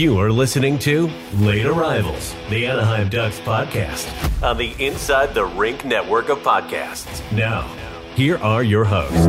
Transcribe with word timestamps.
You 0.00 0.18
are 0.18 0.32
listening 0.32 0.78
to 0.78 1.10
Late 1.34 1.66
Arrivals, 1.66 2.34
the 2.48 2.66
Anaheim 2.66 3.10
Ducks 3.10 3.38
podcast 3.40 4.08
on 4.42 4.56
the 4.56 4.72
Inside 4.82 5.34
the 5.34 5.44
Rink 5.44 5.84
network 5.84 6.30
of 6.30 6.38
podcasts. 6.38 7.20
Now, 7.32 7.70
here 8.14 8.38
are 8.38 8.62
your 8.62 8.84
hosts. 8.84 9.26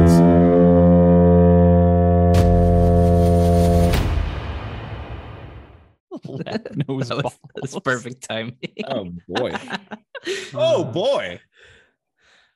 That 6.45 6.85
was, 6.87 7.09
that's 7.55 7.77
perfect 7.81 8.23
timing. 8.23 8.55
Oh 8.87 9.09
boy. 9.27 9.51
Oh 10.53 10.85
boy. 10.85 11.41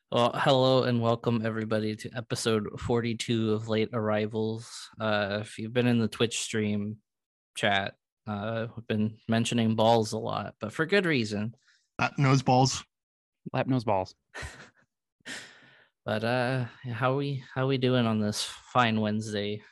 Well, 0.10 0.32
hello 0.34 0.84
and 0.84 1.02
welcome 1.02 1.42
everybody 1.46 1.98
to 1.98 2.10
episode 2.16 2.80
42 2.80 3.52
of 3.52 3.68
Late 3.68 3.90
Arrivals. 3.92 4.90
Uh, 5.02 5.40
if 5.42 5.60
you've 5.60 5.74
been 5.74 5.88
in 5.88 6.00
the 6.00 6.08
Twitch 6.08 6.40
stream 6.40 7.00
chat, 7.56 7.96
uh, 8.28 8.68
we've 8.76 8.88
been 8.88 9.18
mentioning 9.28 9.76
balls 9.76 10.14
a 10.14 10.18
lot, 10.18 10.56
but 10.60 10.74
for 10.74 10.86
good 10.86 11.06
reason. 11.06 11.56
Lap 12.00 12.14
knows 12.18 12.42
balls. 12.42 12.84
Lap 13.54 13.68
knows 13.68 13.84
balls. 13.84 14.16
But 16.06 16.24
uh, 16.24 16.66
how 16.94 17.14
are 17.14 17.16
we 17.16 17.44
how 17.56 17.66
we 17.68 17.80
doing 17.80 18.06
on 18.06 18.20
this 18.20 18.44
fine 18.44 19.02
Wednesday? 19.02 19.64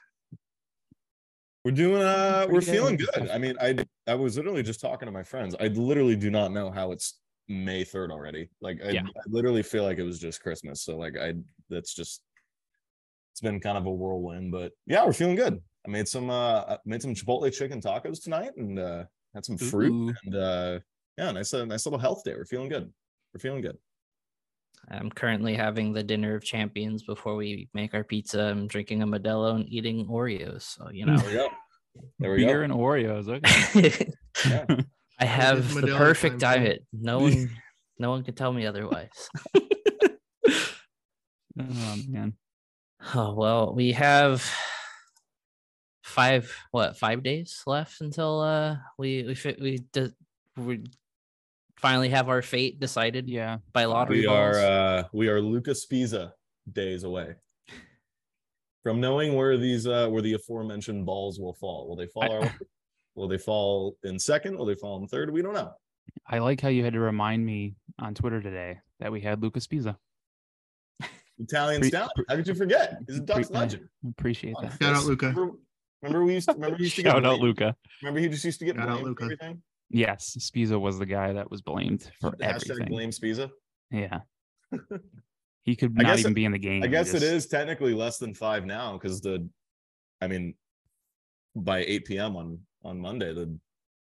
We're 1.64 1.72
doing 1.72 2.02
uh 2.02 2.48
we're 2.50 2.60
good. 2.60 2.70
feeling 2.70 2.98
good. 2.98 3.30
I 3.30 3.38
mean, 3.38 3.56
I 3.62 3.78
I 4.08 4.16
was 4.16 4.36
literally 4.36 4.64
just 4.64 4.82
talking 4.82 5.06
to 5.06 5.12
my 5.12 5.22
friends. 5.22 5.56
I 5.60 5.68
literally 5.68 6.16
do 6.16 6.32
not 6.32 6.52
know 6.52 6.72
how 6.72 6.92
it's 6.92 7.20
May 7.48 7.86
3rd 7.86 8.10
already. 8.10 8.50
Like 8.62 8.82
I, 8.84 8.90
Yeah. 8.90 9.04
I 9.04 9.22
literally 9.28 9.62
feel 9.62 9.84
like 9.84 10.00
it 10.00 10.04
was 10.04 10.20
just 10.20 10.42
Christmas. 10.42 10.82
So 10.82 10.98
like 10.98 11.18
I 11.22 11.36
that's 11.70 11.94
just 11.94 12.24
it's 13.32 13.42
been 13.42 13.60
kind 13.60 13.78
of 13.78 13.86
a 13.86 13.92
whirlwind, 13.92 14.52
but 14.52 14.72
yeah, 14.88 15.06
we're 15.06 15.14
feeling 15.14 15.36
good. 15.36 15.62
I 15.86 15.90
made 15.90 16.08
some 16.08 16.30
uh 16.30 16.62
I 16.62 16.78
made 16.86 17.02
some 17.02 17.14
Chipotle 17.14 17.52
chicken 17.54 17.82
tacos 17.82 18.22
tonight 18.24 18.52
and 18.58 18.80
uh 18.80 19.04
had 19.34 19.46
some 19.46 19.58
fruit 19.58 19.92
Ooh. 19.92 20.14
and 20.26 20.36
uh 20.36 20.80
yeah, 21.18 21.32
nice 21.32 21.54
uh, 21.54 21.66
nice 21.66 21.86
little 21.86 22.00
health 22.00 22.24
day. 22.24 22.34
We're 22.36 22.46
feeling 22.46 22.70
good. 22.70 22.92
We're 23.34 23.40
feeling 23.40 23.62
good. 23.62 23.78
I'm 24.90 25.10
currently 25.10 25.54
having 25.56 25.94
the 25.94 26.04
dinner 26.04 26.36
of 26.36 26.44
champions 26.44 27.04
before 27.04 27.36
we 27.36 27.70
make 27.74 27.94
our 27.94 28.04
pizza. 28.04 28.42
I'm 28.44 28.68
drinking 28.68 29.02
a 29.02 29.08
Modelo 29.08 29.56
and 29.56 29.66
eating 29.70 30.08
Oreos. 30.08 30.64
So 30.64 30.90
you 30.92 31.06
know, 31.06 31.18
There 31.18 31.28
we 31.30 31.34
go. 31.36 31.50
There 32.20 32.32
we 32.32 32.38
Beer 32.46 32.60
go. 32.60 32.64
and 32.64 32.74
Oreos. 32.74 33.28
Okay. 33.30 34.12
Yeah. 34.50 34.66
I 35.20 35.26
have 35.26 35.74
the 35.74 35.82
Modelo 35.82 35.98
perfect 35.98 36.40
time 36.40 36.54
zone. 36.56 36.64
diet. 36.64 36.86
No 36.92 37.20
one, 37.20 37.50
no 38.00 38.10
one 38.10 38.24
can 38.24 38.34
tell 38.34 38.52
me 38.52 38.66
otherwise. 38.66 39.30
oh 41.60 41.96
man. 42.08 42.34
Oh 43.16 43.34
well, 43.36 43.74
we 43.76 43.92
have 43.94 44.50
five 46.14 46.56
what 46.72 46.98
five 46.98 47.24
days 47.24 47.64
left 47.66 48.00
until 48.02 48.40
uh 48.42 48.78
we 48.98 49.24
we 49.24 49.36
fi- 49.36 49.58
we 49.60 49.80
de- 49.92 50.14
we 50.58 50.84
finally 51.78 52.10
have 52.10 52.30
our 52.30 52.42
fate 52.42 52.80
decided 52.80 53.28
Yeah. 53.28 53.58
by 53.74 53.86
lottery 53.86 54.20
we 54.22 54.26
balls. 54.28 54.56
are 54.58 54.60
uh 54.60 55.04
we 55.12 55.28
are 55.28 55.42
Lucas 55.42 55.86
Sbisa 55.86 56.32
days 56.72 57.04
away 57.04 57.36
from 58.84 59.02
knowing 59.02 59.36
where 59.36 59.58
these 59.58 59.88
uh 59.88 60.08
where 60.08 60.22
the 60.22 60.34
aforementioned 60.34 61.06
balls 61.06 61.40
will 61.40 61.54
fall. 61.54 61.88
Will 61.90 61.96
they 61.96 62.08
fall 62.08 62.32
our? 62.32 62.54
Will 63.16 63.28
they 63.28 63.38
fall 63.38 63.96
in 64.04 64.18
second? 64.20 64.58
Will 64.58 64.66
they 64.66 64.76
fall 64.76 65.00
in 65.02 65.08
third? 65.08 65.32
We 65.32 65.42
don't 65.42 65.54
know. 65.54 65.72
I 66.28 66.40
like 66.40 66.60
how 66.62 66.70
you 66.70 66.84
had 66.84 66.94
to 66.94 67.00
remind 67.00 67.46
me 67.46 67.76
on 68.00 68.14
Twitter 68.14 68.42
today 68.42 68.80
that 69.00 69.12
we 69.12 69.22
had 69.22 69.42
Luca 69.42 69.60
Sbisa. 69.60 69.96
Italian 71.40 71.82
Pre- 71.82 71.90
stout. 71.90 72.12
How 72.30 72.36
could 72.36 72.48
you 72.48 72.56
forget? 72.56 72.98
He's 73.08 73.18
a 73.18 73.22
Ducks 73.22 73.48
Pre- 73.50 73.56
uh, 73.56 73.60
legend. 73.60 73.90
Appreciate 74.08 74.56
that. 74.62 74.78
Shout 74.82 74.96
out, 74.96 75.06
Luca. 75.06 75.34
Remember, 76.04 76.20
remember 76.20 76.26
we 76.26 76.34
used 76.34 76.50
to 76.50 76.54
remember 76.54 76.78
he 76.78 76.84
used 76.84 76.96
to 76.98 77.04
get 77.04 77.12
Shout 77.12 77.26
out? 77.26 77.40
Luca. 77.40 77.76
Remember 78.02 78.20
he 78.20 78.28
just 78.28 78.44
used 78.44 78.60
to 78.60 78.66
get 78.66 78.76
Shout 78.76 78.90
out, 78.90 79.02
blamed 79.02 79.18
for 79.18 79.24
Luca. 79.24 79.24
everything. 79.24 79.62
Yes, 79.90 80.36
Sbisa 80.38 80.80
was 80.80 81.00
the 81.00 81.06
guy 81.06 81.32
that 81.34 81.50
was 81.50 81.62
blamed 81.62 82.12
for 82.20 82.32
Hashtag 82.32 82.72
everything. 82.72 82.88
blame 82.90 83.10
Sbisa. 83.12 83.50
Yeah. 83.92 84.20
He 85.66 85.78
could 85.78 85.96
not 85.96 86.20
even 86.20 86.34
it- 86.34 86.36
be 86.36 86.44
in 86.44 86.52
the 86.52 86.58
game. 86.60 86.84
I 86.84 86.88
guess 86.88 87.12
it 87.14 87.22
just- 87.22 87.24
is 87.24 87.48
technically 87.48 87.94
less 87.94 88.18
than 88.18 88.34
five 88.34 88.66
now 88.66 88.98
because 88.98 89.22
the, 89.22 89.48
I 90.20 90.28
mean, 90.28 90.56
by 91.56 91.86
8 91.86 92.04
p.m. 92.04 92.36
on 92.36 92.60
on 92.84 93.00
Monday, 93.00 93.34
the 93.34 93.58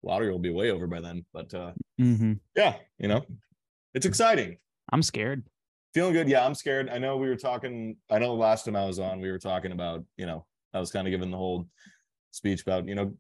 lottery 0.03 0.33
will 0.33 0.41
be 0.41 0.51
way 0.51 0.73
over 0.73 0.89
by 0.89 1.01
then. 1.01 1.25
But 1.33 1.55
uh 1.55 1.71
mm-hmm. 2.01 2.33
yeah, 2.57 2.75
you 2.99 3.07
know, 3.07 3.25
it's 3.95 4.05
exciting. 4.05 4.57
I'm 4.91 5.01
scared. 5.03 5.45
Feeling 5.93 6.15
good. 6.15 6.29
Yeah, 6.29 6.45
I'm 6.45 6.57
scared. 6.57 6.89
I 6.91 6.99
know 6.99 7.17
we 7.19 7.29
were 7.29 7.37
talking. 7.37 7.99
I 8.11 8.19
know 8.19 8.35
the 8.35 8.43
last 8.43 8.65
time 8.65 8.75
I 8.75 8.85
was 8.85 8.99
on, 8.99 9.21
we 9.21 9.31
were 9.31 9.39
talking 9.39 9.71
about, 9.71 10.05
you 10.17 10.27
know, 10.27 10.45
I 10.73 10.81
was 10.81 10.91
kind 10.91 11.07
of 11.07 11.13
giving 11.13 11.31
the 11.31 11.37
whole 11.37 11.69
speech 12.35 12.63
about, 12.63 12.87
you 12.89 12.95
know, 12.95 13.15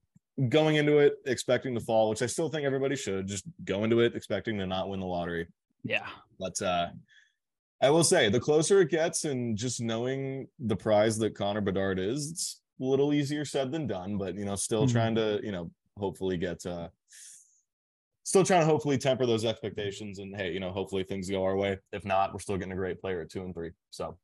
going 0.48 0.76
into 0.76 0.98
it 0.98 1.14
expecting 1.26 1.74
to 1.74 1.80
fall, 1.80 2.10
which 2.10 2.22
I 2.22 2.26
still 2.26 2.48
think 2.48 2.64
everybody 2.66 2.96
should 2.96 3.26
just 3.28 3.44
go 3.64 3.84
into 3.84 4.00
it 4.00 4.16
expecting 4.16 4.58
to 4.58 4.66
not 4.66 4.88
win 4.88 4.98
the 5.00 5.06
lottery. 5.06 5.46
Yeah. 5.84 6.06
But 6.38 6.60
uh 6.60 6.88
I 7.80 7.90
will 7.90 8.04
say 8.04 8.28
the 8.28 8.40
closer 8.40 8.80
it 8.80 8.90
gets 8.90 9.24
and 9.24 9.56
just 9.56 9.80
knowing 9.80 10.48
the 10.58 10.76
prize 10.76 11.18
that 11.18 11.34
Connor 11.34 11.60
Bedard 11.60 11.98
is, 11.98 12.30
it's 12.30 12.60
a 12.80 12.84
little 12.84 13.12
easier 13.12 13.44
said 13.44 13.70
than 13.70 13.86
done, 13.86 14.16
but 14.18 14.34
you 14.34 14.44
know, 14.44 14.56
still 14.56 14.86
Mhm. 14.86 14.92
trying 14.92 15.14
to, 15.14 15.40
you 15.42 15.52
know, 15.52 15.70
hopefully 15.96 16.36
get 16.36 16.64
uh 16.66 16.88
still 18.24 18.42
trying 18.44 18.62
to 18.62 18.66
hopefully 18.66 18.98
temper 18.98 19.26
those 19.26 19.44
expectations 19.44 20.18
and 20.18 20.34
hey, 20.34 20.50
you 20.52 20.58
know, 20.58 20.72
hopefully 20.72 21.04
things 21.04 21.30
go 21.30 21.44
our 21.44 21.56
way. 21.56 21.78
If 21.92 22.04
not, 22.04 22.32
we're 22.32 22.40
still 22.40 22.56
getting 22.56 22.72
a 22.72 22.76
great 22.76 23.00
player 23.00 23.20
at 23.20 23.30
two 23.30 23.42
and 23.44 23.54
three. 23.54 23.70
So 23.90 24.16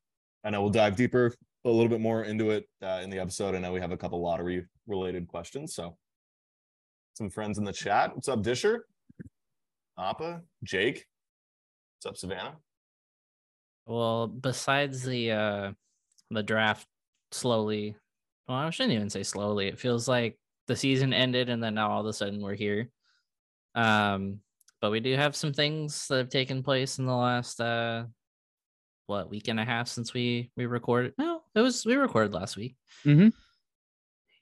I 0.43 0.51
know 0.51 0.63
we'll 0.63 0.71
dive 0.71 0.97
deeper 0.97 1.35
a 1.65 1.71
little 1.71 1.89
bit 1.89 2.01
more 2.01 2.25
into 2.25 2.51
it 2.51 2.69
uh, 2.83 3.01
in 3.03 3.11
the 3.11 3.19
episode. 3.19 3.55
I 3.55 3.59
know 3.59 3.73
we 3.73 3.81
have 3.81 3.93
a 3.93 3.97
couple 3.97 4.23
lottery 4.23 4.65
related 4.87 5.29
questions. 5.29 5.75
So 5.75 5.97
some 7.15 7.31
friends 7.31 7.59
in 7.59 7.65
the 7.65 7.73
chat. 7.73 8.15
What's 8.15 8.29
up, 8.29 8.43
Disher? 8.43 8.87
Appa, 9.99 10.41
Jake. 10.65 11.05
What's 11.99 12.07
up, 12.07 12.17
Savannah? 12.17 12.57
well, 13.87 14.29
besides 14.29 15.03
the 15.03 15.33
uh 15.33 15.73
the 16.31 16.43
draft 16.43 16.87
slowly, 17.33 17.97
well, 18.49 18.59
I 18.59 18.71
shouldn't 18.71 18.95
even 18.95 19.11
say 19.11 19.23
slowly. 19.25 19.67
It 19.67 19.81
feels 19.81 20.09
like 20.09 20.39
the 20.69 20.77
season 20.77 21.13
ended 21.13 21.49
and 21.49 21.63
then 21.63 21.75
now 21.75 21.91
all 21.91 22.01
of 22.01 22.07
a 22.07 22.13
sudden 22.13 22.41
we're 22.41 22.55
here. 22.55 22.89
Um, 23.75 24.39
but 24.81 24.91
we 24.93 25.01
do 25.01 25.17
have 25.17 25.35
some 25.35 25.53
things 25.53 26.07
that 26.09 26.19
have 26.19 26.29
taken 26.31 26.63
place 26.63 26.99
in 26.99 27.07
the 27.07 27.15
last 27.15 27.61
uh 27.61 28.05
what 29.07 29.29
week 29.29 29.49
and 29.49 29.59
a 29.59 29.65
half 29.65 29.89
since 29.89 30.15
we 30.15 30.51
we 30.57 30.67
recorded. 30.67 31.15
No, 31.19 31.30
it 31.55 31.61
was 31.61 31.85
we 31.85 31.95
recorded 31.97 32.33
last 32.35 32.57
week. 32.57 32.77
Mhm. 33.05 33.33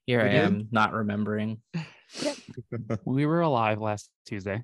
Here 0.06 0.22
We 0.22 0.28
I 0.28 0.32
did? 0.32 0.44
am 0.44 0.68
not 0.70 0.92
remembering. 0.92 1.62
We 3.04 3.26
were 3.26 3.42
alive 3.42 3.80
last 3.82 4.08
Tuesday. 4.24 4.62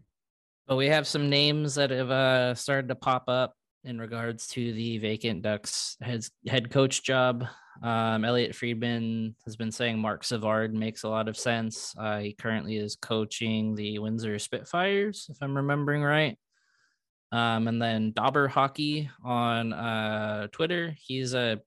But 0.67 0.77
we 0.77 0.87
have 0.87 1.07
some 1.07 1.29
names 1.29 1.75
that 1.75 1.91
have 1.91 2.11
uh, 2.11 2.55
started 2.55 2.89
to 2.89 2.95
pop 2.95 3.25
up 3.29 3.53
in 3.85 3.99
regards 3.99 4.47
to 4.49 4.73
the 4.73 4.97
vacant 4.97 5.43
Ducks 5.43 5.99
head 6.01 6.25
head 6.49 6.71
coach 6.71 7.03
job. 7.03 7.47
Um, 7.83 8.25
Elliotte 8.25 8.55
Friedman 8.55 9.37
has 9.45 9.57
been 9.57 9.71
saying 9.71 9.99
Marc 9.99 10.25
Savard 10.25 10.73
makes 10.73 11.03
a 11.03 11.09
lot 11.11 11.29
of 11.29 11.37
sense. 11.37 11.95
Uh, 11.99 12.21
he 12.21 12.33
currently 12.33 12.77
is 12.79 12.97
coaching 12.97 13.75
the 13.75 13.99
Windsor 13.99 14.39
Spitfires, 14.39 15.27
if 15.29 15.37
I'm 15.43 15.55
remembering 15.55 16.03
right. 16.03 16.39
Um, 17.31 17.69
and 17.69 17.83
then 17.83 18.13
Dobber 18.13 18.49
Hockey 18.49 19.11
on 19.23 19.75
uh, 19.75 20.47
Twitter. 20.53 20.95
He's 20.99 21.35
a 21.35 21.61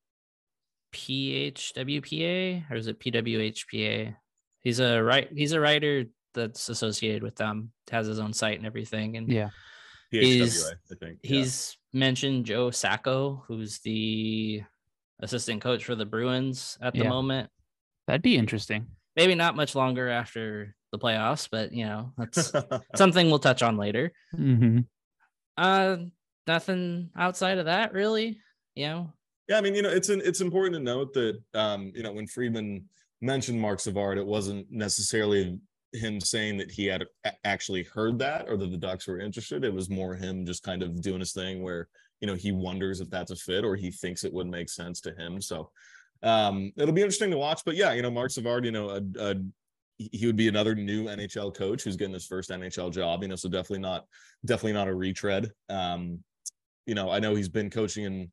PHWPA 0.94 2.70
or 2.72 2.76
is 2.76 2.88
it 2.88 3.00
PWHPA? 3.00 4.16
He's 4.62 4.80
a 4.80 5.02
right. 5.02 5.30
He's 5.34 5.52
a 5.54 5.60
writer 5.60 6.06
that's 6.34 6.70
associated 6.70 7.24
with 7.24 7.36
them. 7.36 7.72
Has 7.92 8.08
his 8.08 8.20
own 8.20 8.34
site 8.34 8.58
and 8.58 8.66
everything. 8.66 9.18
And 9.18 9.30
Yeah. 9.32 9.50
Is- 10.12 10.64
PHWA, 10.64 10.72
I 10.92 10.96
think. 11.06 11.20
yeah. 11.24 11.30
he's 11.30 11.78
mentioned 11.94 12.46
Joe 12.46 12.72
Sacco, 12.72 13.44
who's 13.48 13.80
the 13.80 14.64
assistant 15.20 15.62
coach 15.62 15.84
for 15.84 15.96
the 15.96 16.06
Bruins 16.06 16.78
at 16.82 16.94
the 16.94 17.00
Yeah. 17.04 17.10
moment. 17.10 17.50
That'd 18.08 18.22
be 18.22 18.38
interesting. 18.38 18.88
Maybe 19.16 19.36
not 19.36 19.56
much 19.56 19.76
longer 19.76 20.08
after 20.10 20.76
the 20.92 21.00
playoffs, 21.00 21.50
but 21.52 21.74
you 21.74 21.86
know 21.86 22.14
that's 22.18 22.52
something 22.96 23.30
we'll 23.30 23.40
touch 23.40 23.62
on 23.64 23.78
later. 23.78 24.14
hmm 24.32 24.80
Uh, 25.58 25.98
nothing 26.46 27.10
outside 27.16 27.58
of 27.58 27.66
that, 27.66 27.92
really. 27.94 28.40
You 28.76 28.86
know, 28.88 29.14
Yeah, 29.48 29.58
I 29.58 29.62
mean, 29.62 29.76
you 29.76 29.82
know, 29.82 29.90
it's 29.90 30.10
an, 30.10 30.22
it's 30.24 30.42
important 30.42 30.76
to 30.76 30.82
note 30.82 31.14
that 31.14 31.40
um, 31.54 31.92
you 31.96 32.04
know, 32.04 32.12
when 32.12 32.28
Friedman 32.28 32.86
mentioned 33.22 33.60
Marc 33.60 33.80
Savard, 33.80 34.18
it 34.18 34.26
wasn't 34.26 34.70
necessarily 34.70 35.60
him 35.94 36.20
saying 36.20 36.58
that 36.58 36.72
he 36.72 36.86
had 36.86 37.06
actually 37.46 37.84
heard 37.84 38.20
that 38.20 38.48
or 38.50 38.58
that 38.58 38.72
the 38.72 38.78
Ducks 38.78 39.08
were 39.08 39.20
interested. 39.20 39.64
It 39.64 39.74
was 39.74 39.90
more 39.90 40.16
him 40.16 40.46
just 40.46 40.64
kind 40.64 40.84
of 40.84 41.02
doing 41.02 41.20
his 41.20 41.32
thing 41.32 41.64
where, 41.64 41.88
you 42.20 42.28
know, 42.28 42.36
he 42.36 42.52
wonders 42.52 43.00
if 43.00 43.10
that's 43.10 43.32
a 43.32 43.36
fit 43.36 43.64
or 43.64 43.76
he 43.76 43.90
thinks 43.90 44.24
it 44.24 44.34
would 44.34 44.48
make 44.48 44.70
sense 44.70 45.02
to 45.02 45.14
him. 45.14 45.42
So 45.42 45.72
um 46.24 46.74
it'll 46.76 46.94
be 46.94 47.02
interesting 47.02 47.32
to 47.32 47.38
watch. 47.38 47.62
But 47.66 47.76
yeah, 47.76 47.94
you 47.94 48.02
know, 48.02 48.12
Marc 48.12 48.32
Savard, 48.32 48.66
you 48.66 48.72
know, 48.72 48.90
a, 48.90 49.02
a 49.20 49.36
he 49.98 50.26
would 50.28 50.36
be 50.36 50.48
another 50.48 50.76
new 50.76 51.06
NHL 51.06 51.56
coach 51.56 51.84
who's 51.84 51.96
getting 51.96 52.14
his 52.14 52.28
first 52.28 52.50
NHL 52.50 52.92
job, 52.92 53.24
you 53.24 53.30
know, 53.30 53.36
so 53.36 53.50
definitely 53.50 53.80
not 53.80 54.06
definitely 54.46 54.74
not 54.74 54.88
a 54.88 54.94
retread. 54.94 55.52
Um, 55.70 56.24
you 56.86 56.96
know, 56.96 57.10
I 57.10 57.20
know 57.20 57.36
he's 57.36 57.50
been 57.50 57.70
coaching 57.70 58.06
in 58.06 58.32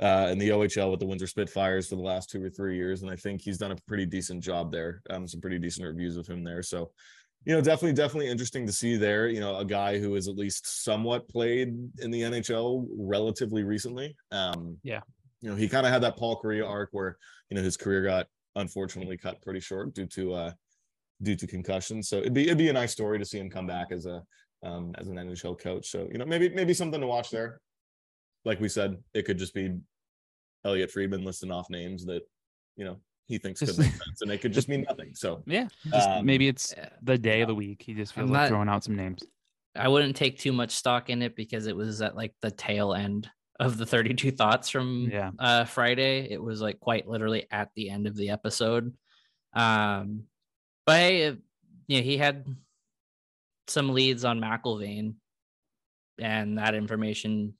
uh, 0.00 0.28
in 0.30 0.38
the 0.38 0.48
OHL 0.50 0.90
with 0.90 1.00
the 1.00 1.06
Windsor 1.06 1.26
Spitfires 1.26 1.88
for 1.88 1.96
the 1.96 2.02
last 2.02 2.30
two 2.30 2.42
or 2.42 2.50
three 2.50 2.76
years, 2.76 3.02
and 3.02 3.10
I 3.10 3.16
think 3.16 3.40
he's 3.40 3.58
done 3.58 3.72
a 3.72 3.76
pretty 3.86 4.06
decent 4.06 4.42
job 4.42 4.72
there. 4.72 5.02
Um, 5.10 5.28
some 5.28 5.40
pretty 5.40 5.58
decent 5.58 5.86
reviews 5.86 6.16
of 6.16 6.26
him 6.26 6.42
there. 6.42 6.62
So, 6.62 6.90
you 7.44 7.54
know, 7.54 7.60
definitely, 7.60 7.92
definitely 7.92 8.28
interesting 8.28 8.66
to 8.66 8.72
see 8.72 8.96
there. 8.96 9.28
You 9.28 9.40
know, 9.40 9.56
a 9.56 9.64
guy 9.64 9.98
who 9.98 10.14
has 10.14 10.28
at 10.28 10.36
least 10.36 10.84
somewhat 10.84 11.28
played 11.28 11.68
in 12.00 12.10
the 12.10 12.22
NHL 12.22 12.86
relatively 12.96 13.62
recently. 13.62 14.16
Um, 14.32 14.78
Yeah. 14.82 15.00
You 15.40 15.50
know, 15.50 15.56
he 15.56 15.68
kind 15.68 15.84
of 15.84 15.92
had 15.92 16.02
that 16.02 16.16
Paul 16.16 16.40
Kariya 16.42 16.66
arc 16.66 16.88
where 16.92 17.18
you 17.50 17.56
know 17.56 17.62
his 17.62 17.76
career 17.76 18.02
got 18.02 18.26
unfortunately 18.56 19.18
cut 19.18 19.42
pretty 19.42 19.60
short 19.60 19.92
due 19.94 20.06
to 20.06 20.32
uh 20.32 20.52
due 21.22 21.36
to 21.36 21.46
concussion. 21.46 22.02
So 22.02 22.18
it'd 22.18 22.32
be 22.32 22.44
it'd 22.44 22.56
be 22.56 22.70
a 22.70 22.72
nice 22.72 22.92
story 22.92 23.18
to 23.18 23.24
see 23.26 23.38
him 23.38 23.50
come 23.50 23.66
back 23.66 23.92
as 23.92 24.06
a 24.06 24.22
um 24.62 24.94
as 24.96 25.08
an 25.08 25.16
NHL 25.16 25.60
coach. 25.60 25.90
So 25.90 26.08
you 26.10 26.18
know, 26.18 26.24
maybe 26.24 26.48
maybe 26.48 26.72
something 26.72 27.00
to 27.00 27.06
watch 27.06 27.30
there. 27.30 27.60
Like 28.44 28.60
we 28.60 28.68
said, 28.68 28.98
it 29.14 29.24
could 29.24 29.38
just 29.38 29.54
be 29.54 29.76
Elliotte 30.64 30.90
Friedman 30.90 31.24
listing 31.24 31.50
off 31.50 31.70
names 31.70 32.04
that 32.06 32.22
you 32.76 32.84
know 32.84 32.98
he 33.26 33.38
thinks 33.38 33.60
could 33.60 33.66
Just- 33.68 33.78
make 33.78 33.90
sense, 34.04 34.22
and 34.22 34.30
it 34.30 34.40
could 34.40 34.52
just 34.52 34.68
mean 34.68 34.84
nothing. 34.88 35.14
So 35.14 35.42
Yeah. 35.46 35.68
Just 35.90 36.08
Um, 36.08 36.26
maybe 36.26 36.46
it's 36.48 36.74
the 37.02 37.16
day 37.16 37.40
of 37.40 37.48
the 37.48 37.54
week. 37.54 37.82
He 37.82 37.94
just 37.94 38.12
feels 38.12 38.28
I'm 38.28 38.32
like 38.32 38.42
not- 38.42 38.48
throwing 38.48 38.68
out 38.68 38.84
some 38.84 38.96
names. 38.96 39.22
I 39.76 39.88
wouldn't 39.88 40.14
take 40.14 40.38
too 40.38 40.52
much 40.52 40.70
stock 40.72 41.10
in 41.10 41.20
it 41.22 41.34
because 41.34 41.66
it 41.66 41.74
was 41.74 42.00
at 42.02 42.14
like 42.14 42.32
the 42.42 42.50
tail 42.50 42.94
end 42.94 43.28
of 43.60 43.76
the 43.78 43.86
32 43.86 44.30
thoughts 44.30 44.68
from 44.68 45.08
Yeah. 45.10 45.30
uh 45.38 45.64
Friday. 45.64 46.28
It 46.30 46.40
was 46.42 46.60
like 46.60 46.78
quite 46.80 47.08
literally 47.08 47.46
at 47.50 47.70
the 47.74 47.88
end 47.90 48.06
of 48.06 48.14
the 48.14 48.30
episode. 48.30 48.94
Um 49.54 50.24
but 50.86 50.96
hey, 50.98 51.26
uh, 51.28 51.34
yeah, 51.88 52.00
he 52.02 52.18
had 52.18 52.44
some 53.68 53.94
leads 53.94 54.24
on 54.24 54.38
McIlvain 54.40 55.14
and 56.18 56.58
that 56.58 56.74
information 56.74 57.54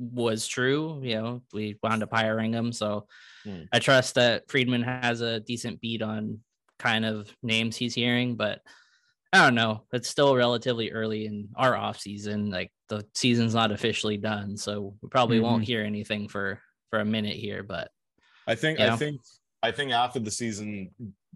was 0.00 0.48
true. 0.48 1.00
You 1.02 1.14
know, 1.16 1.42
we 1.52 1.78
wound 1.82 2.02
up 2.02 2.12
hiring 2.12 2.52
him. 2.52 2.72
So 2.72 3.06
Hmm. 3.44 3.62
I 3.72 3.78
trust 3.78 4.16
that 4.16 4.50
Friedman 4.50 4.82
has 4.82 5.20
a 5.20 5.40
decent 5.40 5.80
beat 5.80 6.02
on 6.02 6.40
kind 6.78 7.04
of 7.04 7.34
names 7.42 7.76
he's 7.76 7.94
hearing, 7.94 8.36
but 8.36 8.60
I 9.32 9.38
don't 9.38 9.54
know. 9.54 9.84
It's 9.92 10.08
still 10.08 10.34
relatively 10.34 10.90
early 10.90 11.26
in 11.26 11.48
our 11.56 11.76
off 11.76 12.00
season. 12.00 12.50
Like 12.50 12.72
the 12.88 13.06
season's 13.14 13.54
not 13.54 13.72
officially 13.72 14.16
done, 14.16 14.56
so 14.56 14.94
we 15.00 15.08
probably 15.08 15.40
won't 15.40 15.64
hear 15.64 15.82
anything 15.82 16.28
for 16.28 16.60
for 16.90 16.98
a 16.98 17.04
minute 17.04 17.36
here. 17.36 17.62
But 17.62 17.90
I 18.46 18.56
think. 18.56 18.80
I 18.80 18.96
think 18.96 19.20
I 19.62 19.70
think 19.70 19.92
after 19.92 20.18
the 20.18 20.30
season, 20.30 20.90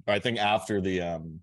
I 0.08 0.18
think 0.18 0.38
after 0.38 0.80
the 0.80 1.02
um 1.02 1.40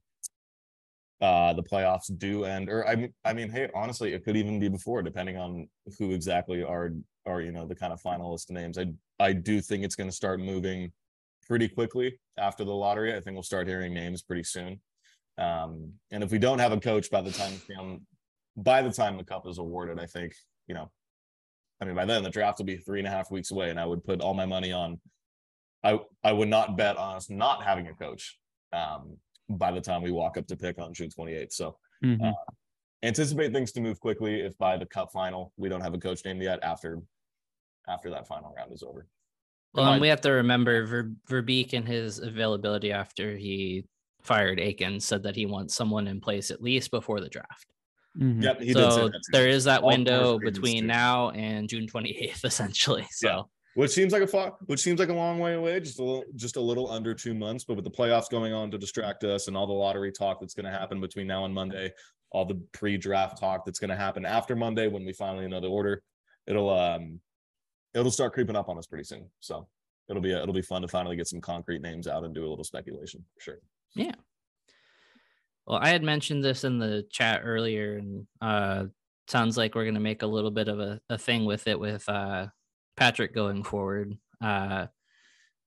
uh 1.22 1.54
the 1.54 1.64
playoffs 1.64 2.12
do 2.18 2.44
end, 2.44 2.70
or 2.70 2.86
I 2.88 2.96
mean 2.96 3.14
I 3.24 3.34
mean, 3.34 3.50
hey, 3.50 3.70
honestly, 3.74 4.14
it 4.14 4.26
could 4.26 4.36
even 4.36 4.60
be 4.60 4.68
before, 4.68 5.02
depending 5.02 5.38
on 5.38 5.70
who 5.98 6.12
exactly 6.12 6.64
are 6.64 6.92
are 7.26 7.42
you 7.42 7.52
know 7.52 7.66
the 7.66 7.76
kind 7.76 7.94
of 7.94 8.02
finalist 8.02 8.50
names. 8.50 8.78
I 8.78 8.88
I 9.20 9.34
do 9.34 9.62
think 9.62 9.84
it's 9.84 9.96
going 9.96 10.10
to 10.10 10.16
start 10.16 10.40
moving 10.40 10.92
pretty 11.48 11.68
quickly 11.68 12.18
after 12.38 12.64
the 12.64 12.74
lottery. 12.74 13.16
I 13.16 13.20
think 13.20 13.36
we'll 13.36 13.44
start 13.44 13.68
hearing 13.68 13.94
names 13.94 14.22
pretty 14.22 14.44
soon. 14.44 14.80
Um, 15.38 15.94
and 16.12 16.24
if 16.24 16.32
we 16.32 16.38
don't 16.40 16.60
have 16.60 16.72
a 16.72 16.80
coach 16.80 17.10
by 17.10 17.22
the 17.22 17.32
time 17.32 17.54
um, 17.80 18.02
by 18.58 18.82
the 18.82 18.92
time 18.92 19.18
the 19.18 19.24
cup 19.24 19.48
is 19.48 19.58
awarded, 19.58 20.00
I 20.00 20.06
think 20.06 20.34
you 20.68 20.76
know, 20.76 20.92
I 21.80 21.86
mean, 21.86 21.96
by 21.96 22.06
then 22.06 22.24
the 22.24 22.30
draft 22.30 22.60
will 22.60 22.66
be 22.66 22.78
three 22.78 23.00
and 23.00 23.08
a 23.08 23.12
half 23.12 23.32
weeks 23.32 23.52
away, 23.52 23.70
and 23.70 23.80
I 23.80 23.86
would 23.86 24.04
put 24.04 24.22
all 24.22 24.34
my 24.34 24.46
money 24.46 24.72
on 24.72 25.00
I 25.84 26.00
I 26.24 26.32
would 26.34 26.50
not 26.50 26.78
bet 26.78 26.98
on 26.98 27.16
us 27.16 27.30
not 27.30 27.64
having 27.64 27.88
a 27.88 27.94
coach 27.94 28.38
um, 28.74 29.18
by 29.50 29.72
the 29.72 29.82
time 29.82 30.02
we 30.02 30.12
walk 30.12 30.38
up 30.38 30.48
to 30.48 30.56
pick 30.56 30.80
on 30.80 30.94
June 30.94 31.10
28th. 31.10 31.54
So 31.54 31.78
Mhm. 32.04 32.30
uh, 32.32 32.52
anticipate 33.04 33.52
things 33.54 33.72
to 33.74 33.82
move 33.82 34.00
quickly 34.00 34.42
if 34.42 34.58
by 34.58 34.78
the 34.78 34.86
cup 34.86 35.12
final 35.12 35.52
we 35.58 35.70
don't 35.70 35.82
have 35.82 35.94
a 35.94 35.98
coach 35.98 36.24
named 36.26 36.42
yet 36.42 36.60
after 36.64 37.02
after 37.88 38.10
that 38.12 38.28
final 38.28 38.54
round 38.56 38.72
is 38.72 38.84
over. 38.84 39.08
well, 39.74 39.86
Am 39.86 39.94
and 39.94 40.00
I- 40.00 40.02
we 40.02 40.08
have 40.08 40.22
to 40.22 40.32
remember 40.32 40.86
Ver, 40.86 41.12
Verbeek 41.30 41.74
and 41.74 41.88
his 41.88 42.20
availability 42.20 42.92
after 42.92 43.36
he 43.36 43.86
fired 44.22 44.60
Eakins 44.60 45.02
said 45.02 45.24
that 45.24 45.36
he 45.36 45.46
wants 45.48 45.74
someone 45.76 46.08
in 46.08 46.22
place 46.22 46.52
at 46.52 46.62
least 46.62 46.92
before 46.92 47.20
the 47.20 47.30
draft. 47.30 47.66
Mhm. 48.20 48.44
Yep, 48.44 48.60
he 48.60 48.74
did 48.74 48.76
say 48.76 48.90
so 48.92 49.08
that 49.08 49.22
there 49.32 49.48
is 49.48 49.64
that 49.64 49.82
All 49.82 49.88
window 49.88 50.38
between 50.38 50.82
too. 50.82 50.88
now 50.88 51.30
and 51.32 51.68
June 51.68 51.88
28th, 51.88 52.44
essentially. 52.46 53.08
So 53.12 53.28
Yeah. 53.30 53.42
Which 53.76 53.92
seems 53.92 54.12
like 54.12 54.22
a 54.22 54.28
far, 54.28 54.58
which 54.66 54.82
seems 54.82 55.00
like 55.00 55.08
a 55.08 55.14
long 55.14 55.40
way 55.40 55.54
away, 55.54 55.80
just 55.80 55.98
a 56.00 56.04
little, 56.04 56.26
just 56.36 56.58
a 56.58 56.62
little 56.62 56.92
under 56.92 57.14
two 57.14 57.34
months. 57.34 57.64
But 57.64 57.76
with 57.76 57.86
the 57.86 57.90
playoffs 57.92 58.30
going 58.30 58.52
on 58.52 58.70
to 58.72 58.78
distract 58.78 59.24
us, 59.24 59.48
and 59.48 59.56
all 59.56 59.66
the 59.66 59.72
lottery 59.72 60.12
talk 60.12 60.42
that's 60.42 60.54
going 60.54 60.66
to 60.66 60.78
happen 60.78 61.00
between 61.00 61.26
now 61.26 61.46
and 61.46 61.54
Monday, 61.56 61.90
all 62.32 62.46
the 62.46 62.62
pre-draft 62.72 63.38
talk 63.38 63.66
that's 63.66 63.80
going 63.80 63.90
to 63.90 63.96
happen 63.96 64.26
after 64.26 64.56
Monday 64.56 64.88
when 64.88 65.06
we 65.06 65.14
finally 65.14 65.48
know 65.48 65.60
the 65.60 65.68
order, 65.68 66.02
it'll 66.48 66.70
um, 66.70 67.20
it'll 67.94 68.12
start 68.12 68.34
creeping 68.34 68.56
up 68.56 68.70
on 68.70 68.78
us 68.78 68.88
pretty 68.88 69.04
soon. 69.04 69.30
So 69.40 69.68
it'll 70.10 70.22
be 70.22 70.34
it'll 70.34 70.54
be 70.54 70.62
fun 70.62 70.82
to 70.82 70.88
finally 70.88 71.16
get 71.16 71.28
some 71.28 71.42
concrete 71.42 71.82
names 71.82 72.08
out 72.08 72.24
and 72.24 72.34
do 72.34 72.46
a 72.46 72.50
little 72.50 72.64
speculation 72.64 73.24
for 73.34 73.42
sure. 73.42 73.60
Yeah. 73.96 74.16
Well, 75.68 75.80
I 75.82 75.90
had 75.90 76.04
mentioned 76.04 76.44
this 76.44 76.64
in 76.64 76.80
the 76.80 77.06
chat 77.12 77.42
earlier, 77.44 77.98
and 77.98 78.26
uh, 78.42 78.86
sounds 79.28 79.58
like 79.58 79.76
we're 79.76 79.84
going 79.84 79.94
to 79.94 80.00
make 80.00 80.24
a 80.24 80.28
little 80.28 80.52
bit 80.52 80.68
of 80.68 80.80
a, 80.80 81.00
a 81.10 81.18
thing 81.18 81.46
with 81.46 81.68
it 81.68 81.80
with 81.80 82.08
uh, 82.10 82.48
Patrick 82.98 83.36
going 83.36 83.64
forward. 83.64 84.18
Uh, 84.42 84.88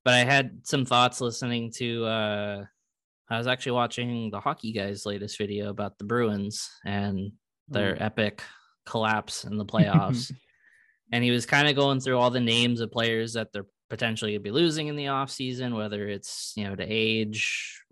but 0.04 0.14
I 0.14 0.24
had 0.24 0.60
some 0.64 0.84
thoughts 0.84 1.20
listening 1.20 1.70
to. 1.76 2.66
I 3.30 3.38
was 3.38 3.46
actually 3.46 3.72
watching 3.72 4.30
the 4.30 4.40
hockey 4.40 4.72
guys' 4.72 5.06
latest 5.06 5.38
video 5.38 5.70
about 5.70 5.98
the 5.98 6.04
Bruins 6.04 6.70
and 6.84 7.32
their 7.68 8.00
epic 8.02 8.42
collapse 8.84 9.44
in 9.44 9.56
the 9.56 9.64
playoffs. 9.64 10.32
and 11.12 11.24
he 11.24 11.30
was 11.30 11.46
kind 11.46 11.68
of 11.68 11.76
going 11.76 12.00
through 12.00 12.18
all 12.18 12.30
the 12.30 12.40
names 12.40 12.80
of 12.80 12.90
players 12.90 13.32
that 13.32 13.52
they're 13.52 13.66
potentially 13.88 14.32
going 14.32 14.40
to 14.40 14.44
be 14.44 14.50
losing 14.50 14.88
in 14.88 14.96
the 14.96 15.06
offseason, 15.06 15.76
whether 15.76 16.06
it's, 16.06 16.52
you 16.56 16.64
know, 16.64 16.74
to 16.74 16.84
age, 16.86 17.82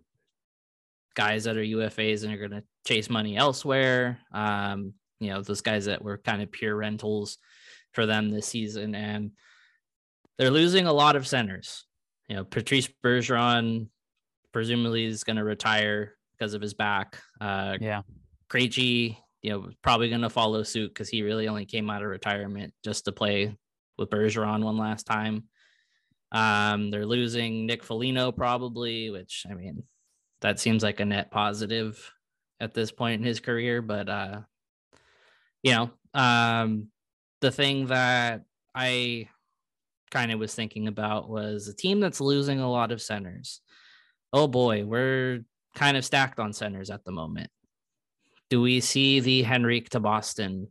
guys 1.15 1.45
that 1.45 1.57
are 1.57 1.63
UFAs 1.63 2.25
and 2.25 2.33
are 2.33 2.49
going 2.49 2.51
to 2.51 2.65
chase 2.87 3.09
money 3.11 3.37
elsewhere. 3.37 4.19
Um, 4.33 4.95
you 5.21 5.31
know, 5.31 5.43
those 5.43 5.61
guys 5.61 5.87
that 5.87 6.03
were 6.03 6.19
kind 6.19 6.43
of 6.43 6.51
pure 6.51 6.75
rentals 6.75 7.39
for 7.93 8.07
them 8.07 8.31
this 8.31 8.47
season. 8.47 8.95
And 8.95 9.33
they're 10.39 10.51
losing 10.51 10.87
a 10.87 10.93
lot 10.93 11.17
of 11.17 11.27
centers. 11.27 11.85
You 12.29 12.37
know, 12.37 12.45
Patrice 12.45 12.89
Bergeron 13.05 13.89
presumably 14.53 15.05
is 15.05 15.25
going 15.25 15.37
to 15.37 15.45
retire 15.45 16.15
because 16.33 16.55
of 16.55 16.63
his 16.63 16.75
back. 16.75 17.21
Uh, 17.41 17.77
Yeah. 17.81 18.03
Krejci, 18.49 19.17
you 19.41 19.51
know, 19.51 19.71
probably 19.83 20.09
going 20.11 20.21
to 20.21 20.31
follow 20.31 20.63
suit 20.63 20.89
because 20.89 21.09
he 21.09 21.23
really 21.23 21.49
only 21.49 21.65
came 21.65 21.89
out 21.89 22.03
of 22.03 22.09
retirement 22.09 22.75
just 22.85 23.07
to 23.07 23.13
play 23.13 23.57
with 23.99 24.11
Bergeron 24.11 24.63
one 24.63 24.77
last 24.77 25.07
time. 25.07 25.45
Um, 26.33 26.91
they're 26.91 27.07
losing 27.07 27.67
Nick 27.67 27.83
Foligno 27.83 28.33
probably, 28.33 29.11
which 29.11 29.47
I 29.51 29.55
mean, 29.55 29.85
that 30.41 30.61
seems 30.61 30.83
like 30.83 31.01
a 31.01 31.05
net 31.05 31.31
positive 31.31 32.13
at 32.61 32.75
this 32.75 32.93
point 32.93 33.21
in 33.21 33.27
his 33.27 33.41
career. 33.41 33.83
But 33.83 34.09
uh, 34.09 34.41
you 35.63 35.73
know, 35.73 35.91
um, 36.15 36.89
the 37.41 37.51
thing 37.51 37.87
that 37.87 38.45
I 38.75 39.29
kind 40.11 40.33
of 40.33 40.39
was 40.39 40.55
thinking 40.55 40.89
about 40.89 41.29
was 41.29 41.69
a 41.69 41.75
team 41.75 42.01
that's 42.01 42.21
losing 42.21 42.61
a 42.61 42.71
lot 42.71 42.93
of 42.93 43.03
centers. 43.03 43.61
Oh 44.33 44.47
boy, 44.47 44.85
we're 44.85 45.45
kind 45.75 45.97
of 45.97 46.05
stacked 46.05 46.39
on 46.39 46.53
centers 46.53 46.91
at 46.91 47.05
the 47.05 47.13
moment. 47.13 47.51
Do 48.51 48.61
we 48.61 48.81
see 48.81 49.21
the 49.21 49.45
Henrique 49.47 49.91
to 49.91 50.01
Boston 50.01 50.69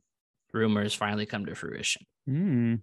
rumors 0.54 0.94
finally 0.94 1.26
come 1.26 1.46
to 1.46 1.56
fruition? 1.56 2.06
Mm. 2.30 2.82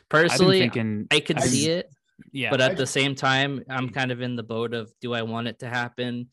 I've 0.00 0.08
Personally, 0.08 0.60
thinking, 0.60 1.06
I 1.10 1.20
could 1.20 1.38
I've- 1.38 1.48
see 1.48 1.70
it, 1.70 1.90
yeah, 2.32 2.50
but 2.50 2.60
at 2.60 2.72
I- 2.72 2.74
the 2.74 2.86
same 2.86 3.14
time, 3.14 3.64
I'm 3.68 3.90
kind 3.90 4.10
of 4.10 4.20
in 4.22 4.36
the 4.36 4.42
boat 4.42 4.72
of 4.74 4.92
do 5.00 5.12
I 5.14 5.22
want 5.22 5.48
it 5.48 5.58
to 5.60 5.68
happen? 5.68 6.28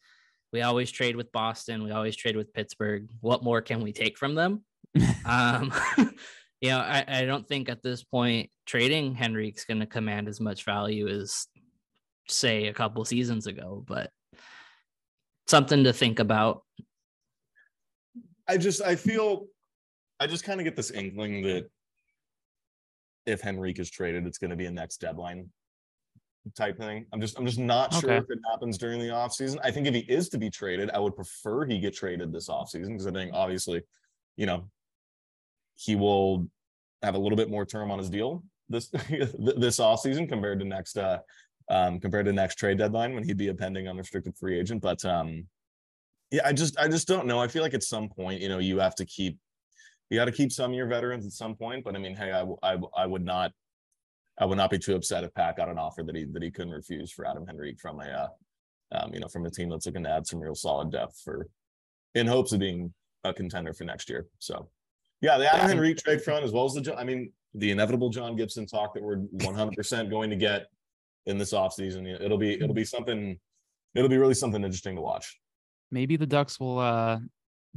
We 0.53 0.61
always 0.61 0.91
trade 0.91 1.15
with 1.15 1.31
Boston, 1.31 1.83
we 1.83 1.91
always 1.91 2.15
trade 2.15 2.37
with 2.37 2.53
Pittsburgh. 2.53 3.07
What 3.19 3.43
more 3.43 3.61
can 3.61 3.81
we 3.81 3.91
take 3.91 4.17
from 4.17 4.35
them? 4.35 4.63
um, 5.25 5.73
you 6.61 6.69
know, 6.69 6.79
I, 6.79 7.03
I 7.07 7.25
don't 7.25 7.45
think 7.47 7.67
at 7.67 7.83
this 7.83 8.03
point 8.03 8.49
trading 8.65 9.13
Henrique's 9.15 9.65
going 9.65 9.81
to 9.81 9.85
command 9.85 10.27
as 10.29 10.39
much 10.39 10.63
value 10.63 11.07
as, 11.09 11.47
say, 12.27 12.67
a 12.67 12.73
couple 12.73 13.03
seasons 13.05 13.47
ago, 13.47 13.83
but 13.87 14.11
something 15.47 15.83
to 15.83 15.93
think 15.93 16.19
about. 16.19 16.63
I 18.47 18.57
just 18.57 18.81
I 18.81 18.95
feel 18.95 19.47
I 20.19 20.27
just 20.27 20.43
kind 20.43 20.59
of 20.59 20.65
get 20.65 20.75
this 20.75 20.91
inkling 20.91 21.41
that 21.43 21.69
if 23.25 23.45
Henrique 23.45 23.79
is 23.79 23.89
traded, 23.89 24.27
it's 24.27 24.37
going 24.37 24.51
to 24.51 24.55
be 24.55 24.65
a 24.65 24.71
next 24.71 24.97
deadline 24.97 25.49
type 26.55 26.77
thing. 26.77 27.05
I'm 27.11 27.19
just 27.19 27.39
I'm 27.39 27.45
just 27.45 27.59
not 27.59 27.93
sure 27.93 28.11
if 28.11 28.29
it 28.29 28.39
happens 28.49 28.77
during 28.77 28.99
the 28.99 29.07
offseason. 29.07 29.57
I 29.63 29.71
think 29.71 29.87
if 29.87 29.95
he 29.95 30.01
is 30.01 30.29
to 30.29 30.37
be 30.37 30.49
traded, 30.49 30.91
I 30.91 30.99
would 30.99 31.15
prefer 31.15 31.65
he 31.65 31.79
get 31.79 31.95
traded 31.95 32.31
this 32.31 32.49
offseason 32.49 32.89
because 32.89 33.07
I 33.07 33.11
think 33.11 33.31
obviously, 33.33 33.81
you 34.37 34.45
know, 34.45 34.69
he 35.75 35.95
will 35.95 36.47
have 37.01 37.15
a 37.15 37.19
little 37.19 37.35
bit 37.35 37.49
more 37.49 37.65
term 37.65 37.91
on 37.91 37.97
his 37.97 38.09
deal 38.09 38.43
this 38.69 38.87
this 38.87 39.79
offseason 39.79 40.27
compared 40.27 40.59
to 40.59 40.65
next 40.65 40.97
uh 40.97 41.19
um 41.69 41.99
compared 41.99 42.25
to 42.25 42.33
next 42.33 42.55
trade 42.55 42.77
deadline 42.77 43.13
when 43.13 43.23
he'd 43.23 43.37
be 43.37 43.47
a 43.47 43.53
pending 43.53 43.87
unrestricted 43.87 44.35
free 44.37 44.59
agent. 44.59 44.81
But 44.81 45.03
um 45.05 45.47
yeah, 46.31 46.41
I 46.45 46.53
just 46.53 46.77
I 46.79 46.87
just 46.87 47.07
don't 47.07 47.27
know. 47.27 47.39
I 47.39 47.47
feel 47.47 47.61
like 47.63 47.73
at 47.73 47.83
some 47.83 48.09
point, 48.09 48.41
you 48.41 48.49
know, 48.49 48.59
you 48.59 48.79
have 48.79 48.95
to 48.95 49.05
keep 49.05 49.37
you 50.09 50.19
got 50.19 50.25
to 50.25 50.31
keep 50.31 50.51
some 50.51 50.71
of 50.71 50.77
your 50.77 50.87
veterans 50.87 51.25
at 51.25 51.31
some 51.31 51.55
point. 51.55 51.83
But 51.83 51.95
I 51.95 51.99
mean, 51.99 52.15
hey, 52.15 52.31
I, 52.31 52.39
w- 52.39 52.57
I, 52.61 52.71
w- 52.71 52.91
I 52.95 53.07
would 53.07 53.25
not 53.25 53.51
I 54.37 54.45
would 54.45 54.57
not 54.57 54.69
be 54.69 54.77
too 54.77 54.95
upset 54.95 55.23
if 55.23 55.33
Pat 55.33 55.57
got 55.57 55.69
an 55.69 55.79
offer 55.79 56.03
that 56.03 56.15
he 56.15 56.25
that 56.25 56.43
he 56.43 56.51
couldn't 56.51 56.73
refuse 56.73 57.11
for 57.11 57.25
Adam 57.25 57.45
Henrique 57.49 57.79
from 57.79 57.99
a 57.99 58.05
uh, 58.05 58.27
Um, 58.91 59.13
you 59.13 59.19
know, 59.19 59.27
from 59.27 59.45
a 59.45 59.49
team 59.49 59.69
that's 59.69 59.85
looking 59.87 60.03
to 60.03 60.09
add 60.09 60.27
some 60.27 60.39
real 60.39 60.53
solid 60.55 60.91
depth 60.91 61.19
for, 61.23 61.47
in 62.13 62.27
hopes 62.27 62.51
of 62.53 62.59
being 62.59 62.93
a 63.23 63.33
contender 63.33 63.73
for 63.73 63.83
next 63.83 64.09
year. 64.09 64.27
So, 64.39 64.69
yeah, 65.21 65.37
the 65.39 65.51
Adam 65.51 65.71
Henrique 65.71 65.97
trade 65.97 66.21
front 66.21 66.45
as 66.45 66.51
well 66.51 66.65
as 66.65 66.73
the, 66.73 66.95
I 66.95 67.03
mean, 67.03 67.31
the 67.55 67.71
inevitable 67.71 68.09
John 68.09 68.35
Gibson 68.35 68.67
talk 68.67 68.93
that 68.93 69.01
we're 69.01 69.17
100% 69.17 70.09
going 70.09 70.29
to 70.29 70.35
get 70.35 70.67
in 71.25 71.37
this 71.37 71.53
offseason. 71.53 72.07
You 72.07 72.17
It'll 72.19 72.37
be 72.37 72.53
it'll 72.53 72.73
be 72.75 72.85
something. 72.85 73.39
It'll 73.93 74.09
be 74.09 74.17
really 74.17 74.33
something 74.33 74.63
interesting 74.63 74.95
to 74.95 75.01
watch. 75.01 75.39
Maybe 75.91 76.17
the 76.17 76.25
Ducks 76.27 76.59
will 76.59 76.79
uh 76.79 77.19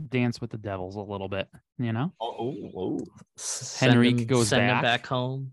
dance 0.09 0.40
with 0.40 0.50
the 0.50 0.59
Devils 0.59 0.97
a 0.97 1.00
little 1.00 1.28
bit. 1.28 1.49
You 1.78 1.93
know, 1.93 2.12
Oh, 2.21 2.35
oh, 2.38 2.71
oh. 2.76 3.00
Send 3.37 3.93
Henrique 3.93 4.21
him- 4.21 4.26
goes 4.26 4.49
send 4.49 4.62
him 4.62 4.69
back. 4.69 4.83
back 4.83 5.07
home. 5.07 5.52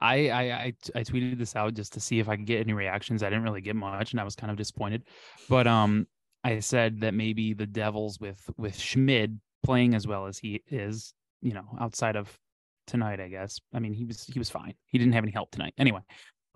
I, 0.00 0.30
I 0.30 0.42
I 0.42 0.72
I 0.96 1.00
tweeted 1.04 1.38
this 1.38 1.54
out 1.54 1.74
just 1.74 1.92
to 1.92 2.00
see 2.00 2.18
if 2.18 2.28
I 2.28 2.34
could 2.36 2.46
get 2.46 2.60
any 2.60 2.72
reactions. 2.72 3.22
I 3.22 3.28
didn't 3.30 3.44
really 3.44 3.60
get 3.60 3.76
much, 3.76 4.10
and 4.12 4.20
I 4.20 4.24
was 4.24 4.34
kind 4.34 4.50
of 4.50 4.56
disappointed. 4.56 5.04
But 5.48 5.68
um, 5.68 6.08
I 6.42 6.58
said 6.58 7.00
that 7.02 7.14
maybe 7.14 7.54
the 7.54 7.66
Devils 7.66 8.18
with 8.18 8.40
with 8.56 8.76
Schmid 8.76 9.38
playing 9.62 9.94
as 9.94 10.08
well 10.08 10.26
as 10.26 10.38
he 10.38 10.60
is, 10.66 11.14
you 11.40 11.52
know, 11.54 11.66
outside 11.80 12.16
of 12.16 12.36
tonight, 12.88 13.20
I 13.20 13.28
guess. 13.28 13.60
I 13.72 13.78
mean, 13.78 13.92
he 13.92 14.04
was 14.04 14.24
he 14.24 14.40
was 14.40 14.50
fine. 14.50 14.74
He 14.86 14.98
didn't 14.98 15.12
have 15.12 15.22
any 15.22 15.30
help 15.32 15.52
tonight. 15.52 15.74
Anyway, 15.78 16.00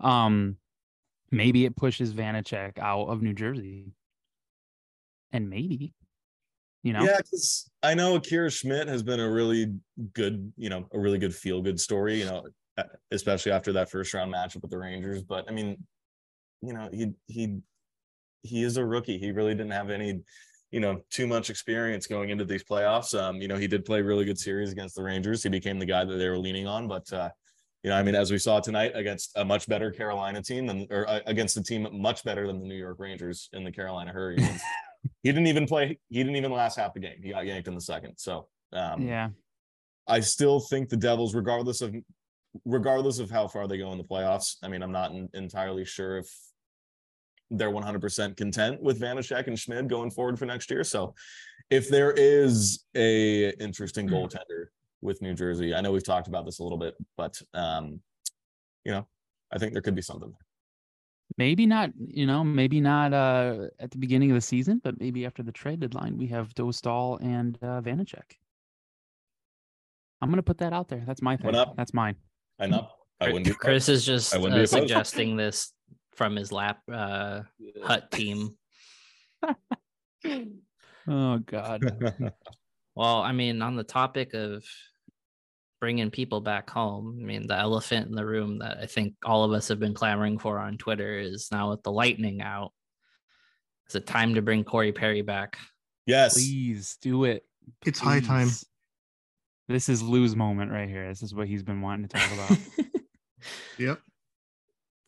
um, 0.01 0.57
maybe 1.31 1.65
it 1.65 1.75
pushes 1.75 2.13
Vanecek 2.13 2.79
out 2.79 3.07
of 3.07 3.21
New 3.21 3.33
Jersey, 3.33 3.93
and 5.31 5.49
maybe, 5.49 5.93
you 6.83 6.93
know, 6.93 7.03
Yeah, 7.03 7.17
because 7.17 7.69
I 7.83 7.93
know 7.93 8.15
Akira 8.15 8.49
Schmid 8.49 8.87
has 8.87 9.03
been 9.03 9.19
a 9.19 9.29
really 9.29 9.73
good, 10.13 10.51
you 10.57 10.69
know, 10.69 10.87
a 10.93 10.99
really 10.99 11.19
good 11.19 11.35
feel 11.35 11.61
good 11.61 11.79
story, 11.79 12.19
you 12.19 12.25
know, 12.25 12.45
especially 13.11 13.51
after 13.51 13.73
that 13.73 13.89
first 13.89 14.13
round 14.13 14.33
matchup 14.33 14.61
with 14.61 14.71
the 14.71 14.77
Rangers. 14.77 15.23
But 15.23 15.45
I 15.49 15.51
mean, 15.51 15.83
you 16.61 16.73
know, 16.73 16.89
he 16.91 17.11
he 17.27 17.57
he 18.43 18.63
is 18.63 18.77
a 18.77 18.85
rookie. 18.85 19.17
He 19.17 19.31
really 19.31 19.53
didn't 19.53 19.71
have 19.71 19.89
any, 19.89 20.21
you 20.71 20.79
know, 20.79 21.01
too 21.09 21.27
much 21.27 21.49
experience 21.49 22.07
going 22.07 22.29
into 22.29 22.45
these 22.45 22.63
playoffs. 22.63 23.19
Um, 23.19 23.41
you 23.41 23.47
know, 23.47 23.57
he 23.57 23.67
did 23.67 23.83
play 23.83 24.01
really 24.01 24.25
good 24.25 24.37
series 24.37 24.71
against 24.71 24.95
the 24.95 25.03
Rangers. 25.03 25.43
He 25.43 25.49
became 25.49 25.79
the 25.79 25.85
guy 25.85 26.05
that 26.05 26.15
they 26.15 26.29
were 26.29 26.37
leaning 26.37 26.67
on, 26.67 26.87
but 26.87 27.11
uh, 27.11 27.29
you 27.83 27.89
know, 27.89 27.95
I 27.95 28.03
mean, 28.03 28.15
as 28.15 28.31
we 28.31 28.37
saw 28.37 28.59
tonight 28.59 28.91
against 28.95 29.31
a 29.35 29.45
much 29.45 29.67
better 29.67 29.91
Carolina 29.91 30.41
team 30.41 30.65
than, 30.65 30.87
or 30.89 31.07
uh, 31.07 31.19
against 31.25 31.57
a 31.57 31.63
team 31.63 31.87
much 31.91 32.23
better 32.23 32.47
than 32.47 32.59
the 32.59 32.65
New 32.65 32.75
York 32.75 32.97
Rangers 32.99 33.49
in 33.53 33.63
the 33.63 33.71
Carolina 33.71 34.11
Hurricanes. 34.11 34.61
he 35.23 35.31
didn't 35.31 35.47
even 35.47 35.67
play. 35.67 35.99
He 36.09 36.17
didn't 36.17 36.35
even 36.35 36.51
last 36.51 36.77
half 36.77 36.93
the 36.93 36.99
game. 36.99 37.19
He 37.21 37.29
got 37.29 37.45
yanked 37.45 37.67
in 37.67 37.75
the 37.75 37.81
second. 37.81 38.15
So 38.17 38.47
um, 38.73 39.03
yeah, 39.03 39.29
I 40.07 40.19
still 40.21 40.59
think 40.59 40.89
the 40.89 40.97
Devils, 40.97 41.35
regardless 41.35 41.81
of 41.81 41.95
regardless 42.65 43.19
of 43.19 43.29
how 43.29 43.47
far 43.47 43.67
they 43.67 43.77
go 43.77 43.91
in 43.91 43.97
the 43.97 44.03
playoffs. 44.03 44.55
I 44.63 44.67
mean, 44.67 44.81
I'm 44.81 44.91
not 44.91 45.11
en- 45.11 45.29
entirely 45.33 45.85
sure 45.85 46.17
if 46.17 46.29
they're 47.51 47.71
100% 47.71 48.35
content 48.35 48.81
with 48.81 48.99
Vanecek 48.99 49.47
and 49.47 49.57
Schmid 49.57 49.89
going 49.89 50.11
forward 50.11 50.37
for 50.37 50.45
next 50.45 50.69
year. 50.69 50.83
So 50.83 51.13
if 51.69 51.89
there 51.89 52.11
is 52.11 52.85
a 52.95 53.49
interesting 53.51 54.09
goaltender 54.09 54.67
with 55.01 55.21
New 55.21 55.33
Jersey, 55.33 55.73
I 55.75 55.81
know 55.81 55.91
we've 55.91 56.03
talked 56.03 56.27
about 56.27 56.45
this 56.45 56.59
a 56.59 56.63
little 56.63 56.77
bit, 56.77 56.95
but 57.15 57.39
um, 57.53 58.01
you 58.83 58.91
know, 58.91 59.07
I 59.53 59.57
think 59.57 59.73
there 59.73 59.81
could 59.81 59.95
be 59.95 60.01
something. 60.01 60.33
maybe 61.37 61.65
not. 61.65 61.91
You 61.97 62.25
know, 62.25 62.43
maybe 62.43 62.79
not 62.81 63.13
uh 63.13 63.67
at 63.79 63.91
the 63.91 63.97
beginning 63.97 64.31
of 64.31 64.35
the 64.35 64.41
season, 64.41 64.81
but 64.83 64.99
maybe 64.99 65.25
after 65.25 65.43
the 65.43 65.51
trade 65.51 65.79
deadline, 65.81 66.17
we 66.17 66.27
have 66.27 66.53
Dostal 66.55 67.21
and 67.21 67.57
uh, 67.61 67.81
Vanecek. 67.81 68.37
I'm 70.21 70.29
gonna 70.29 70.41
put 70.43 70.57
that 70.59 70.73
out 70.73 70.87
there. 70.89 71.03
That's 71.05 71.21
my 71.21 71.37
thing. 71.37 71.55
Up? 71.55 71.75
That's 71.77 71.93
mine. 71.93 72.15
I 72.59 72.67
know. 72.67 72.87
I 73.19 73.27
wouldn't 73.27 73.45
be 73.45 73.53
Chris 73.53 73.89
is 73.89 74.05
just 74.05 74.33
I 74.33 74.37
wouldn't 74.37 74.59
uh, 74.59 74.63
opposed. 74.63 74.71
suggesting 74.71 75.37
this 75.37 75.73
from 76.15 76.35
his 76.35 76.51
lap 76.51 76.79
uh, 76.91 77.41
hut 77.83 78.11
team. 78.11 78.57
Oh 81.07 81.37
God. 81.37 81.81
Well, 82.97 83.21
I 83.21 83.31
mean, 83.31 83.61
on 83.61 83.75
the 83.75 83.83
topic 83.83 84.33
of 84.33 84.65
bringing 85.79 86.09
people 86.09 86.41
back 86.41 86.67
home, 86.67 87.19
I 87.21 87.23
mean, 87.23 87.45
the 87.45 87.55
elephant 87.55 88.07
in 88.07 88.15
the 88.15 88.25
room 88.25 88.57
that 88.57 88.79
I 88.81 88.87
think 88.87 89.13
all 89.23 89.43
of 89.43 89.51
us 89.51 89.67
have 89.67 89.79
been 89.79 89.93
clamoring 89.93 90.39
for 90.39 90.57
on 90.57 90.79
Twitter 90.79 91.19
is 91.19 91.49
now 91.51 91.69
with 91.69 91.83
the 91.83 91.91
lightning 91.91 92.41
out. 92.41 92.71
Is 93.87 93.93
it 93.93 94.07
time 94.07 94.33
to 94.33 94.41
bring 94.41 94.63
Corey 94.63 94.91
Perry 94.91 95.21
back? 95.21 95.59
yes. 96.07 96.33
Please 96.33 96.97
do 96.99 97.25
it. 97.25 97.45
It's 97.85 97.99
high 97.99 98.19
time. 98.19 98.49
This 99.67 99.89
is 99.89 100.01
Lou's 100.01 100.35
moment 100.35 100.71
right 100.71 100.89
here. 100.89 101.07
This 101.07 101.21
is 101.21 101.35
what 101.35 101.47
he's 101.47 101.61
been 101.61 101.81
wanting 101.81 102.07
to 102.07 102.17
talk 102.17 102.31
about. 102.33 102.57
Yep. 103.77 103.99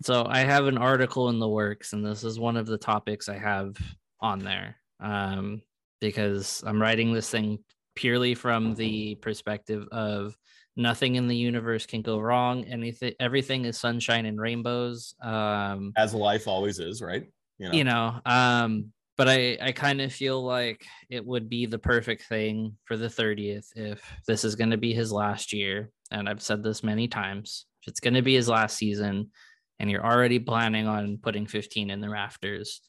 So 0.03 0.27
I 0.29 0.41
have 0.41 0.67
an 0.67 0.77
article 0.77 1.29
in 1.29 1.39
the 1.39 1.49
works, 1.49 1.93
and 1.93 2.05
this 2.05 2.23
is 2.23 2.39
one 2.39 2.55
of 2.55 2.67
the 2.67 2.77
topics 2.77 3.27
I 3.27 3.37
have 3.39 3.75
on 4.21 4.37
there. 4.37 4.75
Um, 4.99 5.63
because 5.99 6.63
I'm 6.65 6.79
writing 6.79 7.11
this 7.11 7.29
thing 7.29 7.59
purely 7.99 8.33
from 8.33 8.75
the 8.75 9.15
perspective 9.15 9.85
of 9.91 10.33
nothing 10.77 11.15
in 11.15 11.27
the 11.27 11.35
universe 11.35 11.85
can 11.85 12.01
go 12.01 12.17
wrong. 12.17 12.63
Anything, 12.63 13.13
everything 13.19 13.65
is 13.65 13.77
sunshine 13.77 14.25
and 14.25 14.39
rainbows. 14.39 15.13
Um, 15.21 15.91
As 15.97 16.13
life 16.13 16.47
always 16.47 16.79
is, 16.79 17.01
right? 17.01 17.25
You 17.57 17.67
know. 17.67 17.75
you 17.75 17.83
know 17.83 18.21
um 18.25 18.93
but 19.17 19.27
i 19.27 19.57
i 19.61 19.73
kind 19.73 19.99
of 19.99 20.13
feel 20.13 20.41
like 20.41 20.85
it 21.09 21.25
would 21.25 21.49
be 21.49 21.65
the 21.65 21.77
perfect 21.77 22.23
thing 22.23 22.77
for 22.85 22.95
the 22.95 23.09
30th 23.09 23.67
if 23.75 24.01
this 24.25 24.45
is 24.45 24.55
going 24.55 24.69
to 24.69 24.77
be 24.77 24.93
his 24.93 25.11
last 25.11 25.51
year 25.51 25.89
and 26.09 26.29
i've 26.29 26.41
said 26.41 26.63
this 26.63 26.85
many 26.85 27.09
times 27.09 27.65
if 27.81 27.89
it's 27.89 27.99
going 27.99 28.13
to 28.13 28.21
be 28.21 28.33
his 28.33 28.47
last 28.47 28.77
season 28.77 29.29
and 29.77 29.91
you're 29.91 30.05
already 30.05 30.39
planning 30.39 30.87
on 30.87 31.17
putting 31.21 31.45
15 31.45 31.89
in 31.89 31.99
the 31.99 32.09
rafters 32.09 32.79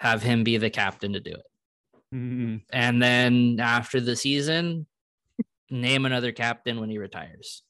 have 0.00 0.22
him 0.22 0.44
be 0.44 0.58
the 0.58 0.68
captain 0.68 1.14
to 1.14 1.20
do 1.20 1.32
it 1.32 1.46
Mm, 2.14 2.62
and 2.72 3.02
then 3.02 3.58
after 3.60 4.00
the 4.00 4.14
season 4.14 4.86
name 5.70 6.06
another 6.06 6.30
captain 6.30 6.78
when 6.78 6.88
he 6.88 6.98
retires 6.98 7.64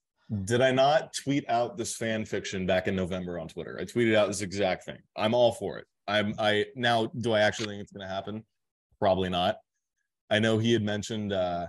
Did 0.45 0.61
I 0.61 0.73
not 0.73 1.15
tweet 1.15 1.49
out 1.49 1.79
this 1.79 1.97
fan 1.97 2.27
fiction 2.27 2.67
back 2.67 2.87
in 2.87 2.95
November 2.95 3.39
on 3.39 3.49
Twitter? 3.49 3.79
I 3.81 3.85
tweeted 3.85 4.15
out 4.15 4.29
this 4.29 4.43
exact 4.43 4.85
thing. 4.85 4.99
I'm 5.17 5.33
all 5.35 5.53
for 5.53 5.79
it. 5.79 5.87
I'm 6.07 6.35
I 6.39 6.67
now 6.75 7.07
do 7.07 7.33
I 7.33 7.41
actually 7.41 7.69
think 7.69 7.83
it's 7.83 7.93
gonna 7.93 8.09
happen? 8.09 8.45
Probably 9.01 9.31
not. 9.31 9.57
I 10.31 10.39
know 10.39 10.59
he 10.59 10.73
had 10.73 10.83
mentioned 10.83 11.33
uh 11.33 11.67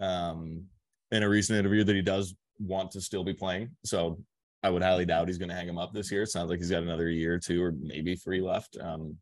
um 0.00 0.64
in 1.12 1.22
a 1.22 1.28
recent 1.28 1.58
interview 1.58 1.84
that 1.84 1.94
he 1.94 2.02
does 2.02 2.34
want 2.58 2.90
to 2.92 3.00
still 3.00 3.22
be 3.22 3.34
playing. 3.34 3.70
So 3.84 4.18
I 4.62 4.70
would 4.70 4.82
highly 4.82 5.04
doubt 5.04 5.28
he's 5.28 5.38
gonna 5.38 5.54
hang 5.54 5.68
him 5.68 5.78
up 5.78 5.92
this 5.92 6.10
year. 6.10 6.22
It 6.22 6.28
sounds 6.30 6.50
like 6.50 6.58
he's 6.58 6.70
got 6.70 6.82
another 6.82 7.08
year 7.08 7.34
or 7.34 7.38
two 7.38 7.62
or 7.62 7.72
maybe 7.80 8.16
three 8.16 8.40
left. 8.40 8.76
Um 8.80 9.16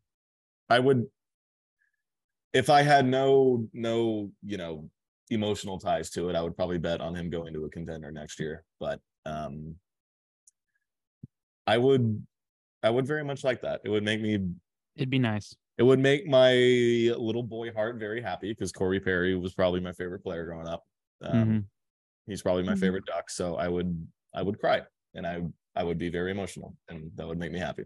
I 0.69 0.79
would 0.79 1.05
if 2.53 2.69
I 2.69 2.81
had 2.83 3.05
no 3.05 3.67
no, 3.73 4.31
you 4.43 4.57
know, 4.57 4.89
emotional 5.29 5.79
ties 5.79 6.09
to 6.11 6.29
it, 6.29 6.35
I 6.35 6.41
would 6.41 6.55
probably 6.55 6.77
bet 6.79 7.01
on 7.01 7.15
him 7.15 7.29
going 7.29 7.53
to 7.53 7.65
a 7.65 7.69
contender 7.69 8.11
next 8.11 8.39
year. 8.39 8.63
But 8.79 9.01
um 9.25 9.75
I 11.67 11.77
would 11.77 12.25
I 12.83 12.89
would 12.89 13.07
very 13.07 13.23
much 13.23 13.43
like 13.43 13.61
that. 13.61 13.81
It 13.85 13.89
would 13.89 14.03
make 14.03 14.21
me 14.21 14.39
It'd 14.95 15.09
be 15.09 15.19
nice. 15.19 15.55
it 15.77 15.83
would 15.83 15.99
make 15.99 16.27
my 16.27 16.53
little 16.53 17.43
boy 17.43 17.71
heart 17.73 17.97
very 17.97 18.21
happy 18.21 18.51
because 18.51 18.71
Corey 18.71 18.99
Perry 18.99 19.35
was 19.35 19.53
probably 19.53 19.79
my 19.79 19.93
favorite 19.93 20.19
player 20.23 20.45
growing 20.45 20.67
up. 20.67 20.83
Um, 21.21 21.33
Mhm. 21.49 21.65
He's 22.27 22.41
probably 22.41 22.63
my 22.63 22.73
Mhm. 22.73 22.79
favorite 22.79 23.05
duck. 23.05 23.29
So 23.29 23.55
I 23.55 23.67
would 23.67 24.07
I 24.33 24.41
would 24.43 24.59
cry 24.59 24.83
and 25.13 25.25
I 25.25 25.41
I 25.75 25.83
would 25.83 25.97
be 25.97 26.09
very 26.09 26.31
emotional 26.31 26.77
and 26.89 27.11
that 27.15 27.27
would 27.27 27.39
make 27.39 27.51
me 27.51 27.59
happy. 27.59 27.85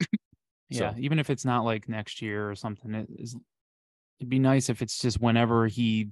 Yeah, 0.68 0.94
So- 0.94 1.00
even 1.00 1.18
if 1.20 1.30
it's 1.30 1.44
not 1.44 1.64
like 1.64 1.88
next 1.88 2.20
year 2.20 2.50
or 2.50 2.54
something, 2.56 2.92
it 2.94 3.08
is. 3.18 3.36
It'd 4.18 4.30
be 4.30 4.38
nice 4.38 4.68
if 4.68 4.82
it's 4.82 4.98
just 4.98 5.20
whenever 5.20 5.66
he 5.66 6.10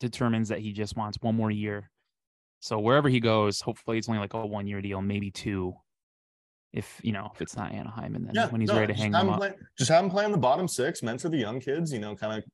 determines 0.00 0.48
that 0.48 0.58
he 0.60 0.72
just 0.72 0.96
wants 0.96 1.18
one 1.20 1.34
more 1.34 1.50
year. 1.50 1.90
So 2.60 2.78
wherever 2.78 3.08
he 3.08 3.20
goes, 3.20 3.60
hopefully 3.60 3.98
it's 3.98 4.08
only 4.08 4.20
like 4.20 4.34
a 4.34 4.46
one 4.46 4.66
year 4.66 4.80
deal, 4.80 5.00
maybe 5.00 5.30
two. 5.30 5.74
If 6.72 7.00
you 7.02 7.12
know, 7.12 7.30
if 7.32 7.40
it's 7.40 7.56
not 7.56 7.72
Anaheim, 7.72 8.16
and 8.16 8.26
then 8.26 8.50
when 8.50 8.60
he's 8.60 8.68
no, 8.68 8.80
ready 8.80 8.92
to 8.92 8.98
hang 8.98 9.12
them 9.12 9.30
up. 9.30 9.38
play- 9.38 9.54
just 9.78 9.90
have 9.90 10.02
him 10.02 10.10
play 10.10 10.24
in 10.24 10.32
the 10.32 10.38
bottom 10.38 10.66
six, 10.66 11.02
mentor 11.02 11.28
the 11.28 11.36
young 11.36 11.60
kids, 11.60 11.92
you 11.92 12.00
know, 12.00 12.16
kind 12.16 12.38
of, 12.38 12.44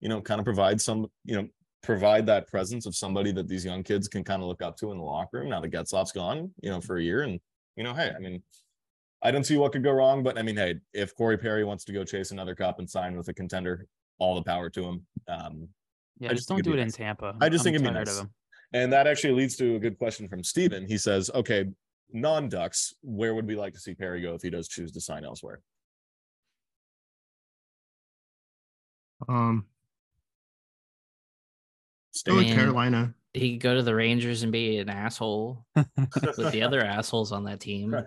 you 0.00 0.08
know, 0.08 0.20
kind 0.20 0.40
of 0.40 0.44
provide 0.44 0.80
some, 0.80 1.06
you 1.24 1.36
know, 1.36 1.46
provide 1.82 2.26
that 2.26 2.48
presence 2.48 2.84
of 2.84 2.96
somebody 2.96 3.30
that 3.32 3.46
these 3.46 3.64
young 3.64 3.82
kids 3.82 4.08
can 4.08 4.24
kind 4.24 4.42
of 4.42 4.48
look 4.48 4.60
up 4.62 4.76
to 4.78 4.90
in 4.90 4.98
the 4.98 5.04
locker 5.04 5.38
room 5.38 5.50
now 5.50 5.60
that 5.60 5.70
Getzlaf's 5.70 6.10
gone, 6.10 6.50
you 6.62 6.70
know, 6.70 6.80
for 6.80 6.96
a 6.96 7.02
year. 7.02 7.22
And, 7.22 7.38
you 7.76 7.84
know, 7.84 7.94
hey, 7.94 8.10
I 8.16 8.18
mean, 8.18 8.42
I 9.24 9.30
don't 9.30 9.44
see 9.44 9.56
what 9.56 9.72
could 9.72 9.82
go 9.82 9.90
wrong, 9.90 10.22
but 10.22 10.38
I 10.38 10.42
mean, 10.42 10.56
hey, 10.56 10.76
if 10.92 11.14
Corey 11.16 11.38
Perry 11.38 11.64
wants 11.64 11.84
to 11.86 11.92
go 11.92 12.04
chase 12.04 12.30
another 12.30 12.54
cup 12.54 12.78
and 12.78 12.88
sign 12.88 13.16
with 13.16 13.26
a 13.28 13.34
contender, 13.34 13.86
all 14.18 14.34
the 14.34 14.42
power 14.42 14.68
to 14.70 14.82
him. 14.84 15.06
Um, 15.28 15.68
Yeah, 16.20 16.28
I 16.28 16.32
just 16.32 16.40
just 16.40 16.48
don't 16.50 16.62
do 16.62 16.72
be 16.74 16.78
it 16.78 16.82
in. 16.82 16.90
Tampa. 16.92 17.34
I 17.40 17.48
just 17.48 17.62
I'm 17.62 17.72
think 17.72 17.74
it'd 17.76 17.86
be 17.88 17.92
tired 17.92 18.06
nice. 18.06 18.18
of 18.18 18.26
him. 18.26 18.30
And 18.74 18.92
that 18.92 19.06
actually 19.06 19.32
leads 19.34 19.56
to 19.56 19.76
a 19.76 19.78
good 19.78 19.98
question 19.98 20.28
from 20.28 20.44
Steven. 20.44 20.86
He 20.86 20.98
says, 20.98 21.30
okay, 21.34 21.66
non 22.12 22.48
Ducks, 22.50 22.94
where 23.02 23.34
would 23.34 23.46
we 23.46 23.56
like 23.56 23.72
to 23.72 23.80
see 23.80 23.94
Perry 23.94 24.20
go 24.20 24.34
if 24.34 24.42
he 24.42 24.50
does 24.50 24.68
choose 24.68 24.92
to 24.92 25.00
sign 25.00 25.24
elsewhere? 25.24 25.60
Um, 29.28 29.64
Stay 32.12 32.30
go 32.30 32.36
with 32.38 32.46
Carolina. 32.48 33.14
he 33.32 33.52
could 33.52 33.62
go 33.62 33.74
to 33.74 33.82
the 33.82 33.94
rangers 33.94 34.42
and 34.42 34.52
be 34.52 34.78
an 34.78 34.88
asshole 34.88 35.64
with 35.76 36.52
the 36.52 36.62
other 36.62 36.84
assholes 36.84 37.32
on 37.32 37.44
that 37.44 37.60
team 37.60 37.92
Right. 37.94 38.04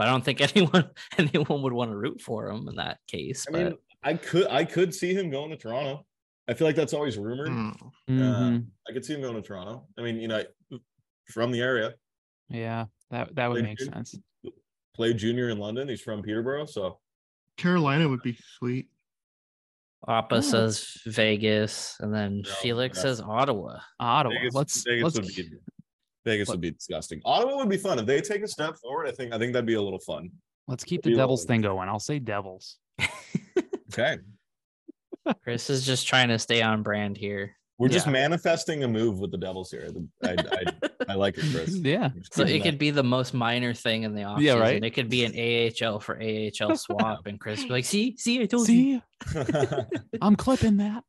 But 0.00 0.08
I 0.08 0.12
don't 0.12 0.24
think 0.24 0.40
anyone 0.56 0.88
anyone 1.18 1.60
would 1.60 1.74
want 1.74 1.90
to 1.90 1.96
root 1.96 2.22
for 2.22 2.48
him 2.48 2.66
in 2.68 2.76
that 2.76 3.00
case. 3.06 3.44
I 3.46 3.52
but 3.52 3.58
mean, 3.64 3.74
I 4.02 4.14
could 4.14 4.46
I 4.48 4.64
could 4.64 4.94
see 4.94 5.12
him 5.12 5.28
going 5.28 5.50
to 5.50 5.58
Toronto. 5.58 6.06
I 6.48 6.54
feel 6.54 6.66
like 6.66 6.74
that's 6.74 6.94
always 6.94 7.18
rumored. 7.18 7.48
Hmm. 7.48 7.70
Mhm. 8.08 8.66
I 8.88 8.92
could 8.94 9.04
see 9.04 9.12
him 9.12 9.20
going 9.20 9.34
to 9.34 9.42
Toronto. 9.42 9.86
I 9.98 10.02
mean, 10.02 10.16
you 10.16 10.26
know, 10.28 10.42
from 11.30 11.52
the 11.52 11.60
area, 11.60 11.92
yeah, 12.48 12.86
that 13.10 13.34
that 13.36 13.48
would 13.50 13.56
Played 13.62 13.64
make 13.68 13.78
jun- 13.78 13.92
sense. 13.92 14.18
played 14.94 15.18
junior 15.18 15.50
in 15.50 15.58
London. 15.58 15.86
He's 15.86 16.00
from 16.00 16.22
Peterborough, 16.22 16.64
so 16.64 16.98
Carolina 17.58 18.08
would 18.08 18.22
be 18.22 18.38
sweet. 18.58 18.88
Appa 20.08 20.36
Oh. 20.36 20.40
says 20.40 20.96
Vegas, 21.04 21.96
and 22.00 22.12
then 22.14 22.40
No, 22.40 22.50
Felix 22.62 22.96
that's- 23.02 23.18
says 23.18 23.20
Ottawa. 23.20 23.80
Ottawa. 24.00 24.32
Vegas, 24.34 24.54
let's 24.54 24.82
Vegas 24.82 25.02
let's 25.04 25.16
would 25.18 25.26
be 25.36 25.58
Vegas 26.24 26.48
What- 26.48 26.54
would 26.54 26.60
be 26.60 26.70
disgusting. 26.72 27.20
Ottawa 27.24 27.56
would 27.56 27.68
be 27.68 27.76
fun 27.78 27.98
if 27.98 28.06
they 28.06 28.20
take 28.20 28.42
a 28.42 28.48
step 28.48 28.76
forward. 28.78 29.06
I 29.08 29.12
think 29.12 29.32
I 29.32 29.38
think 29.38 29.52
that'd 29.52 29.66
be 29.66 29.74
a 29.74 29.82
little 29.82 30.00
fun. 30.00 30.30
let's 30.68 30.84
keep 30.84 31.02
be 31.02 31.10
the 31.10 31.16
Devils 31.16 31.40
little- 31.42 31.48
thing 31.54 31.60
going. 31.62 31.88
I'll 31.88 31.98
say 31.98 32.18
Devils. 32.18 32.78
Okay, 33.92 34.18
Chris 35.42 35.68
is 35.68 35.84
just 35.84 36.06
trying 36.06 36.28
to 36.28 36.38
stay 36.38 36.62
on 36.62 36.82
brand 36.84 37.16
here. 37.16 37.56
we're 37.78 37.88
just 37.88 38.06
manifesting 38.06 38.84
a 38.84 38.88
move 38.88 39.18
with 39.18 39.32
the 39.32 39.36
Devils 39.38 39.68
here. 39.72 39.88
I 40.22 40.36
I, 40.38 40.64
I 41.08 41.14
like 41.14 41.36
it, 41.38 41.44
Chris. 41.52 41.74
Yeah. 41.82 42.10
So 42.30 42.44
it 42.44 42.46
that. 42.58 42.62
could 42.62 42.78
be 42.78 42.90
the 42.92 43.02
most 43.02 43.34
minor 43.34 43.74
thing 43.74 44.04
in 44.04 44.14
the 44.14 44.22
offseason. 44.22 44.42
Yeah, 44.42 44.54
right. 44.60 44.84
It 44.84 44.90
could 44.90 45.08
be 45.08 45.24
an 45.24 45.32
AHL 45.82 45.98
for 45.98 46.22
AHL 46.22 46.76
swap, 46.76 47.26
and 47.26 47.40
Chris 47.40 47.64
be 47.64 47.70
like, 47.70 47.84
"See, 47.84 48.16
see, 48.16 48.40
I 48.40 48.46
told 48.46 48.68
you." 48.68 49.02
I'm 50.22 50.36
clipping 50.36 50.76
that. 50.76 51.02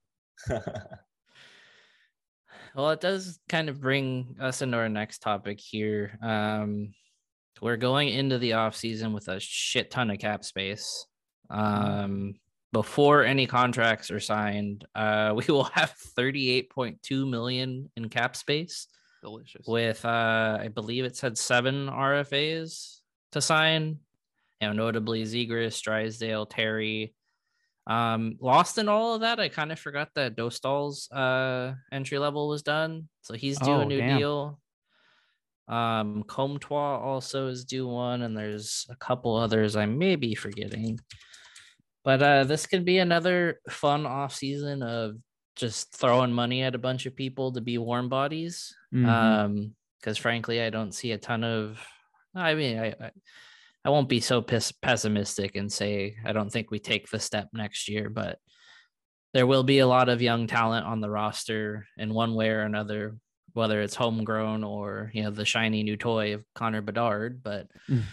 Well, 2.76 2.92
it 2.92 3.02
does 3.02 3.40
kind 3.50 3.70
of 3.70 3.82
bring 3.82 4.36
us 4.40 4.62
into 4.62 4.78
our 4.78 4.90
next 4.90 5.20
topic 5.20 5.60
here. 5.60 6.18
Um, 6.22 6.94
we're 7.62 7.78
going 7.78 8.10
into 8.10 8.38
the 8.40 8.54
off 8.54 8.76
season 8.76 9.14
with 9.14 9.28
a 9.28 9.40
shit 9.40 9.92
ton 9.92 10.10
of 10.10 10.20
cap 10.20 10.44
space. 10.44 11.06
Um, 11.50 12.36
before 12.72 13.26
any 13.26 13.46
contracts 13.46 14.10
are 14.10 14.20
signed, 14.20 14.86
uh, 14.96 15.34
we 15.36 15.44
will 15.48 15.66
have 15.66 15.94
38.2 16.18 17.30
million 17.30 17.92
in 17.96 18.10
cap 18.10 18.36
space 18.36 18.88
Delicious. 19.22 19.68
with 19.68 20.04
uh, 20.06 20.58
I 20.60 20.70
believe 20.70 21.04
it 21.06 21.16
said 21.16 21.38
seven 21.38 21.88
RFAs 21.88 23.00
to 23.34 23.42
sign. 23.42 24.00
You 24.62 24.68
know, 24.68 24.74
notably 24.74 25.24
Zegras, 25.24 25.82
Drysdale, 25.82 26.46
Terry. 26.46 27.16
Um, 27.88 28.38
lost 28.40 28.78
in 28.78 28.88
all 28.88 29.16
of 29.16 29.22
that, 29.22 29.40
I 29.40 29.50
kind 29.50 29.72
of 29.72 29.80
forgot 29.80 30.10
that 30.16 30.36
Dostal's 30.36 31.10
uh 31.12 31.74
entry 31.92 32.20
level 32.20 32.48
was 32.48 32.62
done, 32.64 33.10
so 33.22 33.34
he's 33.34 33.58
due 33.60 33.72
Oh, 33.72 33.80
a 33.82 33.86
new 33.86 33.98
damn. 34.00 34.18
deal. 34.18 34.60
Um, 35.68 36.24
Comtois 36.24 37.00
also 37.00 37.48
is 37.48 37.66
due 37.66 37.88
one, 37.88 38.22
and 38.24 38.36
there's 38.38 38.86
a 38.90 38.96
couple 38.96 39.36
others 39.36 39.76
I 39.76 39.86
may 39.86 40.16
be 40.16 40.36
forgetting. 40.36 41.00
But 42.04 42.22
uh, 42.22 42.44
this 42.44 42.66
could 42.66 42.84
be 42.84 42.98
another 42.98 43.60
fun 43.70 44.06
off 44.06 44.34
season 44.36 44.84
of 44.84 45.16
just 45.56 45.94
throwing 45.96 46.32
money 46.34 46.64
at 46.64 46.76
a 46.76 46.80
bunch 46.80 47.06
of 47.06 47.16
people 47.16 47.52
to 47.54 47.62
be 47.62 47.78
warm 47.78 48.10
bodies 48.10 48.74
Mhm. 48.94 49.06
um 49.08 49.76
because 50.00 50.18
frankly 50.18 50.62
i 50.62 50.70
don't 50.70 50.94
see 50.94 51.12
a 51.12 51.18
ton 51.18 51.44
of 51.44 51.78
i 52.34 52.56
mean 52.56 52.80
i 52.80 52.88
i, 53.00 53.12
I 53.84 53.90
won't 53.90 54.10
be 54.10 54.20
so 54.20 54.42
pes- 54.42 54.72
pessimistic 54.72 55.56
and 55.56 55.72
say 55.72 56.16
i 56.26 56.32
don't 56.34 56.52
think 56.52 56.70
we 56.70 56.80
take 56.80 57.10
the 57.10 57.20
step 57.20 57.50
next 57.54 57.90
year 57.90 58.10
but 58.10 58.38
there 59.34 59.48
will 59.48 59.64
be 59.64 59.80
a 59.80 59.88
lot 59.88 60.08
of 60.10 60.22
young 60.22 60.46
talent 60.46 60.86
on 60.86 61.00
the 61.02 61.10
roster 61.10 61.88
in 61.98 62.14
one 62.14 62.36
way 62.36 62.50
or 62.50 62.62
another 62.62 63.18
whether 63.54 63.82
it's 63.82 63.96
homegrown 63.96 64.64
or 64.64 65.10
you 65.14 65.24
know 65.24 65.32
the 65.32 65.46
shiny 65.46 65.84
new 65.84 65.98
toy 65.98 66.34
of 66.34 66.46
connor 66.54 66.82
bedard 66.82 67.42
but 67.44 67.68
Mm. 67.90 68.04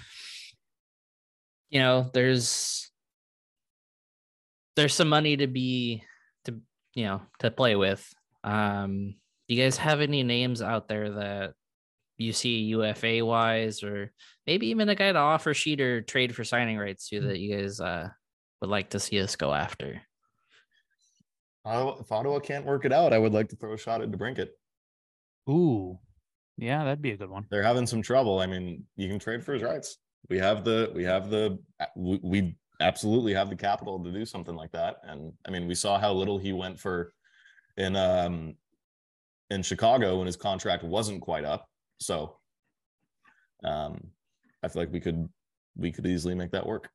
you 1.71 1.81
know 1.81 2.11
there's 2.15 2.91
there's 4.77 4.95
some 4.95 5.09
money 5.09 5.37
to 5.37 5.47
be 5.47 6.03
to 6.45 6.61
you 6.95 7.05
know 7.05 7.21
to 7.41 7.51
play 7.51 7.77
with 7.77 8.09
um 8.45 9.15
do 9.49 9.55
you 9.55 9.63
guys 9.63 9.77
have 9.77 10.01
any 10.01 10.23
names 10.23 10.63
out 10.63 10.89
there 10.89 11.11
that 11.11 11.55
you 12.21 12.33
see 12.33 12.65
UFA 12.75 13.25
wise, 13.25 13.85
or 13.85 14.13
maybe 14.49 14.69
even 14.69 14.89
a 14.89 14.95
guy 14.95 15.13
to 15.13 15.19
offer 15.19 15.53
sheet 15.53 15.79
or 15.79 16.01
trade 16.01 16.35
for 16.35 16.43
signing 16.43 16.79
rights 16.79 17.11
to 17.11 17.21
that 17.21 17.39
you 17.39 17.55
guys 17.55 17.81
uh, 17.81 18.09
would 18.63 18.71
like 18.71 18.89
to 18.89 18.99
see 18.99 19.21
us 19.21 19.37
go 19.37 19.53
after? 19.53 20.01
Ottawa- 21.67 21.99
if 22.01 22.11
Ottawa 22.11 22.39
can't 22.39 22.65
work 22.65 22.87
it 22.87 22.93
out, 22.93 23.13
I 23.13 23.19
would 23.19 23.35
like 23.35 23.51
to 23.51 23.57
throw 23.57 23.75
a 23.75 23.79
shot 23.79 24.01
at 24.01 24.11
DeBrincat. 24.11 24.49
Ooh, 25.51 25.99
yeah, 26.57 26.83
that'd 26.83 27.03
be 27.03 27.11
a 27.11 27.17
good 27.19 27.29
one. 27.29 27.45
They're 27.51 27.63
having 27.63 27.87
some 27.87 28.01
trouble. 28.01 28.39
I 28.41 28.47
mean, 28.47 28.85
you 28.97 29.07
can 29.09 29.19
trade 29.19 29.45
for 29.45 29.53
his 29.53 29.63
rights. 29.63 29.99
We 30.31 30.39
have 30.39 30.65
the 30.65 30.93
we 30.95 31.05
have 31.05 31.29
the 31.29 31.59
we, 31.95 32.19
we 32.23 32.57
absolutely 32.81 33.35
have 33.35 33.51
the 33.51 33.57
capital 33.57 34.03
to 34.03 34.11
do 34.11 34.25
something 34.25 34.55
like 34.55 34.73
that. 34.73 34.97
And 35.03 35.35
I 35.47 35.51
mean, 35.51 35.69
we 35.69 35.75
saw 35.75 35.99
how 35.99 36.15
little 36.15 36.39
he 36.39 36.55
went 36.55 36.81
for 36.81 37.13
in 37.77 37.97
um 37.97 38.55
in 39.51 39.63
Chicago 39.63 40.17
when 40.19 40.27
his 40.27 40.37
contract 40.37 40.85
wasn't 40.85 41.21
quite 41.21 41.45
up. 41.45 41.69
So 42.01 42.39
um 43.63 44.11
I 44.63 44.69
feel 44.69 44.83
like 44.83 44.93
we 44.93 45.01
could 45.01 45.29
we 45.77 45.93
could 45.93 46.07
easily 46.07 46.35
make 46.35 46.51
that 46.53 46.67
work. 46.67 46.89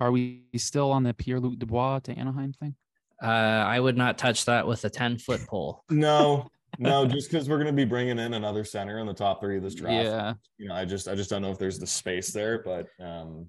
Are 0.00 0.10
we 0.10 0.44
still 0.56 0.90
on 0.92 1.02
the 1.02 1.14
Pierre 1.14 1.40
Luc 1.40 1.58
Dubois 1.58 2.00
to 2.00 2.12
Anaheim 2.12 2.52
thing? 2.52 2.74
Uh, 3.22 3.26
I 3.26 3.80
would 3.80 3.96
not 3.96 4.18
touch 4.18 4.44
that 4.44 4.66
with 4.66 4.84
a 4.84 4.90
10 4.90 5.18
foot 5.18 5.40
pole. 5.46 5.82
No, 5.90 6.48
no, 6.78 7.06
just 7.06 7.30
because 7.30 7.48
we're 7.48 7.56
going 7.56 7.66
to 7.68 7.72
be 7.72 7.84
bringing 7.86 8.18
in 8.18 8.34
another 8.34 8.62
center 8.64 8.98
in 8.98 9.06
the 9.06 9.14
top 9.14 9.40
three 9.40 9.56
of 9.56 9.62
this 9.62 9.74
draft. 9.74 10.04
Yeah. 10.04 10.34
You 10.58 10.68
know, 10.68 10.74
I 10.74 10.84
just, 10.84 11.08
I 11.08 11.14
just 11.14 11.30
don't 11.30 11.40
know 11.40 11.50
if 11.50 11.58
there's 11.58 11.78
the 11.78 11.86
space 11.86 12.32
there, 12.32 12.62
but 12.62 12.88
um, 13.00 13.46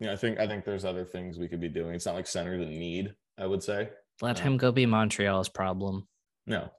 you 0.00 0.06
know, 0.08 0.12
I 0.12 0.16
think, 0.16 0.40
I 0.40 0.48
think 0.48 0.64
there's 0.64 0.84
other 0.84 1.04
things 1.04 1.38
we 1.38 1.46
could 1.46 1.60
be 1.60 1.68
doing. 1.68 1.94
It's 1.94 2.06
not 2.06 2.16
like 2.16 2.26
center 2.26 2.58
the 2.58 2.66
need. 2.66 3.14
I 3.38 3.46
would 3.46 3.62
say 3.62 3.90
Let 4.20 4.38
Yeah. 4.38 4.44
him 4.44 4.56
go 4.56 4.72
be 4.72 4.86
Montreal's 4.86 5.48
problem. 5.48 6.08
no, 6.46 6.70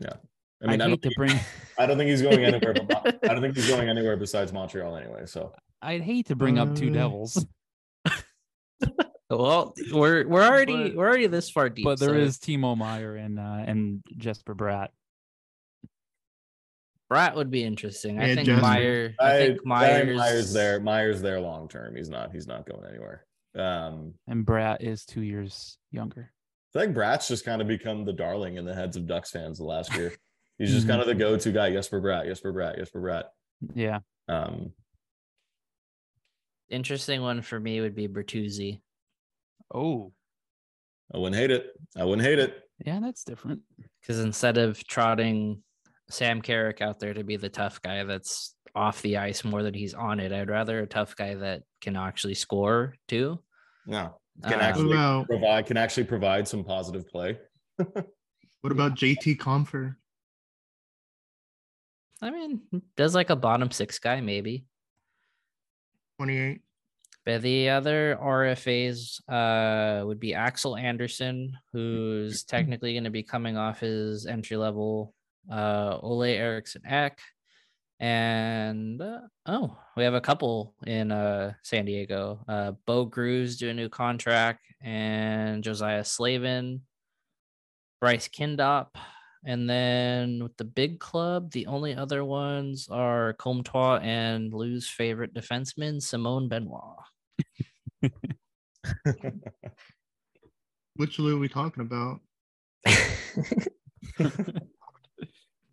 yeah. 0.00 0.14
I 0.62 0.66
I 0.66 0.70
mean, 0.70 0.80
I, 0.82 0.88
would 0.88 0.90
don't 0.90 0.90
hate 0.90 1.02
to 1.02 1.08
think, 1.08 1.16
bring 1.16 1.40
I 1.78 1.86
don't 1.86 1.96
think 1.98 2.10
he's 2.10 2.22
going 2.22 2.44
anywhere. 2.44 2.74
But 2.74 3.18
I 3.24 3.28
don't 3.32 3.40
think 3.40 3.56
he's 3.56 3.68
going 3.68 3.88
anywhere 3.88 4.16
besides 4.16 4.52
Montreal 4.52 4.96
anyway. 4.96 5.26
So 5.26 5.52
I'd 5.82 6.02
hate 6.02 6.26
to 6.26 6.36
bring 6.36 6.58
up 6.58 6.74
two 6.76 6.90
Uh, 6.90 6.92
devils, 6.92 7.46
Well, 9.30 9.74
we're 9.92 10.26
we're 10.26 10.42
already 10.42 10.88
But- 10.88 10.96
we're 10.96 11.06
already 11.08 11.26
this 11.28 11.50
far 11.50 11.68
deep. 11.70 11.84
but 11.84 11.98
there 12.00 12.10
so 12.10 12.14
is 12.16 12.38
Timo 12.38 12.76
Meier 12.76 13.14
and 13.16 13.38
uh, 13.38 13.62
and 13.66 14.02
Jesper 14.16 14.54
Bratt. 14.54 14.88
Brat 17.08 17.34
would 17.36 17.50
be 17.50 17.64
interesting. 17.64 18.20
I 18.20 18.28
Yeah, 18.28 18.34
think 18.36 18.46
Jasper. 18.46 18.62
Meier. 18.62 19.14
I, 19.18 19.32
I, 19.34 19.38
think 19.46 19.66
Myers, 19.66 20.04
Myers. 20.06 20.16
Myers 20.16 20.52
there. 20.52 20.80
Meier's 20.80 21.20
there 21.22 21.40
long 21.40 21.68
term. 21.68 21.96
He's 21.96 22.08
not. 22.08 22.32
He's 22.32 22.46
not 22.46 22.66
going 22.68 22.84
anywhere. 22.88 23.24
Um, 23.56 24.14
And 24.28 24.46
Bratt 24.46 24.80
is 24.80 25.04
two 25.04 25.22
years 25.22 25.76
younger. 25.90 26.32
I 26.74 26.78
think 26.80 26.96
Bratt's 26.96 27.26
just 27.26 27.44
kind 27.44 27.60
of 27.60 27.66
become 27.66 28.04
the 28.04 28.12
darling 28.12 28.56
in 28.58 28.64
the 28.64 28.74
heads 28.74 28.96
of 28.96 29.06
Ducks 29.08 29.30
fans 29.32 29.58
the 29.58 29.64
last 29.64 29.92
year. 29.96 30.12
He's 30.60 30.72
just 30.72 30.86
Mhm. 30.86 30.90
kind 30.90 31.00
of 31.00 31.06
the 31.08 31.14
go-to 31.14 31.52
guy. 31.52 31.68
yes 31.68 31.86
Jesper 31.86 32.02
Bratt. 32.02 32.26
Jesper 32.26 32.52
Bratt. 32.52 32.76
Jesper 32.76 33.00
Bratt. 33.00 33.24
Yeah. 33.74 34.00
Um, 34.28 34.74
Interesting 36.68 37.20
one 37.22 37.42
for 37.42 37.58
me 37.58 37.80
would 37.80 37.94
be 37.94 38.06
Bertuzzi. 38.08 38.80
Oh, 39.74 40.12
I 41.12 41.18
wouldn't 41.18 41.36
hate 41.40 41.50
it. 41.50 41.66
I 41.96 42.04
wouldn't 42.04 42.26
hate 42.26 42.38
it. 42.38 42.62
yeah, 42.84 43.00
that's 43.00 43.24
different. 43.24 43.60
because 44.00 44.20
instead 44.20 44.56
of 44.58 44.84
trotting 44.86 45.62
Sam 46.08 46.40
Carrick 46.42 46.80
out 46.80 46.98
there 47.00 47.12
to 47.14 47.24
be 47.24 47.36
the 47.36 47.48
tough 47.48 47.80
guy 47.82 48.04
that's 48.04 48.54
off 48.74 49.02
the 49.02 49.16
ice 49.16 49.42
more 49.44 49.62
than 49.62 49.74
he's 49.74 49.94
on 49.94 50.20
it, 50.20 50.30
I'd 50.32 50.48
rather 50.50 50.80
a 50.80 50.86
tough 50.86 51.16
guy 51.16 51.34
that 51.36 51.62
can 51.80 51.96
actually 51.96 52.34
score 52.34 52.94
too. 53.08 53.42
No, 53.86 54.20
can 54.44 54.60
Uh, 54.60 54.62
actually 54.62 54.92
about 54.92 55.26
provide. 55.26 55.66
Can 55.66 55.76
actually 55.76 56.04
provide 56.04 56.46
some 56.46 56.64
positive 56.64 57.06
play. 57.08 57.38
what 57.76 58.72
about 58.72 58.94
JT 58.94 59.36
Compher? 59.38 59.96
I 62.22 62.30
mean, 62.30 62.60
does 62.96 63.14
like 63.14 63.30
a 63.30 63.36
bottom 63.36 63.70
six 63.70 63.98
guy 63.98 64.20
maybe. 64.20 64.64
28. 66.18 66.60
But 67.24 67.42
the 67.42 67.70
other 67.70 68.18
RFAs 68.20 69.20
uh, 69.28 70.06
would 70.06 70.20
be 70.20 70.34
Axel 70.34 70.76
Anderson, 70.76 71.56
who's 71.72 72.44
technically 72.44 72.94
going 72.94 73.04
to 73.04 73.10
be 73.10 73.22
coming 73.22 73.56
off 73.56 73.80
his 73.80 74.26
entry 74.26 74.56
level, 74.56 75.14
uh, 75.50 75.98
Ole 76.02 76.24
Eriksson 76.24 76.82
Ek, 76.86 77.18
and 78.00 79.00
uh, 79.02 79.20
oh, 79.44 79.76
we 79.96 80.04
have 80.04 80.14
a 80.14 80.20
couple 80.20 80.74
in 80.86 81.12
uh, 81.12 81.52
San 81.62 81.84
Diego. 81.84 82.42
Uh, 82.48 82.72
Bo 82.86 83.06
Groulx 83.06 83.58
do 83.58 83.68
a 83.68 83.74
new 83.74 83.90
contract, 83.90 84.64
and 84.82 85.62
Josiah 85.62 86.04
Slavin, 86.04 86.80
Bryce 88.00 88.28
Kindopp. 88.28 88.88
And 89.44 89.68
then 89.68 90.42
with 90.42 90.56
the 90.58 90.64
big 90.64 91.00
club, 91.00 91.50
the 91.52 91.66
only 91.66 91.94
other 91.94 92.24
ones 92.24 92.88
are 92.90 93.32
Comtois 93.34 93.98
and 94.02 94.52
Lou's 94.52 94.86
favorite 94.86 95.32
defenseman, 95.34 96.02
Simon 96.02 96.48
Benoit. 96.48 96.96
Which 100.96 101.18
Lou 101.18 101.36
are 101.36 101.40
we 101.40 101.48
talking 101.48 101.82
about? 101.82 102.20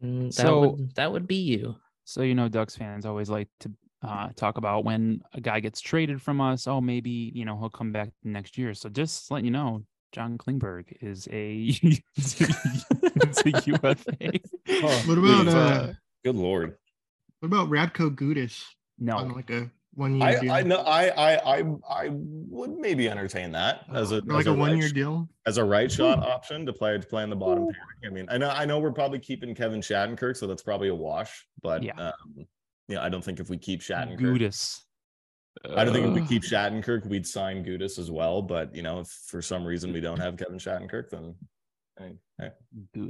Mm, 0.03 0.27
that 0.27 0.33
So- 0.33 0.69
would 0.69 0.95
that 0.95 1.11
would 1.11 1.27
be 1.27 1.37
you. 1.37 1.75
So 2.05 2.21
you 2.21 2.35
know, 2.35 2.47
Ducks 2.47 2.75
fans 2.77 3.05
always 3.05 3.29
like 3.29 3.49
to 3.61 3.71
uh, 4.01 4.29
talk 4.35 4.57
about 4.57 4.85
when 4.85 5.21
a 5.33 5.41
guy 5.41 5.59
gets 5.59 5.81
traded 5.81 6.21
from 6.21 6.39
us. 6.39 6.67
Oh, 6.67 6.79
maybe 6.79 7.31
you 7.35 7.43
know 7.43 7.57
he'll 7.57 7.69
come 7.69 7.91
back 7.91 8.11
next 8.23 8.57
year. 8.57 8.73
So 8.73 8.87
just 8.89 9.29
letting 9.31 9.45
you 9.45 9.51
know, 9.51 9.83
John 10.11 10.37
Klingberg 10.37 10.85
is 11.01 11.27
a, 11.31 11.63
is 12.17 12.41
a 13.45 13.61
UFA. 13.65 13.95
Huh. 14.69 15.01
What 15.07 15.17
about 15.17 15.45
Dude, 15.45 15.47
uh, 15.49 15.93
Good 16.23 16.35
lord. 16.35 16.77
what 17.39 17.47
about 17.47 17.69
Radko 17.69 18.13
Gudas 18.13 18.63
on 18.99 19.05
No, 19.05 19.17
like 19.35 19.49
a 19.49 19.71
one 19.93 20.15
year 20.19 20.27
I 20.27 20.39
deal? 20.39 20.51
I 20.51 20.61
know 20.63 20.77
I 20.81 21.07
I 21.09 21.57
I 21.59 21.63
I 21.89 22.09
would 22.11 22.77
maybe 22.77 23.09
entertain 23.09 23.51
that 23.53 23.85
as 23.93 24.11
a 24.11 24.21
like 24.25 24.41
as 24.41 24.47
a 24.47 24.51
right 24.51 24.59
one 24.59 24.77
year 24.77 24.89
sh- 24.89 24.93
deal. 24.93 25.27
as 25.45 25.57
a 25.57 25.63
right 25.63 25.91
shot 25.91 26.19
option 26.19 26.65
to 26.65 26.73
play 26.73 26.97
to 26.97 27.07
play 27.07 27.23
in 27.23 27.29
the 27.29 27.35
bottom 27.35 27.67
pairing. 27.67 28.05
I 28.05 28.09
mean, 28.13 28.25
I 28.29 28.37
know 28.37 28.49
I 28.49 28.65
know 28.65 28.79
we're 28.79 28.91
probably 28.91 29.19
keeping 29.19 29.55
Kevin 29.55 29.79
Shattenkirk, 29.81 30.35
so 30.37 30.45
that's 30.47 30.61
probably 30.63 30.89
a 30.89 30.95
wash. 30.95 31.47
But 31.61 31.81
Yeah. 31.83 31.93
um, 31.97 32.45
yeah, 32.89 33.01
I 33.01 33.09
don't 33.09 33.23
think 33.23 33.39
if 33.39 33.49
we 33.49 33.57
keep 33.57 33.81
Shattenkirk, 33.81 34.19
Gudas. 34.19 34.81
I 35.75 35.83
don't 35.83 35.93
think 35.93 36.05
if 36.07 36.13
we 36.13 36.21
Uh, 36.21 36.27
keep 36.27 36.43
Shattenkirk, 36.43 37.05
we'd 37.07 37.25
sign 37.27 37.63
Gudas 37.63 37.97
as 37.99 38.09
well. 38.11 38.41
But 38.41 38.75
you 38.75 38.81
know, 38.83 38.99
if 39.01 39.07
for 39.07 39.41
some 39.41 39.65
reason 39.65 39.93
we 39.93 40.01
don't 40.01 40.19
have 40.19 40.37
Kevin 40.37 40.57
Shattenkirk, 40.57 41.09
then 41.09 41.35
hey, 41.97 42.13
hey. 42.39 42.49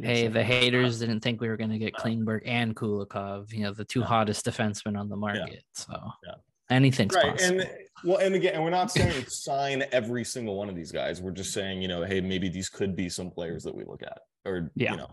Hey, 0.02 0.28
the 0.28 0.34
think. 0.34 0.46
haters 0.48 1.00
didn't 1.00 1.20
think 1.22 1.42
we 1.42 1.48
were 1.50 1.58
going 1.58 1.70
to 1.72 1.78
get 1.78 1.94
Klingberg 1.94 2.42
and 2.46 2.76
Kulikov, 2.76 3.52
you 3.52 3.64
know, 3.64 3.74
the 3.74 3.84
two 3.86 4.00
Yeah. 4.02 4.06
hottest 4.06 4.46
defensemen 4.46 4.98
on 4.98 5.10
the 5.10 5.18
market. 5.18 5.64
So 5.74 5.94
Yeah. 6.26 6.36
anything's 6.70 7.14
right 7.16 7.32
possible. 7.32 7.62
and 7.62 7.70
well 8.04 8.18
and 8.18 8.36
again 8.36 8.54
and 8.56 8.64
we're 8.64 8.70
not 8.70 8.92
saying 8.92 9.26
sign 9.28 9.84
every 9.92 10.24
single 10.24 10.56
one 10.56 10.70
of 10.70 10.76
these 10.76 10.92
guys 10.92 11.20
we're 11.22 11.32
just 11.32 11.52
saying 11.54 11.82
you 11.82 11.88
know 11.88 12.04
hey 12.04 12.22
maybe 12.22 12.48
these 12.50 12.70
could 12.70 12.96
be 12.96 13.10
some 13.10 13.32
players 13.32 13.64
that 13.64 13.74
we 13.74 13.84
look 13.86 14.04
at 14.04 14.20
or 14.46 14.70
Yeah. 14.76 14.92
you 14.92 14.98
know 14.98 15.10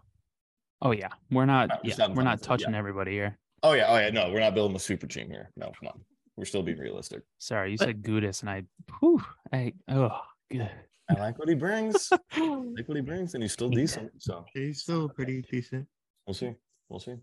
Oh 0.83 0.91
yeah, 0.91 1.09
we're 1.31 1.47
not. 1.47 1.81
Yeah, 1.83 2.09
we're 2.09 2.25
not 2.25 2.43
touching 2.43 2.73
yeah. 2.73 2.79
everybody 2.79 3.13
here. 3.13 3.39
oh 3.63 3.73
yeah 3.73 3.87
oh 3.89 3.97
yeah 3.97 4.11
no 4.11 4.31
we're 4.33 4.41
not 4.41 4.55
building 4.55 4.77
a 4.77 4.81
super 4.81 5.07
team 5.07 5.31
here 5.31 5.51
no 5.57 5.73
come 5.81 5.89
on 5.95 6.01
we're 6.37 6.45
still 6.45 6.63
being 6.63 6.79
realistic 6.79 7.23
Sorry, 7.39 7.73
you 7.73 7.79
But- 7.79 7.87
said 7.89 8.03
Gudas, 8.03 8.41
and 8.43 8.51
I. 8.51 8.63
Whew, 9.01 9.23
I. 9.53 9.73
Oh, 9.89 10.21
good. 10.51 10.71
i 11.11 11.15
like 11.15 11.39
what 11.39 11.49
he 11.49 11.55
brings 11.55 12.11
I 12.33 12.41
like 12.77 12.89
what 12.89 12.97
he 12.97 13.03
brings 13.03 13.35
and 13.35 13.43
he's 13.43 13.53
still 13.53 13.71
Yeah. 13.71 13.81
decent 13.81 14.11
so 14.23 14.45
He's 14.55 14.81
still 14.83 15.09
pretty 15.09 15.43
decent. 15.43 15.87
we'll 16.27 16.35
see 16.35 16.53
we'll 16.89 17.01
see 17.01 17.17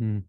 Mhm. 0.00 0.22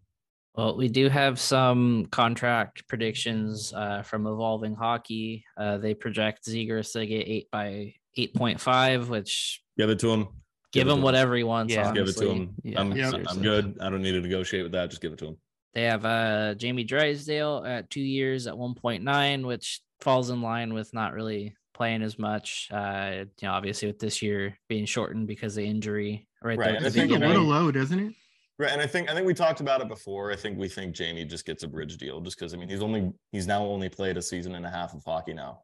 Well, 0.54 0.76
we 0.76 0.88
do 0.88 1.08
have 1.08 1.38
some 1.38 2.06
contract 2.06 2.88
predictions 2.88 3.72
uh, 3.74 4.02
from 4.02 4.26
Evolving 4.26 4.74
Hockey. 4.74 5.44
Uh, 5.56 5.78
they 5.78 5.94
project 5.94 6.46
Zegras 6.46 6.92
to 6.94 7.06
get 7.06 7.28
eight 7.28 7.48
by 7.52 7.94
eight 8.16 8.34
point 8.34 8.60
five, 8.60 9.08
which 9.08 9.62
give 9.76 9.88
it 9.90 9.98
to 10.00 10.10
him 10.10 10.28
give 10.72 10.86
it 10.86 10.90
to 10.90 10.96
him 10.96 11.02
whatever 11.02 11.36
he 11.36 11.44
wants. 11.44 11.72
Yeah. 11.74 11.82
Just 11.82 11.94
give 11.94 12.08
it 12.08 12.16
to 12.16 12.30
him 12.30 12.54
Yeah, 12.64 12.80
I'm, 12.80 12.92
I'm 13.28 13.42
good 13.42 13.76
i 13.80 13.88
don't 13.90 14.02
need 14.02 14.12
to 14.12 14.20
negotiate 14.20 14.62
with 14.64 14.72
that 14.72 14.90
just 14.90 15.00
give 15.02 15.12
it 15.12 15.18
to 15.20 15.26
him 15.28 15.36
They 15.78 15.84
have 15.84 16.04
uh, 16.04 16.54
Jamie 16.56 16.82
Drysdale 16.82 17.62
at 17.64 17.88
two 17.88 18.00
years 18.00 18.48
at 18.48 18.58
one 18.58 18.74
point 18.74 19.04
nine, 19.04 19.46
which 19.46 19.80
falls 20.00 20.30
in 20.30 20.42
line 20.42 20.74
with 20.74 20.92
not 20.92 21.12
really 21.12 21.54
playing 21.72 22.02
as 22.02 22.18
much. 22.18 22.66
Uh, 22.72 23.26
you 23.40 23.46
know, 23.46 23.52
obviously 23.52 23.86
with 23.86 24.00
this 24.00 24.20
year 24.20 24.58
being 24.68 24.86
shortened 24.86 25.28
because 25.28 25.56
of 25.56 25.62
injury. 25.62 26.26
Right, 26.42 26.58
Right, 26.58 26.66
there 26.66 26.76
and 26.78 26.86
I 26.86 26.88
the 26.88 27.00
I 27.00 27.06
think 27.06 27.22
a 27.22 27.24
little 27.24 27.44
low, 27.44 27.70
doesn't 27.70 28.00
it? 28.00 28.12
Right, 28.58 28.72
and 28.72 28.80
I 28.80 28.88
think 28.88 29.08
I 29.08 29.14
think 29.14 29.24
we 29.24 29.34
talked 29.34 29.60
about 29.60 29.80
it 29.80 29.86
before. 29.86 30.32
I 30.32 30.36
think 30.36 30.58
we 30.58 30.68
think 30.68 30.96
Jamie 30.96 31.24
just 31.24 31.46
gets 31.46 31.62
a 31.62 31.68
bridge 31.68 31.96
deal 31.96 32.20
just 32.20 32.36
because 32.36 32.52
I 32.54 32.56
mean 32.56 32.68
he's 32.68 32.82
only 32.82 33.12
he's 33.30 33.46
now 33.46 33.62
only 33.62 33.88
played 33.88 34.16
a 34.16 34.22
season 34.22 34.56
and 34.56 34.66
a 34.66 34.70
half 34.70 34.94
of 34.94 35.04
hockey 35.04 35.32
now. 35.32 35.60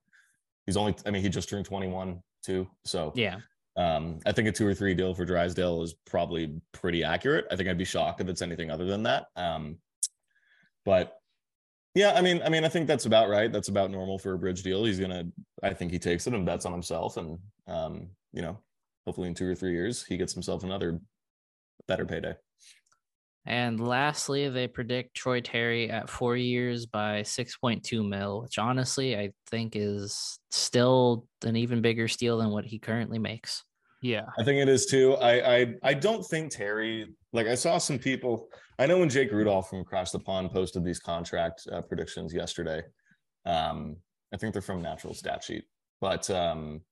He's 0.64 0.77
only 0.77 0.94
I 1.05 1.11
mean 1.11 1.22
he 1.22 1.29
just 1.29 1.48
turned 1.48 1.64
21 1.64 2.22
too. 2.44 2.68
So 2.85 3.11
Yeah. 3.16 3.38
um 3.77 4.20
I 4.27 4.31
think 4.31 4.46
a 4.46 4.53
two 4.53 4.64
or 4.64 4.74
three 4.74 4.94
deal 4.94 5.12
for 5.12 5.24
Drysdale 5.24 5.83
is 5.83 5.96
probably 6.07 6.55
pretty 6.70 7.03
accurate. 7.03 7.46
I 7.50 7.57
think 7.57 7.68
I'd 7.68 7.77
be 7.77 7.85
shocked 7.85 8.20
if 8.20 8.29
it's 8.29 8.42
anything 8.42 8.70
other 8.70 8.85
than 8.85 9.03
that. 9.03 9.27
Um 9.35 9.79
but 10.85 11.18
yeah, 11.94 12.12
I 12.14 12.20
mean 12.23 12.42
I 12.44 12.49
mean 12.49 12.64
I 12.64 12.68
think 12.68 12.87
that's 12.87 13.07
about 13.07 13.29
right. 13.29 13.53
That's 13.53 13.68
about 13.68 13.90
normal 13.90 14.18
for 14.18 14.35
a 14.35 14.38
bridge 14.38 14.62
deal. 14.62 14.85
He's 14.85 14.99
gonna 14.99 15.25
I 15.62 15.75
think 15.75 15.92
he 15.92 15.99
takes 15.99 16.27
it 16.27 16.35
and 16.35 16.44
bets 16.44 16.66
on 16.66 16.73
himself 16.73 17.16
and 17.16 17.38
um 17.66 18.09
you 18.33 18.42
know 18.42 18.59
hopefully 19.07 19.29
in 19.29 19.35
two 19.35 19.49
or 19.49 19.55
three 19.55 19.73
years 19.73 20.05
he 20.05 20.16
gets 20.16 20.33
himself 20.33 20.64
another 20.64 21.01
better 21.87 22.05
payday. 22.05 22.35
And 23.47 23.79
lastly, 23.79 24.49
they 24.49 24.66
predict 24.66 25.14
Troy 25.14 25.42
Terry 25.42 25.90
at 25.90 26.09
four 26.09 26.35
years 26.35 26.87
by 26.87 27.20
6.2 27.20 28.09
mil, 28.09 28.40
which 28.40 28.59
honestly 28.59 29.16
I 29.18 29.33
think 29.51 29.77
is 29.77 30.38
still 30.51 31.27
an 31.44 31.55
even 31.55 31.83
bigger 31.83 32.09
steal 32.09 32.38
than 32.38 32.51
what 32.51 32.64
he 32.64 32.79
currently 32.79 33.18
makes. 33.18 33.62
Yeah. 34.05 34.27
I 34.38 34.45
think 34.45 34.61
it 34.61 34.69
is 34.69 34.85
too. 34.85 35.14
I 35.14 35.57
I 35.57 35.75
I 35.83 35.95
don't 35.95 36.23
think 36.27 36.53
Terry 36.53 37.07
like 37.33 37.47
I 37.47 37.55
saw 37.55 37.79
some 37.79 37.99
people. 37.99 38.49
I 38.79 38.85
know 38.85 38.99
when 38.99 39.09
Jake 39.09 39.33
Rudolph 39.33 39.71
from 39.71 39.81
across 39.81 40.12
the 40.12 40.19
pond 40.19 40.51
posted 40.51 40.85
these 40.85 40.99
contract 40.99 41.67
uh, 41.73 41.81
predictions 41.81 42.35
yesterday. 42.35 42.83
Um, 43.47 43.97
I 44.31 44.37
think 44.37 44.53
they're 44.53 44.61
from 44.61 44.83
Natural 44.83 45.14
Stat 45.14 45.43
Sheet, 45.43 45.64
but 46.03 46.29
um, 46.29 46.83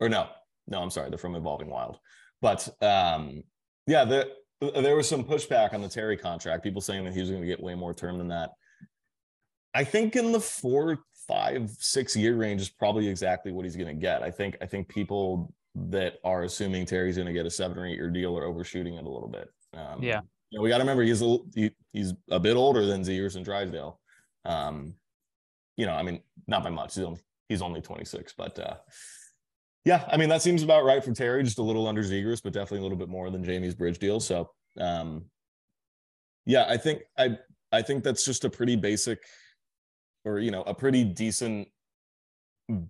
or 0.00 0.08
no, 0.08 0.28
no, 0.66 0.80
I'm 0.80 0.88
sorry, 0.88 1.10
they're 1.10 1.18
from 1.18 1.34
Evolving 1.34 1.68
Wild. 1.68 1.98
But 2.40 2.66
um, 2.80 3.42
yeah, 3.86 4.06
the, 4.06 4.30
there 4.62 4.96
was 4.96 5.06
some 5.06 5.22
pushback 5.22 5.74
on 5.74 5.82
the 5.82 5.88
Terry 5.88 6.16
contract. 6.16 6.62
People 6.62 6.80
saying 6.80 7.04
that 7.04 7.12
he 7.12 7.20
was 7.20 7.28
going 7.28 7.42
to 7.42 7.46
get 7.46 7.62
way 7.62 7.74
more 7.74 7.92
term 7.92 8.16
than 8.16 8.28
that. 8.28 8.52
I 9.74 9.84
think 9.84 10.16
in 10.16 10.32
the 10.32 10.40
four, 10.40 11.00
five, 11.28 11.68
six 11.78 12.16
year 12.16 12.36
range 12.36 12.62
is 12.62 12.70
probably 12.70 13.06
exactly 13.06 13.52
what 13.52 13.66
he's 13.66 13.76
going 13.76 13.94
to 13.94 14.00
get. 14.00 14.22
I 14.22 14.30
think 14.30 14.56
I 14.62 14.66
think 14.66 14.88
people 14.88 15.52
that 15.74 16.14
are 16.24 16.44
assuming 16.44 16.86
Terry's 16.86 17.16
going 17.16 17.26
to 17.26 17.32
get 17.32 17.46
a 17.46 17.50
seven 17.50 17.78
or 17.78 17.86
eight 17.86 17.96
year 17.96 18.10
deal 18.10 18.36
or 18.36 18.44
overshooting 18.44 18.94
it 18.94 19.04
a 19.04 19.08
little 19.08 19.28
bit. 19.28 19.48
Um, 19.74 20.02
Yeah. 20.02 20.20
You 20.50 20.58
know, 20.58 20.62
we 20.62 20.68
got 20.68 20.78
to 20.78 20.82
remember 20.84 21.02
he's 21.02 21.22
a 21.22 21.38
he, 21.54 21.70
he's 21.92 22.12
a 22.30 22.38
bit 22.38 22.56
older 22.56 22.86
than 22.86 23.02
Zegras 23.02 23.34
and 23.34 23.44
Drysdale. 23.44 23.98
Um, 24.44 24.94
you 25.76 25.86
know, 25.86 25.94
I 25.94 26.02
mean, 26.02 26.20
not 26.46 26.62
by 26.62 26.70
much. 26.70 26.94
He's 26.94 27.04
only 27.04 27.20
he's 27.48 27.62
only 27.62 27.80
26, 27.80 28.34
but 28.36 28.58
uh, 28.58 28.76
yeah, 29.84 30.04
I 30.06 30.16
mean 30.16 30.28
that 30.28 30.42
seems 30.42 30.62
about 30.62 30.84
right 30.84 31.02
for 31.02 31.12
Terry. 31.12 31.42
Just 31.42 31.58
a 31.58 31.62
little 31.62 31.88
under 31.88 32.02
Zegras, 32.02 32.40
but 32.42 32.52
definitely 32.52 32.78
a 32.78 32.82
little 32.82 32.98
bit 32.98 33.08
more 33.08 33.30
than 33.30 33.42
Jamie's 33.42 33.74
bridge 33.74 33.98
deal. 33.98 34.20
So 34.20 34.50
um, 34.78 35.24
yeah, 36.46 36.66
I 36.68 36.76
think 36.76 37.02
I 37.18 37.38
I 37.72 37.82
think 37.82 38.04
that's 38.04 38.24
just 38.24 38.44
a 38.44 38.50
pretty 38.50 38.76
basic, 38.76 39.18
or 40.24 40.38
you 40.38 40.52
know, 40.52 40.62
a 40.62 40.74
pretty 40.74 41.02
decent 41.02 41.68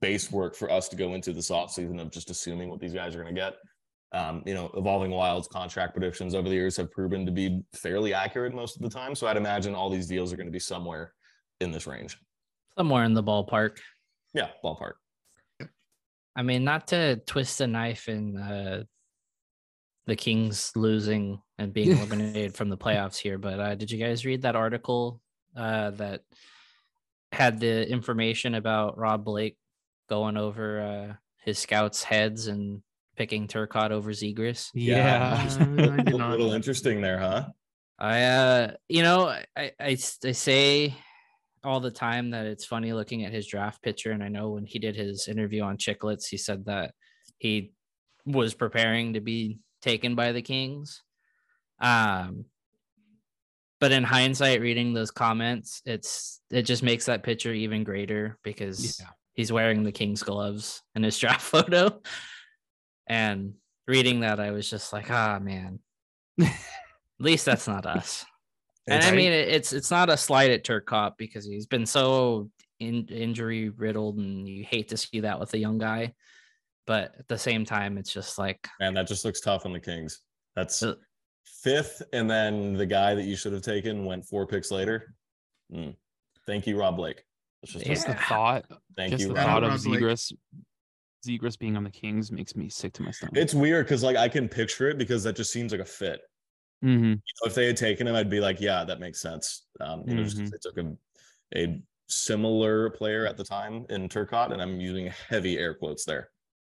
base 0.00 0.30
work 0.30 0.54
for 0.54 0.70
us 0.70 0.88
to 0.88 0.96
go 0.96 1.14
into 1.14 1.32
this 1.32 1.50
offseason 1.50 2.00
of 2.00 2.10
just 2.10 2.30
assuming 2.30 2.70
what 2.70 2.80
these 2.80 2.94
guys 2.94 3.14
are 3.14 3.22
going 3.22 3.34
to 3.34 3.40
get. 3.40 3.54
Um, 4.12 4.42
you 4.46 4.54
know, 4.54 4.70
evolving 4.76 5.10
wilds 5.10 5.48
contract 5.48 5.92
predictions 5.92 6.34
over 6.34 6.48
the 6.48 6.54
years 6.54 6.76
have 6.76 6.92
proven 6.92 7.26
to 7.26 7.32
be 7.32 7.62
fairly 7.74 8.14
accurate 8.14 8.54
most 8.54 8.76
of 8.76 8.82
the 8.82 8.88
time. 8.88 9.14
So 9.14 9.26
I'd 9.26 9.36
imagine 9.36 9.74
all 9.74 9.90
these 9.90 10.06
deals 10.06 10.32
are 10.32 10.36
going 10.36 10.46
to 10.46 10.52
be 10.52 10.60
somewhere 10.60 11.12
in 11.60 11.72
this 11.72 11.86
range. 11.86 12.16
Somewhere 12.78 13.04
in 13.04 13.14
the 13.14 13.24
ballpark. 13.24 13.78
Yeah, 14.32 14.50
ballpark. 14.64 14.92
I 16.36 16.42
mean, 16.42 16.64
not 16.64 16.88
to 16.88 17.16
twist 17.26 17.58
the 17.58 17.66
knife 17.66 18.08
in 18.08 18.36
uh, 18.36 18.84
the 20.06 20.16
Kings 20.16 20.72
losing 20.76 21.40
and 21.58 21.72
being 21.72 21.90
eliminated 21.96 22.54
from 22.54 22.68
the 22.68 22.76
playoffs 22.76 23.16
here, 23.16 23.38
but 23.38 23.58
uh, 23.58 23.74
did 23.74 23.90
you 23.90 23.98
guys 23.98 24.24
read 24.24 24.42
that 24.42 24.56
article 24.56 25.20
uh, 25.56 25.90
that 25.90 26.22
had 27.32 27.58
the 27.58 27.88
information 27.88 28.54
about 28.54 28.96
Rob 28.96 29.24
Blake 29.24 29.56
going 30.08 30.36
over 30.36 30.80
uh, 30.80 31.14
his 31.44 31.58
scouts' 31.58 32.02
heads 32.02 32.46
and 32.46 32.82
picking 33.16 33.48
Turcotte 33.48 33.90
over 33.90 34.10
Zegras? 34.10 34.70
Yeah. 34.74 35.36
I 35.78 35.84
a 35.84 36.02
did 36.02 36.14
little 36.14 36.52
interesting 36.52 37.00
there, 37.00 37.18
huh? 37.18 37.46
I, 37.98 38.22
uh, 38.22 38.72
you 38.88 39.02
know, 39.02 39.34
I, 39.56 39.72
I 39.78 39.94
say 39.94 40.94
all 41.62 41.80
the 41.80 41.90
time 41.90 42.30
that 42.30 42.46
it's 42.46 42.64
funny 42.64 42.92
looking 42.92 43.24
at 43.24 43.32
his 43.32 43.46
draft 43.46 43.82
picture. 43.82 44.10
And 44.12 44.22
I 44.22 44.28
know 44.28 44.50
when 44.50 44.66
he 44.66 44.78
did 44.78 44.96
his 44.96 45.28
interview 45.28 45.62
on 45.62 45.78
Chiclets, 45.78 46.26
he 46.28 46.36
said 46.36 46.66
that 46.66 46.92
he 47.38 47.72
was 48.26 48.54
preparing 48.54 49.14
to 49.14 49.20
be 49.20 49.58
taken 49.80 50.14
by 50.14 50.32
the 50.32 50.42
Kings. 50.42 51.02
Um, 51.80 52.46
but 53.80 53.92
in 53.92 54.04
hindsight, 54.04 54.60
reading 54.60 54.94
those 54.94 55.10
comments, 55.10 55.82
it's 55.84 56.40
it 56.50 56.62
just 56.62 56.82
makes 56.82 57.06
that 57.06 57.22
picture 57.22 57.52
even 57.52 57.84
greater 57.84 58.38
because 58.42 58.98
Yeah. 59.00 59.10
He's 59.34 59.52
wearing 59.52 59.82
the 59.82 59.92
Kings 59.92 60.22
gloves 60.22 60.82
in 60.94 61.02
his 61.02 61.18
draft 61.20 61.42
photo. 61.42 62.00
And 63.06 63.54
reading 63.86 64.20
that, 64.20 64.40
I 64.40 64.50
was 64.52 64.68
just 64.68 64.92
like, 64.92 65.10
ah, 65.10 65.38
man. 65.38 65.80
At 66.40 66.50
least 67.20 67.44
that's 67.44 67.68
not 67.68 67.86
us. 67.86 68.24
And 68.86 69.02
I 69.02 69.12
mean, 69.12 69.32
it's 69.32 69.72
it's 69.72 69.90
not 69.90 70.10
a 70.10 70.16
slight 70.18 70.50
at 70.50 70.62
Turcotte 70.62 71.16
because 71.16 71.46
he's 71.46 71.64
been 71.64 71.86
so 71.86 72.50
in, 72.80 73.06
injury 73.06 73.70
riddled, 73.70 74.18
and 74.18 74.46
you 74.46 74.62
hate 74.62 74.88
to 74.88 74.98
see 74.98 75.20
that 75.20 75.40
with 75.40 75.54
a 75.54 75.58
young 75.58 75.78
guy. 75.78 76.12
But 76.86 77.14
at 77.18 77.26
the 77.26 77.38
same 77.38 77.64
time, 77.64 77.96
it's 77.96 78.12
just 78.12 78.36
like 78.36 78.68
man, 78.78 78.92
that 78.92 79.08
just 79.08 79.24
looks 79.24 79.40
tough 79.40 79.64
on 79.64 79.72
the 79.72 79.80
Kings. 79.80 80.20
That's 80.54 80.82
Uh, 80.82 80.96
fifth, 81.62 82.02
and 82.12 82.28
then 82.30 82.74
the 82.74 82.84
guy 82.84 83.14
that 83.14 83.24
you 83.24 83.36
should 83.36 83.54
have 83.54 83.62
taken 83.62 84.04
went 84.04 84.26
four 84.26 84.46
picks 84.46 84.70
later. 84.70 85.14
Hmm. 85.72 85.92
Thank 86.46 86.66
you, 86.66 86.78
Rob 86.78 86.96
Blake. 86.96 87.24
Let's 87.64 87.72
just 87.72 87.86
Just 87.86 88.06
the 88.06 88.14
thought, 88.14 88.66
thank 88.94 89.10
just 89.12 89.22
you, 89.22 89.28
the 89.28 89.34
Rob. 89.34 89.44
thought 89.44 89.64
of 89.64 89.70
Rob 89.70 89.82
Blake. 89.82 90.00
Zegras, 90.02 90.32
Zegras 91.26 91.58
being 91.58 91.78
on 91.78 91.84
the 91.84 91.90
Kings 91.90 92.30
makes 92.30 92.54
me 92.54 92.68
sick 92.68 92.92
to 92.94 93.02
my 93.02 93.10
stomach. 93.10 93.36
It's 93.38 93.54
weird 93.54 93.86
because 93.86 94.02
like 94.02 94.16
I 94.16 94.28
can 94.28 94.50
picture 94.50 94.90
it 94.90 94.98
because 94.98 95.24
that 95.24 95.34
just 95.34 95.50
seems 95.50 95.72
like 95.72 95.80
a 95.80 95.84
fit. 95.86 96.20
hmm 96.82 97.14
if 97.46 97.54
they 97.54 97.66
had 97.66 97.76
taken 97.78 98.06
him, 98.06 98.14
I'd 98.14 98.28
be 98.28 98.40
like, 98.40 98.60
yeah, 98.60 98.84
that 98.84 99.00
makes 99.00 99.20
sense. 99.20 99.66
Um, 99.80 100.04
you 100.06 100.14
know, 100.14 100.24
just 100.24 100.38
'cause 100.38 100.50
they 100.50 100.58
took 100.60 100.76
a, 100.76 100.96
a 101.58 101.82
similar 102.08 102.90
player 102.90 103.26
at 103.26 103.38
the 103.38 103.44
time 103.44 103.86
in 103.88 104.08
Turcotte, 104.10 104.52
and 104.52 104.60
I'm 104.60 104.78
using 104.78 105.06
heavy 105.28 105.56
air 105.58 105.72
quotes 105.74 106.04
there. 106.04 106.28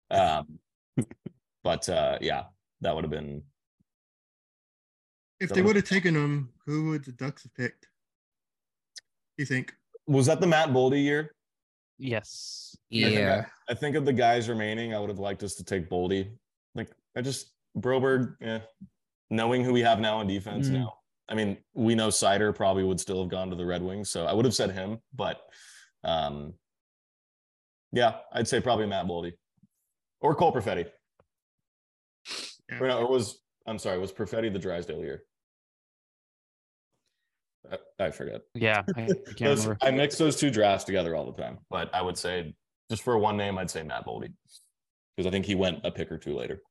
Um, 0.10 0.58
but 1.64 1.88
uh, 1.88 2.18
yeah, 2.20 2.46
that 2.82 2.96
would 2.96 3.04
have 3.04 3.12
been 3.12 3.44
If 5.40 5.52
they 5.52 5.62
would 5.62 5.76
have 5.76 5.86
taken 5.88 6.16
him, 6.16 6.52
who 6.66 6.90
would 6.90 7.06
the 7.06 7.12
Ducks 7.12 7.44
have 7.44 7.54
picked? 7.54 7.84
Do 9.38 9.44
you 9.44 9.46
think? 9.46 9.76
Was 10.10 10.26
that 10.26 10.42
the 10.42 10.48
Matt 10.48 10.70
Boldy 10.70 11.04
year? 11.04 11.36
Yes. 12.00 12.76
I 12.92 12.96
think 12.96 13.06
I- 13.06 13.20
Yeah. 13.20 13.46
I 13.70 13.74
think 13.76 13.96
of 13.96 14.06
the 14.06 14.14
guys 14.14 14.50
remaining, 14.50 14.96
I 14.96 15.00
would 15.00 15.10
have 15.10 15.20
liked 15.20 15.44
us 15.44 15.54
to 15.56 15.64
take 15.64 15.88
Boldy. 15.90 16.36
Like 16.74 16.90
I 17.16 17.22
just 17.22 17.54
Broberg, 17.78 18.36
yeah. 18.42 18.62
Knowing 19.30 19.64
who 19.64 19.72
we 19.72 19.82
have 19.82 20.00
now 20.00 20.18
on 20.18 20.26
defense 20.28 20.68
Mm. 20.68 20.74
now. 20.74 20.94
I 21.28 21.36
mean, 21.36 21.64
we 21.76 21.94
know 21.94 22.08
Seider 22.08 22.56
probably 22.56 22.84
would 22.84 23.00
still 23.00 23.22
have 23.22 23.30
gone 23.30 23.52
to 23.52 23.56
the 23.56 23.66
Red 23.66 23.84
Wings, 23.84 24.10
so 24.10 24.26
I 24.26 24.34
would 24.34 24.46
have 24.46 24.56
said 24.56 24.72
him, 24.72 25.00
but 25.14 25.42
um 26.04 26.56
yeah, 27.92 28.20
I'd 28.32 28.48
say 28.48 28.60
probably 28.62 28.88
Matt 28.88 29.06
Boldy. 29.06 29.34
Or 30.22 30.34
Cole 30.36 30.52
Perfetti. 30.54 30.90
Yeah. 32.70 32.80
Or, 32.80 32.88
no, 32.88 33.00
or 33.00 33.08
was 33.12 33.40
I'm 33.68 33.78
sorry, 33.78 34.00
was 34.00 34.12
Perfetti 34.12 34.52
the 34.52 34.58
Drysdale 34.60 35.00
year? 35.02 35.24
I, 37.72 38.06
I 38.06 38.12
forget. 38.12 38.42
Yeah. 38.54 38.84
I, 38.96 39.02
I 39.02 39.06
can't 39.26 39.40
Those- 39.40 39.66
remember. 39.66 39.78
I 39.86 39.92
mix 39.92 40.18
those 40.18 40.36
two 40.36 40.50
drafts 40.52 40.86
together 40.86 41.16
all 41.16 41.32
the 41.32 41.42
time, 41.42 41.60
but 41.70 41.94
I 41.94 42.02
would 42.02 42.18
say 42.18 42.54
just 42.90 43.04
for 43.04 43.18
one 43.18 43.38
name, 43.38 43.58
I'd 43.58 43.70
say 43.70 43.84
Matt 43.84 44.06
Boldy 44.06 44.34
because 45.16 45.28
I 45.28 45.32
think 45.32 45.46
he 45.46 45.56
went 45.56 45.80
a 45.84 45.92
pick 45.92 46.12
or 46.12 46.18
two 46.18 46.36
later 46.36 46.62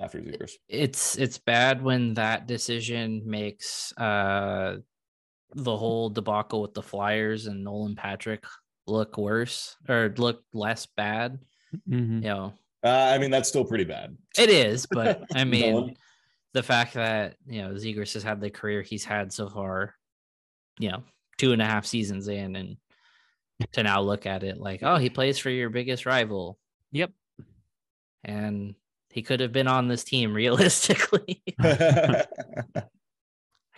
after 0.00 0.20
Zegras. 0.20 0.52
it's 0.68 1.16
it's 1.18 1.38
bad 1.38 1.82
when 1.82 2.14
that 2.14 2.46
decision 2.46 3.22
makes 3.26 3.92
uh 3.98 4.76
the 5.54 5.76
whole 5.76 6.08
debacle 6.10 6.60
with 6.62 6.74
the 6.74 6.82
Flyers 6.82 7.46
and 7.46 7.64
Nolan 7.64 7.96
Patrick 7.96 8.44
look 8.86 9.16
worse 9.18 9.76
or 9.88 10.12
look 10.18 10.42
less 10.52 10.86
bad. 10.86 11.38
Mhm. 11.88 12.22
You 12.22 12.28
know, 12.28 12.52
Uh, 12.84 12.88
I 13.14 13.18
mean, 13.18 13.30
that's 13.30 13.48
still 13.48 13.64
pretty 13.64 13.84
bad. 13.84 14.16
it 14.38 14.50
is, 14.50 14.86
but 14.90 15.24
I 15.34 15.44
mean, 15.44 15.72
Nolan. 15.72 15.94
the 16.52 16.62
fact 16.62 16.94
that 16.94 17.36
you 17.46 17.62
know 17.62 17.70
Zegras 17.74 18.12
has 18.14 18.22
had 18.22 18.40
the 18.40 18.50
career 18.50 18.82
he's 18.82 19.04
had 19.04 19.32
so 19.32 19.48
far, 19.48 19.94
you 20.78 20.90
know, 20.90 21.02
two 21.38 21.52
and 21.52 21.62
a 21.62 21.66
half 21.66 21.86
seasons 21.86 22.28
in, 22.28 22.56
and 22.56 22.76
to 23.72 23.82
now 23.82 24.00
look 24.00 24.26
at 24.26 24.42
it 24.44 24.58
like, 24.58 24.82
oh, 24.82 24.96
he 24.96 25.10
plays 25.10 25.38
for 25.38 25.50
your 25.50 25.70
biggest 25.70 26.06
rival, 26.06 26.58
Yep. 26.92 27.10
and 28.24 28.74
he 29.10 29.22
could 29.22 29.40
have 29.40 29.52
been 29.52 29.68
on 29.68 29.88
this 29.88 30.04
team 30.04 30.32
realistically. 30.34 31.42
I 31.60 32.24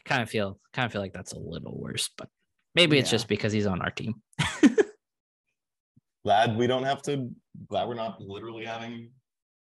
kind 0.04 0.22
of 0.22 0.30
feel 0.30 0.58
kind 0.72 0.86
of 0.86 0.92
feel 0.92 1.00
like 1.00 1.12
that's 1.12 1.32
a 1.32 1.38
little 1.38 1.78
worse, 1.78 2.10
but 2.16 2.28
maybe 2.74 2.98
it's 2.98 3.10
just 3.10 3.28
because 3.28 3.52
he's 3.52 3.66
on 3.66 3.80
our 3.80 3.90
team. 3.90 4.14
glad 6.24 6.56
we 6.56 6.66
don't 6.66 6.84
have 6.84 7.02
to. 7.02 7.30
Glad 7.68 7.88
we're 7.88 7.94
not 7.94 8.20
literally 8.20 8.64
having 8.64 9.10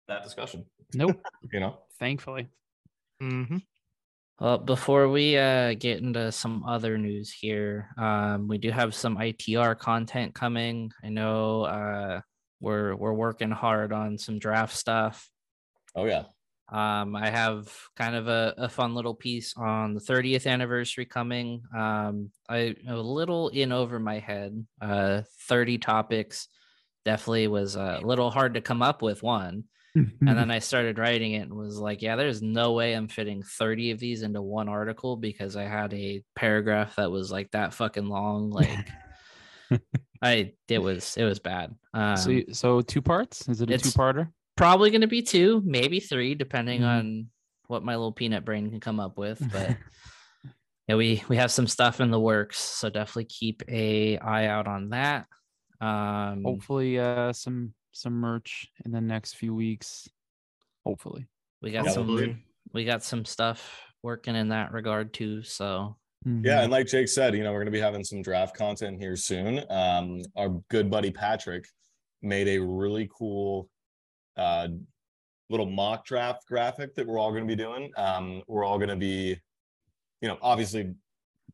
that 0.08 0.24
discussion. 0.24 0.66
Nope. 0.94 1.22
You 1.52 1.60
know, 1.60 1.80
Thankfully. 2.00 2.48
Mm-hmm. 3.22 3.58
Well, 4.40 4.60
before 4.60 5.10
we 5.10 5.36
uh, 5.36 5.74
get 5.74 6.00
into 6.00 6.32
some 6.32 6.64
other 6.64 6.98
news 7.00 7.32
here, 7.32 7.90
um, 7.98 8.48
we 8.48 8.60
do 8.60 8.70
have 8.70 8.94
some 8.94 9.18
ITR 9.18 9.78
content 9.80 10.36
coming. 10.36 10.92
I 11.04 11.10
know 11.10 11.64
uh, 11.64 12.22
we're 12.60 12.96
we're 12.96 13.14
working 13.14 13.50
hard 13.50 13.92
on 13.92 14.20
some 14.20 14.38
draft 14.38 14.76
stuff. 14.76 15.28
oh 15.96 16.06
yeah, 16.06 16.26
Um, 16.70 17.16
I 17.16 17.32
have 17.32 17.74
kind 17.96 18.16
of 18.16 18.28
a, 18.28 18.54
a 18.58 18.70
fun 18.70 18.94
little 18.94 19.16
piece 19.16 19.56
on 19.58 19.96
the 19.96 20.02
30th 20.02 20.46
anniversary 20.46 21.06
coming. 21.06 21.64
Um, 21.76 22.30
I 22.48 22.76
a 22.88 22.96
little 22.96 23.50
in 23.50 23.72
over 23.72 24.00
my 24.00 24.20
head. 24.20 24.68
Uh, 24.80 25.24
30 25.48 25.80
topics 25.80 26.48
definitely 27.06 27.48
was 27.48 27.76
a 27.76 28.02
little 28.04 28.30
hard 28.30 28.54
to 28.54 28.62
come 28.62 28.84
up 28.84 29.02
with 29.02 29.24
one. 29.24 29.64
And 29.98 30.12
then 30.38 30.52
I 30.52 30.60
started 30.60 30.98
writing 31.00 31.34
it 31.34 31.42
and 31.44 31.54
was 31.54 31.78
like, 31.78 32.02
yeah, 32.02 32.16
there's 32.16 32.42
no 32.42 32.74
way 32.74 32.94
I'm 32.94 33.08
fitting 33.08 33.42
30 33.44 33.92
of 33.92 34.00
these 34.00 34.22
into 34.22 34.42
one 34.42 34.70
article 34.70 35.16
because 35.18 35.56
I 35.56 35.64
had 35.64 35.94
a 35.94 36.24
paragraph 36.36 36.96
that 36.98 37.12
was 37.12 37.32
like 37.32 37.52
that 37.52 37.74
fucking 37.74 38.08
long. 38.08 38.52
Like 38.52 38.88
I 40.22 40.54
it 40.70 40.80
was 40.80 41.18
it 41.18 41.24
was 41.26 41.40
bad. 41.40 41.76
Um, 41.94 42.18
so, 42.18 42.42
so 42.52 42.82
two 42.82 43.02
parts? 43.02 43.48
Is 43.50 43.62
it 43.62 43.70
a 43.70 43.78
two-parter? 43.78 44.30
probably 44.56 44.90
going 44.90 45.02
to 45.02 45.08
be 45.08 45.22
two, 45.22 45.62
maybe 45.66 46.00
three, 46.00 46.34
depending 46.36 46.82
Mhm. 46.82 46.88
on 46.88 47.28
what 47.68 47.84
my 47.84 47.96
little 47.96 48.12
peanut 48.14 48.46
brain 48.46 48.70
can 48.72 48.80
come 48.80 49.00
up 49.00 49.18
with. 49.18 49.40
But 49.52 49.78
yeah, 50.88 50.96
we 50.96 51.22
we 51.28 51.36
have 51.36 51.52
some 51.52 51.68
stuff 51.68 52.00
in 52.00 52.12
the 52.12 52.20
works, 52.20 52.58
so 52.60 52.90
definitely 52.90 53.26
keep 53.26 53.62
a 53.68 54.18
eye 54.20 54.46
out 54.48 54.68
on 54.68 54.90
that. 54.92 55.26
Um, 55.82 56.44
Hopefully, 56.46 56.98
uh, 56.98 57.34
some 57.34 57.74
some 57.98 58.14
merch 58.14 58.70
in 58.86 58.92
the 58.92 59.02
next 59.02 59.34
few 59.36 59.54
weeks. 59.54 60.08
Hopefully. 60.86 61.28
we 61.62 61.72
got 61.72 61.86
Yeah, 61.86 61.92
some 61.92 62.44
we 62.74 62.86
got 62.86 63.04
some 63.04 63.26
stuff 63.26 63.82
working 64.04 64.36
in 64.36 64.50
that 64.50 64.72
regard 64.72 65.14
too. 65.14 65.42
So 65.44 65.98
yeah. 66.26 66.32
Mhm. 66.32 66.64
And 66.64 66.72
like 66.72 66.88
Jake 66.88 67.08
said, 67.08 67.36
you 67.36 67.44
know, 67.44 67.52
we're 67.52 67.60
gonna 67.62 67.72
be 67.72 67.80
having 67.80 68.04
some 68.04 68.22
draft 68.22 68.56
content 68.56 69.00
here 69.02 69.16
soon. 69.16 69.64
Um, 69.70 70.22
our 70.36 70.50
good 70.70 70.90
buddy 70.90 71.12
Patrick 71.12 71.66
made 72.22 72.48
a 72.48 72.60
really 72.60 73.10
cool 73.18 73.70
uh 74.38 74.68
little 75.50 75.66
mock 75.66 76.06
draft 76.06 76.46
graphic 76.48 76.94
that 76.96 77.08
we're 77.08 77.18
all 77.18 77.32
going 77.32 77.44
to 77.44 77.48
be 77.48 77.56
doing. 77.56 77.90
Um, 77.96 78.44
we're 78.48 78.66
all 78.66 78.78
going 78.78 78.90
to 78.90 78.98
be, 78.98 79.40
you 80.20 80.28
know, 80.28 80.38
obviously 80.42 80.94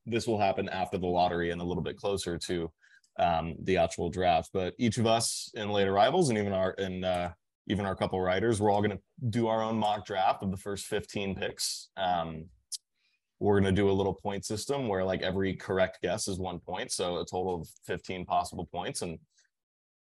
this 0.07 0.25
will 0.25 0.39
happen 0.39 0.67
after 0.69 0.97
the 0.97 1.05
lottery 1.05 1.51
and 1.51 1.61
a 1.61 1.63
little 1.63 1.83
bit 1.83 1.95
closer 1.95 2.35
to 2.39 2.71
um, 3.19 3.55
the 3.63 3.77
actual 3.77 4.09
draft. 4.09 4.49
But 4.53 4.73
each 4.77 4.97
of 4.97 5.05
us 5.05 5.51
in 5.53 5.69
late 5.69 5.87
arrivals 5.87 6.29
and 6.29 6.37
even 6.37 6.53
our 6.53 6.75
and 6.77 7.05
uh, 7.05 7.29
even 7.67 7.85
our 7.85 7.95
couple 7.95 8.19
writers, 8.19 8.59
we're 8.59 8.71
all 8.71 8.81
going 8.81 8.97
to 8.97 9.29
do 9.29 9.47
our 9.47 9.61
own 9.61 9.77
mock 9.77 10.05
draft 10.05 10.43
of 10.43 10.51
the 10.51 10.57
first 10.57 10.85
15 10.87 11.35
picks. 11.35 11.89
Um, 11.95 12.45
we're 13.39 13.59
going 13.59 13.75
to 13.75 13.81
do 13.81 13.89
a 13.89 13.91
little 13.91 14.13
point 14.13 14.45
system 14.45 14.87
where 14.87 15.03
like 15.03 15.21
every 15.21 15.53
correct 15.55 15.99
guess 16.01 16.27
is 16.27 16.39
one 16.39 16.59
point, 16.59 16.91
so 16.91 17.17
a 17.17 17.25
total 17.25 17.61
of 17.61 17.67
15 17.85 18.25
possible 18.25 18.67
points 18.71 19.01
and 19.01 19.17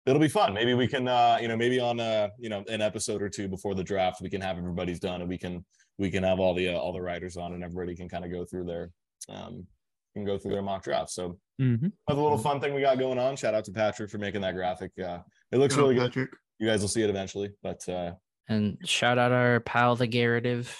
it'll 0.06 0.20
be 0.20 0.28
fun. 0.28 0.52
Maybe 0.52 0.74
we 0.74 0.86
can, 0.86 1.08
uh, 1.08 1.38
you 1.40 1.48
know, 1.48 1.56
maybe 1.56 1.80
on, 1.80 2.00
uh, 2.00 2.28
you 2.38 2.48
know, 2.48 2.64
an 2.68 2.82
episode 2.82 3.22
or 3.22 3.28
two 3.28 3.48
before 3.48 3.74
the 3.74 3.84
draft, 3.84 4.20
we 4.20 4.28
can 4.28 4.40
have 4.40 4.58
everybody's 4.58 5.00
done 5.00 5.20
and 5.20 5.28
we 5.28 5.38
can, 5.38 5.64
we 5.98 6.10
can 6.10 6.22
have 6.22 6.40
all 6.40 6.54
the, 6.54 6.68
uh, 6.68 6.76
all 6.76 6.92
the 6.92 7.00
writers 7.00 7.36
on 7.36 7.54
and 7.54 7.64
everybody 7.64 7.96
can 7.96 8.08
kind 8.08 8.24
of 8.24 8.30
go 8.30 8.44
through 8.44 8.64
their, 8.64 8.90
um, 9.28 9.66
can 10.14 10.24
go 10.24 10.38
through 10.38 10.52
their 10.52 10.62
mock 10.62 10.82
draft. 10.84 11.10
So 11.10 11.38
Mhm. 11.60 11.92
another 12.08 12.22
little 12.22 12.38
fun 12.38 12.60
thing 12.60 12.72
we 12.74 12.80
got 12.80 12.98
going 12.98 13.18
on. 13.18 13.36
Shout 13.36 13.54
out 13.54 13.64
to 13.66 13.72
Patrick 13.72 14.10
for 14.10 14.18
making 14.18 14.40
that 14.40 14.54
graphic. 14.54 14.92
Uh, 14.98 15.20
it 15.52 15.58
looks 15.58 15.76
really 15.76 15.94
good. 15.94 16.06
Patrick. 16.12 16.30
You 16.58 16.68
guys 16.68 16.80
will 16.80 16.88
see 16.88 17.02
it 17.02 17.10
eventually, 17.10 17.50
but, 17.62 17.86
uh, 17.88 18.14
and 18.48 18.78
shout 18.84 19.18
out 19.18 19.32
our 19.32 19.60
pal 19.60 19.96
the 19.96 20.06
Garrative 20.08 20.74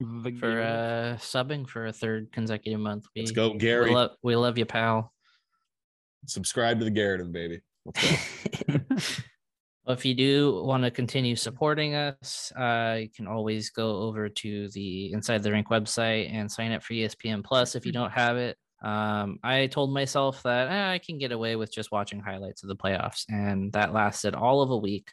The 0.00 0.32
for 0.38 0.60
uh 0.62 1.16
subbing 1.18 1.68
for 1.68 1.86
a 1.86 1.92
third 1.92 2.32
consecutive 2.32 2.80
month. 2.80 3.06
We, 3.14 3.22
let's 3.22 3.30
go, 3.32 3.52
We 3.52 3.58
Gary. 3.58 3.90
love, 3.92 4.12
we 4.22 4.34
love 4.36 4.58
you, 4.58 4.64
pal. 4.66 5.12
Subscribe 6.26 6.78
to 6.78 6.84
the 6.84 6.90
Garrett 6.90 7.30
baby. 7.32 7.60
Well, 9.86 9.94
if 9.94 10.04
you 10.04 10.14
do 10.14 10.62
want 10.64 10.84
to 10.84 10.90
continue 10.90 11.36
supporting 11.36 11.94
us, 11.94 12.50
uh, 12.56 12.96
you 13.00 13.10
can 13.10 13.26
always 13.26 13.70
go 13.70 13.98
over 14.02 14.28
to 14.30 14.68
the 14.70 15.12
Inside 15.12 15.42
the 15.42 15.52
Rink 15.52 15.68
website 15.68 16.32
and 16.32 16.50
sign 16.50 16.72
up 16.72 16.82
for 16.82 16.94
ESPN 16.94 17.44
Plus 17.44 17.74
if 17.74 17.84
you 17.84 17.92
don't 17.92 18.12
have 18.12 18.38
it. 18.38 18.56
Um, 18.82 19.38
I 19.42 19.66
told 19.66 19.92
myself 19.92 20.42
that 20.44 20.68
eh, 20.70 20.92
I 20.92 20.98
can 20.98 21.18
get 21.18 21.32
away 21.32 21.56
with 21.56 21.72
just 21.72 21.92
watching 21.92 22.20
highlights 22.20 22.62
of 22.62 22.68
the 22.68 22.76
playoffs, 22.76 23.24
and 23.28 23.72
that 23.72 23.92
lasted 23.92 24.34
all 24.34 24.62
of 24.62 24.70
a 24.70 24.76
week. 24.76 25.10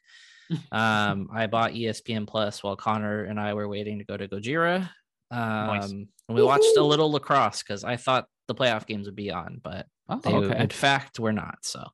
Um, 0.74 1.30
I 1.34 1.48
bought 1.48 1.72
ESPN 1.72 2.28
Plus 2.28 2.62
while 2.62 2.76
Connor 2.76 3.24
and 3.24 3.40
I 3.40 3.54
were 3.54 3.70
waiting 3.70 4.00
to 4.00 4.04
go 4.04 4.18
to 4.18 4.28
Gojira. 4.28 4.90
Um, 5.32 6.10
and 6.28 6.38
we 6.38 6.44
watched 6.44 6.76
a 6.78 6.84
little 6.84 7.10
lacrosse 7.10 7.64
because 7.64 7.86
I 7.86 7.96
thought 7.96 8.28
the 8.50 8.56
playoff 8.56 8.86
games 8.86 9.06
would 9.08 9.16
be 9.16 9.32
on, 9.32 9.62
but 9.64 9.86
Oh, 10.10 10.18
they, 10.18 10.34
okay. 10.34 10.60
in 10.62 10.68
fact, 10.68 11.22
we're 11.22 11.32
not. 11.32 11.60
So 11.62 11.88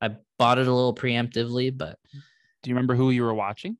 I 0.00 0.16
bought 0.38 0.58
it 0.58 0.66
a 0.68 0.72
little 0.74 0.94
preemptively, 0.94 1.76
but 1.76 1.98
Do 2.62 2.70
you 2.70 2.74
remember 2.74 2.94
who 2.94 3.10
you 3.10 3.22
were 3.22 3.34
watching? 3.34 3.76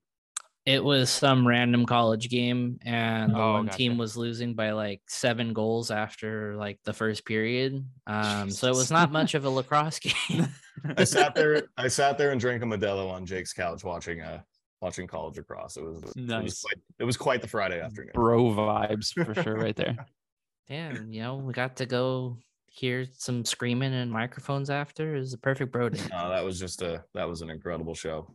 it 0.65 0.83
was 0.83 1.11
some 1.11 1.47
random 1.47 1.87
college 1.87 2.29
game, 2.29 2.81
and 2.83 3.33
the 3.33 3.39
Oh, 3.39 3.53
one 3.53 3.69
team 3.69 3.97
was 3.99 4.17
losing 4.17 4.55
by 4.55 4.73
like 4.73 5.01
seven 5.07 5.53
goals 5.53 5.93
after 5.93 6.57
like 6.57 6.81
the 6.83 6.93
first 6.93 7.25
period. 7.25 7.87
Um, 8.09 8.51
so 8.51 8.67
it 8.67 8.75
was 8.75 8.91
not 8.91 9.13
much 9.13 9.35
of 9.35 9.45
a 9.45 9.51
lacrosse 9.59 10.01
game. 10.01 10.49
I 10.97 11.05
sat 11.05 11.37
there. 11.37 11.63
I 11.77 11.87
sat 11.87 12.19
there 12.19 12.33
and 12.33 12.41
drank 12.41 12.65
a 12.65 12.67
Modelo 12.67 13.09
on 13.13 13.25
Jake's 13.27 13.53
couch 13.53 13.85
watching 13.85 14.23
a 14.23 14.45
watching 14.83 15.07
college 15.07 15.39
across. 15.39 15.77
It 15.77 15.85
was 15.85 15.99
It 15.99 16.07
was 16.07 16.17
Nice. 16.17 16.63
quite, 16.63 16.79
it 16.99 17.05
was 17.05 17.17
quite 17.17 17.43
the 17.43 17.49
Friday 17.49 17.81
afternoon. 17.81 18.11
Bro 18.15 18.51
vibes 18.55 19.13
for 19.13 19.41
sure, 19.41 19.55
right 19.57 19.77
there. 19.77 19.95
yeah, 20.69 20.89
and, 20.89 21.15
you 21.15 21.23
know, 21.23 21.37
we 21.37 21.53
got 21.53 21.77
to 21.77 21.87
go 21.87 22.39
hear 22.77 23.07
some 23.13 23.45
screaming 23.45 23.95
and 23.95 24.11
microphones 24.11 24.69
after. 24.71 25.17
is 25.17 25.33
a 25.33 25.39
perfect 25.39 25.73
bro 25.73 25.89
day. 25.89 26.01
Uh, 26.13 26.29
that 26.29 26.45
was 26.45 26.61
just 26.61 26.83
a 26.83 27.05
that 27.15 27.29
was 27.29 27.43
an 27.43 27.51
incredible 27.51 27.95
show. 27.95 28.35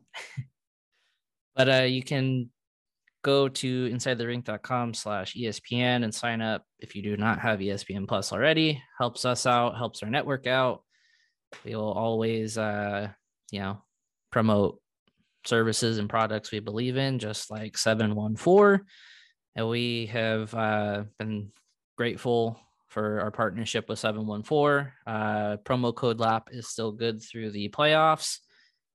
but 1.56 1.70
uh 1.70 1.84
you 1.84 2.02
can 2.02 2.50
go 3.24 3.48
to 3.48 3.90
insidetherink.com 3.90 4.94
slash 4.94 5.36
espn 5.36 6.04
and 6.04 6.14
sign 6.14 6.42
up 6.42 6.64
if 6.80 6.96
you 6.96 7.04
do 7.04 7.16
not 7.18 7.40
have 7.40 7.60
espn 7.60 8.08
plus 8.08 8.32
already 8.32 8.82
helps 8.98 9.26
us 9.26 9.46
out 9.46 9.78
helps 9.78 10.02
our 10.02 10.10
network 10.10 10.48
out 10.48 10.82
we 11.64 11.76
will 11.76 11.92
always 11.92 12.58
uh 12.58 13.08
you 13.52 13.60
know 13.60 13.82
promote 14.32 14.80
services 15.46 15.98
and 15.98 16.10
products 16.10 16.52
we 16.52 16.60
believe 16.60 16.98
in 16.98 17.20
just 17.20 17.52
like 17.52 17.78
714 17.78 18.86
and 19.56 19.68
we 19.68 20.06
have 20.08 20.54
uh, 20.54 21.04
been 21.20 21.52
grateful 21.98 22.60
for 22.92 23.22
our 23.22 23.32
partnership 23.32 23.88
with 23.90 23.98
714 24.00 24.92
uh, 25.08 25.58
promo 25.64 25.96
code 25.96 26.20
lap 26.20 26.50
is 26.52 26.68
still 26.68 26.92
good 26.92 27.22
through 27.24 27.50
the 27.50 27.70
playoffs 27.70 28.40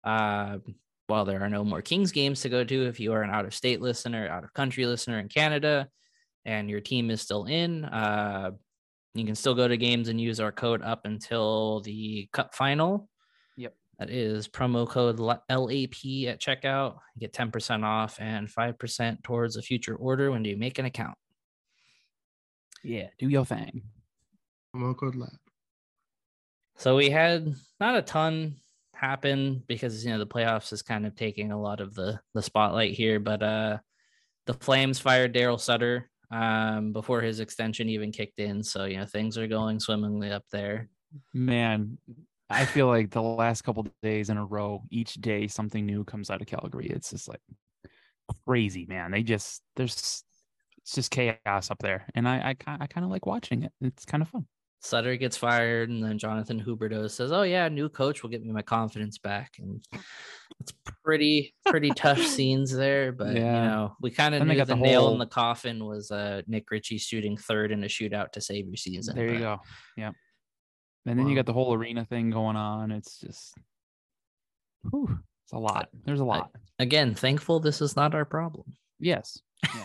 uh, 0.04 0.58
while 1.06 1.24
there 1.24 1.42
are 1.42 1.48
no 1.48 1.64
more 1.64 1.82
Kings 1.82 2.12
games 2.12 2.40
to 2.40 2.48
go 2.48 2.64
to, 2.64 2.86
if 2.86 2.98
you 2.98 3.12
are 3.12 3.22
an 3.22 3.30
out 3.30 3.44
of 3.44 3.54
state 3.54 3.80
listener, 3.80 4.28
out 4.28 4.44
of 4.44 4.52
country 4.52 4.86
listener 4.86 5.18
in 5.18 5.28
Canada, 5.28 5.88
and 6.44 6.70
your 6.70 6.80
team 6.80 7.10
is 7.10 7.20
still 7.20 7.44
in, 7.44 7.84
uh, 7.84 8.50
you 9.14 9.24
can 9.24 9.34
still 9.34 9.54
go 9.54 9.66
to 9.66 9.76
games 9.76 10.08
and 10.08 10.20
use 10.20 10.40
our 10.40 10.52
code 10.52 10.82
up 10.82 11.04
until 11.04 11.80
the 11.80 12.28
cup 12.32 12.54
final. 12.54 13.08
Yep. 13.56 13.74
That 13.98 14.10
is 14.10 14.46
promo 14.46 14.86
code 14.86 15.18
LAP 15.18 16.28
at 16.28 16.40
checkout. 16.40 16.98
You 17.14 17.20
get 17.20 17.32
10% 17.32 17.84
off 17.84 18.18
and 18.20 18.48
5% 18.48 19.22
towards 19.22 19.56
a 19.56 19.62
future 19.62 19.96
order 19.96 20.30
when 20.30 20.44
you 20.44 20.56
make 20.56 20.78
an 20.78 20.84
account. 20.84 21.16
Yeah, 22.86 23.08
do 23.18 23.28
your 23.28 23.44
thing. 23.44 23.82
Promo 24.74 24.96
code 24.96 25.16
lap. 25.16 25.30
So 26.76 26.94
we 26.94 27.10
had 27.10 27.52
not 27.80 27.96
a 27.96 28.02
ton 28.02 28.56
happen 28.94 29.62
because 29.66 30.04
you 30.04 30.12
know 30.12 30.18
the 30.18 30.26
playoffs 30.26 30.72
is 30.72 30.82
kind 30.82 31.04
of 31.04 31.14
taking 31.16 31.50
a 31.50 31.60
lot 31.60 31.80
of 31.80 31.94
the 31.94 32.20
the 32.34 32.42
spotlight 32.42 32.92
here. 32.92 33.18
But 33.18 33.42
uh 33.42 33.78
the 34.46 34.54
Flames 34.54 35.00
fired 35.00 35.34
Daryl 35.34 35.58
Sutter 35.58 36.08
um 36.30 36.92
before 36.92 37.22
his 37.22 37.40
extension 37.40 37.88
even 37.88 38.12
kicked 38.12 38.38
in. 38.38 38.62
So 38.62 38.84
you 38.84 38.98
know 38.98 39.06
things 39.06 39.36
are 39.36 39.48
going 39.48 39.80
swimmingly 39.80 40.30
up 40.30 40.44
there. 40.52 40.88
Man, 41.34 41.98
I 42.48 42.66
feel 42.66 42.86
like 42.86 43.10
the 43.10 43.22
last 43.22 43.62
couple 43.62 43.80
of 43.80 43.92
days 44.02 44.30
in 44.30 44.36
a 44.36 44.44
row, 44.44 44.84
each 44.90 45.14
day 45.14 45.48
something 45.48 45.84
new 45.84 46.04
comes 46.04 46.30
out 46.30 46.40
of 46.40 46.46
Calgary. 46.46 46.86
It's 46.88 47.10
just 47.10 47.28
like 47.28 47.40
crazy, 48.46 48.86
man. 48.86 49.10
They 49.10 49.22
just 49.24 49.62
there's 49.74 50.22
it's 50.86 50.94
just 50.94 51.10
chaos 51.10 51.68
up 51.72 51.80
there, 51.80 52.06
and 52.14 52.28
I 52.28 52.54
I, 52.66 52.76
I 52.80 52.86
kind 52.86 53.04
of 53.04 53.10
like 53.10 53.26
watching 53.26 53.64
it. 53.64 53.72
It's 53.80 54.04
kind 54.04 54.22
of 54.22 54.28
fun. 54.28 54.46
Sutter 54.80 55.16
gets 55.16 55.36
fired, 55.36 55.88
and 55.90 56.00
then 56.04 56.16
Jonathan 56.16 56.62
Huberdeau 56.62 57.10
says, 57.10 57.32
"Oh 57.32 57.42
yeah, 57.42 57.68
new 57.68 57.88
coach 57.88 58.22
will 58.22 58.30
get 58.30 58.44
me 58.44 58.52
my 58.52 58.62
confidence 58.62 59.18
back." 59.18 59.54
And 59.58 59.84
it's 60.60 60.72
pretty 61.04 61.52
pretty 61.66 61.90
tough 61.90 62.18
scenes 62.34 62.72
there, 62.72 63.10
but 63.10 63.34
Yeah. 63.34 63.62
you 63.64 63.68
know 63.68 63.96
we 64.00 64.12
kind 64.12 64.32
of 64.36 64.46
knew 64.46 64.54
got 64.54 64.68
the, 64.68 64.76
the 64.76 64.80
nail 64.80 65.00
whole- 65.00 65.12
in 65.14 65.18
the 65.18 65.26
coffin 65.26 65.84
was 65.84 66.12
uh, 66.12 66.42
Nick 66.46 66.70
Ritchie 66.70 66.98
shooting 66.98 67.36
third 67.36 67.72
in 67.72 67.82
a 67.82 67.88
shootout 67.88 68.30
to 68.32 68.40
save 68.40 68.66
your 68.68 68.76
season. 68.76 69.16
There 69.16 69.32
you 69.32 69.40
go. 69.40 69.58
Yep. 69.96 70.14
And 71.06 71.18
then 71.18 71.26
you 71.28 71.34
got 71.34 71.46
the 71.46 71.52
whole 71.52 71.74
arena 71.74 72.04
thing 72.04 72.30
going 72.30 72.54
on. 72.56 72.92
It's 72.92 73.18
just, 73.18 73.54
whew, 74.90 75.18
it's 75.44 75.52
a 75.52 75.58
lot. 75.58 75.88
There's 76.04 76.20
a 76.20 76.24
lot. 76.24 76.50
Again, 76.78 77.14
thankful 77.14 77.58
this 77.60 77.80
is 77.80 77.96
not 77.96 78.14
our 78.14 78.24
problem. 78.24 78.72
Yes. 79.00 79.40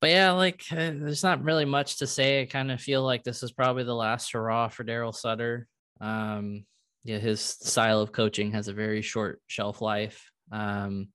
But 0.00 0.10
yeah, 0.10 0.32
like 0.32 0.64
uh, 0.72 0.92
there's 0.94 1.22
not 1.22 1.44
really 1.44 1.66
much 1.66 1.98
to 1.98 2.06
say. 2.06 2.42
I 2.42 2.46
kind 2.46 2.72
of 2.72 2.80
feel 2.80 3.02
like 3.02 3.22
this 3.22 3.42
is 3.42 3.52
probably 3.52 3.84
the 3.84 3.94
last 3.94 4.32
hurrah 4.32 4.68
for 4.68 4.84
Daryl 4.84 5.14
Sutter. 5.14 5.66
Um, 6.00 6.64
yeah, 7.04 7.18
his 7.18 7.40
style 7.40 8.00
of 8.00 8.12
coaching 8.12 8.52
has 8.52 8.68
a 8.68 8.72
very 8.72 9.02
short 9.02 9.40
shelf 9.46 9.82
life. 9.82 10.30
Um, 10.50 11.08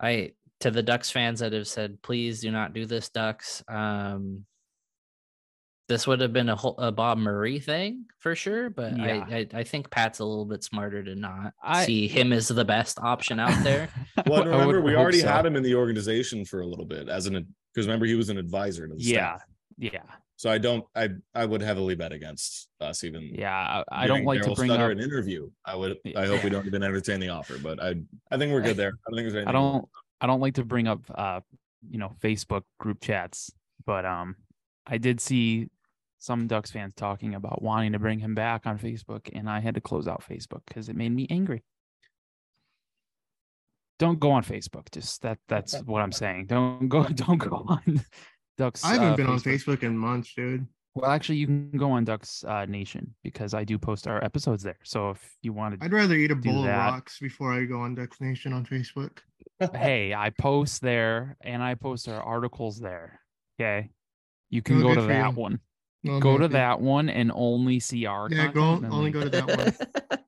I 0.00 0.32
to 0.60 0.70
the 0.70 0.82
Ducks 0.82 1.10
fans 1.10 1.40
that 1.40 1.52
have 1.52 1.68
said, 1.68 2.00
please 2.02 2.40
do 2.40 2.50
not 2.50 2.72
do 2.72 2.86
this, 2.86 3.10
Ducks. 3.10 3.62
Um, 3.68 4.46
this 5.88 6.06
would 6.06 6.20
have 6.20 6.32
been 6.32 6.48
a, 6.48 6.56
whole, 6.56 6.76
a 6.78 6.90
Bob 6.90 7.18
Murray 7.18 7.60
thing 7.60 8.06
for 8.18 8.34
sure, 8.34 8.70
but 8.70 8.96
Yeah. 8.96 9.24
I, 9.28 9.36
I 9.38 9.46
I 9.60 9.64
think 9.64 9.88
Pat's 9.90 10.18
a 10.18 10.24
little 10.24 10.44
bit 10.44 10.64
smarter 10.64 11.02
to 11.04 11.14
not 11.14 11.52
I- 11.62 11.84
see 11.86 12.08
him 12.08 12.32
as 12.32 12.48
the 12.48 12.64
best 12.64 12.98
option 13.00 13.38
out 13.38 13.62
there. 13.62 13.88
Well, 14.26 14.44
remember, 14.44 14.80
would 14.80 14.84
we 14.84 14.96
already 14.96 15.20
so. 15.20 15.28
had 15.28 15.46
him 15.46 15.54
in 15.56 15.62
the 15.62 15.74
organization 15.74 16.44
for 16.44 16.62
a 16.62 16.66
little 16.66 16.86
bit 16.86 17.08
as 17.08 17.26
an 17.26 17.34
because 17.72 17.86
remember 17.86 18.06
he 18.06 18.14
was 18.14 18.28
an 18.30 18.38
advisor 18.38 18.88
to 18.88 18.94
the 18.94 19.00
Yeah. 19.00 19.36
staff. 19.36 19.42
Yeah. 19.78 20.02
So 20.36 20.50
I 20.50 20.58
don't 20.58 20.84
I 20.96 21.10
I 21.34 21.44
would 21.46 21.60
heavily 21.62 21.94
bet 21.94 22.12
against 22.12 22.68
us 22.80 23.04
even 23.04 23.30
Yeah. 23.32 23.54
I, 23.88 24.04
I 24.04 24.06
don't 24.06 24.18
giving 24.18 24.26
like 24.26 24.42
to 24.42 24.54
bring 24.54 24.70
Sutter 24.70 24.86
up, 24.86 24.90
an 24.90 25.00
interview. 25.00 25.50
I 25.64 25.76
would 25.76 25.98
I 26.16 26.26
hope 26.26 26.42
we 26.42 26.50
don't 26.50 26.66
even 26.66 26.82
entertain 26.82 27.20
the 27.20 27.28
offer, 27.28 27.58
but 27.62 27.80
I 27.80 27.94
I 28.30 28.36
think 28.38 28.52
we're 28.52 28.62
good 28.62 28.76
there. 28.76 28.88
I 28.88 29.10
don't 29.10 29.16
think 29.18 29.24
there's 29.32 29.34
anything 29.34 29.48
I 29.48 29.52
don't, 29.52 29.88
I 30.20 30.26
don't 30.26 30.40
like 30.40 30.54
to 30.54 30.64
bring 30.64 30.88
up, 30.88 31.00
uh, 31.14 31.40
you 31.88 31.98
know, 31.98 32.16
Facebook 32.22 32.62
group 32.80 33.00
chats, 33.02 33.52
but, 33.84 34.04
um, 34.06 34.34
I 34.86 34.96
did 34.98 35.20
see 35.20 35.68
some 36.26 36.48
Ducks 36.48 36.72
fans 36.72 36.92
talking 36.94 37.34
about 37.34 37.62
wanting 37.62 37.92
to 37.92 37.98
bring 38.00 38.18
him 38.18 38.34
back 38.34 38.66
on 38.66 38.78
Facebook, 38.78 39.30
and 39.32 39.48
I 39.48 39.60
had 39.60 39.76
to 39.76 39.80
close 39.80 40.08
out 40.08 40.24
Facebook 40.28 40.62
because 40.66 40.88
it 40.88 40.96
made 40.96 41.12
me 41.12 41.28
angry. 41.30 41.62
Don't 43.98 44.18
go 44.18 44.32
on 44.32 44.42
Facebook. 44.42 44.90
Just 44.90 45.22
that. 45.22 45.38
That's 45.48 45.80
what 45.86 46.02
I'm 46.02 46.12
saying. 46.12 46.46
Don't 46.46 46.88
go. 46.88 47.04
Don't 47.14 47.38
go 47.38 47.64
on 47.68 48.04
Ducks. 48.58 48.84
I 48.84 48.94
haven't 48.94 49.12
uh, 49.12 49.16
been 49.16 49.26
on 49.26 49.40
Facebook 49.40 49.84
in 49.84 49.96
months, 49.96 50.34
dude. 50.34 50.66
Well, 50.94 51.10
actually, 51.10 51.36
you 51.36 51.46
can 51.46 51.70
go 51.76 51.92
on 51.92 52.04
Ducks 52.04 52.42
uh, 52.44 52.64
Nation 52.64 53.14
because 53.22 53.52
I 53.54 53.64
do 53.64 53.78
post 53.78 54.08
our 54.08 54.22
episodes 54.24 54.62
there. 54.62 54.78
So 54.82 55.10
if 55.10 55.36
you 55.42 55.52
wanted, 55.52 55.82
I'd 55.82 55.92
rather 55.92 56.14
eat 56.14 56.30
a 56.30 56.36
bowl 56.36 56.60
of 56.60 56.70
rocks 56.70 57.18
before 57.20 57.52
I 57.52 57.64
go 57.66 57.80
on 57.80 57.94
Ducks 57.94 58.20
Nation 58.20 58.52
on 58.52 58.64
Facebook. 58.66 59.18
hey, 59.74 60.12
I 60.12 60.30
post 60.30 60.82
there 60.82 61.36
and 61.42 61.62
I 61.62 61.74
post 61.74 62.08
our 62.08 62.20
articles 62.20 62.80
there. 62.80 63.20
Okay, 63.60 63.90
you 64.50 64.62
can 64.62 64.80
go 64.80 64.94
to 64.94 65.02
that 65.02 65.30
you. 65.30 65.40
one. 65.40 65.60
Well, 66.04 66.20
go 66.20 66.32
no, 66.32 66.38
to 66.38 66.48
that 66.48 66.80
one 66.80 67.08
and 67.08 67.32
only 67.34 67.80
see 67.80 68.06
our. 68.06 68.28
Yeah, 68.30 68.52
go 68.52 68.74
and 68.74 68.84
then 68.84 68.92
only 68.92 69.10
go 69.10 69.22
to 69.22 69.30
that 69.30 69.76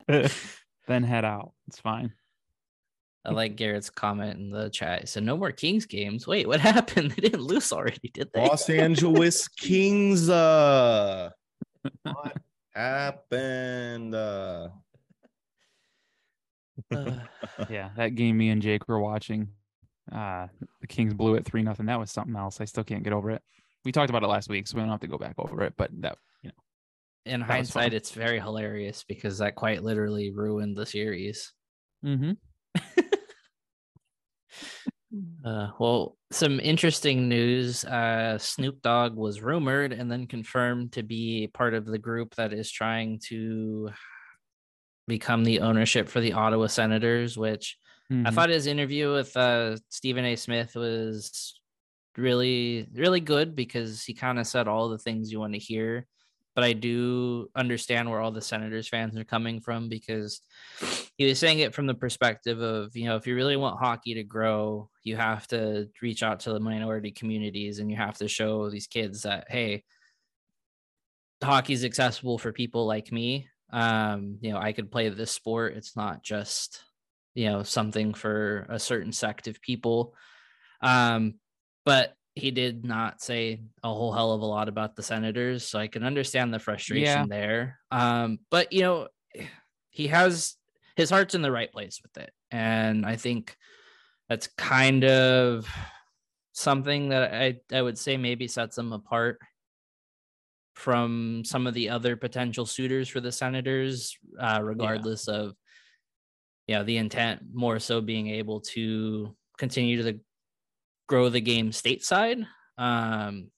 one. 0.09 0.31
then 0.88 1.02
head 1.02 1.24
out. 1.24 1.52
It's 1.68 1.78
fine. 1.78 2.12
I 3.24 3.33
like 3.33 3.57
Garrett's 3.57 3.90
comment 3.90 4.38
in 4.38 4.50
the 4.50 4.70
chat. 4.70 5.09
So 5.09 5.20
"No 5.20 5.37
more 5.37 5.52
Kings 5.52 5.87
games." 5.87 6.26
Wait, 6.26 6.46
what 6.48 6.61
happened? 6.72 7.11
They 7.12 7.22
didn't 7.28 7.42
lose 7.42 7.72
already, 7.72 8.11
did 8.14 8.31
they? 8.33 8.40
Los 8.40 8.68
Angeles 8.70 9.46
Kings 9.57 10.28
uh 10.28 11.31
what 12.02 12.37
happened? 12.74 14.14
Uh 14.14 14.68
Uh, 16.90 17.12
Yeah, 17.68 17.90
that 17.96 18.14
game 18.14 18.38
me 18.38 18.48
and 18.50 18.62
Jake 18.62 18.88
were 18.88 19.00
watching. 19.00 19.48
Uh, 20.11 20.46
the 20.81 20.87
Kings 20.87 21.12
blew 21.12 21.35
it 21.35 21.44
three 21.44 21.62
nothing. 21.62 21.87
That 21.87 21.98
was 22.00 22.11
something 22.11 22.37
else. 22.37 22.61
I 22.61 22.64
still 22.64 22.85
can't 22.85 23.02
get 23.02 23.12
over 23.12 23.31
it. 23.31 23.42
We 23.84 23.92
talked 23.92 24.10
about 24.10 24.22
it 24.22 24.28
last 24.28 24.48
week, 24.48 24.66
so 24.66 24.76
we 24.76 24.82
don't 24.82 24.90
have 24.90 25.00
to 25.00 25.06
go 25.06 25.18
back 25.18 25.34
over 25.38 25.62
it. 25.62 25.74
But 25.76 25.90
that, 26.00 26.18
you 26.42 26.50
know, 26.50 27.32
in 27.32 27.40
hindsight, 27.40 27.94
it's 27.94 28.10
very 28.10 28.38
hilarious 28.40 29.04
because 29.06 29.38
that 29.38 29.54
quite 29.54 29.82
literally 29.82 30.30
ruined 30.30 30.76
the 30.76 30.86
series. 30.86 31.52
Mm-hmm. 32.04 32.32
Uh, 35.42 35.68
well, 35.78 36.18
some 36.30 36.60
interesting 36.60 37.30
news. 37.30 37.82
Uh, 37.84 38.36
Snoop 38.36 38.82
Dogg 38.82 39.16
was 39.16 39.40
rumored 39.40 39.92
and 39.92 40.10
then 40.12 40.26
confirmed 40.26 40.92
to 40.92 41.02
be 41.02 41.48
part 41.54 41.72
of 41.72 41.86
the 41.86 41.96
group 41.98 42.34
that 42.34 42.52
is 42.52 42.70
trying 42.70 43.18
to 43.28 43.88
become 45.06 45.44
the 45.44 45.60
ownership 45.60 46.08
for 46.10 46.20
the 46.20 46.34
Ottawa 46.34 46.66
Senators, 46.66 47.38
which 47.38 47.78
I 48.10 48.14
Mhm. 48.14 48.34
thought 48.34 48.50
his 48.50 48.66
interview 48.66 49.12
with 49.14 49.34
uh, 49.36 49.76
Stephen 49.88 50.26
A. 50.26 50.36
Smith 50.36 50.74
was 50.74 51.58
really, 52.18 52.88
really 52.94 53.20
good 53.20 53.57
because 53.57 54.04
he 54.04 54.14
kind 54.14 54.38
of 54.38 54.46
said 54.46 54.68
all 54.68 54.88
the 54.88 54.98
things 54.98 55.31
you 55.31 55.40
want 55.40 55.54
to 55.54 55.59
hear. 55.59 56.07
But 56.54 56.64
I 56.64 56.72
do 56.72 57.48
understand 57.54 58.11
where 58.11 58.20
all 58.20 58.33
the 58.33 58.40
Senators 58.40 58.88
fans 58.88 59.16
are 59.16 59.24
coming 59.24 59.61
from 59.61 59.88
because 59.88 60.40
he 61.16 61.26
was 61.26 61.38
saying 61.38 61.61
it 61.61 61.74
from 61.74 61.87
the 61.87 61.94
perspective 61.94 62.61
of, 62.61 62.96
you 62.96 63.04
know, 63.04 63.16
if 63.16 63.27
you 63.27 63.37
really 63.37 63.56
want 63.56 63.79
hockey 63.79 64.14
to 64.14 64.25
grow, 64.25 64.90
you 65.04 65.16
have 65.16 65.46
to 65.48 65.88
reach 66.02 66.25
out 66.25 66.40
to 66.40 66.52
the 66.52 66.58
minority 66.58 67.12
communities 67.12 67.79
and 67.79 67.90
you 67.90 67.96
have 67.96 68.19
to 68.19 68.27
show 68.27 68.69
these 68.71 68.88
kids 68.88 69.23
that, 69.23 69.46
hey, 69.48 69.85
hockey 71.42 71.75
is 71.75 71.85
accessible 71.85 72.38
for 72.38 72.52
people 72.52 72.87
like 72.87 73.12
me. 73.12 73.48
Um, 73.71 74.38
you 74.40 74.50
know, 74.50 74.58
I 74.58 74.73
could 74.73 74.90
play 74.90 75.08
this 75.10 75.31
sport. 75.31 75.77
It's 75.77 75.94
not 75.94 76.25
just 76.25 76.83
you 77.38 77.46
know 77.46 77.62
something 77.62 78.14
for 78.14 78.66
a 78.69 78.81
certain 78.81 79.12
sect 79.12 79.46
of 79.46 79.62
people 79.62 80.12
um 80.83 81.35
but 81.88 82.12
he 82.34 82.50
did 82.50 82.84
not 82.84 83.22
say 83.22 83.62
a 83.82 83.88
whole 83.88 84.12
hell 84.12 84.32
of 84.32 84.42
a 84.42 84.44
lot 84.44 84.68
about 84.68 84.94
the 84.94 85.02
senators 85.02 85.66
so 85.66 85.78
i 85.78 85.88
can 85.88 86.04
understand 86.04 86.52
the 86.52 86.58
frustration 86.58 87.04
Yeah. 87.04 87.26
there 87.26 87.78
um 87.90 88.40
but 88.50 88.74
you 88.74 88.82
know 88.82 89.08
he 89.88 90.08
has 90.08 90.56
his 90.96 91.08
heart's 91.08 91.34
in 91.34 91.40
the 91.40 91.50
right 91.50 91.72
place 91.72 92.00
with 92.02 92.22
it 92.22 92.30
and 92.50 93.06
i 93.06 93.16
think 93.16 93.56
that's 94.28 94.48
kind 94.58 95.02
of 95.04 95.66
something 96.52 97.08
that 97.08 97.32
i 97.32 97.56
i 97.72 97.80
would 97.80 97.96
say 97.96 98.18
maybe 98.18 98.46
sets 98.46 98.76
him 98.76 98.92
apart 98.92 99.38
from 100.74 101.42
some 101.46 101.66
of 101.66 101.72
the 101.72 101.88
other 101.88 102.16
potential 102.16 102.66
suitors 102.66 103.08
for 103.08 103.20
the 103.20 103.32
senators 103.32 104.14
uh 104.38 104.60
regardless 104.62 105.26
of 105.26 105.54
you 106.68 106.74
know, 106.74 106.84
the 106.84 106.98
intent 106.98 107.40
more 107.54 107.78
so 107.78 108.02
being 108.02 108.28
able 108.28 108.60
to 108.60 109.34
continue 109.56 110.02
to 110.02 110.20
grow 111.09 111.29
the 111.29 111.40
game 111.40 111.71
stateside. 111.73 112.46
Um, 112.77 113.50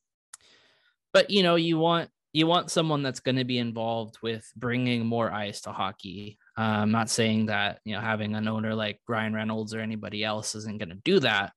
but 1.13 1.29
you 1.31 1.43
know, 1.43 1.57
you 1.57 1.77
want 1.79 2.09
you 2.33 2.47
want 2.47 2.71
someone 2.71 3.03
that's 3.03 3.21
going 3.21 3.37
to 3.37 3.45
be 3.45 3.59
involved 3.59 4.17
with 4.23 4.49
bringing 4.57 5.05
more 5.05 5.31
ice 5.33 5.63
to 5.63 5.73
hockey. 5.73 6.39
Uh, 6.57 6.63
I'm 6.83 6.93
not 6.93 7.11
saying 7.11 7.47
that 7.47 7.81
you 7.85 7.95
know 7.95 8.01
having 8.01 8.35
an 8.35 8.49
owner 8.49 8.75
like 8.75 9.01
Ryan 9.09 9.35
Reynolds 9.35 9.75
or 9.75 9.81
anybody 9.81 10.25
else 10.25 10.55
isn't 10.55 10.79
going 10.79 10.91
to 10.91 11.03
do 11.05 11.19
that, 11.21 11.53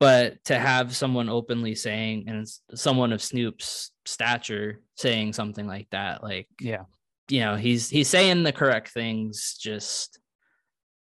but 0.00 0.42
to 0.46 0.58
have 0.58 0.96
someone 0.96 1.28
openly 1.28 1.74
saying 1.74 2.24
and 2.28 2.46
someone 2.74 3.12
of 3.12 3.22
Snoop's 3.22 3.92
stature 4.04 4.80
saying 4.96 5.32
something 5.32 5.66
like 5.66 5.88
that, 5.90 6.22
like 6.22 6.48
Yeah. 6.60 6.82
you 7.28 7.40
know, 7.40 7.54
he's 7.56 7.88
he's 7.88 8.08
saying 8.08 8.42
the 8.42 8.52
correct 8.52 8.88
things, 8.88 9.56
just 9.60 10.18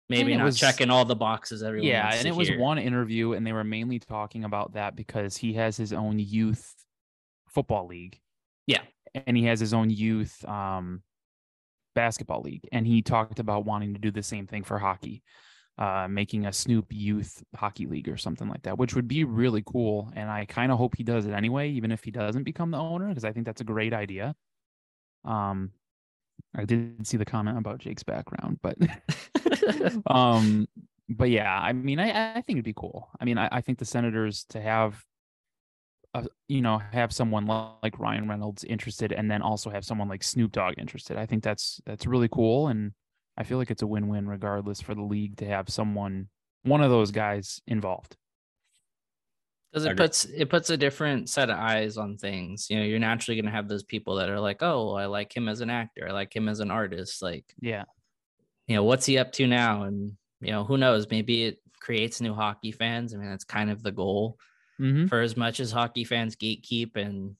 maybe 0.09 0.35
not 0.35 0.45
was- 0.45 0.57
checking 0.57 0.89
all 0.89 1.05
the 1.05 1.15
boxes. 1.15 1.63
Everyone 1.63 1.87
yeah, 1.87 2.13
and 2.13 2.27
it 2.27 2.35
was 2.35 2.49
one 2.51 2.77
interview, 2.77 3.33
and 3.33 3.45
they 3.45 3.53
were 3.53 3.63
mainly 3.63 3.99
talking 3.99 4.43
about 4.43 4.73
that 4.73 4.95
because 4.95 5.37
he 5.37 5.53
has 5.53 5.77
his 5.77 5.93
own 5.93 6.19
youth 6.19 6.73
football 7.47 7.87
league. 7.87 8.19
Yeah. 8.67 8.81
and 9.25 9.35
he 9.35 9.45
has 9.45 9.59
his 9.59 9.73
own 9.73 9.89
youth 9.89 10.45
um, 10.45 11.01
basketball 11.95 12.41
league, 12.41 12.67
and 12.71 12.85
he 12.85 13.01
talked 13.01 13.39
about 13.39 13.65
wanting 13.65 13.93
to 13.93 13.99
do 13.99 14.11
the 14.11 14.21
same 14.21 14.45
thing 14.45 14.63
for 14.63 14.77
hockey, 14.77 15.23
uh, 15.77 16.07
making 16.09 16.45
a 16.45 16.53
Snoop 16.53 16.85
Youth 16.91 17.43
Hockey 17.55 17.87
League 17.87 18.07
or 18.09 18.17
something 18.17 18.47
like 18.47 18.61
that, 18.63 18.77
which 18.77 18.93
would 18.95 19.07
be 19.07 19.23
really 19.23 19.63
cool. 19.65 20.11
And 20.15 20.29
I 20.29 20.45
kind 20.45 20.71
of 20.71 20.77
hope 20.77 20.95
he 20.95 21.03
does 21.03 21.25
it 21.25 21.31
anyway, 21.33 21.69
even 21.71 21.91
if 21.91 22.03
he 22.03 22.11
doesn't 22.11 22.43
become 22.43 22.71
the 22.71 22.77
owner, 22.77 23.07
because 23.07 23.25
I 23.25 23.31
think 23.31 23.45
that's 23.45 23.61
a 23.61 23.65
great 23.65 23.93
idea. 23.93 24.35
Um, 25.25 25.71
I 26.55 26.65
did 26.65 27.05
see 27.07 27.17
the 27.17 27.25
comment 27.25 27.57
about 27.57 27.79
Jake's 27.79 28.03
background, 28.03 28.59
but 28.61 28.77
um 30.07 30.67
but 31.09 31.29
yeah 31.29 31.59
i 31.59 31.73
mean 31.73 31.99
i 31.99 32.37
i 32.37 32.41
think 32.41 32.57
it'd 32.57 32.63
be 32.65 32.73
cool. 32.73 33.09
I 33.19 33.25
mean 33.25 33.37
i, 33.37 33.49
I 33.51 33.61
think 33.61 33.79
the 33.79 33.85
senators 33.85 34.45
to 34.49 34.61
have 34.61 35.03
uh, 36.13 36.23
you 36.47 36.61
know 36.61 36.77
have 36.77 37.11
someone 37.11 37.45
like 37.45 37.99
ryan 37.99 38.27
reynolds 38.27 38.63
interested 38.63 39.11
and 39.11 39.29
then 39.29 39.41
also 39.41 39.69
have 39.69 39.85
someone 39.85 40.07
like 40.07 40.23
snoop 40.23 40.51
dogg 40.51 40.75
interested. 40.77 41.17
I 41.17 41.25
think 41.25 41.43
that's 41.43 41.81
that's 41.85 42.05
really 42.05 42.29
cool 42.29 42.67
and 42.67 42.93
i 43.37 43.43
feel 43.43 43.57
like 43.57 43.71
it's 43.71 43.81
a 43.81 43.87
win-win 43.87 44.27
regardless 44.27 44.81
for 44.81 44.95
the 44.95 45.03
league 45.03 45.37
to 45.37 45.45
have 45.45 45.69
someone 45.69 46.29
one 46.63 46.81
of 46.81 46.89
those 46.89 47.11
guys 47.11 47.61
involved 47.67 48.15
because 49.71 49.85
it 49.85 49.97
puts 49.97 50.25
it 50.25 50.49
puts 50.49 50.69
a 50.69 50.77
different 50.77 51.29
set 51.29 51.49
of 51.49 51.57
eyes 51.57 51.97
on 51.97 52.17
things. 52.17 52.67
You 52.69 52.79
know, 52.79 52.85
you're 52.85 52.99
naturally 52.99 53.35
going 53.35 53.45
to 53.45 53.55
have 53.55 53.67
those 53.67 53.83
people 53.83 54.15
that 54.15 54.29
are 54.29 54.39
like, 54.39 54.61
"Oh, 54.61 54.93
I 54.93 55.05
like 55.05 55.35
him 55.35 55.47
as 55.47 55.61
an 55.61 55.69
actor. 55.69 56.07
I 56.07 56.11
like 56.11 56.35
him 56.35 56.49
as 56.49 56.59
an 56.59 56.71
artist. 56.71 57.21
Like, 57.21 57.45
yeah 57.61 57.85
you 58.67 58.75
know, 58.75 58.83
what's 58.83 59.05
he 59.05 59.17
up 59.17 59.31
to 59.33 59.47
now?" 59.47 59.83
And 59.83 60.13
you 60.41 60.51
know, 60.51 60.63
who 60.63 60.77
knows? 60.77 61.07
Maybe 61.09 61.45
it 61.45 61.59
creates 61.79 62.21
new 62.21 62.33
hockey 62.33 62.71
fans. 62.71 63.13
I 63.13 63.17
mean, 63.17 63.29
that's 63.29 63.43
kind 63.43 63.69
of 63.69 63.83
the 63.83 63.91
goal. 63.91 64.37
mm-hmm. 64.79 65.07
For 65.07 65.21
as 65.21 65.37
much 65.37 65.59
as 65.59 65.71
hockey 65.71 66.03
fans 66.03 66.35
gatekeep 66.35 66.95
and 66.95 67.35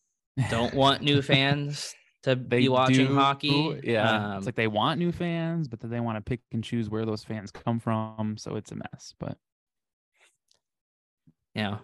don't 0.50 0.74
want 0.76 1.02
new 1.02 1.22
fans 1.22 1.96
to 2.24 2.36
they 2.36 2.60
be 2.60 2.70
watching 2.70 3.08
do- 3.08 3.16
hockey, 3.16 3.80
yeah 3.84 4.32
um, 4.32 4.38
it's 4.38 4.46
like 4.46 4.56
they 4.56 4.68
want 4.68 5.00
new 5.00 5.12
fans 5.12 5.70
but 5.70 5.80
then 5.80 5.90
they 5.90 6.02
want 6.02 6.18
to 6.18 6.22
pick 6.22 6.42
and 6.52 6.62
choose 6.62 6.90
where 6.90 7.06
those 7.06 7.24
fans 7.24 7.50
come 7.50 7.80
from 7.80 8.36
so 8.38 8.58
it's 8.58 8.74
a 8.74 8.76
mess 8.76 9.14
but 9.20 9.38
you 11.56 11.64
know, 11.64 11.80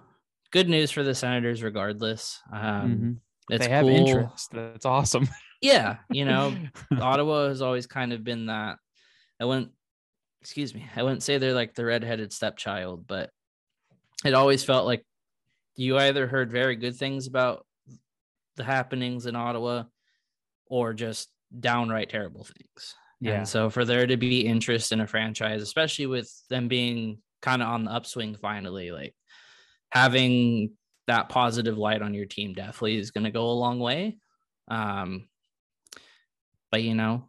good 0.55 0.69
news 0.69 0.89
for 0.89 1.03
the 1.03 1.13
Senators, 1.13 1.61
regardless. 1.61 2.41
Um, 2.51 2.61
mhm. 2.61 3.17
It's 3.49 3.65
they 3.65 3.71
have 3.71 3.83
cool. 3.83 3.93
interest 3.93 4.51
that's 4.53 4.85
awesome 4.85 5.27
Yeah, 5.61 5.97
you 6.09 6.25
know, 6.25 6.55
Ottawa 6.99 7.49
has 7.49 7.61
always 7.61 7.87
kind 7.87 8.13
of 8.13 8.23
been 8.23 8.45
that. 8.45 8.77
I 9.39 9.45
wouldn't, 9.45 9.71
excuse 10.41 10.73
me, 10.73 10.85
I 10.95 11.03
wouldn't 11.03 11.23
say 11.23 11.37
they're 11.37 11.53
like 11.53 11.73
the 11.73 11.85
redheaded 11.85 12.31
stepchild, 12.31 13.05
but 13.05 13.31
it 14.23 14.33
always 14.33 14.63
felt 14.63 14.85
like 14.85 15.05
you 15.75 15.97
either 15.97 16.25
heard 16.27 16.51
very 16.51 16.75
good 16.75 16.95
things 16.95 17.27
about 17.27 17.65
the 18.55 18.63
happenings 18.63 19.25
in 19.25 19.35
Ottawa 19.35 19.83
or 20.67 20.93
just 20.93 21.29
downright 21.59 22.09
terrible 22.09 22.43
things. 22.45 22.95
yeah 23.19 23.37
And 23.37 23.47
so 23.47 23.69
for 23.69 23.83
there 23.83 24.07
to 24.07 24.17
be 24.17 24.45
interest 24.45 24.91
in 24.91 25.01
a 25.01 25.07
franchise, 25.07 25.61
especially 25.61 26.05
with 26.05 26.31
them 26.49 26.67
being 26.67 27.19
kind 27.41 27.61
of 27.61 27.67
on 27.69 27.85
the 27.85 27.91
upswing 27.91 28.35
finally, 28.35 28.91
like 28.91 29.15
having 29.95 30.77
that 31.07 31.29
positive 31.29 31.77
light 31.79 32.03
on 32.03 32.15
your 32.15 32.27
team 32.27 32.53
definitely 32.53 32.97
is 32.97 33.11
going 33.11 33.25
to 33.25 33.31
go 33.31 33.49
a 33.49 33.53
long 33.53 33.79
way. 33.79 34.19
Um, 34.69 35.29
but 36.71 36.83
you 36.83 36.95
know, 36.95 37.27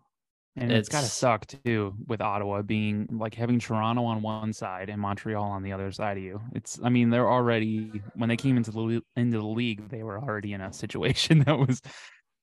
And 0.59 0.75
it's 0.75 0.89
got 0.89 1.03
to 1.03 1.11
suck 1.11 1.47
too 1.47 1.95
with 2.07 2.23
Ottawa 2.23 2.63
being 2.63 3.07
like 3.19 3.35
having 3.35 3.59
Toronto 3.59 4.05
on 4.05 4.23
one 4.23 4.55
side 4.55 4.89
and 4.89 5.01
Montreal 5.01 5.45
on 5.45 5.63
the 5.63 5.73
other 5.73 5.93
side 5.93 6.17
of 6.17 6.23
you. 6.23 6.41
It's, 6.55 6.81
I 6.83 6.89
mean, 6.89 7.11
they're 7.11 7.31
already 7.31 8.03
when 8.15 8.31
they 8.31 8.39
came 8.39 8.57
into 8.57 8.71
the 8.71 9.03
into 9.17 9.39
the 9.39 9.47
league, 9.47 9.89
they 9.91 10.03
were 10.03 10.19
already 10.19 10.55
in 10.55 10.63
a 10.63 10.73
situation 10.73 11.41
that 11.47 11.59
was, 11.59 11.83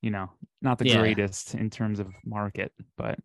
you 0.03 0.11
know, 0.11 0.31
not 0.61 0.77
the 0.77 0.85
Yeah. 0.85 0.85
greatest 0.85 1.55
in 1.55 1.71
terms 1.71 1.99
of 1.99 2.13
market. 2.23 2.71
But 2.97 3.19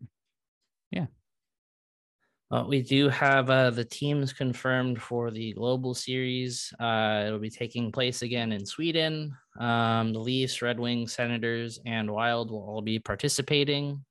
Uh, 2.50 2.64
we 2.66 2.80
do 2.80 3.10
have 3.10 3.50
uh, 3.50 3.68
the 3.68 3.84
teams 3.84 4.32
confirmed 4.32 5.02
for 5.02 5.30
the 5.30 5.52
global 5.52 5.94
series. 5.94 6.72
Uh, 6.80 7.24
it'll 7.26 7.38
be 7.38 7.50
taking 7.50 7.92
place 7.92 8.22
again 8.22 8.52
in 8.52 8.64
Sweden. 8.64 9.36
Um, 9.60 10.14
the 10.14 10.18
Leafs, 10.18 10.62
Red 10.62 10.80
Wings, 10.80 11.12
Senators, 11.12 11.78
and 11.84 12.10
Wild 12.10 12.50
will 12.50 12.62
all 12.62 12.80
be 12.80 12.98
participating. 12.98 14.02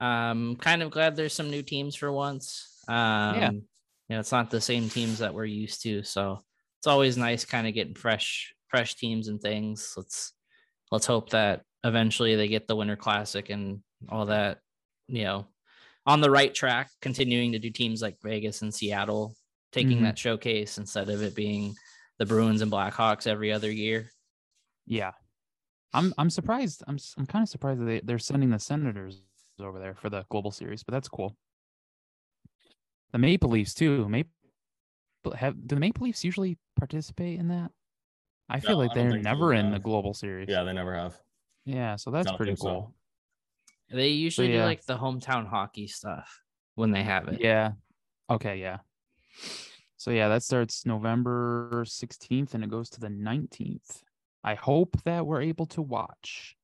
Um, 0.00 0.56
kind 0.56 0.82
of 0.82 0.90
glad 0.90 1.14
there's 1.14 1.32
some 1.32 1.50
new 1.50 1.62
teams 1.62 1.94
for 1.94 2.10
once. 2.10 2.82
Um, 2.88 3.36
you 4.08 4.16
know, 4.16 4.20
it's 4.20 4.32
not 4.32 4.50
the 4.50 4.60
same 4.60 4.88
teams 4.88 5.20
that 5.20 5.32
we're 5.32 5.44
used 5.44 5.82
to, 5.84 6.02
so 6.02 6.40
it's 6.80 6.88
always 6.88 7.16
nice 7.16 7.44
kind 7.44 7.68
of 7.68 7.74
getting 7.74 7.94
fresh, 7.94 8.52
fresh 8.68 8.96
teams 8.96 9.28
and 9.28 9.40
things. 9.40 9.94
Let's 9.96 10.32
let's 10.90 11.06
hope 11.06 11.30
that 11.30 11.62
eventually 11.84 12.34
they 12.34 12.48
get 12.48 12.66
the 12.66 12.76
Winter 12.76 12.96
Classic 12.96 13.48
and 13.48 13.80
all 14.08 14.26
that. 14.26 14.58
You 15.06 15.24
know, 15.24 15.46
on 16.06 16.20
the 16.20 16.30
right 16.30 16.54
track, 16.54 16.90
continuing 17.00 17.52
to 17.52 17.58
do 17.58 17.70
teams 17.70 18.02
like 18.02 18.18
Vegas 18.22 18.62
and 18.62 18.74
Seattle, 18.74 19.34
taking 19.72 20.00
Mhm. 20.00 20.02
that 20.02 20.18
showcase 20.18 20.78
instead 20.78 21.08
of 21.10 21.22
it 21.22 21.34
being 21.34 21.74
the 22.18 22.26
Bruins 22.26 22.62
and 22.62 22.70
Blackhawks 22.72 23.26
every 23.26 23.52
other 23.52 23.70
year. 23.72 24.10
yeah, 24.86 25.12
I'm 25.94 26.14
I'm 26.18 26.30
surprised. 26.30 26.84
I'm 26.88 26.96
s- 26.96 27.14
I'm 27.18 27.26
kind 27.26 27.44
of 27.44 27.50
surprised 27.50 27.80
that 27.80 27.86
they, 27.86 28.00
they're 28.00 28.20
sending 28.20 28.50
the 28.50 28.58
Senators 28.60 29.22
over 29.60 29.78
there 29.80 29.94
for 29.94 30.10
the 30.10 30.24
global 30.30 30.50
series, 30.52 30.84
but 30.84 30.92
that's 30.92 31.08
cool. 31.08 31.36
The 33.12 33.18
Maple 33.18 33.48
Leafs 33.50 33.72
too. 33.74 34.08
Maple 34.10 34.30
have 35.36 35.66
do 35.66 35.74
the 35.74 35.80
Maple 35.80 36.04
Leafs 36.04 36.24
usually 36.24 36.58
participate 36.76 37.38
in 37.38 37.48
that? 37.48 37.72
I 38.48 38.60
feel 38.60 38.76
No, 38.76 38.78
like 38.78 38.92
they're 38.94 39.12
think 39.12 39.24
so, 39.28 39.36
never 39.36 39.52
in 39.54 39.70
the 39.70 39.80
global 39.80 40.14
series. 40.14 40.48
Yeah, 40.48 40.62
they 40.64 40.72
never 40.72 40.94
have. 40.94 41.20
Yeah, 41.64 41.96
so 41.96 42.10
that's 42.10 42.32
pretty 42.32 42.54
cool. 42.56 42.86
so. 42.86 42.94
Cool. 43.90 43.98
They 43.98 44.08
usually 44.08 44.48
do 44.48 44.54
yeah. 44.54 44.64
like 44.64 44.84
the 44.84 44.96
hometown 44.96 45.48
hockey 45.48 45.86
stuff 45.86 46.40
when 46.74 46.90
they 46.90 47.02
have 47.02 47.28
it. 47.28 47.40
Yeah. 47.40 47.72
Okay, 48.30 48.56
yeah. 48.56 48.78
So 49.96 50.10
yeah, 50.10 50.28
that 50.28 50.42
starts 50.42 50.84
November 50.84 51.84
16th 51.86 52.54
and 52.54 52.62
it 52.62 52.70
goes 52.70 52.90
to 52.90 53.00
the 53.00 53.08
19th. 53.08 54.02
I 54.42 54.54
hope 54.54 54.96
that 55.04 55.26
we're 55.26 55.40
able 55.40 55.66
to 55.66 55.82
watch. 55.82 56.56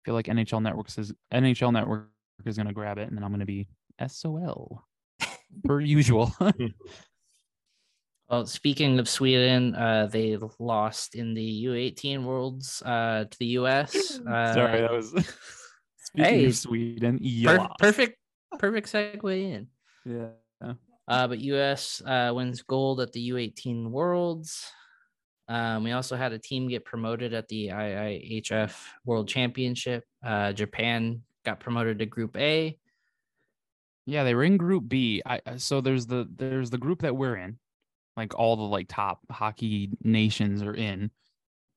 feel 0.04 0.14
like 0.14 0.26
NHL 0.26 0.62
Networks 0.62 0.98
is 0.98 1.12
NHL 1.32 1.72
Network 1.72 2.10
is 2.46 2.56
going 2.56 2.68
to 2.68 2.72
grab 2.72 2.98
it 2.98 3.08
and 3.08 3.16
then 3.16 3.24
I'm 3.24 3.30
going 3.30 3.40
to 3.40 3.46
be 3.46 3.66
SOL 4.06 4.84
per 5.64 5.80
usual. 5.80 6.32
Well, 8.28 8.44
speaking 8.44 8.98
of 8.98 9.08
Sweden, 9.08 9.74
uh, 9.74 10.08
they 10.10 10.36
lost 10.58 11.14
in 11.14 11.32
the 11.32 11.64
U18 11.64 12.24
Worlds 12.24 12.82
uh, 12.84 13.24
to 13.30 13.38
the 13.38 13.46
US. 13.58 14.20
Uh, 14.28 14.52
Sorry, 14.52 14.80
that 14.80 14.92
was 14.92 15.10
Speaking 16.04 16.24
hey, 16.24 16.44
of 16.46 16.56
Sweden, 16.56 17.20
per- 17.44 17.68
perfect, 17.78 18.18
perfect 18.58 18.92
segue 18.92 19.42
in. 19.42 19.66
Yeah. 20.04 20.72
Uh, 21.08 21.26
but 21.26 21.38
US 21.40 22.02
uh, 22.04 22.32
wins 22.34 22.62
gold 22.62 23.00
at 23.00 23.12
the 23.12 23.30
U18 23.30 23.90
Worlds. 23.90 24.70
Um, 25.48 25.84
we 25.84 25.92
also 25.92 26.16
had 26.16 26.32
a 26.32 26.38
team 26.38 26.68
get 26.68 26.84
promoted 26.84 27.32
at 27.32 27.48
the 27.48 27.68
IIHF 27.68 28.76
World 29.06 29.28
Championship. 29.28 30.04
Uh, 30.22 30.52
Japan 30.52 31.22
got 31.46 31.60
promoted 31.60 31.98
to 32.00 32.06
Group 32.06 32.36
A. 32.36 32.78
Yeah, 34.04 34.24
they 34.24 34.34
were 34.34 34.44
in 34.44 34.58
Group 34.58 34.88
B. 34.88 35.22
I 35.24 35.40
uh, 35.46 35.56
so 35.56 35.80
there's 35.80 36.06
the 36.06 36.28
there's 36.36 36.68
the 36.68 36.78
group 36.78 37.00
that 37.02 37.16
we're 37.16 37.36
in, 37.36 37.58
like 38.18 38.38
all 38.38 38.56
the 38.56 38.64
like 38.64 38.88
top 38.88 39.20
hockey 39.30 39.90
nations 40.02 40.62
are 40.62 40.74
in, 40.74 41.10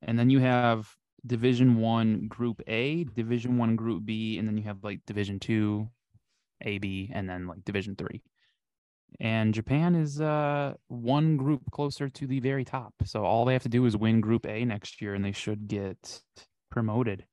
and 0.02 0.18
then 0.18 0.28
you 0.28 0.40
have 0.40 0.94
Division 1.26 1.76
One 1.76 2.28
Group 2.28 2.60
A, 2.66 3.04
Division 3.04 3.56
One 3.56 3.76
Group 3.76 4.04
B, 4.04 4.38
and 4.38 4.46
then 4.46 4.58
you 4.58 4.64
have 4.64 4.84
like 4.84 5.00
Division 5.06 5.38
Two, 5.40 5.88
A 6.60 6.78
B, 6.78 7.10
and 7.14 7.28
then 7.30 7.46
like 7.46 7.64
Division 7.64 7.96
Three. 7.96 8.22
And 9.20 9.54
Japan 9.54 9.94
is 9.94 10.20
uh 10.20 10.74
one 10.88 11.36
group 11.36 11.62
closer 11.70 12.08
to 12.08 12.26
the 12.26 12.40
very 12.40 12.64
top, 12.64 12.94
so 13.04 13.24
all 13.24 13.44
they 13.44 13.52
have 13.54 13.62
to 13.62 13.68
do 13.68 13.86
is 13.86 13.96
win 13.96 14.20
Group 14.20 14.46
A 14.46 14.64
next 14.64 15.00
year, 15.00 15.14
and 15.14 15.24
they 15.24 15.32
should 15.32 15.68
get 15.68 16.22
promoted. 16.70 17.24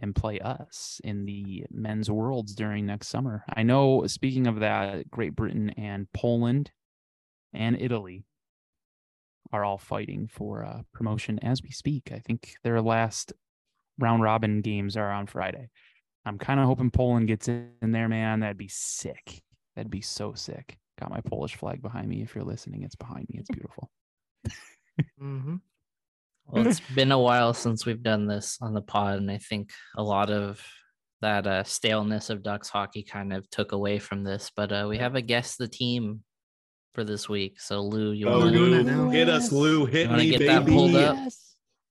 and 0.00 0.14
play 0.14 0.40
us 0.40 1.00
in 1.04 1.24
the 1.24 1.64
men's 1.70 2.10
worlds 2.10 2.54
during 2.54 2.86
next 2.86 3.08
summer. 3.08 3.44
I 3.54 3.62
know, 3.62 4.06
speaking 4.06 4.46
of 4.46 4.60
that, 4.60 5.10
Great 5.10 5.36
Britain 5.36 5.70
and 5.70 6.12
Poland 6.12 6.72
and 7.54 7.76
Italy 7.80 8.24
are 9.52 9.64
all 9.64 9.78
fighting 9.78 10.28
for 10.28 10.64
uh, 10.64 10.82
promotion 10.92 11.38
as 11.40 11.62
we 11.62 11.70
speak. 11.70 12.10
I 12.12 12.18
think 12.18 12.54
their 12.64 12.80
last 12.80 13.32
round 13.98 14.22
robin 14.22 14.60
games 14.60 14.96
are 14.96 15.10
on 15.10 15.26
Friday. 15.26 15.70
I'm 16.26 16.38
kind 16.38 16.58
of 16.58 16.66
hoping 16.66 16.90
Poland 16.90 17.28
gets 17.28 17.48
in 17.48 17.70
there, 17.82 18.08
man. 18.08 18.40
That'd 18.40 18.56
be 18.56 18.68
sick. 18.68 19.42
That'd 19.76 19.90
be 19.90 20.00
so 20.00 20.32
sick. 20.34 20.78
Got 20.98 21.10
my 21.10 21.20
Polish 21.20 21.56
flag 21.56 21.82
behind 21.82 22.08
me. 22.08 22.22
If 22.22 22.34
you're 22.34 22.44
listening, 22.44 22.82
it's 22.82 22.94
behind 22.94 23.26
me. 23.28 23.38
It's 23.38 23.50
beautiful. 23.50 23.90
hmm 25.18 25.56
Well, 26.46 26.66
it's 26.66 26.80
been 26.80 27.12
a 27.12 27.18
while 27.18 27.52
since 27.52 27.84
we've 27.84 28.02
done 28.02 28.26
this 28.26 28.58
on 28.60 28.74
the 28.74 28.82
pod, 28.82 29.18
and 29.18 29.30
I 29.30 29.38
think 29.38 29.70
a 29.96 30.02
lot 30.02 30.30
of 30.30 30.64
that 31.20 31.46
uh, 31.46 31.64
staleness 31.64 32.30
of 32.30 32.42
Ducks 32.42 32.68
hockey 32.68 33.02
kind 33.02 33.32
of 33.32 33.48
took 33.50 33.72
away 33.72 33.98
from 33.98 34.24
this. 34.24 34.50
But 34.54 34.72
uh, 34.72 34.86
we 34.88 34.98
have 34.98 35.14
a 35.14 35.22
guest 35.22 35.58
the 35.58 35.68
team 35.68 36.22
for 36.94 37.04
this 37.04 37.28
week. 37.28 37.60
So 37.60 37.82
Lou, 37.82 38.12
you 38.12 38.28
Oh, 38.28 38.38
want 38.40 38.54
to 38.54 39.10
it 39.10 39.12
hit 39.12 39.28
us, 39.28 39.52
Lou. 39.52 39.84
Hit 39.84 40.10
You 40.10 40.16
me, 40.16 40.30
get 40.30 40.38
baby. 40.38 40.52
that 40.52 40.66
pulled 40.66 40.94
up? 40.94 41.16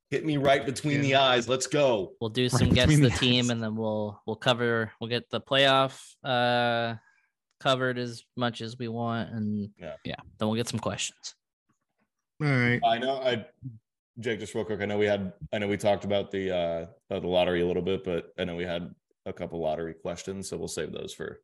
Hit 0.09 0.25
me 0.25 0.37
right 0.37 0.65
between 0.65 1.01
the 1.01 1.15
eyes. 1.15 1.49
Let's 1.49 1.67
go. 1.67 2.13
we'll 2.21 2.29
do 2.29 2.43
Right 2.43 2.51
some 2.51 2.69
guess 2.69 2.87
between 2.87 3.03
the 3.03 3.09
the 3.09 3.17
team, 3.17 3.49
and 3.49 3.61
then 3.61 3.75
we'll 3.75 4.21
we'll 4.25 4.35
cover 4.35 4.91
we'll 4.99 5.09
get 5.09 5.29
the 5.29 5.41
playoff 5.41 5.99
uh 6.23 6.95
covered 7.59 7.97
as 7.97 8.23
much 8.37 8.61
as 8.61 8.77
we 8.77 8.87
want, 8.87 9.29
and 9.31 9.69
Yeah. 9.79 9.95
Yeah. 10.05 10.15
then 10.37 10.47
we'll 10.47 10.55
get 10.57 10.67
some 10.67 10.79
questions. 10.79 11.35
All 12.41 12.47
right. 12.47 12.79
I 12.85 12.97
know. 12.99 13.17
I 13.21 13.45
Jake, 14.19 14.39
just 14.39 14.53
real 14.53 14.65
quick. 14.65 14.81
I 14.81 14.85
know 14.85 14.97
we 14.99 15.05
had. 15.07 15.33
I 15.51 15.57
know 15.57 15.67
we 15.67 15.77
talked 15.77 16.05
about 16.05 16.29
the 16.31 16.51
uh 16.51 16.85
uh, 17.13 17.19
the 17.19 17.27
lottery 17.27 17.61
a 17.61 17.67
little 17.67 17.81
bit, 17.81 18.03
but 18.03 18.31
I 18.37 18.43
know 18.45 18.55
we 18.55 18.63
had 18.65 18.93
a 19.25 19.33
couple 19.33 19.59
lottery 19.59 19.93
questions, 19.95 20.47
so 20.49 20.57
we'll 20.57 20.67
save 20.67 20.91
those 20.91 21.13
for 21.13 21.41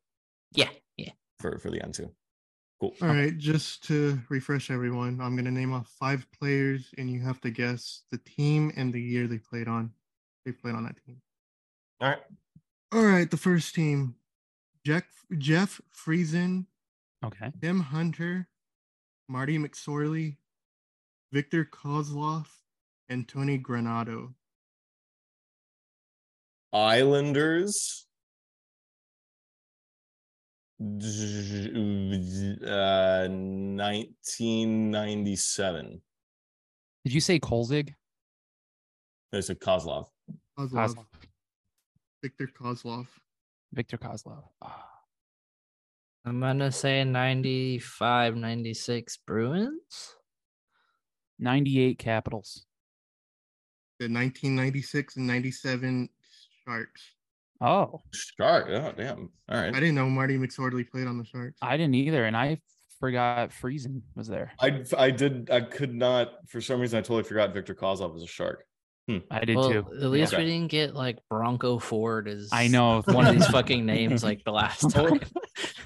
Yeah, 0.54 0.68
yeah. 0.96 1.10
for 1.40 1.58
for 1.58 1.70
the 1.70 1.82
end 1.82 1.94
too. 1.94 2.12
Cool. 2.80 2.94
All 3.02 3.08
right. 3.08 3.36
Just 3.36 3.84
to 3.88 4.18
refresh 4.30 4.70
everyone, 4.70 5.20
I'm 5.20 5.36
gonna 5.36 5.50
name 5.50 5.74
off 5.74 5.88
five 5.98 6.26
players, 6.32 6.92
and 6.96 7.10
you 7.10 7.20
have 7.20 7.40
to 7.42 7.50
guess 7.50 8.02
the 8.10 8.18
team 8.18 8.72
and 8.74 8.92
the 8.92 9.00
year 9.00 9.26
they 9.26 9.38
played 9.38 9.68
on. 9.68 9.92
They 10.46 10.52
played 10.52 10.74
on 10.74 10.84
that 10.84 10.96
team. 11.04 11.20
All 12.00 12.08
right. 12.08 12.18
All 12.92 13.04
right. 13.04 13.30
The 13.30 13.36
first 13.36 13.74
team: 13.74 14.14
Jeff 14.86 15.04
Jeff 15.36 15.80
Friesen, 15.94 16.64
Okay. 17.22 17.52
Tim 17.60 17.80
Hunter, 17.80 18.48
Marty 19.28 19.58
McSorley, 19.58 20.38
Victor 21.32 21.66
Kozlov, 21.66 22.46
and 23.10 23.28
Tony 23.28 23.58
Granato. 23.58 24.32
Islanders. 26.72 28.06
Uh, 30.80 30.84
1997. 33.28 36.00
Did 37.04 37.12
you 37.12 37.20
say 37.20 37.38
Kolzig? 37.38 37.92
There's 39.30 39.50
a 39.50 39.54
Kozlov. 39.54 40.06
Kozlov. 40.58 40.72
Kozlov. 40.72 41.04
Victor 42.22 42.48
Kozlov. 42.58 43.06
Victor 43.74 43.98
Kozlov. 43.98 44.44
Ah, 44.62 44.88
I'm 46.24 46.40
gonna 46.40 46.72
say 46.72 47.04
95, 47.04 48.36
96 48.36 49.18
Bruins. 49.26 50.16
98 51.38 51.98
Capitals. 51.98 52.64
The 53.98 54.06
1996 54.06 55.16
and 55.16 55.26
97 55.26 56.08
Sharks. 56.64 57.02
Oh, 57.60 58.00
Shark. 58.38 58.68
Oh, 58.70 58.92
damn. 58.96 59.30
All 59.48 59.60
right. 59.60 59.74
I 59.74 59.80
didn't 59.80 59.94
know 59.94 60.08
Marty 60.08 60.38
McSorley 60.38 60.88
played 60.88 61.06
on 61.06 61.18
the 61.18 61.24
Sharks. 61.24 61.58
I 61.60 61.76
didn't 61.76 61.94
either. 61.94 62.24
And 62.24 62.36
I 62.36 62.60
forgot 63.00 63.50
Friesen 63.50 64.00
was 64.16 64.28
there. 64.28 64.52
I 64.60 64.82
I 64.96 65.10
did. 65.10 65.50
I 65.50 65.60
could 65.60 65.94
not. 65.94 66.32
For 66.48 66.60
some 66.60 66.80
reason, 66.80 66.98
I 66.98 67.02
totally 67.02 67.24
forgot 67.24 67.52
Victor 67.52 67.74
Kozlov 67.74 68.14
was 68.14 68.22
a 68.22 68.26
shark. 68.26 68.64
Hmm. 69.08 69.18
I 69.30 69.44
did 69.44 69.56
well, 69.56 69.70
too. 69.70 69.78
at 70.00 70.10
least 70.10 70.32
Okay. 70.34 70.42
we 70.44 70.50
didn't 70.50 70.70
get 70.70 70.94
like 70.94 71.18
Bronco 71.28 71.78
Ford 71.78 72.28
as 72.28 72.48
I 72.52 72.68
know. 72.68 73.02
one 73.06 73.26
of 73.26 73.34
these 73.34 73.46
fucking 73.48 73.84
names 73.84 74.22
like 74.24 74.44
the 74.44 74.52
last 74.52 74.90
time. 74.92 75.20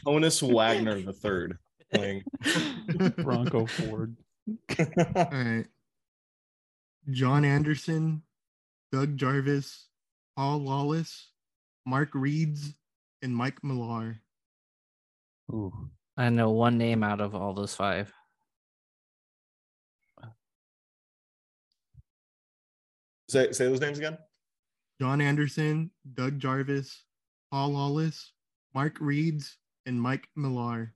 Honus 0.07 0.43
Wagner 0.43 1.01
the 1.01 1.12
third 1.12 1.59
playing. 1.93 2.22
Bronco 3.16 3.66
Ford. 3.66 4.16
All 4.79 5.29
right. 5.31 5.64
John 7.11 7.45
Anderson, 7.45 8.22
Doug 8.93 9.16
Jarvis, 9.16 9.89
Paul 10.37 10.59
Lawless, 10.59 11.31
Mark 11.87 12.11
Reeds, 12.14 12.74
and 13.22 13.35
Mike 13.35 13.62
Millar. 13.62 14.20
Ooh. 15.53 15.91
I 16.16 16.30
know 16.30 16.51
one 16.51 16.78
name 16.78 17.03
out 17.03 17.20
of 17.20 17.35
all 17.35 17.55
those 17.55 17.74
five. 17.74 18.12
say 23.35 23.53
say 23.53 23.66
those 23.66 23.80
names 23.80 23.99
again. 23.99 24.16
John 25.01 25.20
Anderson, 25.20 25.91
Doug 26.14 26.39
Jarvis, 26.39 27.03
Paul 27.51 27.70
Lawless, 27.70 28.30
Mark 28.74 28.97
Reeds, 29.01 29.59
and 29.87 30.01
Mike 30.01 30.28
Millar. 30.37 30.95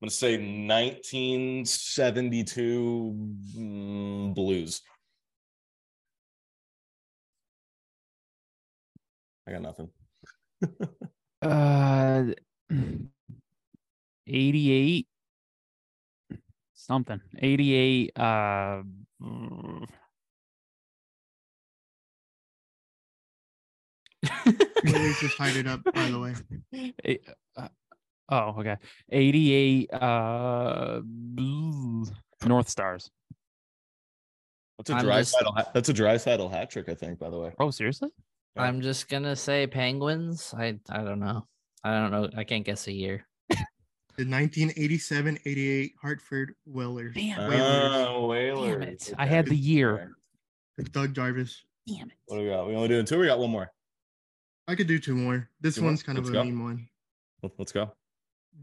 I'm 0.00 0.08
gonna 0.08 0.10
say 0.10 0.36
1972 0.36 3.36
mm, 3.56 4.34
Blues. 4.34 4.80
I 9.46 9.52
got 9.52 9.62
nothing. 9.62 9.88
Uh, 11.42 12.24
88 14.26 15.06
something. 16.74 17.20
88 17.38 18.12
uh 18.18 18.82
just 25.20 25.36
hide 25.36 25.56
it 25.56 25.66
up, 25.66 25.82
by 25.84 26.10
the 26.10 26.18
way. 26.18 27.20
uh, 27.56 27.68
oh, 28.30 28.54
okay. 28.60 28.76
88 29.10 29.92
uh 29.92 31.00
North 32.44 32.68
Stars. 32.68 33.10
That's 34.78 34.90
a 34.90 34.94
I'm 34.94 35.04
dry 35.04 35.20
just- 35.20 35.34
title. 35.38 35.54
That's 35.74 35.88
a 35.88 35.92
dry 35.92 36.16
title 36.18 36.48
hat 36.48 36.70
trick, 36.70 36.88
I 36.88 36.94
think. 36.94 37.18
By 37.18 37.30
the 37.30 37.38
way. 37.38 37.52
Oh, 37.58 37.70
seriously? 37.70 38.10
Yeah. 38.56 38.62
I'm 38.62 38.80
just 38.80 39.08
gonna 39.08 39.36
say 39.36 39.66
Penguins. 39.66 40.54
I 40.56 40.78
I 40.90 41.02
don't 41.02 41.20
know. 41.20 41.46
I 41.84 41.90
don't 41.92 42.10
know. 42.10 42.28
I 42.36 42.44
can't 42.44 42.64
guess 42.64 42.86
a 42.88 42.92
year. 42.92 43.26
The 44.18 44.24
1987 44.24 45.38
88 45.44 45.92
Hartford 46.00 46.54
Whalers. 46.64 47.14
Damn. 47.14 47.50
Whalers. 47.50 47.60
Oh, 48.08 48.32
Damn 48.32 48.54
Whalers. 48.62 49.08
it. 49.08 49.14
I 49.18 49.26
had 49.26 49.46
the 49.46 49.54
year. 49.56 50.12
It's 50.78 50.88
Doug 50.88 51.12
Jarvis. 51.14 51.62
Damn 51.86 52.08
it. 52.08 52.16
What 52.26 52.38
do 52.38 52.44
we 52.44 52.48
got? 52.48 52.66
We 52.66 52.74
only 52.74 52.88
doing 52.88 53.04
two. 53.04 53.18
We 53.18 53.26
got 53.26 53.38
one 53.38 53.50
more. 53.50 53.70
I 54.68 54.74
could 54.74 54.86
do 54.88 54.98
two 54.98 55.14
more. 55.14 55.48
This 55.60 55.74
Two 55.76 55.82
more? 55.82 55.90
one's 55.90 56.02
kind 56.02 56.16
Let's 56.18 56.28
of 56.30 56.34
go. 56.34 56.40
a 56.40 56.44
mean 56.44 56.62
one. 56.62 56.88
Let- 57.42 57.52
Let's 57.58 57.72
go. 57.72 57.92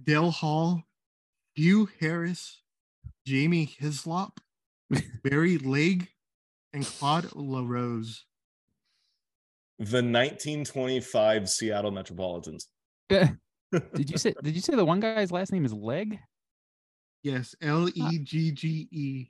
Dale 0.05 0.31
Hall, 0.31 0.83
Hugh 1.55 1.87
Harris, 1.99 2.61
Jamie 3.27 3.65
Hislop, 3.79 4.39
Barry 5.23 5.59
Legge, 5.59 6.07
and 6.73 6.83
Claude 6.83 7.29
LaRose. 7.35 8.25
The 9.89 9.97
1925 9.97 11.49
Seattle 11.49 11.91
Metropolitans. 11.91 12.67
Did 13.09 14.09
you 14.09 14.17
say 14.17 14.34
did 14.43 14.53
you 14.53 14.61
say 14.61 14.75
the 14.75 14.86
one 14.86 14.99
guy's 14.99 15.31
last 15.31 15.51
name 15.51 15.65
is 15.65 15.73
Leg? 15.73 16.19
Yes, 17.23 17.55
L 17.61 17.89
E 17.93 18.19
G 18.19 18.51
G 18.51 18.88
E. 18.91 19.27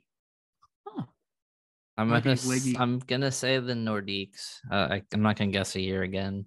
I'm 1.96 2.08
gonna 2.08 2.36
leggy. 2.46 2.76
I'm 2.76 2.98
gonna 2.98 3.30
say 3.30 3.58
the 3.58 3.72
Nordiques. 3.72 4.58
Uh, 4.70 4.88
I, 4.90 5.02
I'm 5.12 5.22
not 5.22 5.36
gonna 5.36 5.50
guess 5.50 5.76
a 5.76 5.80
year 5.80 6.02
again. 6.02 6.44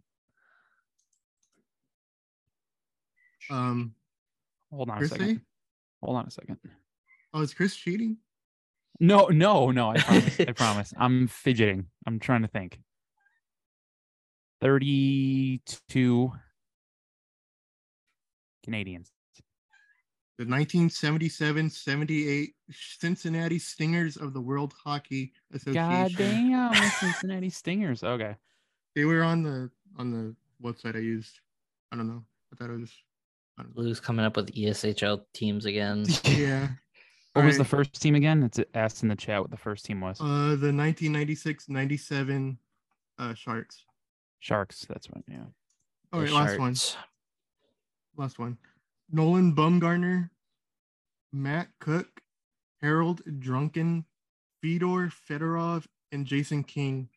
Um, 3.49 3.95
Hold 4.72 4.89
on 4.89 5.03
a 5.03 5.08
second. 5.08 5.26
say? 5.26 5.39
Hold 6.03 6.18
on 6.18 6.28
a 6.28 6.32
second. 6.32 6.58
Oh, 7.34 7.41
is 7.41 7.53
Chris 7.53 7.76
cheating? 7.76 8.18
No, 8.99 9.28
no, 9.28 9.72
no. 9.72 9.91
I 9.91 9.99
promise. 9.99 10.39
I 10.39 10.51
promise. 10.55 10.93
I'm 10.97 11.28
fidgeting. 11.28 11.86
I'm 12.05 12.20
trying 12.20 12.41
to 12.41 12.47
think. 12.47 12.80
32 14.62 16.32
Canadiens. 18.68 19.12
The 20.38 20.45
1977-78 20.45 22.53
Cincinnati 22.72 23.58
Stingers 23.58 24.18
of 24.18 24.34
the 24.34 24.41
World 24.41 24.74
Hockey 24.84 25.34
Association. 25.51 25.74
God 25.74 26.12
damn, 26.16 26.91
Cincinnati 26.99 27.49
Stingers. 27.49 28.03
Okay. 28.03 28.36
They 28.95 29.05
were 29.05 29.24
on 29.24 29.41
the 29.41 29.72
on 29.97 30.12
the 30.12 30.36
website 30.64 30.95
I 30.95 30.99
used. 30.99 31.39
I 31.91 31.95
don't 31.95 32.08
know. 32.08 32.24
I 32.53 32.55
thought 32.55 32.70
it 32.70 32.80
was. 32.80 32.91
I 33.58 33.64
don't 33.64 33.76
know. 33.76 33.82
Lou's 33.82 33.99
coming 33.99 34.26
up 34.26 34.36
with 34.36 34.53
ESHL 34.53 35.22
teams 35.34 35.66
again. 35.66 36.05
Yeah. 36.26 36.68
What 37.34 37.45
was 37.45 37.58
the 37.60 37.66
first 37.66 38.01
team 38.01 38.16
again? 38.16 38.41
It's 38.41 38.60
asked 38.74 39.03
in 39.03 39.10
the 39.10 39.16
chat 39.16 39.41
what 39.41 39.51
the 39.51 39.58
first 39.58 39.86
team 39.86 40.01
was. 40.01 40.20
Uh, 40.20 40.55
the 40.60 40.72
1996-97 40.72 42.58
uh, 43.20 43.34
Sharks. 43.36 43.84
Sharks. 44.40 44.86
That's 44.88 45.10
one. 45.10 45.24
Yeah. 45.28 45.38
All 46.14 46.20
The 46.20 46.26
right, 46.28 46.34
last 46.34 46.60
one. 46.60 46.76
Last 48.18 48.40
one. 48.40 48.58
Nolan 49.12 49.54
Baumgartner, 49.54 50.32
Matt 51.32 51.68
Cooke, 51.80 52.22
Harold 52.82 53.22
Druken, 53.26 54.04
Fedor 54.62 55.12
Fedorov, 55.30 55.86
and 56.12 56.26
Jason 56.26 56.64
King. 56.64 57.10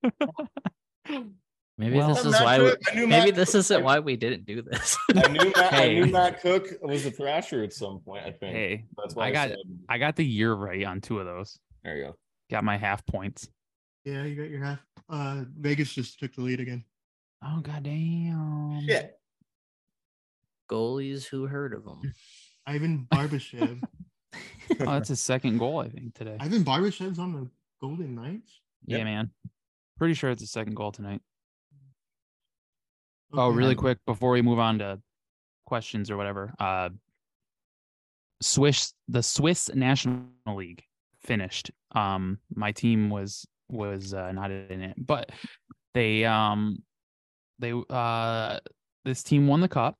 Maybe 1.77 1.97
Well- 1.97 2.09
this 2.13 2.23
is 2.25 2.31
Matt 2.33 2.43
why. 2.43 2.59
We, 2.59 2.69
Cooke- 2.69 2.79
I 2.91 2.95
maybe 2.95 3.07
Matt 3.07 3.35
this 3.35 3.51
Cooke- 3.51 3.59
isn't 3.59 3.83
why 3.83 3.99
we 3.99 4.15
didn't 4.15 4.45
do 4.45 4.61
this. 4.61 4.97
I 5.15 5.27
knew 5.29 5.51
Matt, 5.55 5.73
I 5.73 5.87
knew 5.93 6.05
Matt 6.07 6.41
Cooke 6.41 6.67
was 6.81 7.05
a 7.05 7.11
Thrasher 7.11 7.63
at 7.63 7.73
some 7.73 7.99
point. 7.99 8.23
I 8.25 8.31
think 8.31 8.55
Hey, 8.55 8.85
that's 8.97 9.15
why 9.15 9.27
I 9.27 9.31
got 9.31 9.49
said, 9.49 9.57
I 9.89 9.97
got 9.97 10.15
the 10.15 10.25
year 10.25 10.53
right 10.53 10.83
on 10.85 11.01
two 11.01 11.19
of 11.19 11.25
those. 11.25 11.57
there 11.83 11.97
you 11.97 12.03
go. 12.03 12.15
Got 12.51 12.63
my 12.63 12.77
half 12.77 13.05
points. 13.07 13.49
Yeah, 14.05 14.23
you 14.23 14.35
got 14.35 14.49
your 14.49 14.63
half. 14.63 14.79
Uh, 15.09 15.45
Vegas 15.57 15.93
just 15.93 16.19
took 16.19 16.33
the 16.35 16.41
lead 16.41 16.59
again. 16.59 16.83
Oh 17.43 17.59
god 17.61 17.83
damn. 17.83 18.81
Shit. 18.85 19.17
Goalies 20.69 21.25
who 21.25 21.45
heard 21.47 21.73
of 21.73 21.83
them. 21.85 22.01
Ivan 22.67 23.07
Barbashev. 23.11 23.81
Oh, 24.79 24.85
that's 24.85 25.09
his 25.09 25.21
second 25.21 25.57
goal, 25.59 25.79
I 25.79 25.89
think, 25.89 26.15
today. 26.15 26.37
Ivan 26.39 26.63
Barbashev's 26.63 27.19
on 27.19 27.33
the 27.33 27.49
Golden 27.81 28.15
Knights. 28.15 28.61
Yeah, 28.85 28.99
Yep. 28.99 29.05
man. 29.05 29.31
Pretty 29.99 30.13
sure 30.15 30.31
it's 30.31 30.41
his 30.41 30.51
second 30.51 30.75
goal 30.75 30.91
tonight. 30.91 31.21
Oh, 33.33 33.47
Okay. 33.47 33.57
really 33.57 33.75
quick 33.75 33.97
before 34.05 34.31
we 34.31 34.41
move 34.41 34.59
on 34.59 34.79
to 34.79 35.01
questions 35.65 36.11
or 36.11 36.17
whatever. 36.17 36.53
Uh 36.59 36.89
Swiss 38.41 38.93
the 39.07 39.23
Swiss 39.23 39.69
National 39.73 40.25
League 40.47 40.83
finished. 41.21 41.71
Um 41.93 42.39
my 42.53 42.71
team 42.71 43.09
was 43.09 43.47
was 43.69 44.13
uh, 44.13 44.31
not 44.33 44.51
in 44.51 44.81
it, 44.81 44.95
but 44.97 45.31
they 45.93 46.25
um 46.25 46.83
they 47.59 47.73
uh 47.89 48.59
this 49.05 49.23
team 49.23 49.47
won 49.47 49.61
the 49.61 49.67
cup. 49.69 49.97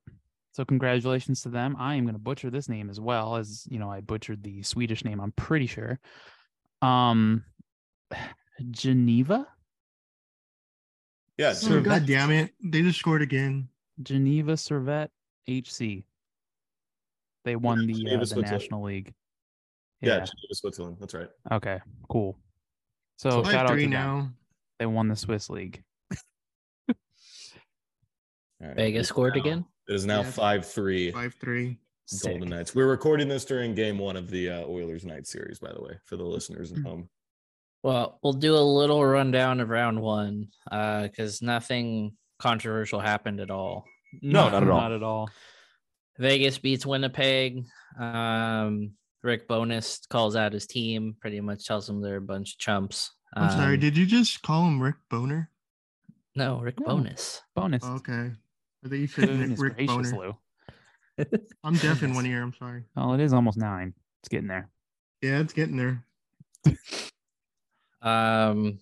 So 0.52 0.64
congratulations 0.64 1.42
to 1.42 1.48
them. 1.48 1.74
I 1.78 1.96
am 1.96 2.04
going 2.04 2.14
to 2.14 2.20
butcher 2.20 2.48
this 2.48 2.68
name 2.68 2.88
as 2.88 3.00
well 3.00 3.34
as, 3.36 3.66
you 3.68 3.80
know, 3.80 3.90
I 3.90 4.00
butchered 4.00 4.44
the 4.44 4.62
Swedish 4.62 5.04
name, 5.04 5.20
I'm 5.20 5.32
pretty 5.32 5.66
sure. 5.66 5.98
Um 6.82 7.44
Geneva? 8.70 9.48
Yeah, 11.38 11.50
Oh, 11.50 11.54
sure. 11.68 11.80
God 11.80 12.06
damn 12.06 12.30
it. 12.30 12.52
They 12.62 12.82
just 12.82 12.98
scored 12.98 13.22
again. 13.22 13.68
Geneva 14.02 14.52
Servette 14.52 15.08
HC. 15.48 16.04
They 17.44 17.56
won 17.56 17.86
the, 17.86 17.92
uh, 18.14 18.24
the 18.24 18.40
National 18.42 18.82
League. 18.84 19.12
yeah, 20.00 20.08
Yeah. 20.10 20.14
Geneva, 20.20 20.54
Switzerland. 20.54 20.96
That's 21.00 21.14
right. 21.14 21.28
Okay. 21.52 21.80
Cool. 22.08 22.36
So 23.18 23.30
So 23.30 23.36
shout 23.42 23.44
Five 23.44 23.54
out 23.54 23.62
to 23.68 23.72
three 23.74 23.82
them. 23.84 23.90
now. 23.90 24.30
They 24.78 24.86
won 24.86 25.08
the 25.08 25.16
Swiss 25.16 25.50
League. 25.50 25.82
All 26.88 26.94
right. 28.60 28.76
Vegas 28.76 29.08
scored 29.08 29.34
now- 29.34 29.40
again. 29.42 29.64
It 29.88 29.94
is 29.94 30.06
now 30.06 30.22
five 30.22 30.64
three. 30.66 31.10
Five 31.12 31.34
three. 31.34 31.78
Golden 32.22 32.48
Knights. 32.48 32.74
We're 32.74 32.86
recording 32.88 33.28
this 33.28 33.44
during 33.44 33.74
Game 33.74 33.98
One 33.98 34.16
of 34.16 34.30
the 34.30 34.48
uh, 34.50 34.60
Oilers 34.66 35.04
Night 35.04 35.26
series, 35.26 35.58
by 35.58 35.72
the 35.72 35.82
way, 35.82 35.98
for 36.04 36.16
the 36.16 36.24
listeners 36.24 36.70
Hmm. 36.70 36.78
at 36.78 36.82
home. 36.86 37.08
Well, 37.84 38.18
we'll 38.22 38.32
do 38.32 38.56
a 38.56 38.58
little 38.58 39.04
rundown 39.04 39.60
of 39.60 39.68
round 39.68 40.00
one, 40.00 40.48
uh, 40.72 41.02
because 41.02 41.42
nothing 41.42 42.16
controversial 42.38 42.98
happened 42.98 43.40
at 43.40 43.50
all. 43.50 43.84
No, 44.22 44.48
not 44.48 44.62
at 44.62 44.68
all. 44.70 44.80
Not 44.80 44.92
at 44.92 45.02
all. 45.02 45.28
Vegas 46.18 46.56
beats 46.58 46.86
Winnipeg. 46.86 47.66
Um, 48.00 48.92
Rick 49.22 49.46
Bowness 49.48 50.00
calls 50.08 50.34
out 50.34 50.54
his 50.54 50.66
team, 50.66 51.14
pretty 51.20 51.40
much 51.42 51.66
tells 51.66 51.86
them 51.86 52.00
they're 52.00 52.16
a 52.16 52.20
bunch 52.22 52.54
of 52.54 52.58
chumps. 52.58 53.10
I'm 53.34 53.50
sorry. 53.50 53.74
Um, 53.74 53.80
Did 53.80 53.98
you 53.98 54.06
just 54.06 54.40
call 54.42 54.66
him 54.66 54.80
Rick 54.82 54.96
Boner? 55.10 55.50
no, 56.34 56.60
Rick 56.60 56.80
No. 56.80 56.86
Bowness. 56.86 57.42
Bowness. 57.54 57.84
Okay. 57.84 58.30
I 58.84 58.88
think 58.88 59.00
you 59.02 59.06
said 59.08 59.28
Nick- 59.28 59.38
Goodness 59.40 59.60
Rick 59.60 59.76
gracious, 59.76 60.12
Boner. 60.12 60.32
Lou. 61.18 61.26
I'm 61.64 61.74
deaf 61.76 62.02
in 62.02 62.14
one 62.14 62.24
ear. 62.26 62.42
I'm 62.42 62.54
sorry. 62.54 62.84
Oh, 62.96 63.12
it 63.12 63.20
is 63.20 63.32
almost 63.34 63.58
nine. 63.58 63.92
It's 64.22 64.28
getting 64.30 64.48
there. 64.48 64.70
Yeah, 65.20 65.40
it's 65.40 65.52
getting 65.52 65.76
there. 65.76 66.02
Um, 68.04 68.78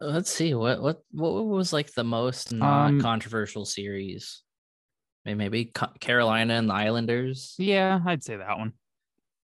let's 0.00 0.30
see 0.30 0.54
what 0.54 0.80
what 0.82 1.02
what 1.12 1.44
was 1.46 1.72
like 1.72 1.92
the 1.92 2.04
most 2.04 2.52
Um, 2.52 2.58
non-controversial 2.58 3.64
series. 3.64 4.42
Maybe 5.24 5.38
maybe 5.38 5.72
Carolina 6.00 6.54
and 6.54 6.68
the 6.70 6.74
Islanders. 6.74 7.54
Yeah, 7.58 8.00
I'd 8.04 8.22
say 8.24 8.36
that 8.36 8.58
one. 8.58 8.72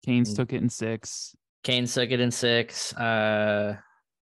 Canes 0.04 0.32
Mm. 0.32 0.36
took 0.36 0.52
it 0.52 0.62
in 0.62 0.68
six. 0.70 1.34
Kane 1.62 1.86
took 1.86 2.10
it 2.10 2.20
in 2.20 2.30
six. 2.30 2.94
Uh, 2.94 3.76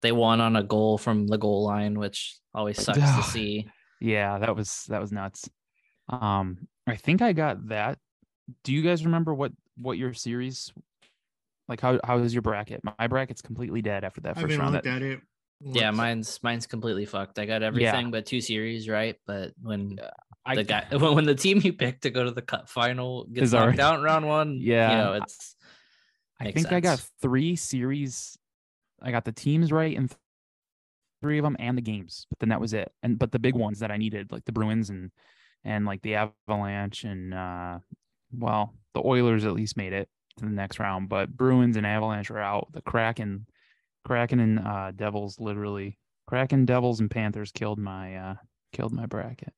they 0.03 0.13
won 0.13 0.41
on 0.41 0.57
a 0.57 0.63
goal 0.63 0.99
from 0.99 1.27
the 1.27 1.39
goal 1.39 1.65
line, 1.65 1.99
which 1.99 2.37
always 2.53 2.83
sucks 2.83 2.99
to 2.99 3.23
see. 3.23 3.67
Yeah, 4.01 4.39
that 4.39 4.55
was 4.57 4.85
that 4.89 5.01
was 5.01 5.13
nuts. 5.13 5.49
Um, 6.09 6.69
I 6.87 6.97
think 6.97 7.23
I 7.23 7.33
got 7.33 7.69
that. 7.69 7.99
Do 8.65 8.75
you 8.75 8.83
guys 8.83 9.05
remember 9.07 9.33
what 9.33 9.53
what 9.79 9.97
your 9.97 10.13
series 10.13 10.71
like 11.69 11.81
how 11.81 11.99
how 12.05 12.19
is 12.19 12.35
your 12.35 12.43
bracket? 12.43 12.81
My 12.99 13.07
bracket's 13.07 13.43
completely 13.43 13.83
dead 13.83 14.05
after 14.05 14.21
that 14.23 14.37
I 14.37 14.41
first 14.41 14.53
haven't 14.53 14.61
round. 14.61 14.73
looked 14.75 14.85
That, 14.85 14.97
at 14.97 15.03
it. 15.03 15.21
Yeah, 15.61 15.91
mine's 15.93 16.39
mine's 16.43 16.67
completely 16.67 17.07
fucked. 17.07 17.39
I 17.39 17.47
got 17.47 17.63
everything 17.63 18.11
but 18.11 18.27
two 18.27 18.41
series 18.41 18.89
right, 18.89 19.17
but 19.27 19.53
when 19.63 19.99
I, 20.45 20.57
the 20.57 20.65
guy 20.65 20.85
when, 20.91 21.15
when 21.15 21.25
the 21.25 21.35
team 21.35 21.61
you 21.63 21.73
picked 21.73 22.03
to 22.03 22.11
go 22.11 22.25
to 22.25 22.31
the 22.33 22.43
cup 22.43 22.69
final 22.69 23.25
gets 23.27 23.53
knocked 23.53 23.63
already- 23.63 23.81
out 23.81 23.99
in 23.99 24.03
round 24.05 24.27
one, 24.27 24.59
Yeah, 24.61 24.91
you 24.91 24.97
know 24.99 25.13
I- 25.13 25.17
it's 25.19 25.57
I 26.41 26.45
makes 26.45 26.55
think 26.63 26.73
I 26.73 26.81
got 26.81 27.07
three 27.23 27.57
series. 27.57 28.37
I 29.01 29.11
got 29.11 29.25
the 29.25 29.33
teams 29.33 29.71
right 29.73 29.97
and 29.97 30.11
th- 30.11 30.19
three 31.23 31.39
of 31.39 31.45
them 31.45 31.57
and 31.59 31.79
the 31.79 31.83
games, 31.83 32.27
but 32.29 32.41
then 32.41 32.49
that 32.51 32.61
was 32.61 32.75
it. 32.75 32.91
And 33.03 33.19
but 33.19 33.33
the 33.33 33.39
big 33.39 33.55
ones 33.55 33.79
that 33.79 33.91
I 33.91 33.97
needed, 33.97 34.33
like 34.33 34.45
the 34.45 34.53
Bruins 34.53 34.91
and 34.91 35.13
and 35.63 35.87
like 35.87 36.03
the 36.03 36.17
Avalanche 36.17 37.05
and 37.05 37.33
uh 37.33 37.79
well, 38.37 38.75
the 38.95 39.03
Oilers 39.03 39.45
at 39.47 39.53
least 39.53 39.77
made 39.77 39.93
it 39.93 40.09
to 40.39 40.45
the 40.45 40.51
next 40.51 40.79
round, 40.79 41.09
but 41.09 41.35
Bruins 41.37 41.77
and 41.77 41.87
Avalanche 41.87 42.31
are 42.31 42.39
out. 42.41 42.69
The 42.73 42.83
Kraken, 42.83 43.47
Kraken 44.05 44.41
and 44.41 44.59
uh 44.59 44.91
Devils 44.93 45.39
literally 45.41 45.99
Kraken, 46.27 46.65
Devils, 46.65 47.01
and 47.01 47.11
Panthers 47.11 47.53
killed 47.53 47.79
my 47.79 48.17
uh 48.17 48.35
killed 48.73 48.93
my 48.93 49.07
bracket. 49.07 49.53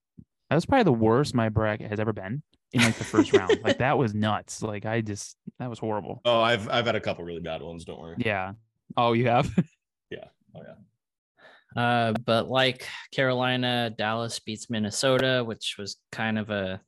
That 0.51 0.57
was 0.57 0.67
probably 0.67 0.85
the 0.85 0.93
worst 0.93 1.35
my 1.35 1.49
bracket 1.49 1.91
has 1.91 1.99
ever 1.99 2.13
been 2.13 2.43
in 2.73 2.83
like 2.83 2.97
the 2.97 3.05
first 3.05 3.33
round. 3.33 3.59
Like 3.65 3.79
that 3.79 3.99
was 3.99 4.15
nuts. 4.15 4.63
Like 4.63 4.87
I 4.87 5.01
just 5.01 5.37
that 5.59 5.71
was 5.71 5.79
horrible. 5.79 6.21
Oh, 6.25 6.41
I've 6.41 6.69
I've 6.69 6.87
had 6.87 6.95
a 6.97 7.01
couple 7.01 7.25
really 7.25 7.41
bad 7.41 7.63
ones. 7.63 7.85
Don't 7.85 8.01
worry. 8.01 8.17
Yeah. 8.19 8.53
Oh, 8.97 9.13
you 9.13 9.29
have? 9.29 9.51
Yeah. 10.09 10.27
Oh 10.55 10.61
yeah. 10.63 11.83
Uh, 11.83 12.13
but 12.25 12.49
like 12.49 12.87
Carolina, 13.13 13.91
Dallas 13.91 14.39
beats 14.39 14.71
Minnesota, 14.71 15.43
which 15.45 15.75
was 15.79 15.97
kind 16.13 16.39
of 16.39 16.49
a. 16.51 16.81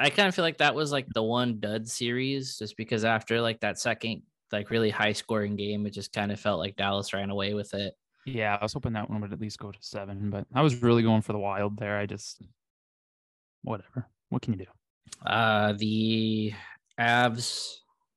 I 0.00 0.10
kind 0.10 0.28
of 0.28 0.34
feel 0.34 0.44
like 0.44 0.58
that 0.58 0.74
was 0.74 0.90
like 0.92 1.06
the 1.14 1.22
one 1.22 1.60
dud 1.60 1.86
series, 1.88 2.58
just 2.58 2.76
because 2.76 3.04
after 3.04 3.40
like 3.40 3.60
that 3.60 3.78
second, 3.78 4.22
like 4.50 4.70
really 4.70 4.90
high 4.90 5.12
scoring 5.12 5.56
game, 5.56 5.86
it 5.86 5.90
just 5.90 6.12
kind 6.12 6.32
of 6.32 6.40
felt 6.40 6.58
like 6.58 6.76
Dallas 6.76 7.12
ran 7.12 7.30
away 7.30 7.54
with 7.54 7.74
it. 7.74 7.94
yeah, 8.26 8.56
I 8.60 8.64
was 8.64 8.72
hoping 8.72 8.92
that 8.94 9.08
one 9.10 9.20
would 9.20 9.32
at 9.32 9.40
least 9.40 9.58
go 9.58 9.70
to 9.70 9.78
seven, 9.80 10.30
but 10.30 10.46
I 10.54 10.62
was 10.62 10.82
really 10.82 11.02
going 11.02 11.22
for 11.22 11.32
the 11.32 11.38
wild 11.38 11.78
there. 11.78 11.98
I 11.98 12.06
just 12.06 12.40
whatever. 13.62 14.06
What 14.30 14.42
can 14.42 14.54
you 14.54 14.60
do? 14.66 15.26
Uh, 15.28 15.74
the 15.76 16.52
Avs 16.98 17.76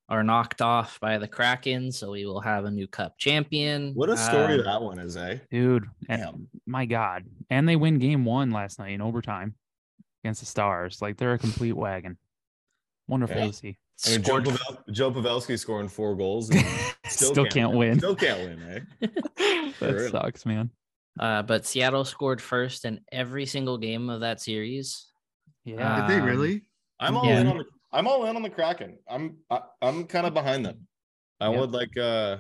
are 0.09 0.23
knocked 0.23 0.61
off 0.61 0.99
by 0.99 1.17
the 1.17 1.27
Kraken, 1.27 1.91
so 1.91 2.11
we 2.11 2.25
will 2.25 2.41
have 2.41 2.65
a 2.65 2.71
new 2.71 2.87
Cup 2.87 3.17
champion. 3.17 3.93
What 3.93 4.09
a 4.09 4.17
story 4.17 4.59
Um, 4.59 4.63
that 4.65 4.81
one 4.81 4.99
is, 4.99 5.17
eh? 5.17 5.39
Dude, 5.49 5.85
and- 6.09 6.47
my 6.65 6.85
God. 6.85 7.23
And 7.49 7.67
they 7.67 7.75
win 7.75 7.97
game 7.99 8.25
one 8.25 8.51
last 8.51 8.79
night 8.79 8.91
in 8.93 9.01
overtime 9.01 9.55
against 10.23 10.39
the 10.39 10.45
Stars. 10.45 11.01
Like 11.01 11.17
they're 11.17 11.33
a 11.33 11.39
complete 11.39 11.73
wagon. 11.73 12.17
Wonderful 13.07 13.35
Yeah. 13.37 13.47
to 13.47 13.53
see. 13.53 13.77
I 14.07 14.09
mean, 14.11 14.23
Joe, 14.23 14.41
scored- 14.41 14.45
Pavel- 14.45 14.83
Joe 14.91 15.11
Pavelski 15.11 15.59
scoring 15.59 15.87
four 15.87 16.15
goals. 16.15 16.49
and 16.49 16.65
Still, 17.07 17.45
can't 17.45 17.73
win. 17.73 17.97
Still 17.99 18.15
can't 18.15 18.39
win, 18.39 18.85
eh? 19.01 19.07
that 19.79 19.93
real. 19.93 20.09
sucks, 20.09 20.45
man. 20.45 20.69
Uh, 21.19 21.43
but 21.43 21.65
Seattle 21.65 22.05
scored 22.05 22.41
first 22.41 22.85
in 22.85 22.99
every 23.11 23.45
single 23.45 23.77
game 23.77 24.09
of 24.09 24.21
that 24.21 24.41
series. 24.41 25.05
Yeah. 25.63 26.07
Did 26.07 26.09
they 26.15 26.19
Um, 26.21 26.25
really? 26.25 26.61
I'm 26.99 27.15
all 27.17 27.25
Yeah. 27.25 27.41
in 27.41 27.47
on 27.47 27.57
the 27.59 27.65
I'm 27.91 28.07
all 28.07 28.25
in 28.25 28.35
on 28.35 28.41
the 28.41 28.49
Kraken. 28.49 28.97
I'm 29.07 29.37
I, 29.51 29.61
I'm 29.81 30.05
kind 30.05 30.25
of 30.25 30.33
behind 30.33 30.65
them. 30.65 30.87
I 31.39 31.51
Yeah. 31.51 31.59
would 31.59 31.71
like 31.71 31.95
uh 31.97 32.37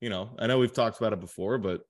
you 0.00 0.08
know, 0.10 0.30
I 0.38 0.46
know 0.46 0.58
we've 0.58 0.72
talked 0.72 0.98
about 0.98 1.12
it 1.12 1.20
before, 1.20 1.58
but 1.58 1.82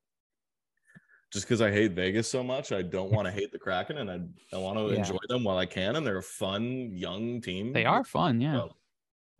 just 1.33 1.47
because 1.47 1.61
I 1.61 1.70
hate 1.70 1.93
Vegas 1.93 2.28
so 2.28 2.43
much, 2.43 2.72
I 2.72 2.83
don't 2.83 3.11
want 3.12 3.26
to 3.26 3.33
hate 3.39 3.53
the 3.53 3.59
Kraken 3.59 3.99
and 3.99 4.11
I, 4.11 4.20
I 4.57 4.59
want 4.59 4.78
to 4.78 4.93
Yeah. 4.93 4.99
enjoy 5.01 5.18
them 5.28 5.45
while 5.45 5.59
I 5.59 5.66
can. 5.66 5.97
And 5.97 6.07
they're 6.07 6.18
a 6.18 6.22
fun 6.22 6.91
young 6.93 7.41
team. 7.41 7.72
They 7.72 7.85
are 7.87 8.05
fun, 8.05 8.41
yeah. 8.41 8.55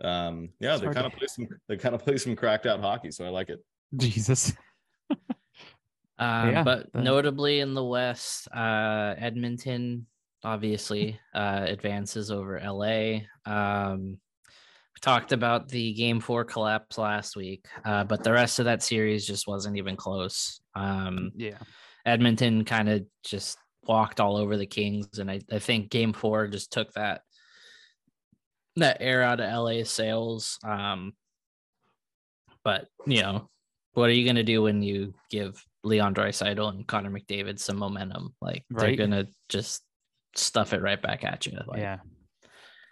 So, 0.01 0.07
um 0.09 0.49
yeah, 0.61 0.73
It's 0.75 0.81
they 0.81 0.87
kind 0.93 1.07
of 1.07 1.13
to- 1.13 1.19
play 1.19 1.27
some 1.27 1.49
they 1.69 1.77
kind 1.77 1.95
of 1.95 2.03
play 2.03 2.17
some 2.17 2.35
cracked 2.37 2.67
out 2.67 2.81
hockey, 2.81 3.11
so 3.11 3.25
I 3.25 3.29
like 3.29 3.49
it. 3.51 3.65
Jesus. 3.97 4.53
Um, 6.19 6.51
Yeah, 6.51 6.63
but 6.65 6.93
the- 6.93 7.01
notably 7.03 7.61
in 7.61 7.73
the 7.73 7.83
West, 7.85 8.47
uh, 8.55 9.15
Edmonton 9.17 10.07
obviously 10.45 11.19
uh, 11.35 11.65
advances 11.67 12.31
over 12.31 12.61
LA. 12.63 13.21
Um, 13.47 14.01
we 14.03 14.19
talked 15.01 15.33
about 15.33 15.69
the 15.69 15.93
game 15.95 16.21
four 16.21 16.45
collapse 16.45 16.99
last 16.99 17.37
week, 17.37 17.67
uh, 17.85 18.05
but 18.05 18.23
the 18.23 18.33
rest 18.33 18.59
of 18.59 18.67
that 18.67 18.83
series 18.83 19.27
just 19.27 19.47
wasn't 19.47 19.77
even 19.77 19.97
close. 19.97 20.61
Um, 20.75 21.33
Yeah. 21.35 21.59
Edmonton 22.07 22.65
kind 22.65 22.89
of 22.89 23.05
just 23.25 23.59
walked 23.85 24.21
all 24.21 24.37
over 24.37 24.57
the 24.57 24.67
Kings, 24.67 25.19
and 25.19 25.31
I, 25.31 25.41
I 25.51 25.59
think 25.59 25.91
game 25.91 26.13
four 26.13 26.49
just 26.49 26.73
took 26.73 26.93
that 26.95 27.23
that 28.77 28.99
air 29.01 29.23
out 29.23 29.41
of 29.41 29.53
LA's 29.53 29.91
sails. 29.91 30.59
Um, 30.65 31.13
but 32.65 32.89
you 33.07 33.23
know, 33.23 33.51
what 33.93 34.09
are 34.09 34.13
you 34.13 34.27
gonna 34.27 34.43
do 34.43 34.63
when 34.63 34.83
you 34.83 35.15
give 35.31 35.63
Leon 35.83 36.15
Draisaitl 36.15 36.69
and 36.71 36.87
Connor 36.87 37.11
McDavid 37.11 37.59
some 37.59 37.77
momentum? 37.77 38.35
Like 38.41 38.65
they're 38.71 38.97
gonna 38.97 39.27
just 39.49 39.83
stuff 40.37 40.73
it 40.73 40.83
right 40.83 41.01
back 41.01 41.25
at 41.25 41.47
you. 41.47 41.59
Like, 41.67 41.81
yeah. 41.81 41.99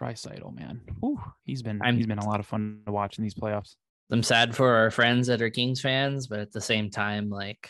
Draisaitl, 0.00 0.54
man. 0.54 0.80
Whew, 1.00 1.20
he's 1.44 1.62
been 1.62 1.80
I'm- 1.82 1.96
he's 1.96 2.06
been 2.06 2.18
a 2.18 2.26
lot 2.28 2.40
of 2.40 2.46
fun 2.46 2.82
to 2.86 2.92
watch 2.92 3.18
in 3.18 3.24
these 3.24 3.34
playoffs. 3.34 3.76
I'm 4.10 4.22
sad 4.22 4.54
for 4.56 4.74
our 4.76 4.90
friends 4.90 5.26
that 5.26 5.42
are 5.42 5.50
Kings 5.50 5.80
fans, 5.80 6.26
but 6.28 6.38
at 6.38 6.52
the 6.52 6.60
same 6.60 6.88
time, 6.90 7.28
like 7.28 7.68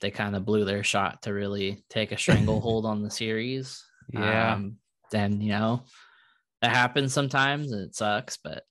they 0.00 0.10
kind 0.10 0.34
of 0.36 0.44
blew 0.44 0.64
their 0.64 0.82
shot 0.82 1.22
to 1.22 1.32
really 1.32 1.84
take 1.88 2.12
a 2.12 2.18
stranglehold 2.18 2.84
on 2.86 3.02
the 3.02 3.10
series. 3.10 3.82
Yeah. 4.12 4.54
Um, 4.54 4.76
then 5.12 5.40
you 5.40 5.50
know 5.50 5.84
that 6.60 6.72
happens 6.74 7.12
sometimes 7.14 7.70
and 7.72 7.82
it 7.82 7.94
sucks, 7.94 8.36
but 8.36 8.64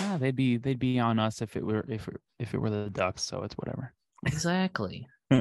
Yeah, 0.00 0.18
they'd 0.18 0.34
be 0.36 0.56
they'd 0.58 0.78
be 0.78 0.98
on 0.98 1.18
us 1.18 1.40
if 1.40 1.56
it 1.56 1.64
were 1.64 1.84
if 1.88 2.08
if 2.38 2.52
it 2.52 2.58
were 2.58 2.68
the 2.70 2.90
Ducks, 2.90 3.22
so 3.22 3.42
it's 3.44 3.54
whatever. 3.54 3.94
exactly. 4.26 5.06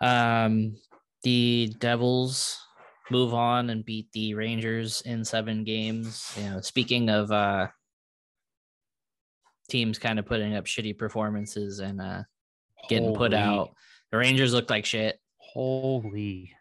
Um, 0.00 0.76
the 1.22 1.72
Devils 1.78 2.58
move 3.10 3.34
on 3.34 3.70
and 3.70 3.84
beat 3.84 4.10
the 4.12 4.34
Rangers 4.34 5.02
in 5.02 5.24
seven 5.24 5.64
games. 5.64 6.32
You 6.36 6.50
know, 6.50 6.60
speaking 6.60 7.10
of 7.10 7.30
uh 7.30 7.68
teams 9.68 9.98
kind 9.98 10.18
of 10.18 10.26
putting 10.26 10.54
up 10.54 10.66
shitty 10.66 10.98
performances 10.98 11.80
and 11.80 12.00
uh 12.00 12.22
getting 12.88 13.14
put 13.14 13.34
out, 13.34 13.70
the 14.10 14.18
Rangers 14.18 14.52
looked 14.52 14.70
like 14.70 14.84
shit. 14.84 15.18
Holy. 15.38 16.52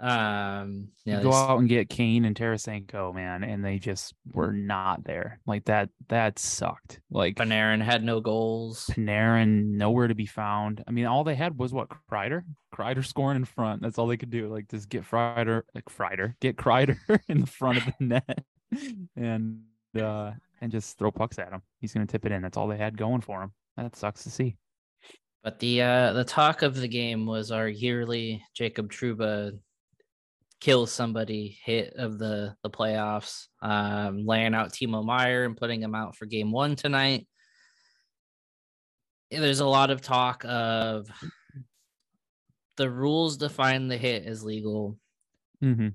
Um, 0.00 0.88
you 1.04 1.14
know, 1.14 1.22
go 1.24 1.32
out 1.32 1.58
and 1.58 1.68
get 1.68 1.88
Kane 1.88 2.24
and 2.24 2.36
Tarasenko, 2.36 3.12
man, 3.12 3.42
and 3.42 3.64
they 3.64 3.78
just 3.78 4.14
were 4.32 4.52
not 4.52 5.02
there. 5.02 5.40
Like 5.44 5.64
that 5.64 5.90
that 6.08 6.38
sucked. 6.38 7.00
Like 7.10 7.36
Panarin 7.36 7.82
had 7.82 8.04
no 8.04 8.20
goals. 8.20 8.88
Panarin 8.92 9.70
nowhere 9.70 10.06
to 10.06 10.14
be 10.14 10.26
found. 10.26 10.84
I 10.86 10.92
mean, 10.92 11.06
all 11.06 11.24
they 11.24 11.34
had 11.34 11.58
was 11.58 11.72
what 11.72 11.88
Kreider, 11.88 12.44
Kreider 12.72 13.04
scoring 13.04 13.36
in 13.36 13.44
front. 13.44 13.82
That's 13.82 13.98
all 13.98 14.06
they 14.06 14.16
could 14.16 14.30
do. 14.30 14.48
Like 14.48 14.68
just 14.68 14.88
get 14.88 15.04
Kreider, 15.04 15.62
like 15.74 15.86
Kreider, 15.86 16.34
get 16.40 16.56
Kreider 16.56 16.98
in 17.28 17.40
the 17.40 17.46
front 17.46 17.78
of 17.78 17.84
the 17.98 18.04
net, 18.04 18.44
and 19.16 19.62
uh 20.00 20.32
and 20.60 20.70
just 20.70 20.96
throw 20.96 21.10
pucks 21.10 21.40
at 21.40 21.50
him. 21.50 21.62
He's 21.80 21.92
gonna 21.92 22.06
tip 22.06 22.24
it 22.24 22.32
in. 22.32 22.42
That's 22.42 22.56
all 22.56 22.68
they 22.68 22.78
had 22.78 22.96
going 22.96 23.20
for 23.20 23.42
him. 23.42 23.52
That 23.76 23.96
sucks 23.96 24.22
to 24.24 24.30
see. 24.30 24.56
But 25.42 25.58
the 25.58 25.82
uh 25.82 26.12
the 26.12 26.24
talk 26.24 26.62
of 26.62 26.76
the 26.76 26.88
game 26.88 27.26
was 27.26 27.50
our 27.50 27.68
yearly 27.68 28.44
Jacob 28.54 28.92
Trouba 28.92 29.58
kill 30.60 30.86
somebody 30.86 31.56
hit 31.64 31.94
of 31.94 32.18
the 32.18 32.54
the 32.62 32.70
playoffs, 32.70 33.46
um, 33.62 34.26
laying 34.26 34.54
out 34.54 34.72
Timo 34.72 35.04
Meier 35.04 35.44
and 35.44 35.56
putting 35.56 35.82
him 35.82 35.94
out 35.94 36.16
for 36.16 36.26
game 36.26 36.50
one 36.52 36.74
tonight. 36.76 37.26
There's 39.30 39.60
a 39.60 39.66
lot 39.66 39.90
of 39.90 40.00
talk 40.00 40.44
of 40.46 41.06
the 42.76 42.88
rules 42.90 43.36
define 43.36 43.88
the 43.88 43.96
hit 43.96 44.24
as 44.24 44.42
legal, 44.44 44.98
Mm-hmm. 45.62 45.88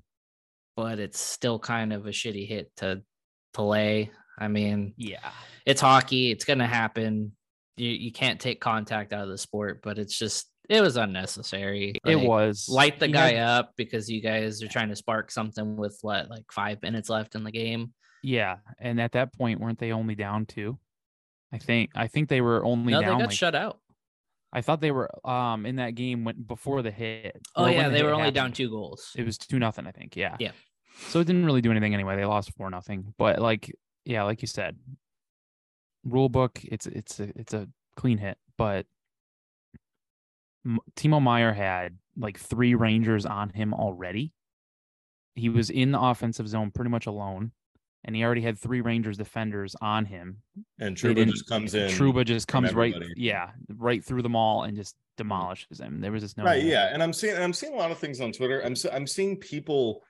but 0.75 0.99
it's 0.99 1.19
still 1.19 1.57
kind 1.57 1.93
of 1.93 2.05
a 2.05 2.09
shitty 2.09 2.47
hit 2.47 2.71
to 2.77 3.01
to 3.53 3.61
lay. 3.61 4.11
I 4.37 4.47
mean, 4.49 4.93
Yeah. 4.97 5.31
it's 5.65 5.81
hockey. 5.81 6.31
It's 6.31 6.45
gonna 6.45 6.67
happen. 6.67 7.31
You 7.77 7.89
you 7.89 8.11
can't 8.11 8.39
take 8.39 8.59
contact 8.61 9.13
out 9.13 9.23
of 9.23 9.29
the 9.29 9.37
sport, 9.37 9.81
but 9.81 9.97
it's 9.97 10.17
just 10.17 10.49
it 10.69 10.81
was 10.81 10.95
unnecessary. 10.97 11.95
It 12.05 12.15
was 12.15 12.67
light 12.69 12.99
the 12.99 13.07
he 13.07 13.11
guy 13.13 13.33
had- 13.33 13.47
up 13.47 13.73
because 13.75 14.09
you 14.09 14.21
guys 14.21 14.61
are 14.63 14.67
trying 14.67 14.89
to 14.89 14.95
spark 14.95 15.31
something 15.31 15.75
with 15.75 15.97
what 16.01 16.29
like 16.29 16.45
five 16.51 16.81
minutes 16.81 17.09
left 17.09 17.35
in 17.35 17.43
the 17.43 17.51
game. 17.51 17.93
Yeah, 18.23 18.57
and 18.79 19.01
at 19.01 19.11
that 19.13 19.33
point, 19.33 19.59
weren't 19.59 19.79
they 19.79 19.91
only 19.91 20.15
down 20.15 20.45
two? 20.45 20.79
I 21.51 21.57
think 21.57 21.91
I 21.95 22.07
think 22.07 22.29
they 22.29 22.41
were 22.41 22.63
only 22.63 22.93
No, 22.93 22.99
they 23.01 23.05
down. 23.05 23.19
got 23.19 23.27
like, 23.27 23.35
shut 23.37 23.55
out. 23.55 23.79
I 24.53 24.61
thought 24.61 24.81
they 24.81 24.91
were 24.91 25.09
um 25.27 25.65
in 25.65 25.75
that 25.77 25.95
game 25.95 26.23
when 26.23 26.41
before 26.43 26.81
the 26.81 26.91
hit. 26.91 27.35
Oh 27.55 27.67
yeah, 27.67 27.89
the 27.89 27.95
they 27.95 28.03
were 28.03 28.13
only 28.13 28.31
down 28.31 28.53
two 28.53 28.69
goals. 28.69 29.11
It 29.17 29.25
was 29.25 29.37
two 29.37 29.59
nothing, 29.59 29.85
I 29.87 29.91
think. 29.91 30.15
Yeah. 30.15 30.37
Yeah. 30.39 30.51
So 31.09 31.19
it 31.19 31.25
didn't 31.27 31.45
really 31.45 31.61
do 31.61 31.71
anything 31.71 31.93
anyway. 31.93 32.15
They 32.15 32.25
lost 32.25 32.53
four 32.55 32.69
nothing. 32.69 33.13
But 33.17 33.39
like, 33.39 33.71
yeah, 34.05 34.23
like 34.23 34.41
you 34.41 34.47
said, 34.47 34.77
rule 36.03 36.29
book. 36.29 36.59
It's 36.63 36.85
it's 36.87 37.19
a 37.19 37.29
it's 37.35 37.53
a 37.53 37.67
clean 37.95 38.17
hit. 38.19 38.37
But 38.57 38.85
Timo 40.95 41.21
Meier 41.21 41.53
had 41.53 41.97
like 42.17 42.39
three 42.39 42.75
Rangers 42.75 43.25
on 43.25 43.49
him 43.49 43.73
already. 43.73 44.33
He 45.35 45.49
was 45.49 45.69
in 45.69 45.91
the 45.91 45.99
offensive 45.99 46.47
zone 46.47 46.71
pretty 46.71 46.91
much 46.91 47.05
alone, 47.07 47.51
and 48.03 48.15
he 48.15 48.23
already 48.23 48.41
had 48.41 48.57
three 48.59 48.81
Rangers 48.81 49.17
defenders 49.17 49.75
on 49.81 50.05
him. 50.05 50.37
And 50.79 50.95
Trouba 50.95 51.25
just 51.29 51.47
comes 51.47 51.73
in. 51.73 51.89
Trouba 51.89 52.23
just 52.25 52.47
comes 52.47 52.73
right, 52.73 52.93
yeah, 53.15 53.51
right 53.75 54.03
through 54.03 54.21
them 54.21 54.35
all 54.35 54.63
and 54.63 54.75
just 54.77 54.95
demolishes 55.17 55.79
him. 55.79 56.01
There 56.01 56.11
was 56.11 56.21
just 56.23 56.37
no 56.37 56.43
right 56.43 56.63
yeah 56.63 56.89
and 56.91 57.03
i'm 57.03 57.13
seeing 57.13 57.35
and 57.35 57.43
i'm 57.43 57.53
seeing 57.53 57.73
a 57.73 57.77
lot 57.77 57.91
of 57.91 57.99
things 57.99 58.19
on 58.19 58.31
twitter 58.31 58.61
i'm 58.65 58.73
i'm 58.91 59.05
seeing 59.05 59.37
people 59.37 60.01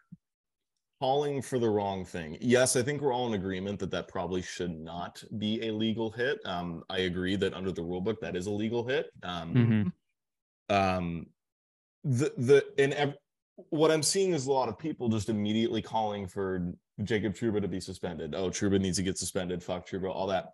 calling 1.02 1.42
for 1.42 1.60
the 1.60 1.70
wrong 1.70 2.06
thing 2.06 2.38
yes 2.40 2.78
i 2.78 2.82
think 2.82 3.02
we're 3.02 3.12
all 3.12 3.28
in 3.28 3.34
agreement 3.34 3.78
that 3.80 3.92
that 3.92 4.08
probably 4.08 4.42
should 4.42 4.72
not 4.72 5.22
be 5.38 5.68
a 5.68 5.74
legal 5.74 6.10
hit 6.10 6.40
um 6.46 6.82
i 6.90 7.00
agree 7.00 7.36
that 7.36 7.54
under 7.54 7.72
the 7.74 7.82
rule 7.84 8.00
book 8.00 8.22
that 8.22 8.38
is 8.38 8.46
a 8.48 8.52
legal 8.52 8.88
hit 8.88 9.08
um 9.24 9.54
Mhm. 9.54 9.92
Um 10.74 11.28
the 12.04 12.34
the 12.38 12.66
and 12.78 12.94
ev- 12.94 13.16
what 13.70 13.92
i'm 13.92 14.04
seeing 14.04 14.34
is 14.34 14.46
a 14.48 14.52
lot 14.52 14.68
of 14.68 14.78
people 14.78 15.08
just 15.08 15.30
immediately 15.30 15.82
calling 15.82 16.28
for 16.28 16.74
jacob 17.04 17.34
trouba 17.34 17.62
to 17.62 17.68
be 17.68 17.80
suspended 17.80 18.34
oh 18.36 18.50
trouba 18.50 18.80
needs 18.82 18.98
to 18.98 19.04
get 19.04 19.18
suspended 19.18 19.62
fuck 19.64 19.88
trouba 19.88 20.10
all 20.14 20.28
that 20.28 20.48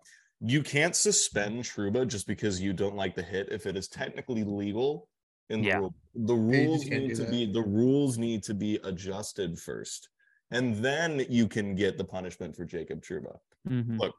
you 0.54 0.62
can't 0.62 0.94
suspend 0.94 1.64
trouba 1.64 2.06
just 2.06 2.26
because 2.26 2.60
you 2.60 2.72
don't 2.72 2.94
like 2.94 3.14
the 3.16 3.22
hit 3.22 3.48
if 3.50 3.66
it 3.66 3.76
is 3.76 3.88
technically 3.88 4.44
legal 4.44 5.08
in 5.48 5.62
the 5.62 5.68
Yeah. 5.68 5.78
rule 5.78 5.94
the 6.14 6.34
rules 6.34 6.84
need 6.86 7.16
to 7.16 7.22
that. 7.24 7.30
be 7.30 7.50
the 7.50 7.62
rules 7.62 8.16
need 8.18 8.42
to 8.44 8.54
be 8.54 8.78
adjusted 8.84 9.58
first 9.58 10.08
and 10.52 10.76
then 10.76 11.24
you 11.28 11.48
can 11.48 11.74
get 11.74 11.96
the 11.98 12.04
punishment 12.04 12.54
for 12.54 12.64
jacob 12.64 13.02
trouba 13.02 13.34
Mhm. 13.68 13.98
look, 13.98 14.14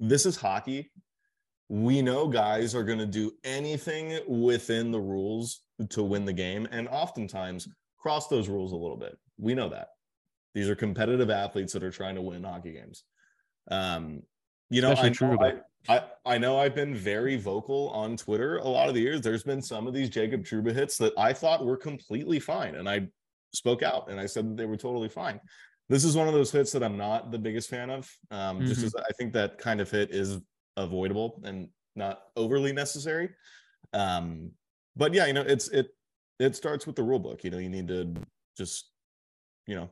this 0.00 0.24
is 0.26 0.36
hockey. 0.36 0.90
We 1.70 2.02
know 2.02 2.26
guys 2.26 2.74
are 2.74 2.82
going 2.82 2.98
to 2.98 3.06
do 3.06 3.30
anything 3.44 4.18
within 4.26 4.90
the 4.90 4.98
rules 4.98 5.62
to 5.90 6.02
win 6.02 6.24
the 6.24 6.32
game, 6.32 6.66
and 6.72 6.88
oftentimes 6.88 7.68
cross 7.96 8.26
those 8.26 8.48
rules 8.48 8.72
a 8.72 8.76
little 8.76 8.96
bit. 8.96 9.16
We 9.38 9.54
know 9.54 9.68
that 9.68 9.90
these 10.52 10.68
are 10.68 10.74
competitive 10.74 11.30
athletes 11.30 11.72
that 11.74 11.84
are 11.84 11.92
trying 11.92 12.16
to 12.16 12.22
win 12.22 12.42
hockey 12.42 12.72
games. 12.72 13.04
Um, 13.70 14.24
you 14.68 14.82
know, 14.82 14.94
I 14.94 15.10
know, 15.10 15.38
I. 15.40 15.60
I, 15.88 16.02
I 16.26 16.38
know 16.38 16.58
I've 16.58 16.74
been 16.74 16.94
very 16.94 17.36
vocal 17.36 17.90
on 17.90 18.16
Twitter 18.16 18.58
a 18.58 18.68
lot 18.68 18.88
of 18.88 18.96
the 18.96 19.00
years. 19.00 19.20
There's 19.20 19.44
been 19.44 19.62
some 19.62 19.86
of 19.86 19.94
these 19.94 20.10
Jacob 20.10 20.42
Trouba 20.42 20.74
hits 20.74 20.98
that 20.98 21.14
I 21.16 21.32
thought 21.32 21.64
were 21.64 21.76
completely 21.76 22.40
fine, 22.40 22.74
and 22.74 22.88
I 22.88 23.08
spoke 23.54 23.84
out 23.84 24.10
and 24.10 24.18
I 24.18 24.26
said 24.26 24.50
that 24.50 24.56
they 24.56 24.66
were 24.66 24.76
totally 24.76 25.08
fine 25.08 25.40
this 25.90 26.04
is 26.04 26.16
one 26.16 26.28
of 26.28 26.34
those 26.34 26.52
hits 26.52 26.70
that 26.70 26.84
I'm 26.84 26.96
not 26.96 27.32
the 27.32 27.38
biggest 27.38 27.68
fan 27.68 27.90
of. 27.90 28.08
Um, 28.30 28.64
just 28.64 28.80
Mhm. 28.80 28.84
as 28.84 28.94
I 28.94 29.12
think 29.18 29.32
that 29.32 29.58
kind 29.58 29.80
of 29.80 29.90
hit 29.90 30.14
is 30.14 30.38
avoidable 30.84 31.40
and 31.44 31.68
not 31.96 32.22
overly 32.36 32.72
necessary. 32.72 33.30
Um, 33.92 34.50
but 34.96 35.12
yeah, 35.14 35.26
you 35.26 35.32
know, 35.32 35.42
it's 35.42 35.68
it 35.68 35.88
it 36.38 36.56
starts 36.56 36.86
with 36.86 36.96
the 36.96 37.02
rule 37.02 37.18
book. 37.18 37.44
You 37.44 37.50
know, 37.50 37.58
you 37.58 37.68
need 37.68 37.88
to 37.88 38.14
just 38.56 38.90
you 39.66 39.74
know 39.76 39.88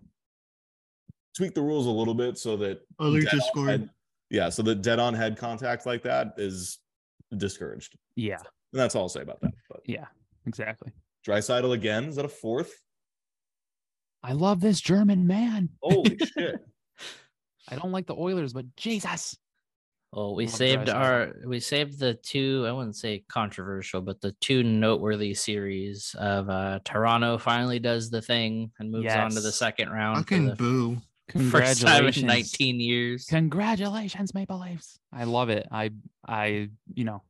tweak 1.36 1.54
the 1.54 1.62
rules 1.62 1.86
a 1.86 1.90
little 1.90 2.14
bit 2.14 2.36
so 2.38 2.56
that 2.56 2.80
Others 2.98 3.24
dead 3.24 3.32
just 3.32 3.50
on 3.56 3.66
head- 3.66 3.90
yeah, 4.30 4.48
so 4.50 4.62
that 4.62 4.82
dead 4.82 4.98
on 4.98 5.14
head 5.14 5.36
contact 5.38 5.86
like 5.86 6.02
that 6.02 6.34
is 6.36 6.78
discouraged. 7.36 7.96
Yeah, 8.16 8.36
And 8.36 8.80
that's 8.80 8.94
all 8.94 9.02
I'll 9.02 9.08
say 9.08 9.22
about 9.22 9.40
that. 9.40 9.52
But 9.70 9.80
yeah, 9.86 10.06
exactly. 10.46 10.92
Draisaitl 11.26 11.72
again, 11.72 12.04
is 12.04 12.16
that 12.16 12.24
a 12.24 12.28
fourth? 12.28 12.72
I 14.22 14.32
love 14.32 14.60
this 14.60 14.80
German 14.80 15.26
man. 15.26 15.70
Holy 15.82 16.18
shit. 16.36 16.56
I 17.70 17.76
don't 17.76 17.92
like 17.92 18.06
the 18.06 18.16
Oilers, 18.16 18.52
but 18.52 18.66
Jesus. 18.76 19.36
Well, 20.12 20.34
we 20.34 20.46
saved 20.46 20.88
Draisaitl. 20.88 20.94
our 20.94 21.34
we 21.46 21.60
saved 21.60 21.98
the 21.98 22.14
two 22.14 22.64
I 22.66 22.72
wouldn't 22.72 22.96
say 22.96 23.24
controversial, 23.28 24.00
but 24.00 24.20
the 24.20 24.32
two 24.40 24.62
noteworthy 24.62 25.34
series 25.34 26.14
of 26.18 26.48
uh 26.48 26.78
Toronto 26.84 27.36
finally 27.38 27.78
does 27.78 28.08
the 28.10 28.22
thing 28.22 28.72
and 28.78 28.90
moves 28.90 29.14
on 29.14 29.30
to 29.32 29.40
the 29.40 29.52
second 29.52 29.90
round 29.90 30.18
Fucking 30.18 30.46
the 30.46 30.56
boo. 30.56 30.96
first 31.50 31.82
time 31.82 32.06
in 32.06 32.12
Congratulations. 32.12 32.24
19 32.24 32.80
years. 32.80 33.26
Congratulations, 33.28 34.32
Maple 34.32 34.58
Leafs. 34.60 34.98
I 35.12 35.24
love 35.24 35.50
it. 35.50 35.66
I 35.70 35.90
I 36.26 36.70
you 36.94 37.04
know 37.04 37.22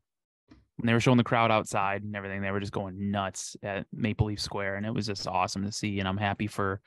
when 0.76 0.86
they 0.86 0.92
were 0.92 1.00
showing 1.00 1.18
the 1.18 1.24
crowd 1.24 1.50
outside 1.50 2.04
and 2.04 2.14
everything, 2.14 2.40
they 2.40 2.52
were 2.52 2.60
just 2.60 2.70
going 2.72 3.10
nuts 3.10 3.56
at 3.64 3.86
Maple 3.92 4.28
Leaf 4.28 4.40
Square, 4.40 4.76
and 4.76 4.86
it 4.86 4.94
was 4.94 5.08
just 5.08 5.26
awesome 5.26 5.64
to 5.64 5.72
see. 5.72 5.98
And 5.98 6.06
I'm 6.06 6.16
happy 6.16 6.46
for 6.46 6.80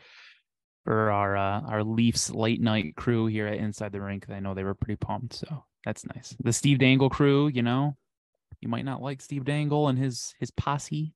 for 0.85 1.11
our 1.11 1.35
uh, 1.35 1.61
our 1.67 1.83
Leafs 1.83 2.29
late 2.29 2.61
night 2.61 2.95
crew 2.95 3.25
here 3.25 3.47
at 3.47 3.57
Inside 3.57 3.91
the 3.91 3.99
Rink. 3.99 4.27
I 4.29 4.39
know 4.39 4.53
they 4.53 4.63
were 4.63 4.73
pretty 4.73 4.95
pumped, 4.95 5.33
so 5.33 5.65
that's 5.85 6.05
nice. 6.05 6.35
The 6.43 6.53
Steve 6.53 6.79
Dangle 6.79 7.09
crew, 7.09 7.47
you 7.47 7.61
know, 7.61 7.95
you 8.59 8.69
might 8.69 8.85
not 8.85 9.01
like 9.01 9.21
Steve 9.21 9.45
Dangle 9.45 9.87
and 9.87 9.97
his 9.97 10.33
his 10.39 10.51
posse, 10.51 11.13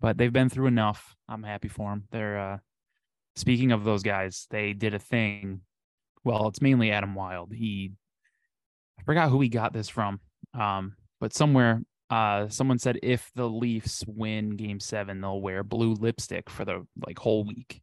but 0.00 0.16
they've 0.16 0.32
been 0.32 0.48
through 0.48 0.66
enough. 0.66 1.14
I'm 1.28 1.42
happy 1.42 1.68
for 1.68 1.90
them. 1.90 2.04
They're 2.10 2.38
uh, 2.38 2.58
speaking 3.36 3.72
of 3.72 3.84
those 3.84 4.02
guys, 4.02 4.46
they 4.50 4.72
did 4.72 4.94
a 4.94 4.98
thing. 4.98 5.60
Well, 6.24 6.48
it's 6.48 6.62
mainly 6.62 6.90
Adam 6.90 7.14
Wylde. 7.14 7.52
He 7.52 7.92
I 8.98 9.02
forgot 9.02 9.30
who 9.30 9.40
he 9.40 9.48
got 9.48 9.72
this 9.72 9.88
from. 9.88 10.20
Um, 10.58 10.96
but 11.20 11.34
somewhere 11.34 11.82
uh 12.08 12.48
someone 12.48 12.78
said 12.78 12.98
if 13.02 13.30
the 13.36 13.48
Leafs 13.48 14.04
win 14.06 14.56
game 14.56 14.80
seven, 14.80 15.20
they'll 15.20 15.40
wear 15.40 15.62
blue 15.62 15.94
lipstick 15.94 16.48
for 16.48 16.64
the 16.64 16.86
like 17.06 17.18
whole 17.18 17.44
week. 17.44 17.82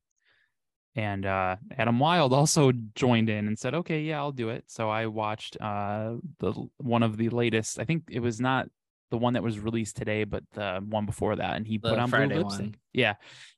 And 0.98 1.26
uh 1.28 1.56
Adam 1.78 2.00
Wylde 2.00 2.34
also 2.34 2.72
joined 2.96 3.30
in 3.30 3.48
and 3.48 3.58
said, 3.58 3.74
Okay, 3.76 4.02
yeah, 4.02 4.18
I'll 4.18 4.32
do 4.32 4.50
it. 4.50 4.64
So 4.68 4.90
I 4.90 5.06
watched 5.06 5.56
uh 5.62 6.16
the 6.40 6.54
one 6.78 7.04
of 7.04 7.16
the 7.18 7.30
latest, 7.30 7.80
I 7.80 7.86
think 7.86 8.06
it 8.10 8.20
was 8.20 8.42
not 8.42 8.68
the 9.12 9.18
one 9.18 9.34
that 9.34 9.44
was 9.44 9.60
released 9.60 9.96
today, 9.96 10.24
but 10.26 10.44
the 10.54 10.84
one 10.90 11.06
before 11.06 11.36
that, 11.38 11.56
and 11.56 11.66
he 11.66 11.78
The 11.78 11.92
put 11.92 12.00
on 12.00 12.10
Friday 12.10 12.34
blue 12.34 12.44
lipstick. 12.44 12.66
one. 12.66 12.76
Yeah. 12.94 13.14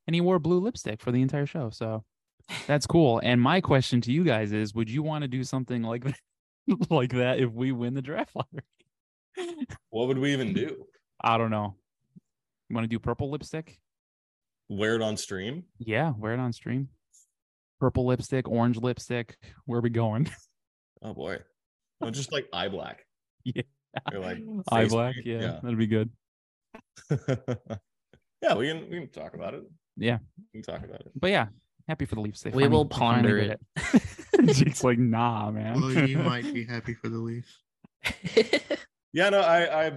And 0.06 0.14
he 0.14 0.22
wore 0.22 0.38
blue 0.38 0.60
lipstick 0.60 1.02
for 1.02 1.12
the 1.12 1.22
entire 1.22 1.46
show. 1.48 1.70
So 1.72 2.04
that's 2.68 2.86
cool. 2.86 3.20
And 3.24 3.40
my 3.42 3.62
question 3.62 4.02
to 4.02 4.12
you 4.12 4.24
guys 4.24 4.52
is 4.52 4.76
would 4.76 4.90
you 4.90 5.02
want 5.02 5.22
to 5.24 5.28
do 5.30 5.44
something 5.46 5.82
like 5.82 6.04
that 6.04 6.20
like 6.92 7.14
that 7.14 7.40
if 7.40 7.52
we 7.52 7.72
win 7.72 7.94
the 7.94 8.02
draft 8.02 8.36
lottery? 8.36 9.66
What 9.92 10.10
would 10.10 10.18
we 10.20 10.34
even 10.34 10.54
do? 10.54 10.84
I 11.22 11.38
don't 11.38 11.52
know. 11.52 11.76
You 12.70 12.76
want 12.76 12.84
to 12.84 12.90
do 12.90 13.00
purple 13.00 13.32
lipstick? 13.32 13.80
Wear 14.68 14.96
it 14.96 15.02
on 15.02 15.16
stream? 15.18 15.64
Yeah, 15.80 16.14
wear 16.18 16.34
it 16.34 16.40
on 16.40 16.52
stream. 16.54 16.90
Purple 17.80 18.06
lipstick, 18.06 18.48
orange 18.48 18.78
lipstick. 18.78 19.38
Where 19.66 19.80
are 19.80 19.82
we 19.82 19.90
going? 19.90 20.30
Oh 21.02 21.14
boy. 21.14 21.38
No, 22.02 22.12
just 22.12 22.34
like 22.34 22.46
eye 22.52 22.68
black. 22.68 23.06
Yeah. 23.46 23.62
Or 24.14 24.20
like 24.20 24.40
Eye 24.70 24.86
black. 24.86 25.16
Yeah, 25.24 25.40
yeah. 25.40 25.60
that'd 25.64 25.78
be 25.78 25.88
good. 25.88 26.10
yeah, 28.42 28.56
we 28.56 28.68
can 28.68 28.90
we 28.90 29.00
can 29.00 29.10
talk 29.10 29.34
about 29.34 29.54
it. 29.54 29.64
Yeah. 29.96 30.18
We 30.54 30.62
can 30.62 30.74
talk 30.74 30.84
about 30.86 31.00
it. 31.00 31.12
But 31.16 31.30
yeah, 31.32 31.48
happy 31.88 32.04
for 32.06 32.16
the 32.16 32.22
Leafs. 32.22 32.42
They 32.42 32.50
We 32.50 32.64
finally- 32.64 32.70
will 32.78 32.86
ponder 32.86 33.40
did 33.40 33.52
it. 33.52 33.60
it's 34.34 34.84
like, 34.84 35.00
nah, 35.00 35.50
man. 35.52 35.80
Well, 35.80 36.08
you 36.08 36.18
might 36.18 36.54
be 36.54 36.66
happy 36.66 36.94
for 36.96 37.08
the 37.08 37.18
Leafs. 37.18 37.58
Yeah, 39.14 39.30
no, 39.30 39.40
I 39.40 39.86
I 39.88 39.92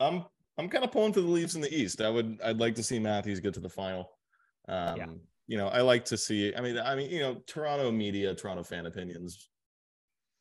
I'm 0.00 0.24
I'm 0.58 0.68
kind 0.68 0.82
of 0.84 0.90
pulling 0.90 1.12
for 1.12 1.20
the 1.20 1.28
Leafs 1.28 1.54
in 1.54 1.60
the 1.60 1.72
East. 1.72 2.00
I 2.00 2.10
would 2.10 2.38
I'd 2.44 2.58
like 2.58 2.74
to 2.76 2.82
see 2.82 2.98
Matthews 2.98 3.38
get 3.40 3.54
to 3.54 3.60
the 3.60 3.68
final. 3.70 4.10
Um, 4.68 5.20
you 5.48 5.56
know, 5.56 5.68
I 5.68 5.80
like 5.80 6.04
to 6.06 6.16
see. 6.16 6.54
I 6.54 6.60
mean, 6.60 6.78
I 6.78 6.94
mean, 6.94 7.10
you 7.10 7.20
know, 7.20 7.36
Toronto 7.46 7.90
media, 7.90 8.34
Toronto 8.34 8.62
fan 8.62 8.86
opinions. 8.86 9.48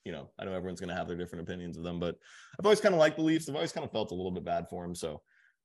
You 0.04 0.12
know, 0.12 0.30
I 0.38 0.46
know 0.46 0.54
everyone's 0.54 0.80
going 0.80 0.90
to 0.90 0.96
have 0.96 1.08
their 1.08 1.18
different 1.18 1.48
opinions 1.50 1.78
of 1.78 1.84
them, 1.84 2.00
but 2.00 2.18
I've 2.60 2.66
always 2.66 2.82
kind 2.82 2.94
of 2.94 3.00
liked 3.00 3.16
the 3.18 3.24
Leafs. 3.24 3.50
I've 3.50 3.56
always 3.56 3.72
kind 3.72 3.86
of 3.86 3.92
felt 3.92 4.12
a 4.12 4.16
little 4.16 4.32
bit 4.32 4.46
bad 4.46 4.70
for 4.70 4.84
them. 4.84 4.94
So, 4.96 5.22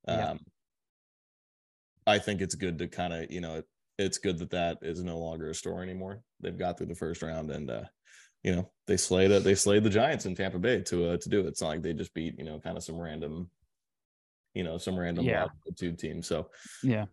um, 0.08 0.18
Yeah. 0.18 0.34
I 2.06 2.18
think 2.18 2.40
it's 2.40 2.54
good 2.54 2.78
to 2.78 2.88
kind 2.88 3.12
of, 3.12 3.30
you 3.30 3.40
know, 3.40 3.56
it, 3.56 3.66
it's 3.98 4.18
good 4.18 4.38
that 4.38 4.50
that 4.50 4.78
is 4.82 5.04
no 5.04 5.18
longer 5.18 5.50
a 5.50 5.54
story 5.54 5.82
anymore. 5.82 6.22
They've 6.40 6.58
got 6.58 6.78
through 6.78 6.88
the 6.88 6.94
first 6.94 7.22
round 7.22 7.50
and, 7.50 7.70
uh, 7.70 7.84
you 8.42 8.54
know, 8.56 8.72
they 8.86 8.96
slayed 8.96 9.30
it. 9.30 9.44
They 9.44 9.54
slayed 9.54 9.84
the 9.84 9.90
Giants 9.90 10.26
in 10.26 10.34
Tampa 10.34 10.58
Bay 10.58 10.82
to 10.82 11.10
uh, 11.10 11.16
to 11.18 11.28
do 11.28 11.40
it. 11.40 11.46
It's 11.46 11.60
not 11.60 11.68
like 11.68 11.82
they 11.82 11.92
just 11.92 12.14
beat, 12.14 12.36
you 12.38 12.44
know, 12.44 12.58
kind 12.58 12.76
of 12.76 12.82
some 12.82 13.00
random, 13.00 13.48
you 14.54 14.64
know, 14.64 14.78
some 14.78 14.98
random 14.98 15.26
Yeah. 15.26 15.46
tube 15.76 15.98
team. 15.98 16.22
So, 16.22 16.50
Yeah. 16.82 17.06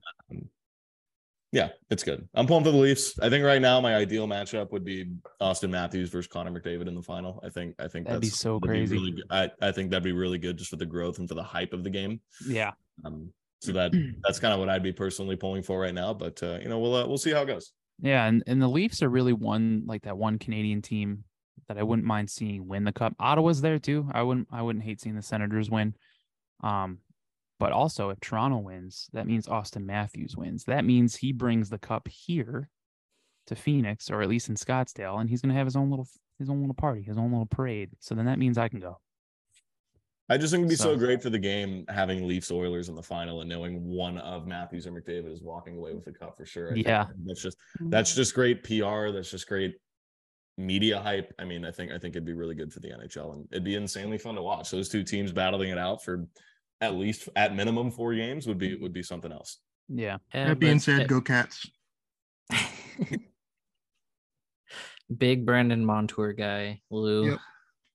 Yeah, 1.51 1.69
it's 1.89 2.03
good. 2.03 2.27
I'm 2.35 2.45
pulling 2.45 2.63
for 2.63 2.71
the 2.71 2.77
Leafs. 2.77 3.17
I 3.19 3.29
think 3.29 3.43
right 3.43 3.61
now 3.61 3.81
my 3.81 3.95
ideal 3.95 4.27
matchup 4.27 4.71
would 4.71 4.83
be 4.83 5.11
Auston 5.41 5.71
Matthews 5.71 6.09
versus 6.09 6.27
Connor 6.27 6.51
McDavid 6.51 6.87
in 6.87 6.93
the 6.93 7.01
final. 7.01 7.41
I 7.43 7.49
think 7.49 7.75
I 7.79 7.87
think 7.87 8.05
That'd 8.05 8.21
be 8.21 8.27
so 8.27 8.59
that'd 8.59 8.69
crazy. 8.69 8.95
really. 8.95 9.23
I, 9.31 9.49
I 9.61 9.71
think 9.71 9.89
that'd 9.89 10.03
be 10.03 10.11
really 10.11 10.37
good 10.37 10.57
just 10.57 10.69
for 10.69 10.75
the 10.75 10.85
growth 10.85 11.17
and 11.17 11.27
for 11.27 11.33
the 11.33 11.43
hype 11.43 11.73
of 11.73 11.83
the 11.83 11.89
game. 11.89 12.21
Yeah. 12.47 12.71
Um, 13.03 13.33
so 13.61 13.71
that 13.71 13.91
that's 14.23 14.39
kind 14.39 14.53
of 14.53 14.59
what 14.59 14.69
I'd 14.69 14.83
be 14.83 14.93
personally 14.93 15.35
pulling 15.35 15.63
for 15.63 15.79
right 15.79 15.93
now. 15.93 16.13
But 16.13 16.41
uh, 16.43 16.59
you 16.61 16.69
know, 16.69 16.77
we'll 16.77 16.95
uh, 16.95 17.07
we'll 17.07 17.17
see 17.17 17.31
how 17.31 17.41
it 17.41 17.47
goes. 17.47 17.71
Yeah, 18.01 18.25
and, 18.27 18.43
and 18.47 18.61
the 18.61 18.67
Leafs 18.67 19.01
are 19.01 19.09
really 19.09 19.33
one 19.33 19.83
like 19.85 20.03
that 20.03 20.17
one 20.17 20.37
Canadian 20.37 20.81
team 20.83 21.23
that 21.67 21.77
I 21.77 21.83
wouldn't 21.83 22.07
mind 22.07 22.29
seeing 22.29 22.67
win 22.67 22.83
the 22.83 22.93
cup. 22.93 23.13
Ottawa's 23.19 23.59
there 23.61 23.79
too. 23.79 24.07
I 24.11 24.21
wouldn't 24.21 24.47
I 24.51 24.61
wouldn't 24.61 24.85
hate 24.85 25.01
seeing 25.01 25.15
the 25.15 25.21
Senators 25.21 25.69
win. 25.69 25.95
Um, 26.61 26.99
but 27.59 27.71
also 27.71 28.09
if 28.09 28.19
Toronto 28.19 28.57
wins, 28.57 29.09
that 29.13 29.27
means 29.27 29.47
Auston 29.47 29.85
Matthews 29.85 30.35
wins. 30.35 30.63
That 30.63 30.85
means 30.85 31.15
he 31.15 31.33
brings 31.33 31.69
the 31.69 31.77
cup 31.77 32.07
here 32.07 32.69
to 33.47 33.55
Phoenix 33.55 34.09
or 34.09 34.21
at 34.21 34.29
least 34.29 34.49
in 34.49 34.55
Scottsdale, 34.55 35.19
and 35.19 35.29
he's 35.29 35.41
gonna 35.41 35.53
have 35.53 35.67
his 35.67 35.75
own 35.75 35.89
little 35.89 36.07
his 36.39 36.49
own 36.49 36.61
little 36.61 36.73
party, 36.75 37.01
his 37.01 37.17
own 37.17 37.31
little 37.31 37.45
parade. 37.45 37.89
So 37.99 38.15
then 38.15 38.25
that 38.25 38.39
means 38.39 38.57
I 38.57 38.69
can 38.69 38.79
go. 38.79 38.99
I 40.31 40.37
just 40.37 40.51
think 40.51 40.61
it'd 40.61 40.69
be 40.69 40.75
so, 40.75 40.93
So- 40.93 40.97
great 40.97 41.21
for 41.21 41.31
the 41.31 41.39
game 41.39 41.85
having 41.89 42.27
Leafs 42.27 42.51
Oilers 42.51 42.87
in 42.87 42.95
the 42.95 43.03
final 43.03 43.41
and 43.41 43.49
knowing 43.49 43.83
one 43.83 44.19
of 44.19 44.45
Matthews 44.45 44.85
or 44.85 44.91
McDavid 44.91 45.31
is 45.31 45.41
walking 45.41 45.75
away 45.75 45.93
with 45.93 46.05
the 46.05 46.13
cup 46.13 46.37
for 46.37 46.45
sure. 46.45 46.69
I 46.69 46.73
think 46.75 46.87
Yeah. 46.87 47.07
that's 47.25 47.41
just 47.41 47.57
mm-hmm. 47.79 47.89
that's 47.89 48.15
just 48.15 48.35
great 48.35 48.63
PR. 48.63 49.09
That's 49.11 49.31
just 49.31 49.47
great 49.47 49.75
media 50.57 51.01
hype. 51.01 51.33
I 51.39 51.45
mean, 51.45 51.65
I 51.65 51.71
think 51.71 51.91
I 51.91 51.97
think 51.97 52.15
it'd 52.15 52.25
be 52.25 52.33
really 52.33 52.53
good 52.53 52.71
for 52.71 52.79
the 52.79 52.89
NHL 52.89 53.33
and 53.33 53.47
it'd 53.51 53.63
be 53.63 53.75
insanely 53.75 54.19
fun 54.19 54.35
to 54.35 54.43
watch. 54.43 54.69
Those 54.69 54.87
two 54.89 55.03
teams 55.03 55.31
battling 55.31 55.71
it 55.71 55.77
out 55.79 56.03
for 56.03 56.27
at 56.81 56.95
least 56.95 57.29
at 57.35 57.55
minimum 57.55 57.91
four 57.91 58.15
games 58.15 58.47
would 58.47 58.57
be 58.57 58.71
mm-hmm. 58.71 58.83
would 58.83 58.93
be 58.93 59.03
something 59.03 59.31
else. 59.31 59.59
Yeah. 59.87 60.17
Yeah, 60.33 60.49
that 60.49 60.59
being 60.59 60.75
but- 60.75 60.83
said, 60.83 61.07
go 61.07 61.21
Cats. 61.21 61.69
Big 65.17 65.43
Brandon 65.45 65.83
Montour 65.83 66.33
guy, 66.33 66.81
Lou. 66.91 67.31
Yep. 67.31 67.39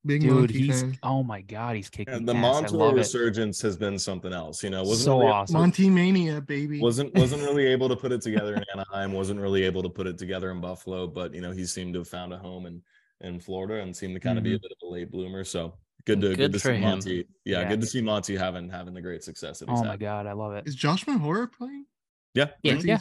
Big 0.06 0.20
Dude, 0.20 0.50
he's 0.50 0.82
fan. 0.82 0.98
oh 1.02 1.22
my 1.22 1.40
god, 1.40 1.76
he's 1.76 1.88
kicking 1.88 2.12
And 2.12 2.28
the 2.28 2.34
ass. 2.34 2.42
Montour 2.42 2.78
love 2.78 2.94
it. 2.94 2.98
resurgence 2.98 3.62
has 3.62 3.74
been 3.74 3.98
something 3.98 4.34
else. 4.34 4.62
You 4.62 4.68
know, 4.68 4.82
wasn't 4.82 5.04
So 5.06 5.18
really, 5.20 5.32
awesome. 5.32 5.54
Monty 5.54 5.88
Mania, 5.88 6.42
baby. 6.42 6.78
wasn't 6.78 7.14
wasn't 7.18 7.42
really 7.42 7.66
able 7.66 7.88
to 7.88 7.96
put 7.96 8.12
it 8.12 8.20
together 8.20 8.54
in 8.54 8.64
Anaheim. 8.74 9.12
Wasn't 9.12 9.40
really 9.40 9.62
able 9.62 9.82
to 9.82 9.88
put 9.88 10.06
it 10.06 10.18
together 10.18 10.50
in 10.50 10.60
Buffalo. 10.60 11.06
But 11.06 11.32
you 11.32 11.40
know, 11.40 11.52
he 11.52 11.64
seemed 11.64 11.94
to 11.94 12.00
have 12.00 12.08
found 12.08 12.34
a 12.34 12.38
home 12.38 12.66
in 12.66 12.82
in 13.22 13.40
Florida 13.40 13.80
and 13.80 13.96
seemed 13.96 14.12
to 14.14 14.20
kind 14.20 14.36
of 14.36 14.44
be 14.44 14.50
mm-hmm. 14.50 14.56
a 14.56 14.60
bit 14.60 14.72
of 14.72 14.88
a 14.88 14.92
late 14.92 15.10
bloomer. 15.10 15.42
So 15.42 15.74
good 16.06 16.20
to 16.20 16.28
good, 16.28 16.36
Good 16.36 16.52
to 16.52 16.58
see 16.58 16.72
him. 16.74 16.80
Monty. 16.82 17.28
Yeah, 17.44 17.60
Yeah. 17.62 17.68
good 17.68 17.80
to 17.80 17.86
see 17.86 18.00
Monty 18.02 18.36
having 18.36 18.68
having 18.70 18.94
the 18.94 19.00
great 19.02 19.22
success 19.24 19.58
that 19.60 19.68
he's 19.68 19.78
Oh 19.78 19.84
my 19.84 19.92
had. 19.92 20.00
god, 20.00 20.26
I 20.26 20.32
love 20.32 20.52
it. 20.54 20.66
Is 20.66 20.74
Josh 20.74 21.04
Mahura 21.04 21.50
playing? 21.50 21.86
Yeah, 22.34 22.50
Yeah. 22.62 22.80
Yeah. 22.84 22.98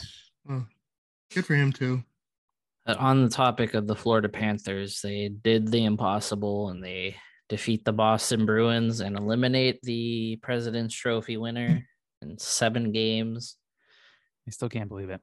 Oh, 0.49 0.65
good 1.33 1.45
for 1.45 1.55
him 1.55 1.71
too. 1.73 2.03
Uh, 2.85 2.95
on 2.99 3.23
the 3.23 3.29
topic 3.29 3.73
of 3.75 3.87
the 3.87 3.95
Florida 3.95 4.27
Panthers, 4.29 4.99
they 5.01 5.29
did 5.29 5.69
the 5.71 5.85
impossible 5.85 6.69
and 6.69 6.83
they 6.83 7.15
defeat 7.49 7.85
the 7.85 7.93
Boston 7.93 8.45
Bruins 8.45 8.99
and 8.99 9.17
eliminate 9.17 9.81
the 9.83 10.37
President's 10.41 10.93
Trophy 10.93 11.37
winner 11.37 11.85
in 12.21 12.37
seven 12.37 12.91
games. 12.91 13.55
I 14.47 14.51
still 14.51 14.69
can't 14.69 14.89
believe 14.89 15.09
it. 15.09 15.21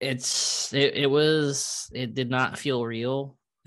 It's 0.00 0.72
it, 0.72 0.94
it 0.96 1.10
was 1.10 1.88
it 1.92 2.14
did 2.14 2.30
not 2.30 2.58
feel 2.58 2.84
real. 2.84 3.36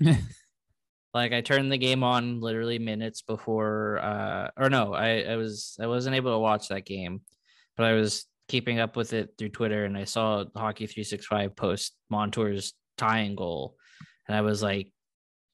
like 1.16 1.32
I 1.32 1.40
turned 1.40 1.70
the 1.72 1.78
game 1.78 2.02
on 2.02 2.40
literally 2.40 2.78
minutes 2.78 3.22
before 3.22 3.98
uh 3.98 4.50
or 4.56 4.70
no, 4.70 4.94
I, 4.94 5.20
I 5.22 5.36
was 5.36 5.76
I 5.80 5.86
wasn't 5.86 6.16
able 6.16 6.32
to 6.32 6.38
watch 6.38 6.68
that 6.68 6.86
game, 6.86 7.22
but 7.76 7.86
I 7.86 7.92
was 7.92 8.26
keeping 8.48 8.78
up 8.78 8.96
with 8.96 9.12
it 9.12 9.30
through 9.36 9.48
Twitter 9.50 9.84
and 9.84 9.96
I 9.96 10.04
saw 10.04 10.44
Hockey 10.54 10.86
365 10.86 11.56
post 11.56 11.94
Montour's 12.10 12.74
tying 12.96 13.34
goal. 13.34 13.76
And 14.28 14.36
I 14.36 14.40
was 14.42 14.62
like 14.62 14.92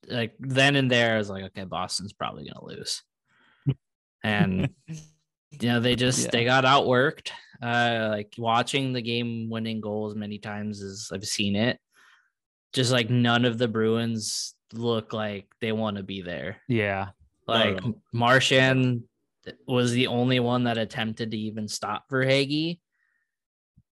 like 0.08 0.34
then 0.38 0.76
and 0.76 0.90
there 0.90 1.14
I 1.14 1.18
was 1.18 1.30
like, 1.30 1.44
okay, 1.44 1.64
Boston's 1.64 2.12
probably 2.12 2.48
gonna 2.48 2.64
lose. 2.64 3.02
And 4.24 4.68
you 5.50 5.68
know, 5.68 5.80
they 5.80 5.96
just 5.96 6.24
Yeah. 6.24 6.30
they 6.32 6.44
got 6.44 6.64
outworked. 6.64 7.30
Uh 7.62 8.08
like 8.10 8.34
watching 8.38 8.92
the 8.92 9.02
game 9.02 9.50
winning 9.50 9.80
goals 9.80 10.14
many 10.14 10.38
times 10.38 10.82
as 10.82 11.10
I've 11.12 11.24
seen 11.26 11.56
it. 11.56 11.78
Just 12.72 12.90
like 12.90 13.10
none 13.10 13.44
of 13.44 13.58
the 13.58 13.68
Bruins 13.68 14.54
look 14.72 15.12
like 15.12 15.46
they 15.60 15.72
want 15.72 15.96
to 15.96 16.02
be 16.02 16.22
there. 16.22 16.58
yeah. 16.68 17.08
Like 17.48 17.84
no. 17.84 17.96
Marchand 18.12 19.02
was 19.66 19.90
the 19.92 20.06
only 20.06 20.38
one 20.40 20.64
that 20.64 20.78
attempted 20.78 21.32
to 21.32 21.36
even 21.36 21.66
stop 21.66 22.08
Verhaeghe. 22.08 22.78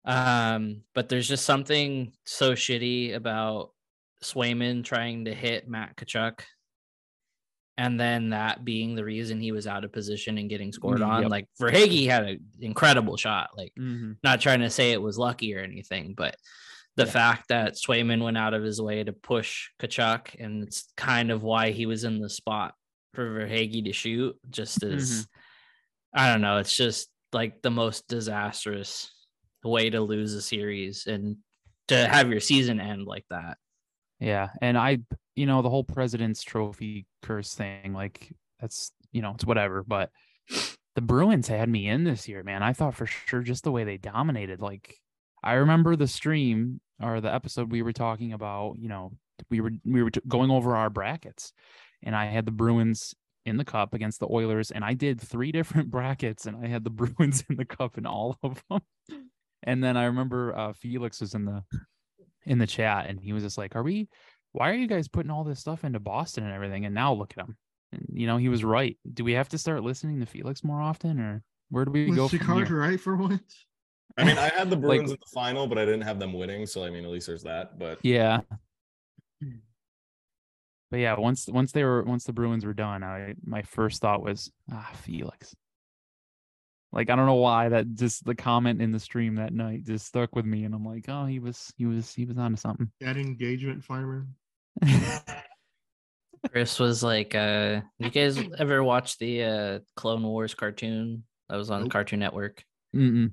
Um, 0.04 0.82
but 0.94 1.08
there's 1.08 1.28
just 1.28 1.44
something 1.44 2.12
so 2.24 2.52
shitty 2.52 3.14
about 3.14 3.70
Swayman 4.22 4.84
trying 4.84 5.26
to 5.26 5.34
hit 5.34 5.68
Matt 5.68 5.96
Tkachuk 5.96 6.40
and 7.76 7.98
then 7.98 8.30
that 8.30 8.64
being 8.64 8.94
the 8.94 9.04
reason 9.04 9.40
he 9.40 9.50
was 9.52 9.66
out 9.66 9.84
of 9.84 9.92
position 9.92 10.38
and 10.38 10.48
getting 10.48 10.72
scored 10.72 11.00
Mm, 11.00 11.06
on. 11.08 11.22
yep. 11.22 11.30
Like 11.30 11.48
Verhaeghe 11.60 12.06
had 12.06 12.24
an 12.24 12.40
incredible 12.60 13.16
shot. 13.16 13.50
Like 13.56 13.72
Mhm. 13.78 14.16
not 14.22 14.40
trying 14.40 14.60
to 14.60 14.70
say 14.70 14.92
it 14.92 15.02
was 15.02 15.18
lucky 15.18 15.54
or 15.54 15.60
anything, 15.60 16.14
but 16.14 16.36
the 16.97 17.05
Yeah. 17.05 17.11
fact 17.11 17.49
that 17.49 17.74
Swayman 17.74 18.22
went 18.22 18.38
out 18.38 18.55
of 18.55 18.62
his 18.62 18.80
way 18.80 19.03
to 19.03 19.12
push 19.12 19.70
Tkachuk 19.80 20.38
and 20.38 20.62
it's 20.62 20.92
kind 20.97 21.30
of 21.30 21.42
why 21.42 21.70
he 21.70 21.86
was 21.86 22.05
in 22.05 22.20
the 22.20 22.30
spot 22.30 22.74
for 23.14 23.28
Verhaeghe 23.28 23.84
to 23.84 23.92
shoot 23.92 24.36
just 24.51 24.80
mm-hmm. 24.80 24.97
is 24.97 25.26
I 26.14 26.30
don't 26.30 26.42
know, 26.42 26.59
it's 26.59 26.76
just 26.76 27.09
like 27.32 27.62
the 27.62 27.70
most 27.70 28.07
disastrous 28.07 29.11
way 29.64 29.90
to 29.90 30.01
lose 30.01 30.34
a 30.34 30.42
series 30.42 31.07
and 31.07 31.38
to 31.88 32.07
have 32.07 32.30
your 32.30 32.40
season 32.40 32.80
end 32.80 33.07
like 33.07 33.24
that. 33.30 33.59
Yeah, 34.20 34.51
and 34.62 34.78
I, 34.78 34.99
you 35.34 35.47
know, 35.47 35.62
the 35.62 35.70
whole 35.70 35.84
President's 35.84 36.42
Trophy 36.42 37.07
curse 37.22 37.55
thing, 37.55 37.92
like 37.92 38.32
that's, 38.61 38.92
you 39.12 39.22
know, 39.22 39.32
it's 39.34 39.45
whatever. 39.45 39.82
But 39.82 40.11
the 40.95 41.01
Bruins 41.01 41.49
had 41.49 41.68
me 41.68 41.88
in 41.88 42.05
this 42.05 42.28
year, 42.28 42.42
man. 42.42 42.62
I 42.62 42.72
thought 42.72 42.95
for 42.95 43.07
sure 43.07 43.40
just 43.40 43.64
the 43.64 43.72
way 43.72 43.84
they 43.84 43.97
dominated. 43.97 44.61
Like 44.61 44.97
I 45.45 45.55
remember 45.55 45.95
the 45.95 46.09
stream 46.09 46.80
or 47.01 47.20
the 47.20 47.32
episode 47.32 47.70
we 47.70 47.82
were 47.82 47.92
talking 47.92 48.32
about. 48.32 48.76
You 48.78 48.88
know, 48.88 49.12
we 49.51 49.61
were 49.61 49.72
we 49.84 50.03
were 50.03 50.11
going 50.26 50.51
over 50.51 50.74
our 50.74 50.90
brackets, 50.90 51.53
and 52.03 52.16
I 52.16 52.26
had 52.26 52.47
the 52.47 52.53
Bruins 52.53 53.14
in 53.47 53.59
the 53.59 53.64
cup 53.64 53.95
against 53.95 54.20
the 54.20 54.28
Oilers, 54.30 54.70
and 54.70 54.84
I 54.84 54.95
did 54.95 55.20
three 55.20 55.53
different 55.59 55.90
brackets, 55.90 56.47
and 56.47 56.57
I 56.57 56.68
had 56.68 56.82
the 56.82 56.90
Bruins 56.90 57.45
in 57.49 57.57
the 57.57 57.64
cup 57.64 57.99
in 57.99 58.07
all 58.07 58.38
of 58.42 58.62
them. 58.68 58.80
And 59.66 59.82
then 59.82 59.97
I 59.97 60.05
remember 60.05 60.57
uh, 60.57 60.72
Felix 60.74 61.20
was 61.20 61.34
in 61.34 61.45
the 61.45 61.62
in 62.47 62.59
the 62.59 62.66
chat 62.66 63.07
and 63.09 63.18
he 63.18 63.32
was 63.32 63.42
just 63.42 63.59
like, 63.59 63.74
Are 63.74 63.82
we 63.82 64.09
why 64.53 64.70
are 64.70 64.74
you 64.74 64.86
guys 64.86 65.09
putting 65.09 65.30
all 65.30 65.42
this 65.42 65.59
stuff 65.59 65.84
into 65.84 65.99
Boston 65.99 66.45
and 66.45 66.53
everything? 66.53 66.84
And 66.84 66.95
now 66.95 67.12
look 67.12 67.34
at 67.36 67.45
him. 67.45 67.57
And 67.92 68.07
you 68.12 68.26
know, 68.26 68.36
he 68.36 68.49
was 68.49 68.62
right. 68.62 68.97
Do 69.12 69.24
we 69.24 69.32
have 69.32 69.49
to 69.51 69.59
start 69.59 69.82
listening 69.82 70.20
to 70.20 70.26
Felix 70.26 70.62
more 70.62 70.80
often 70.80 71.18
or 71.18 71.42
where 71.70 71.84
do 71.84 71.90
we 71.90 72.11
go 72.11 72.22
Was 72.22 72.30
Picard 72.30 72.68
here? 72.68 72.78
right 72.78 73.01
for 73.01 73.16
once? 73.16 73.66
I 74.16 74.24
mean, 74.24 74.38
I 74.38 74.48
had 74.56 74.70
the 74.70 74.76
Like- 74.76 74.82
Bruins 74.82 75.10
in 75.10 75.18
the 75.20 75.30
final, 75.34 75.66
but 75.66 75.78
I 75.78 75.84
didn't 75.84 76.02
have 76.02 76.18
them 76.18 76.32
winning. 76.32 76.66
So 76.66 76.84
I 76.84 76.90
mean, 76.90 77.04
at 77.04 77.10
least 77.10 77.26
there's 77.26 77.42
that. 77.44 77.78
But 77.78 77.98
Yeah. 78.02 78.40
But 80.90 80.98
yeah, 81.00 81.18
once 81.18 81.48
once 81.48 81.72
they 81.72 81.82
were 81.82 82.02
once 82.04 82.24
the 82.24 82.32
Bruins 82.32 82.64
were 82.64 82.74
done, 82.74 83.02
I 83.02 83.34
my 83.44 83.62
first 83.62 84.00
thought 84.00 84.22
was, 84.22 84.52
ah, 84.70 84.90
Felix. 85.02 85.54
Like 86.92 87.10
I 87.10 87.16
don't 87.16 87.26
know 87.26 87.34
why 87.34 87.70
that 87.70 87.94
just 87.94 88.24
the 88.24 88.36
comment 88.36 88.80
in 88.80 88.92
the 88.92 89.00
stream 89.00 89.34
that 89.36 89.52
night 89.52 89.82
just 89.84 90.06
stuck 90.06 90.36
with 90.36 90.44
me, 90.44 90.62
and 90.64 90.72
I'm 90.72 90.84
like, 90.84 91.06
oh, 91.08 91.24
he 91.26 91.40
was 91.40 91.72
he 91.76 91.86
was 91.86 92.14
he 92.14 92.24
was 92.26 92.38
onto 92.38 92.56
something. 92.56 92.92
That 93.00 93.16
engagement 93.16 93.82
farmer. 93.82 94.28
Chris 96.52 96.78
was 96.78 97.02
like, 97.02 97.34
uh, 97.34 97.80
you 97.98 98.10
guys 98.10 98.38
ever 98.58 98.84
watch 98.84 99.18
the 99.18 99.42
uh 99.42 99.78
Clone 99.96 100.22
Wars 100.22 100.54
cartoon 100.54 101.24
that 101.48 101.56
was 101.56 101.70
on 101.70 101.82
Nope. 101.82 101.90
Cartoon 101.90 102.20
Network? 102.20 102.62
Mm-mm. 102.94 103.32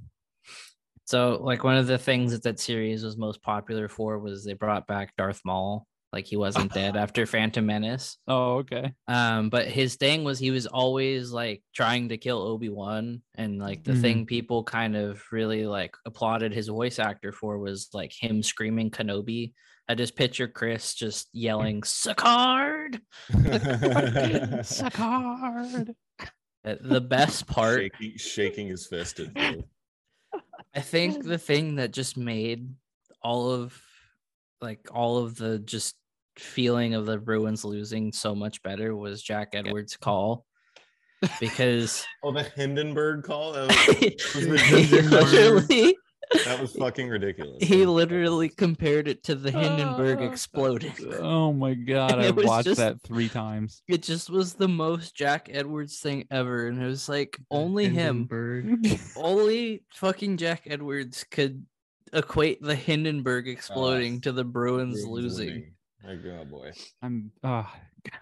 So, 1.12 1.41
like, 1.43 1.66
one 1.66 1.76
of 1.76 1.88
the 1.88 1.97
things 1.97 2.32
that 2.32 2.43
that 2.43 2.57
series 2.57 3.03
was 3.03 3.18
most 3.18 3.41
popular 3.43 3.89
for 3.89 4.18
was 4.18 4.45
they 4.45 4.53
brought 4.53 4.88
back 4.88 5.14
Darth 5.18 5.41
Maul. 5.43 5.86
Like, 6.14 6.26
he 6.26 6.38
wasn't 6.38 6.72
dead 6.82 6.95
after 6.95 7.26
Phantom 7.26 7.66
Menace. 7.66 8.18
Oh, 8.30 8.59
okay. 8.59 8.93
Um, 9.09 9.49
but 9.49 9.68
his 9.68 9.95
thing 9.97 10.24
was 10.24 10.39
he 10.39 10.51
was 10.51 10.68
always 10.68 11.32
like 11.34 11.64
trying 11.76 12.07
to 12.09 12.18
kill 12.18 12.41
Obi 12.41 12.70
Wan, 12.70 13.24
and 13.36 13.59
like 13.59 13.84
the 13.84 13.91
Mhm. 13.91 14.01
thing 14.01 14.26
people 14.26 14.64
kind 14.64 14.95
of 14.95 15.22
really 15.34 15.66
like 15.68 15.97
applauded 16.05 16.53
his 16.53 16.70
voice 16.70 16.97
actor 16.97 17.34
for 17.34 17.59
was 17.59 17.89
like 17.93 18.14
him 18.18 18.41
screaming 18.41 18.89
Kenobi. 18.89 19.51
I 19.89 19.95
just 19.95 20.16
picture 20.16 20.47
Chris 20.47 20.93
just 20.93 21.28
yelling 21.34 21.82
"Sacard." 21.82 23.01
Suck 24.66 24.93
hard. 24.95 25.93
Uh, 26.64 26.76
The 26.80 27.01
best 27.01 27.47
part 27.47 27.82
shaking, 27.82 28.18
shaking 28.18 28.68
his 28.68 28.88
fist 28.88 29.20
at 29.20 29.34
Bill. 29.34 29.68
I 30.76 30.80
think 30.82 31.24
the 31.26 31.38
thing 31.38 31.76
that 31.76 31.91
just 31.91 32.17
made 32.17 32.69
all 33.22 33.51
of 33.51 33.80
like 34.61 34.88
all 34.91 35.17
of 35.19 35.36
the 35.36 35.59
just 35.59 35.95
feeling 36.38 36.93
of 36.93 37.05
the 37.05 37.17
Bruins 37.17 37.65
losing 37.65 38.11
so 38.11 38.34
much 38.36 38.61
better 38.63 38.95
was 38.95 39.22
Jack 39.22 39.49
Edwards' 39.53 39.97
call 39.97 40.45
because 41.39 42.05
Oh, 42.24 42.32
the 42.32 42.43
Hindenburg 42.43 43.24
call. 43.24 43.53
That 43.53 43.67
was, 43.67 43.97
he 43.99 44.17
Hindenburg. 44.84 45.11
literally 45.11 45.97
that 46.45 46.59
was 46.61 46.73
fucking 46.73 47.09
ridiculous. 47.09 47.61
he 47.63 47.86
literally 47.86 48.49
compared 48.49 49.07
it 49.07 49.23
to 49.23 49.36
the 49.36 49.51
Hindenburg 49.51 50.19
Uh, 50.21 50.23
exploding. 50.23 50.93
Oh 51.19 51.51
my 51.53 51.73
god, 51.73 52.19
I 52.19 52.32
watched 52.32 52.65
just- 52.67 52.79
that 52.79 53.01
three 53.01 53.29
times. 53.29 53.82
It 53.88 54.01
just 54.03 54.29
was 54.29 54.53
the 54.53 54.67
most 54.67 55.15
Jack 55.15 55.49
Edwards 55.51 55.99
thing 55.99 56.25
ever, 56.32 56.67
and 56.67 56.82
it 56.82 56.86
was 56.86 57.07
like 57.09 57.38
only 57.51 57.88
him, 57.89 58.27
only 59.15 59.84
fucking 59.93 60.38
Jack 60.38 60.63
Edwards 60.65 61.25
could 61.29 61.65
equate 62.13 62.61
the 62.61 62.75
Hindenburg 62.75 63.47
exploding 63.47 64.21
to 64.21 64.32
the 64.32 64.43
Bruins 64.43 65.03
Bruins 65.03 65.07
losing. 65.07 65.47
winning. 65.47 65.73
Like, 66.03 66.19
oh 66.25 66.45
boy. 66.45 66.71
I'm 67.01 67.32
uh 67.43 67.63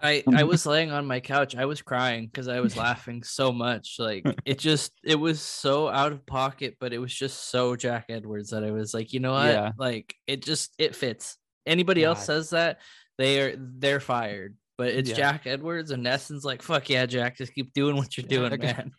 I 0.02 0.22
I 0.34 0.44
was 0.44 0.66
laying 0.66 0.90
on 0.90 1.06
my 1.06 1.20
couch. 1.20 1.56
I 1.56 1.64
was 1.64 1.82
crying 1.82 2.26
because 2.26 2.48
I 2.48 2.60
was 2.60 2.76
laughing 2.76 3.22
so 3.22 3.52
much. 3.52 3.96
Like 3.98 4.24
it 4.44 4.58
just 4.58 4.92
it 5.04 5.16
was 5.16 5.40
so 5.40 5.88
out 5.88 6.12
of 6.12 6.26
pocket, 6.26 6.76
but 6.80 6.92
it 6.92 6.98
was 6.98 7.14
just 7.14 7.50
so 7.50 7.76
Jack 7.76 8.06
Edwards 8.08 8.50
that 8.50 8.64
I 8.64 8.70
was 8.70 8.94
like, 8.94 9.12
you 9.12 9.20
know 9.20 9.32
what? 9.32 9.46
Yeah. 9.46 9.72
Like 9.78 10.14
it 10.26 10.42
just 10.42 10.74
it 10.78 10.96
fits. 10.96 11.36
Anybody 11.66 12.04
else 12.04 12.24
says 12.24 12.50
that, 12.50 12.80
they 13.18 13.40
are 13.40 13.54
they're 13.56 14.00
fired. 14.00 14.56
But 14.78 14.88
it's 14.88 15.10
Yeah. 15.10 15.16
Jack 15.16 15.46
Edwards 15.46 15.90
and 15.90 16.04
NESN's 16.04 16.44
like, 16.44 16.62
fuck 16.62 16.88
yeah, 16.88 17.04
Jack, 17.04 17.36
just 17.36 17.54
keep 17.54 17.74
doing 17.74 17.96
what 17.96 18.16
you're 18.16 18.26
doing, 18.26 18.58
man. 18.58 18.92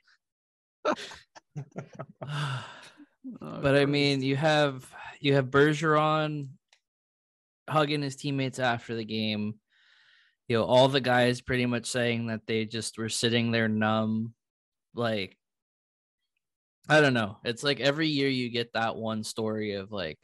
oh, 2.27 2.63
but 3.39 3.75
I 3.75 3.85
mean, 3.85 4.21
you 4.21 4.35
have 4.35 4.87
you 5.19 5.33
have 5.33 5.45
Bergeron 5.47 6.49
hugging 7.69 8.01
his 8.01 8.15
teammates 8.15 8.59
after 8.59 8.95
the 8.95 9.05
game. 9.05 9.55
You 10.51 10.57
know, 10.57 10.63
all 10.65 10.89
the 10.89 10.99
guys 10.99 11.39
pretty 11.39 11.65
much 11.65 11.85
saying 11.85 12.27
that 12.27 12.45
they 12.45 12.65
just 12.65 12.97
were 12.97 13.07
sitting 13.07 13.51
there 13.51 13.69
numb. 13.69 14.33
Like, 14.93 15.37
I 16.89 16.99
don't 16.99 17.13
know. 17.13 17.37
It's 17.45 17.63
like 17.63 17.79
every 17.79 18.09
year 18.09 18.27
you 18.27 18.49
get 18.49 18.73
that 18.73 18.97
one 18.97 19.23
story 19.23 19.75
of 19.75 19.93
like 19.93 20.19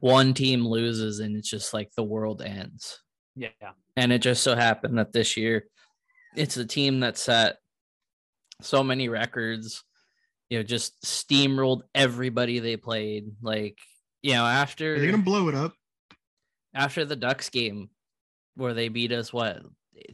one 0.00 0.32
team 0.32 0.66
loses 0.66 1.20
and 1.20 1.36
it's 1.36 1.50
just 1.50 1.74
like 1.74 1.90
the 1.94 2.02
world 2.02 2.40
ends. 2.40 3.02
yeah. 3.36 3.50
And 3.98 4.14
it 4.14 4.22
just 4.22 4.42
so 4.42 4.56
happened 4.56 4.96
that 4.96 5.12
this 5.12 5.36
year 5.36 5.66
it's 6.34 6.54
the 6.54 6.64
team 6.64 7.00
that 7.00 7.18
set 7.18 7.56
so 8.62 8.82
many 8.82 9.10
records, 9.10 9.84
you 10.48 10.56
know, 10.56 10.62
just 10.62 11.02
steamrolled 11.02 11.82
everybody 11.94 12.60
they 12.60 12.78
played. 12.78 13.26
Like, 13.42 13.76
you 14.22 14.32
know, 14.32 14.46
after 14.46 14.98
they're 14.98 15.10
gonna 15.10 15.22
blow 15.22 15.48
it 15.48 15.54
up? 15.54 15.74
after 16.74 17.04
the 17.04 17.14
Ducks 17.14 17.50
game 17.50 17.90
where 18.58 18.74
they 18.74 18.88
beat 18.88 19.12
us 19.12 19.32
what 19.32 19.62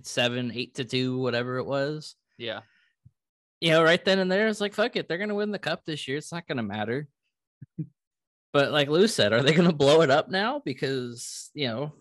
seven, 0.03 0.53
eight 0.55 0.75
to 0.75 0.85
two, 0.85 1.19
whatever 1.19 1.57
it 1.59 1.65
was. 1.65 2.15
Yeah. 2.39 2.61
You 3.61 3.71
know, 3.71 3.83
right 3.83 4.05
then 4.05 4.19
and 4.19 4.31
there, 4.31 4.49
it's 4.49 4.61
like, 4.61 4.75
fuck 4.75 4.97
it, 4.97 5.09
they're 5.09 5.19
gonna 5.19 5.35
win 5.35 5.51
the 5.51 5.59
cup 5.59 5.85
this 5.85 6.07
year. 6.07 6.19
It's 6.19 6.33
not 6.33 6.47
gonna 6.47 6.63
matter. 6.63 7.09
but 8.53 8.71
like 8.71 8.89
Lou 8.89 9.09
said, 9.09 9.33
are 9.33 9.43
they 9.43 9.55
gonna 9.55 9.73
blow 9.73 10.03
it 10.03 10.11
up 10.11 10.29
now? 10.29 10.61
Because 10.63 11.51
you 11.55 11.69
know, 11.69 11.93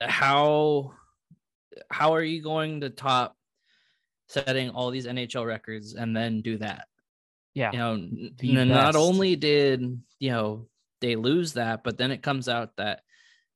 how 0.00 0.94
how 1.90 2.14
are 2.14 2.22
you 2.22 2.42
going 2.42 2.80
to 2.80 2.90
top 2.90 3.36
setting 4.28 4.70
all 4.70 4.90
these 4.90 5.06
NHL 5.06 5.46
records 5.46 5.94
and 5.94 6.16
then 6.16 6.40
do 6.40 6.56
that? 6.58 6.86
Yeah. 7.54 7.72
You 7.72 8.54
know, 8.54 8.64
not 8.64 8.96
only 8.96 9.36
did 9.36 10.00
you 10.18 10.30
know 10.30 10.68
they 11.02 11.16
lose 11.16 11.54
that, 11.54 11.84
but 11.84 11.98
then 11.98 12.10
it 12.10 12.22
comes 12.22 12.48
out 12.48 12.76
that 12.78 13.02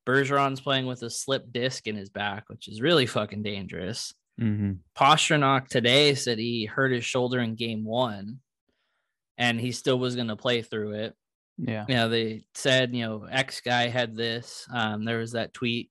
Bergeron's 0.06 0.60
playing 0.60 0.86
with 0.86 1.02
a 1.02 1.10
slip 1.10 1.52
disc 1.52 1.86
in 1.86 1.96
his 1.96 2.10
back, 2.10 2.44
which 2.48 2.68
is 2.68 2.80
really 2.80 3.06
fucking 3.06 3.42
dangerous. 3.42 4.14
hmm 4.38 4.72
Pastrnak 4.96 5.68
today 5.68 6.14
said 6.14 6.38
he 6.38 6.64
hurt 6.66 6.92
his 6.92 7.04
shoulder 7.04 7.40
in 7.40 7.54
game 7.54 7.84
one 7.84 8.38
and 9.38 9.60
he 9.60 9.72
still 9.72 9.98
was 9.98 10.14
going 10.14 10.28
to 10.28 10.36
play 10.36 10.62
through 10.62 10.92
it. 10.92 11.14
Yeah. 11.58 11.84
You 11.88 11.94
know, 11.94 12.08
they 12.08 12.44
said, 12.54 12.94
you 12.94 13.04
know, 13.04 13.26
X 13.30 13.60
guy 13.60 13.88
had 13.88 14.14
this. 14.14 14.66
Um, 14.72 15.04
there 15.04 15.18
was 15.18 15.32
that 15.32 15.52
tweet. 15.54 15.90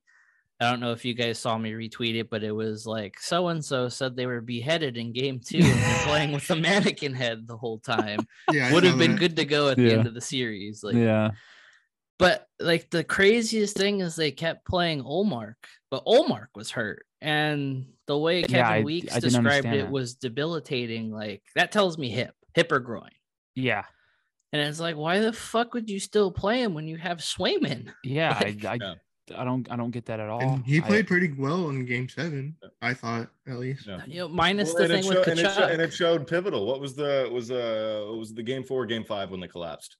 I 0.60 0.70
don't 0.70 0.80
know 0.80 0.94
if 0.94 1.04
you 1.04 1.14
guys 1.14 1.38
saw 1.38 1.58
me 1.58 1.74
retweet 1.74 2.16
it, 2.16 2.30
but 2.30 2.42
it 2.44 2.52
was 2.52 2.88
like 2.88 3.20
so 3.20 3.50
and 3.50 3.64
so 3.66 3.90
said 3.90 4.16
they 4.16 4.26
were 4.26 4.40
beheaded 4.42 4.96
in 4.96 5.12
game 5.12 5.42
two 5.44 5.60
and 5.62 6.02
playing 6.08 6.32
with 6.32 6.50
a 6.50 6.56
mannequin 6.56 7.14
head 7.14 7.46
the 7.46 7.58
whole 7.58 7.80
time. 7.80 8.20
Yeah, 8.52 8.72
Would 8.72 8.86
have 8.86 8.98
been 8.98 9.12
that. 9.12 9.20
good 9.20 9.36
to 9.36 9.46
go 9.46 9.68
at 9.70 9.76
the 9.78 9.92
end 9.92 10.08
of 10.08 10.14
the 10.14 10.22
series. 10.22 10.82
Like, 10.82 10.96
yeah. 10.96 11.32
But 12.18 12.48
like 12.60 12.90
the 12.90 13.04
craziest 13.04 13.76
thing 13.76 14.00
is 14.02 14.16
they 14.16 14.32
kept 14.32 14.66
playing 14.66 15.04
Ullmark, 15.04 15.56
but 15.92 16.06
Ullmark 16.06 16.48
was 16.56 16.72
hurt. 16.72 17.06
And 17.22 17.88
the 18.08 18.18
way 18.18 18.42
Kevin 18.44 18.56
Yeah, 18.58 18.70
I- 18.70 18.84
Weeks 18.84 19.12
I 19.16 19.20
didn't 19.20 19.44
described 19.44 19.66
it 19.68 19.84
that. 19.84 19.92
was 19.92 20.16
debilitating. 20.16 21.12
Like 21.12 21.44
that 21.56 21.72
tells 21.72 21.98
me 21.98 22.10
hip, 22.10 22.34
hip 22.54 22.72
or 22.72 22.80
groin. 22.80 23.10
Yeah. 23.56 23.84
And 24.54 24.62
it's 24.62 24.80
like, 24.80 24.96
why 24.96 25.20
the 25.20 25.34
fuck 25.34 25.74
would 25.74 25.90
you 25.90 26.00
still 26.00 26.32
play 26.32 26.62
him 26.62 26.74
when 26.74 26.88
you 26.88 26.96
have 26.98 27.18
Swayman? 27.18 27.92
Yeah, 28.04 28.38
Like- 28.42 28.64
I, 28.64 28.72
I, 28.72 28.78
Yeah. 28.80 28.94
I 29.36 29.44
don't 29.44 29.70
I 29.72 29.76
don't 29.76 29.90
get 29.90 30.06
that 30.06 30.20
at 30.20 30.30
all. 30.30 30.40
And 30.40 30.64
he 30.66 30.78
I- 30.78 30.82
played 30.82 31.08
pretty 31.08 31.34
well 31.34 31.70
in 31.70 31.84
game 31.86 32.08
seven, 32.08 32.56
I 32.82 32.94
thought, 32.94 33.28
at 33.48 33.58
least. 33.58 33.88
Yeah. 33.88 34.02
You 34.06 34.20
know, 34.20 34.28
minus 34.30 34.70
Well, 34.74 34.78
the 34.78 34.84
and, 34.84 34.94
it 34.94 34.96
thing 35.04 35.12
show- 35.12 35.20
with 35.20 35.28
and, 35.30 35.40
it 35.40 35.52
sho- 35.52 35.68
and 35.68 35.82
it 35.82 35.94
showed 35.94 36.28
pivotal. 36.28 36.66
What 36.68 36.80
was 36.80 36.96
the 36.96 37.28
was 37.34 37.50
uh 37.52 38.06
was 38.18 38.34
the 38.36 38.44
game 38.44 38.64
four, 38.64 38.86
game 38.86 39.04
five 39.04 39.32
when 39.32 39.40
they 39.42 39.48
collapsed? 39.48 39.98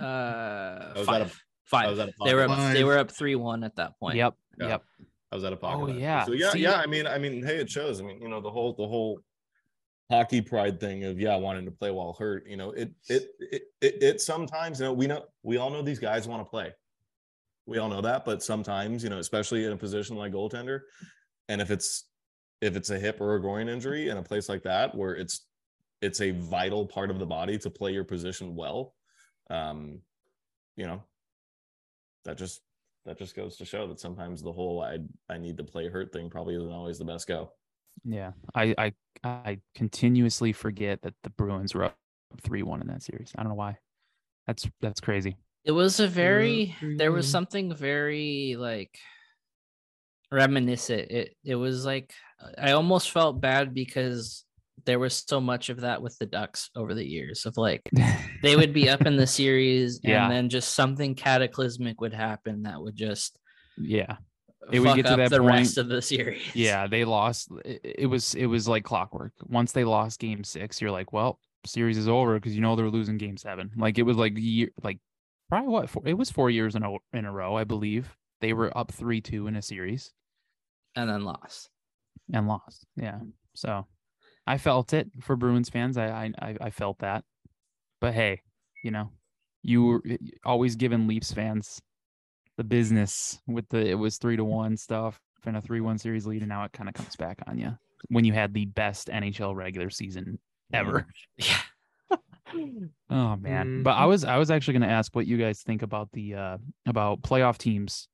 Uh, 0.00 0.92
was 0.96 1.06
that 1.06 1.20
a- 1.22 1.24
five. 1.26 1.42
Five. 1.64 1.88
was 1.90 1.98
that 1.98 2.08
a 2.08 2.12
they 2.24 2.34
were 2.34 2.42
up, 2.42 2.50
Five. 2.50 2.74
they 2.74 2.84
were 2.84 2.98
up 2.98 3.10
three 3.10 3.36
one 3.36 3.62
at 3.64 3.76
that 3.76 3.98
point. 4.00 4.16
Yep, 4.16 4.34
Yeah. 4.58 4.68
yep. 4.68 4.82
I 5.32 5.34
was 5.36 5.44
at 5.44 5.52
a 5.52 5.56
pocket. 5.56 5.82
Oh, 5.82 5.86
yeah. 5.86 6.24
So 6.24 6.32
yeah, 6.32 6.50
See- 6.50 6.58
yeah. 6.60 6.74
I 6.74 6.86
mean, 6.86 7.06
I 7.06 7.18
mean, 7.18 7.44
hey, 7.44 7.56
it 7.58 7.70
shows. 7.70 8.00
I 8.00 8.04
mean, 8.04 8.20
you 8.20 8.28
know, 8.28 8.40
the 8.40 8.50
whole 8.50 8.72
the 8.72 8.86
whole 8.88 9.20
hockey 10.10 10.40
pride 10.40 10.80
thing 10.80 11.04
of 11.04 11.20
yeah, 11.20 11.36
wanting 11.36 11.64
to 11.66 11.70
play 11.70 11.90
while 11.92 12.14
hurt. 12.18 12.46
You 12.48 12.56
know, 12.56 12.72
it 12.72 12.90
it 13.08 13.28
it 13.38 13.62
it, 13.80 14.02
it 14.02 14.20
sometimes 14.20 14.80
you 14.80 14.86
know 14.86 14.92
we 14.92 15.06
know 15.06 15.24
we 15.44 15.56
all 15.58 15.70
know 15.70 15.82
these 15.82 16.00
guys 16.00 16.26
want 16.26 16.40
to 16.44 16.50
play. 16.50 16.72
We 17.66 17.78
all 17.78 17.88
know 17.88 18.00
that, 18.00 18.24
but 18.24 18.42
sometimes 18.42 19.04
you 19.04 19.10
know, 19.10 19.18
especially 19.18 19.64
in 19.64 19.70
a 19.72 19.76
position 19.76 20.16
like 20.16 20.32
goaltender, 20.32 20.80
and 21.48 21.60
if 21.60 21.70
it's 21.70 22.06
if 22.60 22.74
it's 22.74 22.90
a 22.90 22.98
hip 22.98 23.20
or 23.20 23.36
a 23.36 23.40
groin 23.40 23.68
injury 23.68 24.08
in 24.08 24.16
a 24.16 24.22
place 24.22 24.48
like 24.48 24.64
that 24.64 24.92
where 24.96 25.14
it's 25.14 25.46
it's 26.02 26.20
a 26.20 26.32
vital 26.32 26.86
part 26.86 27.10
of 27.10 27.18
the 27.20 27.26
body 27.26 27.56
to 27.58 27.70
play 27.70 27.92
your 27.92 28.04
position 28.04 28.56
well, 28.56 28.94
um, 29.50 30.00
you 30.76 30.86
know, 30.86 31.02
that 32.24 32.38
just 32.38 32.62
that 33.06 33.18
just 33.18 33.34
goes 33.34 33.56
to 33.56 33.64
show 33.64 33.86
that 33.88 34.00
sometimes 34.00 34.42
the 34.42 34.52
whole 34.52 34.82
I 34.82 34.98
I 35.28 35.38
need 35.38 35.56
to 35.58 35.64
play 35.64 35.88
hurt 35.88 36.12
thing 36.12 36.30
probably 36.30 36.54
isn't 36.54 36.72
always 36.72 36.98
the 36.98 37.04
best 37.04 37.26
go. 37.26 37.52
Yeah, 38.04 38.32
I 38.54 38.74
I 38.78 38.92
I 39.24 39.58
continuously 39.74 40.52
forget 40.52 41.02
that 41.02 41.14
the 41.22 41.30
Bruins 41.30 41.74
were 41.74 41.84
up 41.84 41.96
three 42.40 42.62
one 42.62 42.80
in 42.80 42.86
that 42.88 43.02
series. 43.02 43.32
I 43.36 43.42
don't 43.42 43.50
know 43.50 43.56
why. 43.56 43.78
That's 44.46 44.68
that's 44.80 45.00
crazy. 45.00 45.36
It 45.64 45.72
was 45.72 46.00
a 46.00 46.08
very 46.08 46.74
there 46.96 47.12
was 47.12 47.28
something 47.28 47.74
very 47.74 48.56
like 48.58 48.96
reminiscent. 50.32 51.10
It 51.10 51.36
it 51.44 51.56
was 51.56 51.84
like 51.84 52.14
I 52.56 52.72
almost 52.72 53.10
felt 53.10 53.40
bad 53.40 53.74
because 53.74 54.44
there 54.86 54.98
was 54.98 55.24
so 55.26 55.40
much 55.40 55.68
of 55.68 55.80
that 55.80 56.00
with 56.02 56.16
the 56.18 56.26
Ducks 56.26 56.70
over 56.76 56.94
the 56.94 57.06
years 57.06 57.46
of 57.46 57.56
like 57.56 57.82
they 58.42 58.56
would 58.56 58.72
be 58.72 58.88
up 58.88 59.02
in 59.06 59.16
the 59.16 59.26
series 59.26 60.00
Yeah. 60.02 60.24
and 60.24 60.32
then 60.32 60.48
just 60.48 60.74
something 60.74 61.14
cataclysmic 61.14 62.00
would 62.00 62.14
happen 62.14 62.62
that 62.62 62.80
would 62.80 62.96
just 62.96 63.38
yeah, 63.78 64.16
It 64.70 64.80
would 64.80 64.96
get 64.96 65.06
to 65.06 65.16
that 65.16 65.30
the 65.30 65.38
point- 65.38 65.52
rest 65.54 65.78
of 65.78 65.88
the 65.88 66.02
series. 66.02 66.54
yeah. 66.54 66.86
They 66.86 67.04
lost. 67.04 67.48
It, 67.64 67.80
it 68.00 68.06
was 68.06 68.34
it 68.34 68.46
was 68.46 68.68
like 68.68 68.84
clockwork. 68.84 69.32
Once 69.48 69.72
they 69.72 69.84
lost 69.84 70.20
Game 70.20 70.44
Six, 70.44 70.80
you're 70.80 70.90
like, 70.90 71.12
well, 71.12 71.38
series 71.66 71.96
is 71.98 72.08
over 72.08 72.34
because 72.34 72.54
you 72.54 72.60
know 72.60 72.76
they're 72.76 72.90
losing 72.90 73.16
Game 73.18 73.36
Seven. 73.38 73.70
Like 73.76 73.98
it 73.98 74.02
was 74.02 74.16
like 74.16 74.34
year 74.36 74.68
like 74.82 74.98
probably 75.48 75.68
what 75.70 75.88
four, 75.90 76.02
it 76.06 76.14
was 76.14 76.30
four 76.30 76.50
years 76.50 76.74
in 76.74 76.82
a 76.82 76.94
in 77.14 77.24
a 77.24 77.32
row, 77.32 77.56
I 77.56 77.64
believe. 77.64 78.14
They 78.42 78.52
were 78.52 78.76
up 78.76 78.92
three 78.92 79.20
two 79.20 79.46
in 79.46 79.56
a 79.56 79.62
series 79.62 80.12
and 80.96 81.08
then 81.08 81.22
lost. 81.24 81.68
and 82.32 82.46
lost. 82.46 82.86
Yeah, 82.96 83.20
so 83.54 83.86
I 84.46 84.58
felt 84.58 84.92
it 84.92 85.10
for 85.20 85.36
Bruins 85.36 85.68
fans. 85.68 85.96
I 85.96 86.32
I 86.40 86.56
I- 86.60 86.70
felt 86.70 86.98
that, 87.00 87.24
but 88.00 88.14
hey, 88.14 88.42
you 88.82 88.90
know, 88.90 89.10
you 89.62 89.84
were 89.84 90.02
always 90.44 90.76
giving 90.76 91.06
Leafs 91.06 91.32
fans 91.32 91.80
the 92.56 92.64
business 92.64 93.40
with 93.46 93.68
the 93.68 93.86
it 93.90 93.94
was 93.94 94.18
three 94.18 94.36
to 94.36 94.44
one 94.44 94.76
stuff 94.76 95.20
and 95.46 95.56
a 95.56 95.60
three 95.60 95.80
one 95.80 95.98
series 95.98 96.26
lead, 96.26 96.42
and 96.42 96.48
now 96.48 96.64
it 96.64 96.72
kind 96.72 96.88
of 96.88 96.94
comes 96.94 97.16
back 97.16 97.38
on 97.46 97.58
you 97.58 97.76
when 98.08 98.24
you 98.24 98.32
had 98.32 98.52
the 98.54 98.66
best 98.66 99.08
NHL 99.08 99.54
regular 99.54 99.90
season 99.90 100.38
ever. 100.72 101.06
Yeah. 101.36 101.56
Oh 103.08 103.36
man. 103.36 103.84
But 103.84 103.92
I 103.92 104.06
was 104.06 104.24
I 104.24 104.36
was 104.36 104.50
actually 104.50 104.72
going 104.74 104.88
to 104.88 104.94
ask 104.94 105.14
what 105.14 105.26
you 105.26 105.36
guys 105.36 105.62
think 105.62 105.82
about 105.82 106.10
the 106.12 106.34
uh 106.34 106.58
about 106.86 107.22
playoff 107.22 107.58
teams 107.58 108.08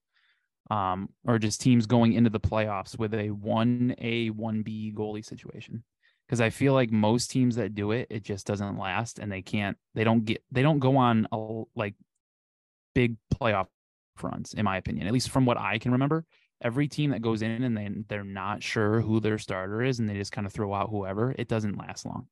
um 0.71 1.09
or 1.27 1.39
just 1.39 1.61
teams 1.63 1.87
going 1.87 2.13
into 2.13 2.29
the 2.29 2.41
playoffs 2.41 2.99
with 2.99 3.15
a 3.15 3.31
1A 3.31 4.33
1B 4.33 4.95
goalie 4.95 5.25
situation. 5.25 5.83
Cuz 6.29 6.41
I 6.41 6.51
feel 6.51 6.73
like 6.75 6.91
most 6.91 7.31
teams 7.31 7.57
that 7.57 7.75
do 7.75 7.93
it 7.93 8.09
it 8.11 8.25
just 8.25 8.47
doesn't 8.47 8.79
last 8.79 9.19
and 9.19 9.31
they 9.31 9.43
can't 9.43 9.77
they 9.95 10.05
don't 10.05 10.25
get 10.25 10.43
they 10.51 10.63
don't 10.63 10.81
go 10.81 10.97
on 10.97 11.27
a 11.33 11.63
like 11.77 11.95
big 12.95 13.17
playoff 13.35 13.69
runs 14.23 14.55
in 14.55 14.65
my 14.65 14.77
opinion. 14.77 15.07
At 15.07 15.13
least 15.13 15.31
from 15.31 15.47
what 15.47 15.59
I 15.59 15.79
can 15.79 15.93
remember. 15.93 16.25
Every 16.63 16.89
team 16.89 17.11
that 17.11 17.21
goes 17.21 17.43
in 17.43 17.63
and 17.63 17.77
they 17.77 17.89
they're 18.09 18.25
not 18.25 18.63
sure 18.63 19.01
who 19.03 19.21
their 19.21 19.39
starter 19.39 19.83
is 19.83 20.01
and 20.01 20.09
they 20.09 20.15
just 20.17 20.33
kind 20.33 20.47
of 20.47 20.53
throw 20.55 20.73
out 20.75 20.89
whoever, 20.91 21.35
it 21.39 21.49
doesn't 21.49 21.77
last 21.77 22.07
long. 22.07 22.29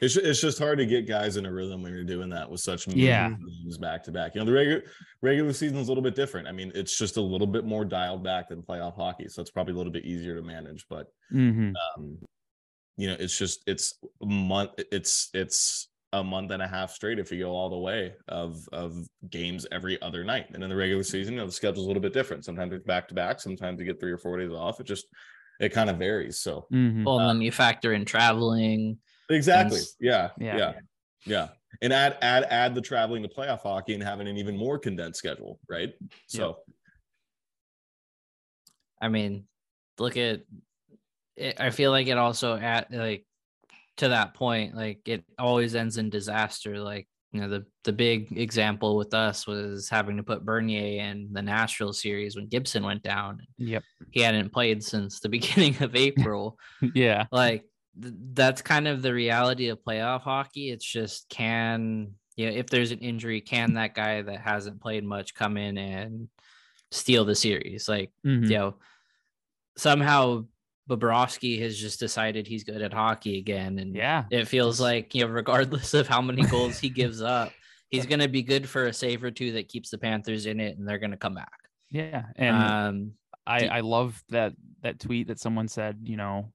It's 0.00 0.16
it's 0.16 0.40
just 0.40 0.58
hard 0.60 0.78
to 0.78 0.86
get 0.86 1.08
guys 1.08 1.36
in 1.36 1.44
a 1.44 1.52
rhythm 1.52 1.82
when 1.82 1.92
you're 1.92 2.04
doing 2.04 2.28
that 2.30 2.48
with 2.48 2.60
such 2.60 2.86
Yeah. 2.86 3.30
games 3.30 3.78
back 3.78 4.04
to 4.04 4.12
back. 4.12 4.34
You 4.34 4.40
know, 4.40 4.44
the 4.44 4.52
regular 4.52 4.82
regular 5.22 5.52
season's 5.52 5.88
a 5.88 5.90
little 5.90 6.04
bit 6.04 6.14
different. 6.14 6.46
I 6.46 6.52
mean, 6.52 6.70
it's 6.74 6.96
just 6.96 7.16
a 7.16 7.20
little 7.20 7.48
bit 7.48 7.64
more 7.64 7.84
dialed 7.84 8.22
back 8.22 8.48
than 8.48 8.62
playoff 8.62 8.94
hockey, 8.94 9.28
so 9.28 9.42
it's 9.42 9.50
probably 9.50 9.74
a 9.74 9.76
little 9.76 9.92
bit 9.92 10.04
easier 10.04 10.36
to 10.36 10.42
manage. 10.42 10.86
But 10.88 11.08
Mhm. 11.32 11.74
um, 11.96 12.18
you 12.98 13.06
know, 13.08 13.16
it's 13.18 13.38
just 13.38 13.62
it's 13.66 13.94
a 14.20 14.26
month. 14.26 14.72
It's 14.92 15.30
it's 15.32 15.88
a 16.12 16.24
month 16.24 16.50
and 16.50 16.60
a 16.62 16.66
half 16.66 16.90
straight 16.90 17.18
if 17.20 17.30
you 17.30 17.38
go 17.38 17.52
all 17.52 17.70
the 17.70 17.78
way 17.78 18.14
of 18.26 18.68
of 18.72 19.06
games 19.30 19.66
every 19.70 20.00
other 20.02 20.24
night. 20.24 20.46
And 20.52 20.62
in 20.64 20.68
the 20.68 20.74
regular 20.76 21.04
season, 21.04 21.34
you 21.34 21.40
know, 21.40 21.46
the 21.46 21.52
schedule's 21.52 21.86
a 21.86 21.88
little 21.88 22.02
bit 22.02 22.12
different. 22.12 22.44
Sometimes 22.44 22.72
it's 22.74 22.84
back 22.84 23.06
to 23.08 23.14
back. 23.14 23.40
Sometimes 23.40 23.78
you 23.78 23.86
get 23.86 24.00
three 24.00 24.10
or 24.10 24.18
four 24.18 24.36
days 24.36 24.50
off. 24.50 24.80
It 24.80 24.84
just 24.86 25.06
it 25.60 25.68
kind 25.70 25.88
of 25.88 25.96
varies. 25.98 26.38
So 26.40 26.66
Mhm. 26.72 27.04
Well, 27.06 27.20
and 27.20 27.28
then 27.28 27.40
you 27.40 27.52
factor 27.52 27.92
in 27.92 28.04
traveling. 28.04 28.98
exactly, 29.30 29.78
Things- 29.78 29.96
yeah, 30.00 30.30
Yeah. 30.40 30.56
yeah, 30.56 30.72
yeah, 31.24 31.48
And 31.82 31.92
add 31.92 32.18
add 32.20 32.44
add 32.44 32.74
the 32.74 32.80
traveling 32.80 33.22
to 33.22 33.28
playoff 33.28 33.60
hockey 33.62 33.94
and 33.94 34.02
having 34.02 34.26
an 34.26 34.36
even 34.38 34.56
more 34.56 34.76
condensed 34.78 35.18
schedule, 35.20 35.60
right? 35.68 35.94
So 36.26 36.64
I 39.00 39.06
mean, 39.08 39.46
look 39.98 40.16
at 40.16 40.40
it, 41.38 41.60
I 41.60 41.70
feel 41.70 41.90
like 41.90 42.06
it 42.08 42.18
also 42.18 42.56
at 42.56 42.92
like 42.92 43.24
to 43.98 44.08
that 44.10 44.34
point, 44.34 44.74
like 44.76 45.00
it 45.08 45.24
always 45.38 45.74
ends 45.74 45.96
in 45.98 46.10
disaster. 46.10 46.78
Like, 46.80 47.08
you 47.32 47.40
know, 47.40 47.48
the 47.48 47.66
the 47.84 47.92
big 47.92 48.36
example 48.38 48.96
with 48.96 49.12
us 49.14 49.46
was 49.46 49.88
having 49.88 50.16
to 50.18 50.22
put 50.22 50.44
Bernier 50.44 51.02
in 51.02 51.28
the 51.32 51.42
Nashville 51.42 51.92
series 51.92 52.36
when 52.36 52.46
Gibson 52.48 52.82
went 52.84 53.02
down. 53.02 53.40
Yep. 53.58 53.82
He 54.10 54.20
hadn't 54.20 54.52
played 54.52 54.82
since 54.84 55.20
the 55.20 55.28
beginning 55.38 55.82
of 55.82 55.94
April. 55.96 56.58
Yeah. 56.94 57.26
like 57.32 57.64
th- 58.00 58.14
that's 58.32 58.62
kind 58.62 58.86
of 58.88 59.02
the 59.02 59.12
reality 59.12 59.68
of 59.68 59.82
playoff 59.82 60.22
hockey. 60.22 60.70
It's 60.70 60.84
just 60.84 61.28
can 61.28 62.12
you 62.36 62.46
know 62.46 62.56
if 62.56 62.66
there's 62.68 62.92
an 62.92 63.00
injury, 63.00 63.40
can 63.40 63.74
that 63.74 63.94
guy 63.94 64.22
that 64.22 64.40
hasn't 64.40 64.80
played 64.80 65.04
much 65.04 65.34
come 65.34 65.56
in 65.56 65.76
and 65.76 66.28
steal 66.92 67.24
the 67.24 67.34
series? 67.34 67.88
Like 67.88 68.12
Mhm. 68.24 68.44
you 68.44 68.56
know, 68.56 68.74
somehow 69.76 70.44
Bobrovsky 70.88 71.60
has 71.60 71.78
just 71.78 72.00
decided 72.00 72.46
he's 72.46 72.64
good 72.64 72.80
at 72.82 72.92
hockey 72.92 73.38
again, 73.38 73.78
and 73.78 73.94
Yeah. 73.94 74.24
it 74.30 74.46
feels 74.48 74.80
like 74.80 75.14
you 75.14 75.22
know, 75.26 75.30
regardless 75.32 75.92
of 75.94 76.08
how 76.08 76.22
many 76.22 76.42
goals 76.42 76.78
he 76.78 76.88
gives 77.02 77.20
up, 77.22 77.52
he's 77.90 78.06
going 78.06 78.20
to 78.20 78.28
be 78.28 78.42
good 78.42 78.68
for 78.68 78.86
a 78.86 78.92
save 78.92 79.22
or 79.22 79.30
two 79.30 79.52
that 79.52 79.68
keeps 79.68 79.90
the 79.90 79.98
Panthers 79.98 80.46
in 80.46 80.60
it, 80.60 80.78
and 80.78 80.88
they're 80.88 80.98
going 80.98 81.10
to 81.10 81.16
come 81.16 81.34
back. 81.34 81.52
Yeah. 81.90 82.26
And 82.36 82.56
um, 82.56 83.12
I, 83.46 83.66
I 83.68 83.80
love 83.80 84.22
that 84.30 84.54
that 84.82 84.98
tweet 85.00 85.26
that 85.28 85.38
someone 85.40 85.68
said, 85.68 85.98
you 86.02 86.16
know, 86.16 86.52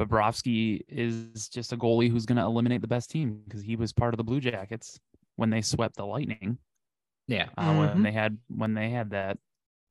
Bobrovsky 0.00 0.80
is 0.88 1.48
just 1.48 1.72
a 1.72 1.76
goalie 1.76 2.10
who's 2.10 2.26
going 2.26 2.36
to 2.38 2.44
eliminate 2.44 2.80
the 2.80 2.88
best 2.88 3.10
team 3.10 3.42
because 3.44 3.62
he 3.62 3.76
was 3.76 3.92
part 3.92 4.12
of 4.12 4.18
the 4.18 4.24
Blue 4.24 4.40
Jackets 4.40 4.98
when 5.36 5.50
they 5.50 5.62
swept 5.62 5.96
the 5.96 6.04
Lightning. 6.06 6.58
yeah, 7.26 7.48
Uh, 7.56 7.72
when 7.74 7.88
Mhm. 7.98 8.02
they 8.02 8.12
had 8.12 8.38
when 8.48 8.74
they 8.74 8.90
had 8.90 9.10
that 9.10 9.38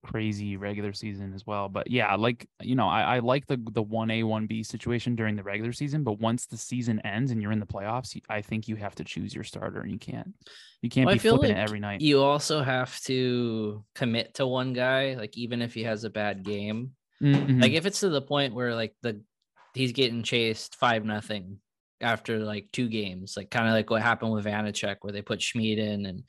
crazy 0.04 0.58
regular 0.58 0.94
season 0.94 1.34
as 1.34 1.46
well. 1.48 1.70
But 1.70 1.90
yeah, 1.90 2.14
like 2.16 2.48
you 2.62 2.76
know, 2.76 2.88
I, 2.88 3.16
I 3.16 3.20
like 3.20 3.48
the 3.48 3.58
the 3.72 3.82
one 3.82 4.12
A 4.12 4.24
one 4.24 4.46
B 4.48 4.64
situation 4.64 5.16
during 5.16 5.36
the 5.36 5.44
regular 5.44 5.72
season. 5.72 6.04
But 6.04 6.20
once 6.20 6.46
the 6.46 6.58
season 6.58 7.00
ends 7.02 7.32
and 7.32 7.42
you're 7.42 7.52
in 7.52 7.60
the 7.60 7.66
playoffs, 7.66 8.20
I 8.30 8.42
think 8.42 8.68
you 8.68 8.76
have 8.76 8.96
to 8.96 9.04
choose 9.04 9.34
your 9.34 9.44
starter, 9.44 9.82
and 9.82 9.92
you 9.92 10.00
can't 10.00 10.34
you 10.82 10.90
can't 10.90 11.06
Well, 11.06 11.16
be 11.16 11.20
flipping 11.20 11.50
like 11.50 11.58
it 11.58 11.58
every 11.58 11.80
night. 11.80 12.02
you 12.02 12.22
also 12.22 12.62
have 12.62 13.00
to 13.02 13.84
commit 13.96 14.36
to 14.36 14.46
one 14.48 14.74
guy, 14.74 15.16
like 15.16 15.38
even 15.38 15.62
if 15.62 15.74
he 15.74 15.84
has 15.84 16.04
a 16.04 16.10
bad 16.10 16.44
game. 16.44 16.92
Mhm. 17.22 17.62
Like 17.62 17.72
if 17.72 17.86
it's 17.86 18.02
to 18.02 18.10
the 18.10 18.22
point 18.22 18.54
where 18.54 18.76
like 18.76 18.96
the 19.02 19.22
he's 19.74 19.94
getting 19.94 20.24
chased 20.24 20.76
five 20.76 21.06
nothing 21.06 21.60
after 22.02 22.40
like 22.40 22.68
two 22.74 22.90
games, 22.90 23.36
like 23.38 23.50
kind 23.50 23.68
of 23.68 23.74
like 23.74 23.90
what 23.90 24.02
happened 24.02 24.34
with 24.34 24.46
Vanecek, 24.46 24.98
where 25.02 25.14
they 25.14 25.22
put 25.22 25.40
Schmid 25.42 25.78
in 25.80 26.06
and 26.06 26.24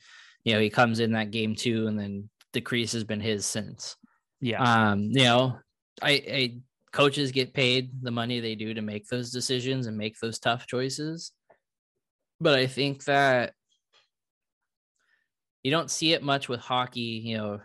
you 0.45 0.53
know 0.53 0.59
he 0.59 0.69
comes 0.69 0.99
in 1.01 1.11
that 1.13 1.31
game 1.31 1.53
two 1.55 1.87
and 1.87 1.99
then 1.99 2.29
the 2.55 2.61
crease 2.61 2.93
has 2.93 3.03
been 3.03 3.19
his 3.21 3.45
since. 3.45 3.95
yeah, 4.41 4.87
Um, 4.87 5.01
you 5.01 5.23
know, 5.23 5.59
I, 6.01 6.11
I 6.11 6.57
coaches 6.91 7.31
get 7.31 7.53
paid 7.53 7.91
the 8.01 8.09
money 8.09 8.39
they 8.39 8.55
do 8.55 8.73
to 8.73 8.81
make 8.81 9.07
those 9.07 9.29
decisions 9.29 9.85
and 9.85 9.97
make 9.97 10.17
those 10.19 10.39
tough 10.39 10.65
choices. 10.65 11.33
But 12.39 12.57
I 12.57 12.65
think 12.65 13.03
that 13.03 13.53
you 15.63 15.71
don't 15.71 15.91
see 15.91 16.13
it 16.13 16.23
much 16.23 16.47
with 16.47 16.59
hockey. 16.61 17.21
You 17.25 17.37
know, 17.37 17.59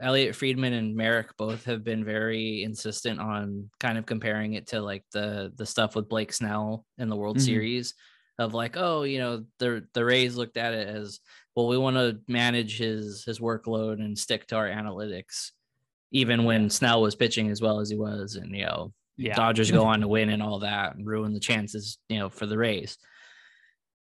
Elliotte 0.00 0.36
Friedman 0.36 0.74
and 0.74 0.94
Marek 0.94 1.36
both 1.38 1.64
have 1.64 1.82
been 1.84 2.04
very 2.04 2.62
insistent 2.62 3.18
on 3.18 3.70
kind 3.80 3.96
of 3.96 4.04
comparing 4.04 4.52
it 4.52 4.66
to 4.68 4.80
like 4.82 5.04
the 5.12 5.52
the 5.56 5.66
stuff 5.66 5.96
with 5.96 6.08
Blake 6.08 6.32
Snell 6.32 6.84
in 6.98 7.08
the 7.08 7.16
World 7.16 7.38
Mhm. 7.38 7.42
Series, 7.44 7.94
of 8.38 8.52
like, 8.52 8.76
oh, 8.76 9.04
you 9.04 9.18
know, 9.18 9.44
the 9.58 9.86
the 9.94 10.04
Rays 10.04 10.36
looked 10.36 10.56
at 10.58 10.74
it 10.74 10.88
as 10.88 11.20
well, 11.56 11.68
we 11.68 11.78
want 11.78 11.96
to 11.96 12.20
manage 12.28 12.76
his 12.76 13.24
his 13.24 13.40
workload 13.40 13.94
and 13.94 14.16
stick 14.16 14.46
to 14.48 14.56
our 14.56 14.68
analytics, 14.68 15.52
even 16.12 16.44
when 16.44 16.68
Snell 16.68 17.00
was 17.00 17.14
pitching 17.14 17.50
as 17.50 17.62
well 17.62 17.80
as 17.80 17.88
he 17.88 17.96
was, 17.96 18.36
and 18.36 18.54
you 18.54 18.66
know, 18.66 18.92
Yeah. 19.16 19.34
Dodgers 19.34 19.70
go 19.70 19.84
on 19.92 20.02
to 20.02 20.08
win 20.08 20.28
and 20.28 20.42
all 20.42 20.60
that 20.60 20.94
and 20.94 21.06
ruin 21.06 21.32
the 21.32 21.40
chances, 21.40 21.98
you 22.10 22.18
know, 22.18 22.28
for 22.28 22.44
the 22.46 22.58
Rays. 22.58 22.98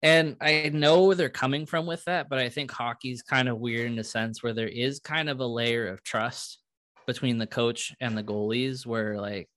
And 0.03 0.35
I 0.41 0.69
know 0.73 1.05
where 1.05 1.15
they're 1.15 1.29
coming 1.29 1.65
from 1.65 1.87
with 1.87 2.03
that, 2.05 2.29
but 2.29 2.37
I 2.37 2.49
think 2.49 2.69
hockey's 2.69 3.23
kind 3.23 3.49
of 3.49 3.57
weird 3.57 3.91
in 3.91 3.97
a 3.97 4.03
sense 4.03 4.43
where 4.43 4.53
there 4.53 4.67
is 4.67 4.99
kind 4.99 5.27
of 5.27 5.39
a 5.39 5.45
layer 5.47 5.87
of 5.87 6.03
trust 6.03 6.59
between 7.07 7.37
the 7.39 7.47
coach 7.47 7.95
and 7.99 8.15
the 8.15 8.23
goalies 8.23 8.85
where 8.85 9.19
like 9.19 9.49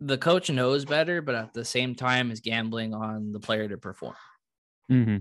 the 0.00 0.16
coach 0.16 0.48
knows 0.50 0.84
better, 0.84 1.20
but 1.20 1.34
at 1.34 1.52
the 1.52 1.64
same 1.64 1.94
time 1.94 2.30
is 2.30 2.40
gambling 2.40 2.94
on 2.94 3.32
the 3.32 3.40
player 3.40 3.68
to 3.68 3.76
perform. 3.76 4.14
hmm 4.88 5.16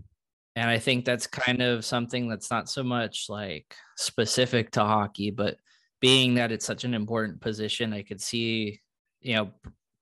And 0.56 0.70
I 0.70 0.80
think 0.80 1.06
that's 1.06 1.28
kind 1.28 1.62
of 1.62 1.86
something 1.86 2.28
that's 2.28 2.52
not 2.52 2.70
so 2.70 2.84
much 2.84 3.28
like 3.30 3.76
specific 3.96 4.72
to 4.72 4.82
hockey, 4.82 5.32
but 5.32 5.58
being 6.02 6.36
that 6.36 6.52
it's 6.52 6.66
such 6.66 6.84
an 6.84 6.94
important 6.94 7.40
position, 7.40 7.94
I 7.94 8.02
could 8.04 8.20
see, 8.20 8.82
you 9.22 9.36
know, 9.36 9.52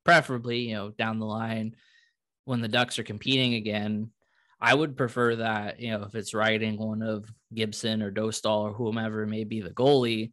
preferably, 0.04 0.60
you 0.60 0.76
know, 0.76 0.90
down 0.90 1.20
the 1.20 1.26
line 1.26 1.76
when 2.46 2.62
the 2.62 2.68
Ducks 2.68 2.98
are 2.98 3.04
competing 3.04 3.54
again, 3.54 4.10
I 4.60 4.74
would 4.74 4.98
prefer 4.98 5.36
that, 5.36 5.80
you 5.80 5.92
know, 5.92 6.02
if 6.04 6.16
it's 6.16 6.34
riding 6.34 6.78
one 6.78 7.04
of 7.04 7.32
Gibson 7.54 8.02
or 8.02 8.12
Dostal 8.12 8.64
or 8.64 8.74
whomever 8.74 9.28
may 9.28 9.44
be 9.44 9.62
the 9.62 9.70
goalie, 9.70 10.32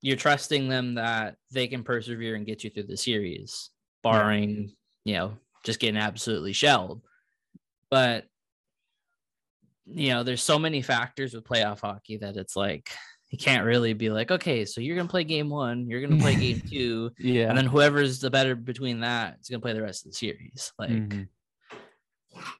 you're 0.00 0.16
trusting 0.16 0.68
them 0.68 0.94
that 0.94 1.34
they 1.50 1.66
can 1.66 1.82
persevere 1.82 2.36
and 2.36 2.46
get 2.46 2.62
you 2.62 2.70
through 2.70 2.84
the 2.84 2.96
series, 2.96 3.70
barring, 4.04 4.72
you 5.04 5.14
know, 5.14 5.34
just 5.64 5.80
getting 5.80 6.00
absolutely 6.00 6.52
shelled. 6.52 7.02
But 7.90 8.26
you 9.94 10.10
know, 10.10 10.22
there's 10.22 10.42
so 10.42 10.58
many 10.58 10.82
factors 10.82 11.34
with 11.34 11.44
playoff 11.44 11.80
hockey 11.80 12.16
that 12.18 12.36
it's 12.36 12.56
like 12.56 12.90
you 13.30 13.38
can't 13.38 13.64
really 13.66 13.92
be 13.92 14.08
like, 14.10 14.30
okay, 14.30 14.64
so 14.64 14.80
you're 14.80 14.96
gonna 14.96 15.08
play 15.08 15.24
game 15.24 15.50
one, 15.50 15.86
you're 15.88 16.00
gonna 16.00 16.20
play 16.20 16.34
game 16.34 16.62
two, 16.70 17.10
Yeah. 17.18 17.48
and 17.48 17.56
then 17.58 17.66
whoever's 17.66 18.20
the 18.20 18.30
better 18.30 18.54
between 18.54 19.00
that 19.00 19.36
is 19.40 19.48
gonna 19.48 19.60
play 19.60 19.72
the 19.74 19.82
rest 19.82 20.06
of 20.06 20.12
the 20.12 20.16
series. 20.16 20.72
Like 20.78 20.90
Mhm. 20.90 21.28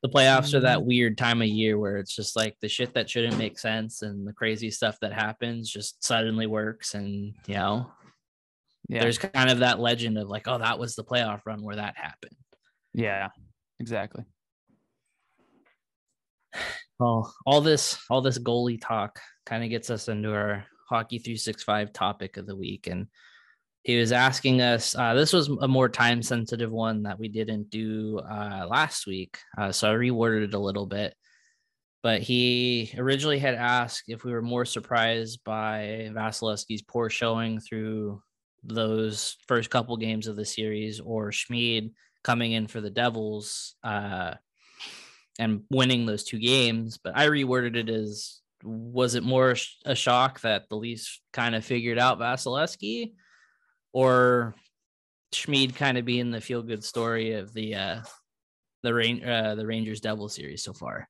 the 0.02 0.08
playoffs 0.08 0.52
are 0.54 0.60
that 0.60 0.82
weird 0.84 1.16
time 1.16 1.40
of 1.40 1.48
year 1.48 1.78
where 1.78 1.96
it's 1.98 2.14
just 2.14 2.34
like 2.36 2.56
the 2.60 2.68
shit 2.68 2.94
that 2.94 3.08
shouldn't 3.08 3.38
make 3.38 3.58
sense 3.58 4.02
and 4.02 4.26
the 4.26 4.32
crazy 4.32 4.70
stuff 4.70 4.98
that 5.00 5.12
happens 5.12 5.70
just 5.70 6.02
suddenly 6.04 6.46
works, 6.46 6.94
and 6.94 7.34
you 7.46 7.54
know, 7.54 7.90
yeah. 8.88 9.00
there's 9.00 9.18
kind 9.18 9.50
of 9.50 9.60
that 9.60 9.80
legend 9.80 10.18
of 10.18 10.28
like, 10.28 10.48
oh, 10.48 10.58
that 10.58 10.78
was 10.78 10.94
the 10.96 11.04
playoff 11.04 11.42
run 11.46 11.62
where 11.62 11.76
that 11.76 11.96
happened. 11.96 12.36
yeah. 12.94 13.28
Exactly. 13.80 14.24
Well, 16.98 17.34
all 17.46 17.60
this 17.60 17.98
all 18.10 18.20
this 18.20 18.38
goalie 18.38 18.80
talk 18.80 19.20
kind 19.46 19.62
of 19.62 19.70
gets 19.70 19.90
us 19.90 20.08
into 20.08 20.32
our 20.32 20.64
hockey 20.88 21.18
365 21.18 21.92
topic 21.92 22.36
of 22.36 22.46
the 22.46 22.56
week 22.56 22.86
and 22.86 23.06
he 23.84 23.98
was 23.98 24.10
asking 24.10 24.60
us 24.60 24.96
uh, 24.96 25.14
this 25.14 25.32
was 25.32 25.48
a 25.48 25.68
more 25.68 25.88
time 25.88 26.22
sensitive 26.22 26.70
one 26.70 27.04
that 27.04 27.18
we 27.18 27.28
didn't 27.28 27.70
do 27.70 28.18
uh, 28.18 28.66
last 28.68 29.06
week 29.06 29.38
uh, 29.56 29.70
so 29.70 29.90
i 29.90 29.94
reworded 29.94 30.44
it 30.44 30.54
a 30.54 30.58
little 30.58 30.86
bit. 30.86 31.14
But 32.02 32.22
he 32.22 32.94
originally 32.96 33.40
had 33.40 33.54
asked 33.54 34.04
if 34.06 34.22
we 34.24 34.32
were 34.32 34.42
more 34.42 34.64
surprised 34.64 35.40
by 35.44 36.10
Vasilevskiy's 36.12 36.82
poor 36.82 37.10
showing 37.10 37.58
through 37.58 38.22
those 38.62 39.36
first 39.48 39.70
couple 39.70 39.96
games 39.96 40.28
of 40.28 40.36
the 40.36 40.44
series 40.44 41.00
or 41.00 41.32
Schmid 41.32 41.90
coming 42.22 42.52
in 42.52 42.68
for 42.68 42.80
the 42.80 42.90
Devils 42.90 43.74
uh, 43.82 44.34
and 45.38 45.62
winning 45.70 46.04
those 46.06 46.24
two 46.24 46.38
games. 46.38 46.98
But 47.02 47.16
I 47.16 47.26
reworded 47.28 47.76
it 47.76 47.88
as 47.88 48.40
was 48.64 49.14
it 49.14 49.22
more 49.22 49.54
a 49.84 49.94
shock 49.94 50.40
that 50.40 50.68
the 50.68 50.76
Leafs 50.76 51.20
kind 51.32 51.54
of 51.54 51.64
figured 51.64 51.98
out 51.98 52.18
Vasilevskiy 52.18 53.12
or 53.92 54.54
Schmid 55.32 55.76
kind 55.76 55.96
of 55.98 56.04
being 56.04 56.30
the 56.30 56.40
feel 56.40 56.62
good 56.62 56.82
story 56.82 57.32
of 57.34 57.52
the 57.52 57.74
uh, 57.74 58.00
the 58.82 58.92
rain 58.94 59.24
uh, 59.24 59.54
the 59.54 59.66
Rangers 59.66 60.00
Devil 60.00 60.28
series 60.28 60.62
so 60.64 60.72
far? 60.72 61.08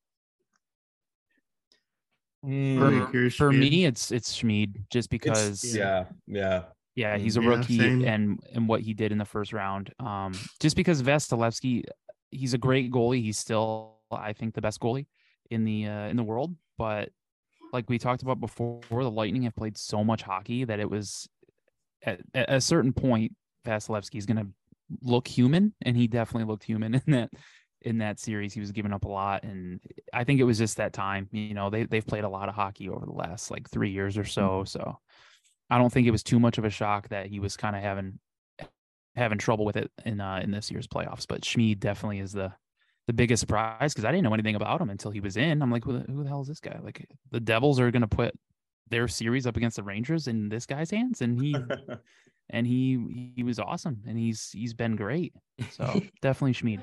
Very 2.45 3.31
For, 3.31 3.31
for 3.31 3.53
me, 3.53 3.85
it's 3.85 4.13
it's 4.13 4.33
Schmid 4.33 4.85
just 4.91 5.09
It's- 5.13 5.61
because 5.61 5.75
yeah, 5.75 6.05
yeah. 6.27 6.65
yeah, 6.95 7.17
he's 7.19 7.37
a 7.37 7.43
Yeah, 7.43 7.49
rookie 7.49 7.79
same. 7.79 8.05
and 8.05 8.41
and 8.53 8.69
what 8.69 8.81
he 8.83 8.95
did 8.95 9.11
in 9.11 9.19
the 9.19 9.25
first 9.25 9.53
round. 9.53 9.93
Um, 9.99 10.33
just 10.61 10.77
because 10.77 11.03
Vasilevskiy, 11.03 11.85
he's 12.31 12.55
a 12.55 12.59
great 12.59 12.93
goalie. 12.93 13.23
He's 13.23 13.39
still, 13.39 13.98
I 14.11 14.33
think, 14.33 14.55
the 14.55 14.61
best 14.61 14.81
goalie 14.81 15.07
in 15.51 15.65
the 15.65 15.87
uh, 15.87 16.09
in 16.09 16.17
the 16.17 16.25
world. 16.25 16.55
But 16.77 17.11
like 17.73 17.89
we 17.89 17.99
talked 17.99 18.23
about 18.23 18.41
before, 18.41 18.81
the 18.91 19.11
Lightning 19.11 19.43
have 19.43 19.57
played 19.57 19.77
so 19.77 20.05
much 20.05 20.23
hockey 20.23 20.65
that 20.65 20.81
it 20.81 20.91
was 20.91 21.29
at, 22.03 22.21
at 22.35 22.53
a 22.53 22.61
certain 22.61 22.93
point, 22.93 23.35
Vasilevskiy 23.67 24.17
is 24.17 24.27
going 24.27 24.39
to 24.39 24.49
look 25.03 25.29
human, 25.29 25.75
and 25.83 25.97
he 25.97 26.07
definitely 26.07 26.51
looked 26.51 26.65
human 26.65 26.95
in 27.07 27.13
that 27.13 27.31
in 27.83 27.99
that 27.99 28.19
series. 28.19 28.53
He 28.53 28.61
was 28.61 28.73
giving 28.73 28.93
up 28.93 29.05
a 29.05 29.09
lot, 29.09 29.45
and 29.45 29.81
I 30.13 30.25
think 30.25 30.41
it 30.41 30.45
was 30.45 30.59
just 30.59 30.77
that 30.79 30.93
time. 30.93 31.29
You 31.33 31.55
know, 31.55 31.71
they 31.71 31.85
they've 31.85 32.07
played 32.07 32.25
a 32.25 32.29
lot 32.29 32.49
of 32.49 32.55
hockey 32.55 32.89
over 32.89 33.05
the 33.05 33.13
last 33.13 33.51
like 33.51 33.69
three 33.69 33.91
years 33.91 34.17
or 34.19 34.25
so. 34.25 34.65
So 34.65 34.99
I 35.71 35.79
don't 35.79 35.93
think 35.93 36.07
it 36.07 36.13
was 36.13 36.23
too 36.23 36.41
much 36.41 36.59
of 36.59 36.65
a 36.65 36.71
shock 36.71 37.09
that 37.09 37.27
he 37.27 37.41
was 37.41 37.57
kind 37.57 37.77
of 37.77 37.83
having 37.83 38.19
having 39.17 39.39
trouble 39.39 39.65
with 39.65 39.77
it 39.77 39.91
in 40.05 40.21
uh, 40.21 40.41
in 40.43 40.51
this 40.51 40.71
year's 40.71 40.87
playoffs. 40.87 41.27
But 41.29 41.45
Schmid 41.45 41.81
definitely 41.81 42.21
is 42.21 42.33
the 42.33 42.53
the 43.09 43.15
biggest 43.15 43.41
surprise 43.41 43.95
because 43.95 44.05
I 44.05 44.13
didn't 44.13 44.25
know 44.25 44.35
anything 44.35 44.55
about 44.55 44.83
him 44.83 44.91
until 44.91 45.11
he 45.11 45.21
was 45.21 45.39
in. 45.39 45.63
I'm 45.63 45.73
like, 45.73 45.83
who 45.83 45.99
the, 45.99 46.13
who 46.13 46.23
the 46.23 46.29
hell 46.29 46.43
is 46.43 46.47
this 46.47 46.61
guy? 46.61 46.79
Like 46.85 47.09
the 47.31 47.41
Devils 47.41 47.81
are 47.81 47.91
going 47.91 48.03
to 48.03 48.07
put 48.07 48.35
their 48.91 49.09
series 49.09 49.47
up 49.47 49.57
against 49.57 49.77
the 49.77 49.83
Rangers 49.83 50.29
in 50.29 50.51
this 50.51 50.67
guy's 50.67 50.91
hands, 50.91 51.23
and 51.23 51.41
he 51.41 51.57
and 52.51 52.67
he 52.67 53.33
he 53.35 53.43
was 53.43 53.59
awesome, 53.59 54.03
and 54.07 54.19
he's 54.19 54.51
he's 54.51 54.75
been 54.75 54.95
great. 54.95 55.33
So 55.71 56.03
definitely 56.23 56.53
Schmid. 56.53 56.83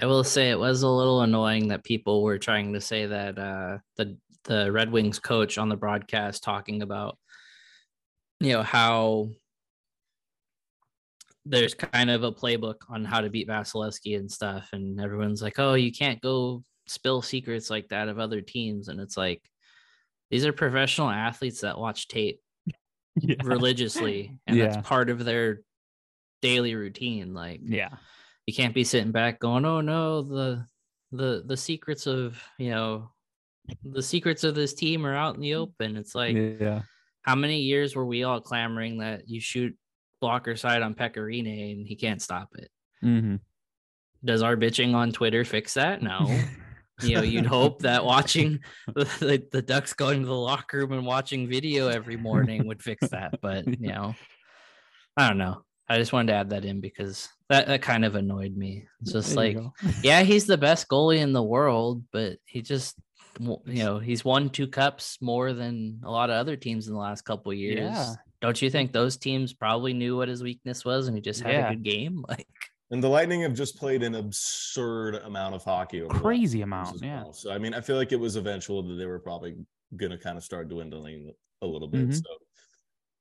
I 0.00 0.06
will 0.06 0.22
say 0.22 0.50
it 0.50 0.58
was 0.60 0.82
a 0.82 0.88
little 0.88 1.22
annoying 1.22 1.68
that 1.68 1.82
people 1.82 2.22
were 2.22 2.38
trying 2.38 2.72
to 2.74 2.80
say 2.80 3.06
that 3.06 3.36
uh, 3.36 3.78
the 3.96 4.16
the 4.44 4.70
Red 4.70 4.92
Wings 4.92 5.18
coach 5.18 5.58
on 5.58 5.68
the 5.68 5.76
broadcast 5.76 6.44
talking 6.44 6.82
about 6.82 7.18
you 8.38 8.52
know 8.52 8.62
how 8.62 9.30
there's 11.48 11.74
kind 11.74 12.10
of 12.10 12.24
a 12.24 12.32
playbook 12.32 12.76
on 12.90 13.04
how 13.04 13.20
to 13.20 13.30
beat 13.30 13.48
Vasilevskiy 13.48 14.16
and 14.16 14.30
stuff, 14.30 14.68
and 14.72 15.00
everyone's 15.00 15.42
like, 15.42 15.58
"Oh, 15.58 15.74
you 15.74 15.90
can't 15.90 16.20
go 16.20 16.62
spill 16.86 17.22
secrets 17.22 17.70
like 17.70 17.88
that 17.88 18.08
of 18.08 18.18
other 18.18 18.40
teams," 18.40 18.88
and 18.88 19.00
it's 19.00 19.16
like 19.16 19.42
these 20.30 20.44
are 20.44 20.52
professional 20.52 21.08
athletes 21.08 21.62
that 21.62 21.78
watch 21.78 22.08
tape 22.08 22.40
Yeah. 23.20 23.36
religiously, 23.44 24.38
and 24.46 24.56
Yeah. 24.56 24.68
that's 24.68 24.86
part 24.88 25.10
of 25.10 25.24
their 25.24 25.60
daily 26.42 26.74
routine. 26.74 27.32
Like, 27.34 27.60
Yeah. 27.64 27.96
you 28.46 28.54
can't 28.54 28.74
be 28.74 28.84
sitting 28.84 29.12
back 29.12 29.40
going, 29.40 29.64
"Oh 29.64 29.80
no, 29.80 30.22
the 30.22 30.66
the 31.12 31.42
the 31.46 31.56
secrets 31.56 32.06
of 32.06 32.40
you 32.58 32.70
know 32.70 33.10
the 33.82 34.02
secrets 34.02 34.44
of 34.44 34.54
this 34.54 34.74
team 34.74 35.06
are 35.06 35.16
out 35.16 35.34
in 35.34 35.40
the 35.40 35.52
mm. 35.52 35.56
open." 35.56 35.96
It's 35.96 36.14
like, 36.14 36.36
yeah. 36.36 36.82
how 37.22 37.34
many 37.34 37.60
years 37.62 37.96
were 37.96 38.06
we 38.06 38.24
all 38.24 38.40
clamoring 38.40 38.98
that 38.98 39.28
you 39.28 39.40
shoot 39.40 39.74
blocker 40.20 40.56
side 40.56 40.82
on 40.82 40.94
Pecorine 40.94 41.72
and 41.76 41.86
he 41.86 41.96
can't 41.96 42.22
stop 42.22 42.50
it? 42.56 42.70
hmm 43.00 43.36
Does 44.24 44.42
our 44.42 44.56
bitching 44.56 44.94
on 44.94 45.12
Twitter 45.12 45.44
fix 45.44 45.74
that? 45.74 46.02
No. 46.02 46.26
you 47.02 47.14
know, 47.14 47.22
you'd 47.22 47.46
hope 47.46 47.82
that 47.82 48.04
watching 48.04 48.60
the, 48.86 49.04
the, 49.20 49.46
the 49.52 49.62
Ducks 49.62 49.92
going 49.92 50.20
to 50.20 50.26
the 50.26 50.34
locker 50.34 50.78
room 50.78 50.92
and 50.92 51.06
watching 51.06 51.48
video 51.48 51.88
every 51.88 52.16
morning 52.16 52.66
would 52.66 52.82
fix 52.82 53.08
that. 53.10 53.40
But 53.40 53.66
you 53.80 53.88
know, 53.88 54.14
I 55.16 55.28
don't 55.28 55.38
know. 55.38 55.62
I 55.88 55.98
just 55.98 56.12
wanted 56.12 56.32
to 56.32 56.38
add 56.38 56.50
that 56.50 56.64
in 56.64 56.80
because 56.80 57.28
that, 57.48 57.66
that 57.68 57.82
kind 57.82 58.04
of 58.04 58.14
annoyed 58.14 58.54
me. 58.56 58.86
It's 59.00 59.12
just 59.12 59.34
There 59.34 59.54
like, 59.54 59.58
yeah, 60.02 60.22
he's 60.22 60.46
the 60.46 60.58
best 60.58 60.88
goalie 60.88 61.18
in 61.18 61.32
the 61.32 61.42
world, 61.42 62.04
but 62.12 62.38
he 62.44 62.60
just, 62.60 62.96
you 63.40 63.58
know, 63.66 63.98
he's 63.98 64.24
won 64.24 64.50
two 64.50 64.66
cups 64.66 65.18
more 65.22 65.52
than 65.52 66.00
a 66.04 66.10
lot 66.10 66.30
of 66.30 66.36
other 66.36 66.56
teams 66.56 66.88
in 66.88 66.94
the 66.94 67.00
last 67.00 67.22
couple 67.22 67.52
of 67.52 67.58
years. 67.58 67.78
Yeah. 67.78 68.14
Don't 68.40 68.60
you 68.62 68.70
think 68.70 68.92
those 68.92 69.16
teams 69.16 69.52
probably 69.52 69.92
knew 69.92 70.16
what 70.16 70.28
his 70.28 70.42
weakness 70.42 70.84
was 70.84 71.08
and 71.08 71.16
he 71.16 71.20
just 71.20 71.42
had 71.42 71.52
Yeah. 71.52 71.66
a 71.70 71.74
good 71.74 71.82
game? 71.82 72.24
Like, 72.28 72.46
And 72.90 73.02
the 73.02 73.08
Lightning 73.08 73.42
have 73.42 73.54
just 73.54 73.76
played 73.76 74.02
an 74.02 74.14
absurd 74.14 75.16
amount 75.16 75.54
of 75.54 75.64
hockey. 75.64 76.02
Over 76.02 76.14
Crazy 76.18 76.62
amount, 76.62 76.94
as 76.96 77.02
yeah. 77.02 77.22
well. 77.24 77.32
So 77.32 77.52
I 77.52 77.58
mean, 77.58 77.74
I 77.74 77.80
feel 77.80 77.96
like 77.96 78.12
it 78.12 78.20
was 78.20 78.36
eventual 78.36 78.82
that 78.82 78.94
they 78.94 79.06
were 79.06 79.18
probably 79.18 79.56
going 79.96 80.12
to 80.12 80.18
kind 80.18 80.36
of 80.38 80.44
start 80.44 80.68
dwindling 80.68 81.32
a 81.62 81.66
little 81.66 81.88
bit. 81.88 82.08
Mhm. 82.08 82.14
So 82.14 82.22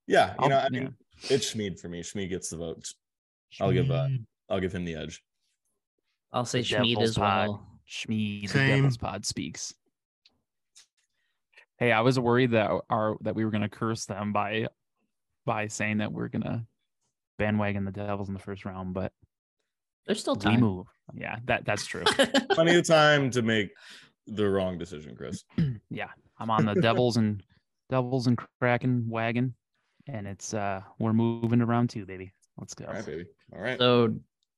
yeah, 0.06 0.30
you 0.30 0.35
I'll- 0.39 0.49
know, 0.49 0.57
I 0.57 0.68
yeah. 0.72 0.80
mean, 0.80 0.95
it's 1.30 1.48
Schmid 1.49 1.80
for 1.80 1.89
me. 1.89 2.03
Schmid 2.03 2.30
gets 2.30 2.49
the 2.49 2.57
vote. 2.57 2.94
I'll 3.60 3.72
give 3.72 3.89
uh, 3.91 4.07
I'll 4.49 4.60
give 4.60 4.73
him 4.73 4.85
the 4.85 4.95
edge. 4.95 5.22
I'll 6.31 6.45
say 6.45 6.60
The 6.60 6.65
Schmid 6.65 7.02
as 7.02 7.15
pod. 7.15 7.48
well. 7.49 7.68
Schmid, 7.85 8.49
the 8.49 8.60
Devil's 8.68 8.98
Pod 8.98 9.26
speaks. 9.26 9.73
Hey, 11.77 11.91
I 11.91 12.02
was 12.02 12.19
worried 12.19 12.52
that 12.52 12.69
our 12.89 13.18
that 13.22 13.35
we 13.35 13.45
were 13.45 13.52
gonna 13.52 13.69
curse 13.69 14.06
them 14.06 14.34
by 14.34 14.68
by 15.48 15.65
saying 15.68 15.98
that 15.99 16.11
we're 16.11 16.28
gonna 16.28 16.68
bandwagon 17.40 17.86
the 17.86 17.91
Devils 17.91 18.28
in 18.28 18.34
the 18.36 18.40
first 18.40 18.65
round, 18.65 18.94
but 18.94 19.11
There's 20.06 20.19
still 20.19 20.36
We 20.36 20.41
time. 20.41 20.60
move. 20.60 20.86
Yeah, 21.15 21.38
that 21.45 21.65
that's 21.65 21.86
true. 21.88 22.03
Plenty 22.52 22.76
of 22.76 22.86
time 22.86 23.32
to 23.32 23.41
make 23.41 23.69
the 24.28 24.48
wrong 24.48 24.78
decision, 24.78 25.15
Chris. 25.15 25.44
yeah, 25.90 26.10
I'm 26.38 26.52
on 26.52 26.65
the 26.65 26.76
Devils 26.76 27.18
and 27.18 27.41
Devils 27.90 28.28
and 28.28 28.38
Kraken 28.60 29.07
wagon, 29.10 29.56
and 30.07 30.28
it's 30.28 30.53
uh 30.53 30.82
we're 30.99 31.14
moving 31.14 31.60
to 31.60 31.65
round 31.65 31.90
two, 31.90 32.06
baby. 32.06 32.32
Let's 32.57 32.74
go. 32.74 32.86
All 32.86 32.94
right, 32.94 33.06
baby. 33.06 33.26
All 33.53 33.61
right. 33.61 33.80
So, 33.80 34.15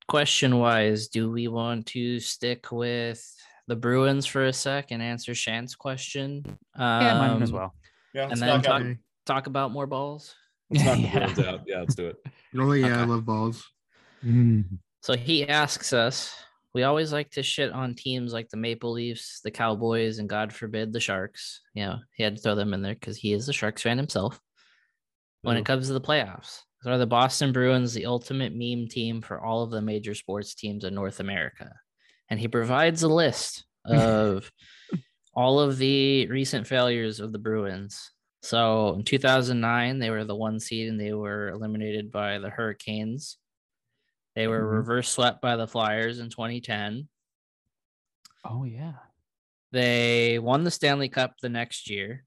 question 0.07 0.57
wise, 0.57 1.07
do 1.09 1.29
we 1.29 1.47
want 1.49 1.85
to 1.87 2.19
stick 2.19 2.71
with 2.71 3.23
the 3.67 3.75
Bruins 3.75 4.25
for 4.25 4.45
a 4.45 4.53
sec 4.53 4.89
and 4.91 5.03
answer 5.03 5.35
Shant's 5.35 5.75
question? 5.75 6.43
yeah, 6.77 7.19
mine 7.19 7.43
as 7.43 7.49
Um, 7.51 7.55
well. 7.57 7.75
yeah, 8.15 8.29
and 8.31 8.39
then 8.41 8.47
knock 8.49 8.63
talk- 8.63 8.81
out, 8.81 8.95
Talk 9.25 9.45
about 9.47 9.71
more 9.71 9.85
balls. 9.85 10.33
Let's 10.69 10.83
knock 10.85 10.97
the 11.35 11.41
Yeah. 11.43 11.49
Out. 11.49 11.61
Yeah, 11.65 11.79
let's 11.79 11.95
do 11.95 12.07
it. 12.07 12.17
Oh 12.57 12.71
yeah, 12.73 13.01
I 13.01 13.05
love 13.05 13.25
balls. 13.25 13.65
Mm. 14.25 14.65
So 15.01 15.15
he 15.15 15.47
asks 15.47 15.93
us, 15.93 16.35
we 16.73 16.83
always 16.83 17.11
like 17.11 17.31
to 17.31 17.43
shit 17.43 17.71
on 17.71 17.95
teams 17.95 18.33
like 18.33 18.49
the 18.49 18.57
Maple 18.57 18.91
Leafs, 18.91 19.41
the 19.43 19.51
Cowboys, 19.51 20.19
and 20.19 20.29
God 20.29 20.53
forbid 20.53 20.91
the 20.91 20.99
Sharks. 20.99 21.61
You 21.73 21.85
know, 21.85 21.99
he 22.15 22.23
had 22.23 22.35
to 22.35 22.41
throw 22.41 22.55
them 22.55 22.73
in 22.73 22.81
there 22.81 22.93
because 22.93 23.17
he 23.17 23.33
is 23.33 23.49
a 23.49 23.53
Sharks 23.53 23.81
fan 23.81 23.97
himself. 23.97 24.39
When 25.41 25.55
Ooh. 25.55 25.59
it 25.59 25.65
comes 25.65 25.87
to 25.87 25.93
the 25.93 26.01
playoffs, 26.01 26.59
are 26.85 26.97
the 26.97 27.07
Boston 27.07 27.51
Bruins 27.51 27.93
the 27.93 28.05
ultimate 28.05 28.53
meme 28.53 28.87
team 28.87 29.21
for 29.21 29.41
all 29.41 29.63
of 29.63 29.71
the 29.71 29.81
major 29.81 30.13
sports 30.13 30.53
teams 30.53 30.83
in 30.83 30.93
North 30.93 31.19
America? 31.19 31.71
And 32.29 32.39
he 32.39 32.47
provides 32.47 33.03
a 33.03 33.07
list 33.07 33.65
of 33.85 34.51
all 35.33 35.59
of 35.59 35.77
the 35.77 36.27
recent 36.27 36.67
failures 36.67 37.19
of 37.19 37.31
the 37.31 37.39
Bruins. 37.39 38.11
So 38.41 38.93
in 38.93 39.03
2009, 39.03 39.99
they 39.99 40.09
were 40.09 40.23
the 40.23 40.35
one 40.35 40.59
seed 40.59 40.87
and 40.87 40.99
they 40.99 41.13
were 41.13 41.49
eliminated 41.49 42.11
by 42.11 42.39
the 42.39 42.49
Hurricanes. 42.49 43.37
They 44.35 44.47
were 44.47 44.61
Mhm. 44.61 44.71
reverse 44.71 45.09
swept 45.09 45.41
by 45.41 45.55
the 45.57 45.67
Flyers 45.67 46.19
in 46.19 46.29
2010. 46.29 47.09
Oh 48.45 48.63
yeah. 48.63 48.93
They 49.71 50.39
won 50.39 50.63
the 50.63 50.71
Stanley 50.71 51.09
Cup 51.09 51.35
the 51.41 51.49
next 51.49 51.89
year, 51.89 52.25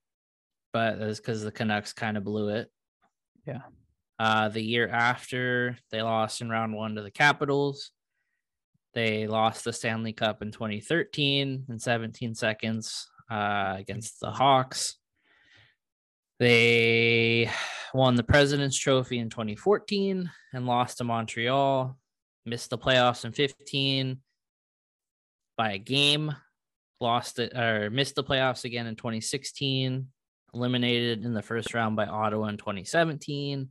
but 0.72 0.98
that's 0.98 1.18
because 1.18 1.42
the 1.42 1.50
Canucks 1.50 1.92
kind 1.92 2.16
of 2.16 2.24
blew 2.24 2.50
it. 2.50 2.70
Yeah. 3.46 3.62
Uh, 4.18 4.48
the 4.48 4.62
year 4.62 4.88
after, 4.88 5.78
they 5.90 6.02
lost 6.02 6.40
in 6.42 6.50
round 6.50 6.74
one 6.74 6.94
to 6.94 7.02
the 7.02 7.10
Capitals. 7.10 7.90
They 8.92 9.26
lost 9.26 9.64
the 9.64 9.72
Stanley 9.72 10.12
Cup 10.12 10.42
in 10.42 10.52
2013 10.52 11.64
in 11.68 11.78
17 11.78 12.34
seconds 12.34 13.10
uh, 13.30 13.76
against 13.78 14.20
the 14.20 14.30
Hawks. 14.30 14.98
They 16.38 17.50
won 17.94 18.14
the 18.14 18.22
President's 18.22 18.78
Trophy 18.78 19.18
in 19.18 19.30
2014 19.30 20.30
and 20.52 20.66
lost 20.66 20.98
to 20.98 21.04
Montreal. 21.04 21.96
Missed 22.44 22.70
the 22.70 22.78
playoffs 22.78 23.24
in 23.24 23.32
15 23.32 24.18
by 25.56 25.72
a 25.72 25.78
game. 25.78 26.34
Lost 27.00 27.38
it 27.38 27.56
or 27.56 27.90
missed 27.90 28.14
the 28.14 28.24
playoffs 28.24 28.64
again 28.64 28.86
in 28.86 28.96
2016. 28.96 30.08
Eliminated 30.54 31.24
in 31.24 31.34
the 31.34 31.42
first 31.42 31.74
round 31.74 31.96
by 31.96 32.06
Ottawa 32.06 32.48
in 32.48 32.56
2017. 32.56 33.68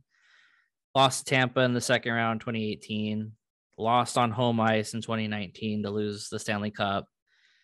Lost 0.94 1.26
to 1.26 1.34
Tampa 1.34 1.60
in 1.60 1.74
the 1.74 1.80
second 1.80 2.12
round 2.12 2.40
2018. 2.40 3.32
Lost 3.78 4.18
on 4.18 4.30
home 4.30 4.60
ice 4.60 4.94
in 4.94 5.00
2019 5.00 5.82
to 5.82 5.90
lose 5.90 6.28
the 6.28 6.38
Stanley 6.38 6.70
Cup. 6.70 7.06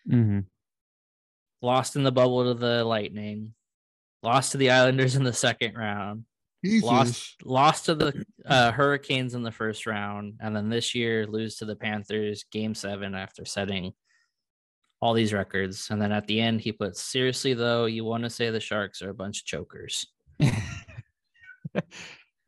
hmm 0.09 0.41
Lost 1.61 1.97
in 1.97 2.05
the 2.05 2.12
bubble 2.12 2.45
to 2.45 2.55
the 2.55 2.85
Lightning. 2.85 3.55
Lost 4.23 4.53
to 4.53 4.59
the 4.59 4.70
Islanders 4.70 5.16
in 5.16 5.23
the 5.24 5.32
second 5.32 5.74
round. 5.77 6.24
Jesus. 6.65 6.85
lost 6.85 7.36
lost 7.45 7.85
to 7.85 7.95
the 7.95 8.24
uh, 8.45 8.73
Hurricanes 8.73 9.35
in 9.35 9.45
the 9.45 9.53
first 9.53 9.86
round, 9.86 10.35
and 10.40 10.57
then 10.57 10.69
this 10.69 10.93
year 10.93 11.24
lose 11.24 11.57
to 11.57 11.65
the 11.65 11.77
Panthers 11.77 12.45
game 12.51 12.74
seven 12.74 13.15
after 13.15 13.45
setting 13.45 13.93
all 15.01 15.15
these 15.15 15.32
records. 15.32 15.89
And 15.90 16.03
then 16.03 16.12
at 16.12 16.27
the 16.27 16.40
end, 16.40 16.61
he 16.61 16.73
puts 16.73 17.01
seriously 17.01 17.55
though, 17.55 17.86
you 17.86 18.05
want 18.05 18.24
to 18.24 18.31
say 18.31 18.51
the 18.51 18.61
Sharks 18.61 19.03
are 19.03 19.11
a 19.11 19.15
bunch 19.15 19.40
of 19.40 19.47
chokers. 19.47 20.07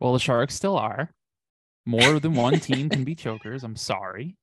well, 0.00 0.12
the 0.12 0.18
Sharks 0.18 0.54
still 0.54 0.76
are. 0.76 1.12
More 1.86 2.20
than 2.20 2.34
one 2.34 2.58
team 2.60 2.88
can 2.88 3.04
be 3.04 3.14
chokers. 3.16 3.62
I'm 3.64 3.76
sorry. 3.76 4.36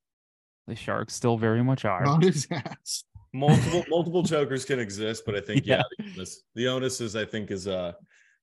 The 0.68 0.76
Sharks 0.76 1.14
still 1.14 1.38
very 1.38 1.64
much 1.64 1.86
are. 1.86 2.04
Not 2.04 2.24
his 2.24 2.48
ass. 2.52 3.04
Multiple 3.34 3.84
multiple 3.90 4.24
chokers 4.24 4.66
can 4.66 4.80
exist, 4.80 5.24
but 5.26 5.36
I 5.36 5.41
think 5.41 5.66
yeah, 5.66 5.82
Yeah. 5.99 6.06
the, 6.06 6.12
onus, 6.14 6.44
the 6.56 6.68
onus 6.68 7.02
is 7.02 7.16
I 7.16 7.26
think 7.26 7.52
is 7.52 7.68
uh 7.68 7.94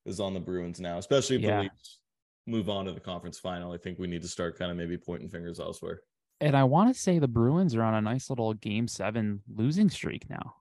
is 0.05 0.19
on 0.19 0.33
the 0.33 0.39
Bruins 0.39 0.79
now, 0.79 0.97
especially 0.97 1.37
if 1.37 1.41
Yeah. 1.41 1.57
the 1.57 1.63
Leafs 1.63 1.99
move 2.47 2.69
on 2.69 2.85
to 2.85 2.91
the 2.91 2.99
conference 2.99 3.39
final. 3.39 3.71
I 3.71 3.77
think 3.77 3.97
we 3.99 4.07
need 4.07 4.21
to 4.21 4.27
start 4.27 4.57
kind 4.57 4.69
of 4.71 4.77
maybe 4.77 4.97
pointing 4.97 5.29
fingers 5.29 5.59
elsewhere. 5.59 6.01
And 6.41 6.55
I 6.55 6.63
want 6.65 6.93
to 6.93 6.99
say 6.99 7.17
the 7.17 7.27
Bruins 7.27 7.75
are 7.75 7.81
on 7.81 7.95
a 7.95 8.01
nice 8.01 8.29
little 8.29 8.53
game 8.53 8.87
seven 8.87 9.41
losing 9.47 9.89
streak 9.89 10.29
now. 10.29 10.55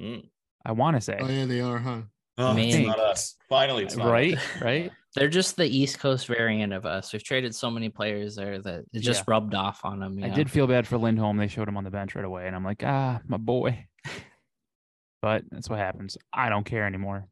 Mm. 0.00 0.28
I 0.64 0.72
want 0.72 0.96
to 0.96 1.00
say. 1.00 1.18
Oh 1.20 1.28
yeah, 1.28 1.44
they 1.44 1.60
are, 1.60 1.78
huh? 1.78 2.00
Oh, 2.38 2.56
it's 2.56 2.76
not 2.76 2.98
us. 2.98 3.36
Finally, 3.48 3.84
it's 3.84 3.96
not 3.96 4.10
right, 4.10 4.34
us. 4.36 4.60
right. 4.60 4.90
They're 5.16 5.28
just 5.28 5.56
the 5.56 5.64
East 5.66 5.98
Coast 5.98 6.26
variant 6.26 6.74
of 6.74 6.84
us. 6.84 7.12
We've 7.12 7.22
traded 7.24 7.54
so 7.54 7.70
many 7.70 7.88
players 7.88 8.36
there 8.36 8.60
that 8.60 8.84
it 8.92 9.00
just 9.00 9.20
Yeah. 9.20 9.24
rubbed 9.32 9.54
off 9.54 9.82
on 9.84 9.98
them. 9.98 10.22
I 10.22 10.28
did 10.28 10.50
feel 10.50 10.66
bad 10.66 10.86
for 10.86 10.98
Lindholm. 10.98 11.38
They 11.38 11.48
showed 11.48 11.66
him 11.68 11.76
on 11.78 11.84
the 11.84 11.90
bench 11.90 12.14
right 12.14 12.24
away, 12.24 12.46
and 12.46 12.54
I'm 12.54 12.62
like, 12.62 12.82
ah, 12.84 13.20
my 13.26 13.38
boy. 13.38 13.86
but 15.22 15.44
that's 15.50 15.70
what 15.70 15.78
happens. 15.78 16.18
I 16.32 16.50
don't 16.50 16.64
care 16.64 16.86
anymore. 16.86 17.28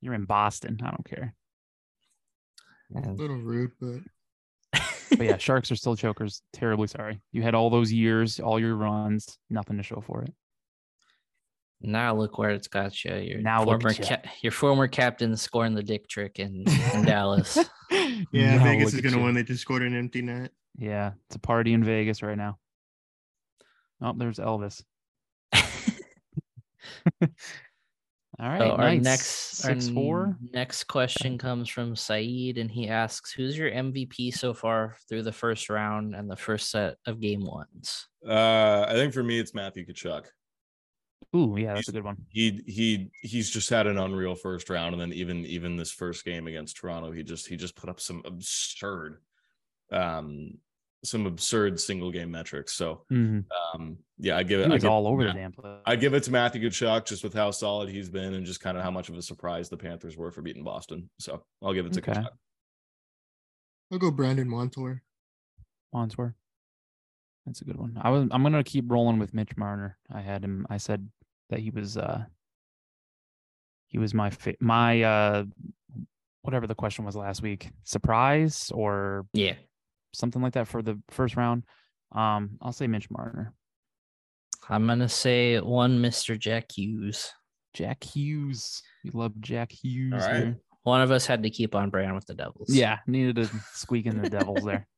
You're 0.00 0.14
in 0.14 0.24
Boston. 0.24 0.78
I 0.82 0.90
don't 0.90 1.04
care. 1.04 1.34
A 2.96 3.10
little 3.12 3.36
rude, 3.36 3.72
but 3.78 4.00
But 5.10 5.26
yeah, 5.26 5.36
Sharks 5.36 5.70
are 5.70 5.76
still 5.76 5.94
chokers. 5.94 6.42
Terribly 6.54 6.86
sorry. 6.86 7.20
You 7.32 7.42
had 7.42 7.54
all 7.54 7.68
those 7.68 7.92
years, 7.92 8.40
all 8.40 8.58
your 8.58 8.76
runs, 8.76 9.38
nothing 9.50 9.76
to 9.76 9.82
show 9.82 10.00
for 10.00 10.22
it. 10.22 10.32
Now 11.82 12.14
look 12.14 12.36
where 12.38 12.50
it's 12.50 12.68
got 12.68 13.04
you. 13.04 13.14
Your 13.16 13.40
Now 13.40 13.64
former 13.64 13.88
at 13.88 13.98
ya. 13.98 14.04
ca- 14.16 14.30
your 14.42 14.52
former 14.52 14.86
captain 14.86 15.36
scoring 15.36 15.74
the 15.74 15.82
dick 15.82 16.08
trick 16.08 16.38
in, 16.38 16.64
in 16.94 17.04
Dallas. 17.06 17.56
yeah, 18.32 18.56
Now 18.56 18.64
Vegas 18.64 18.92
is 18.94 19.00
gonna 19.00 19.16
you. 19.16 19.22
win. 19.24 19.34
They 19.34 19.42
just 19.42 19.62
scored 19.62 19.82
an 19.82 19.96
empty 19.96 20.20
net. 20.22 20.50
Yeah, 20.78 21.12
it's 21.26 21.36
a 21.36 21.40
party 21.40 21.72
in 21.72 21.82
Vegas 21.82 22.22
right 22.22 22.36
now. 22.36 22.58
Oh, 24.02 24.14
there's 24.16 24.38
Elvis. 24.38 24.82
All 28.38 28.48
right, 28.48 28.58
So 28.60 28.70
our 28.70 28.94
nice. 28.94 29.02
next 29.02 29.64
our 29.66 29.80
four. 29.94 30.36
next 30.54 30.84
question 30.84 31.36
comes 31.36 31.68
from 31.68 31.94
Saeed, 31.94 32.56
and 32.56 32.70
he 32.70 32.88
asks, 32.88 33.32
"Who's 33.32 33.56
your 33.58 33.70
MVP 33.70 34.32
so 34.32 34.54
far 34.54 34.96
through 35.08 35.24
the 35.24 35.32
first 35.32 35.68
round 35.68 36.14
and 36.14 36.30
the 36.30 36.36
first 36.36 36.70
set 36.70 36.96
of 37.06 37.20
game 37.20 37.44
ones?" 37.44 38.06
Uh, 38.26 38.86
I 38.88 38.92
think 38.94 39.12
for 39.12 39.22
me, 39.22 39.38
it's 39.38 39.52
Matthew 39.54 39.84
Tkachuk. 39.84 40.24
Ooh, 41.36 41.56
yeah, 41.58 41.74
that's 41.74 41.88
a 41.88 41.92
good 41.92 42.04
one. 42.04 42.16
He 42.28 42.62
he 42.66 43.10
he's 43.22 43.50
just 43.50 43.70
had 43.70 43.86
an 43.86 43.98
unreal 43.98 44.34
first 44.34 44.68
round, 44.70 44.94
and 44.94 45.00
then 45.00 45.12
even 45.12 45.44
even 45.46 45.76
this 45.76 45.92
first 45.92 46.24
game 46.24 46.46
against 46.46 46.76
Toronto, 46.76 47.12
he 47.12 47.22
just 47.22 47.46
he 47.46 47.56
just 47.56 47.76
put 47.76 47.88
up 47.88 48.00
some 48.00 48.22
absurd, 48.24 49.20
um, 49.92 50.58
some 51.04 51.26
absurd 51.26 51.78
single 51.78 52.10
game 52.10 52.30
metrics. 52.30 52.72
So 52.72 53.04
Mhm. 53.12 53.44
um, 53.74 53.98
yeah, 54.18 54.36
I 54.36 54.42
give 54.42 54.60
it. 54.60 54.68
He 54.68 54.74
I 54.74 54.78
give, 54.78 54.90
all 54.90 55.06
over 55.06 55.22
yeah. 55.22 55.28
the 55.32 55.38
damn 55.38 55.52
place. 55.52 55.80
I 55.86 55.94
give 55.96 56.14
it 56.14 56.24
to 56.24 56.32
Matthew 56.32 56.68
Tkachuk 56.68 57.06
just 57.06 57.22
with 57.22 57.34
how 57.34 57.50
solid 57.52 57.90
he's 57.90 58.08
been 58.10 58.34
and 58.34 58.44
just 58.44 58.60
kind 58.60 58.76
of 58.76 58.82
how 58.82 58.90
much 58.90 59.08
of 59.08 59.16
a 59.16 59.22
surprise 59.22 59.68
the 59.68 59.76
Panthers 59.76 60.16
were 60.16 60.32
for 60.32 60.42
beating 60.42 60.64
Boston. 60.64 61.08
So 61.20 61.44
I'll 61.62 61.74
give 61.74 61.86
it 61.86 61.92
to 61.92 62.00
Okay. 62.00 62.12
Tkachuk. 62.12 62.28
I'll 63.92 63.98
go 63.98 64.10
Brandon 64.10 64.48
Montour. 64.48 65.02
Montour. 65.92 66.34
That's 67.46 67.62
a 67.62 67.64
good 67.64 67.76
one. 67.78 67.98
I 68.00 68.10
was 68.10 68.28
I'm 68.30 68.42
gonna 68.42 68.62
keep 68.64 68.84
rolling 68.90 69.18
with 69.18 69.34
Mitch 69.34 69.56
Marner. 69.56 69.96
I 70.12 70.20
had 70.20 70.44
him. 70.44 70.66
I 70.70 70.76
said 70.76 71.08
that 71.48 71.58
he 71.60 71.70
was 71.70 71.96
uh 71.96 72.24
he 73.88 73.98
was 73.98 74.14
my 74.14 74.30
fa- 74.30 74.54
my 74.60 75.02
uh 75.02 75.44
whatever 76.42 76.66
the 76.66 76.74
question 76.74 77.04
was 77.04 77.16
last 77.16 77.42
week 77.42 77.70
surprise 77.84 78.70
or 78.74 79.26
Yeah, 79.32 79.54
something 80.12 80.40
like 80.42 80.52
that 80.54 80.68
for 80.68 80.82
the 80.82 81.00
first 81.10 81.36
round. 81.36 81.64
Um, 82.12 82.58
I'll 82.62 82.72
say 82.72 82.86
Mitch 82.86 83.10
Marner. 83.10 83.52
I'm 84.68 84.86
gonna 84.86 85.08
say 85.08 85.58
one, 85.60 86.00
Mister 86.00 86.36
Jack 86.36 86.70
Hughes. 86.76 87.32
Jack 87.74 88.02
Hughes. 88.04 88.82
We 89.04 89.10
love 89.12 89.32
Jack 89.40 89.72
Hughes. 89.72 90.12
right. 90.12 90.36
here. 90.36 90.58
One 90.82 91.02
of 91.02 91.10
us 91.10 91.26
had 91.26 91.42
to 91.42 91.50
keep 91.50 91.74
on 91.74 91.90
brand 91.90 92.14
with 92.14 92.26
the 92.26 92.34
Devils. 92.34 92.68
Yeah, 92.74 92.98
needed 93.06 93.36
to 93.36 93.50
squeak 93.74 94.06
in 94.06 94.20
the 94.20 94.30
Devils 94.30 94.64
there. 94.64 94.86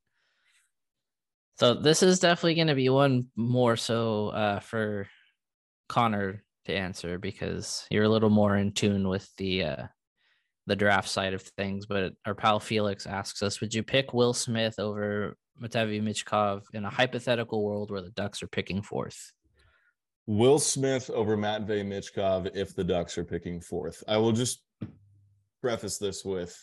So 1.62 1.74
this 1.74 2.02
is 2.02 2.18
definitely 2.18 2.56
going 2.56 2.66
to 2.66 2.74
be 2.74 2.88
one 2.88 3.28
more 3.36 3.76
so 3.76 4.30
uh, 4.30 4.58
for 4.58 5.06
Connor 5.88 6.42
to 6.64 6.74
answer 6.74 7.20
because 7.20 7.86
you're 7.88 8.02
a 8.02 8.08
little 8.08 8.30
more 8.30 8.56
in 8.56 8.72
tune 8.72 9.06
with 9.06 9.30
the 9.36 9.62
uh, 9.62 9.86
the 10.66 10.74
draft 10.74 11.08
side 11.08 11.34
of 11.34 11.42
things. 11.42 11.86
But 11.86 12.14
our 12.26 12.34
pal 12.34 12.58
Felix 12.58 13.06
asks 13.06 13.44
us, 13.44 13.60
would 13.60 13.72
you 13.72 13.84
pick 13.84 14.12
Will 14.12 14.34
Smith 14.34 14.80
over 14.80 15.36
Matvey 15.56 16.00
Michkov 16.00 16.62
in 16.72 16.84
a 16.84 16.90
hypothetical 16.90 17.62
world 17.62 17.92
where 17.92 18.02
the 18.02 18.10
Ducks 18.10 18.42
are 18.42 18.48
picking 18.48 18.82
fourth? 18.82 19.32
Will 20.26 20.58
Smith 20.58 21.10
over 21.10 21.36
Matvey 21.36 21.84
Michkov 21.84 22.50
if 22.56 22.74
the 22.74 22.82
Ducks 22.82 23.16
are 23.16 23.24
picking 23.24 23.60
fourth. 23.60 24.02
I 24.08 24.16
will 24.16 24.32
just 24.32 24.64
preface 25.60 25.98
this 25.98 26.24
with 26.24 26.58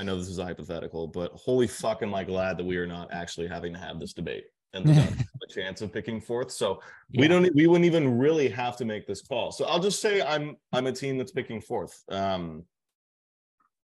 I 0.00 0.02
know 0.02 0.16
this 0.16 0.28
is 0.28 0.38
a 0.38 0.44
hypothetical, 0.44 1.06
but 1.06 1.30
holy 1.32 1.66
fuck, 1.66 2.02
am 2.02 2.14
I 2.14 2.24
glad 2.24 2.56
that 2.56 2.64
we 2.64 2.78
are 2.78 2.86
not 2.86 3.12
actually 3.12 3.46
having 3.48 3.74
to 3.74 3.78
have 3.78 4.00
this 4.00 4.14
debate 4.14 4.44
and 4.72 4.86
the 4.86 4.94
Ducks 4.94 5.10
have 5.10 5.26
a 5.46 5.52
chance 5.52 5.82
of 5.82 5.92
picking 5.92 6.22
fourth. 6.22 6.50
So 6.50 6.80
we 7.14 7.28
don't, 7.28 7.54
we 7.54 7.66
wouldn't 7.66 7.84
even 7.84 8.16
really 8.16 8.48
have 8.48 8.78
to 8.78 8.86
make 8.86 9.06
this 9.06 9.20
call. 9.20 9.52
So 9.52 9.66
I'll 9.66 9.78
just 9.78 10.00
say 10.00 10.22
I'm, 10.22 10.56
I'm 10.72 10.86
a 10.86 10.92
team 10.92 11.18
that's 11.18 11.32
picking 11.32 11.60
fourth. 11.60 12.02
Um, 12.10 12.64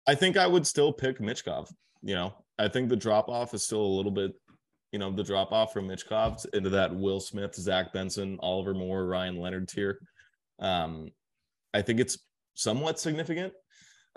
I 0.07 0.15
think 0.15 0.37
I 0.37 0.47
would 0.47 0.65
still 0.65 0.93
pick 0.93 1.19
Michkov. 1.19 1.69
You 2.01 2.15
know, 2.15 2.33
I 2.57 2.69
think 2.69 2.87
the 2.87 2.95
drop 2.95 3.27
off 3.27 3.53
is 3.53 3.65
still 3.65 3.81
a 3.81 3.95
little 3.97 4.11
bit, 4.11 4.31
you 4.93 4.99
know, 4.99 5.11
the 5.11 5.23
drop 5.23 5.51
off 5.51 5.73
from 5.73 5.89
Michkov 5.89 6.45
into 6.53 6.69
that 6.69 6.95
Will 6.95 7.19
Smith, 7.19 7.53
Zach 7.53 7.91
Benson, 7.91 8.37
Oliver 8.39 8.73
Moore, 8.73 9.07
Ryan 9.07 9.35
Leonard 9.35 9.67
tier. 9.67 9.99
Um, 10.59 11.09
I 11.73 11.81
think 11.81 11.99
it's 11.99 12.19
somewhat 12.53 12.97
significant. 12.97 13.51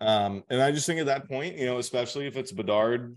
Um, 0.01 0.45
and 0.49 0.63
I 0.63 0.73
just 0.73 0.87
think 0.87 1.01
at 1.01 1.07
that 1.07 1.29
point, 1.29 1.57
you 1.57 1.67
know, 1.67 1.79
especially 1.79 2.27
if 2.27 2.37
it's 2.37 2.53
Bedard, 2.53 3.17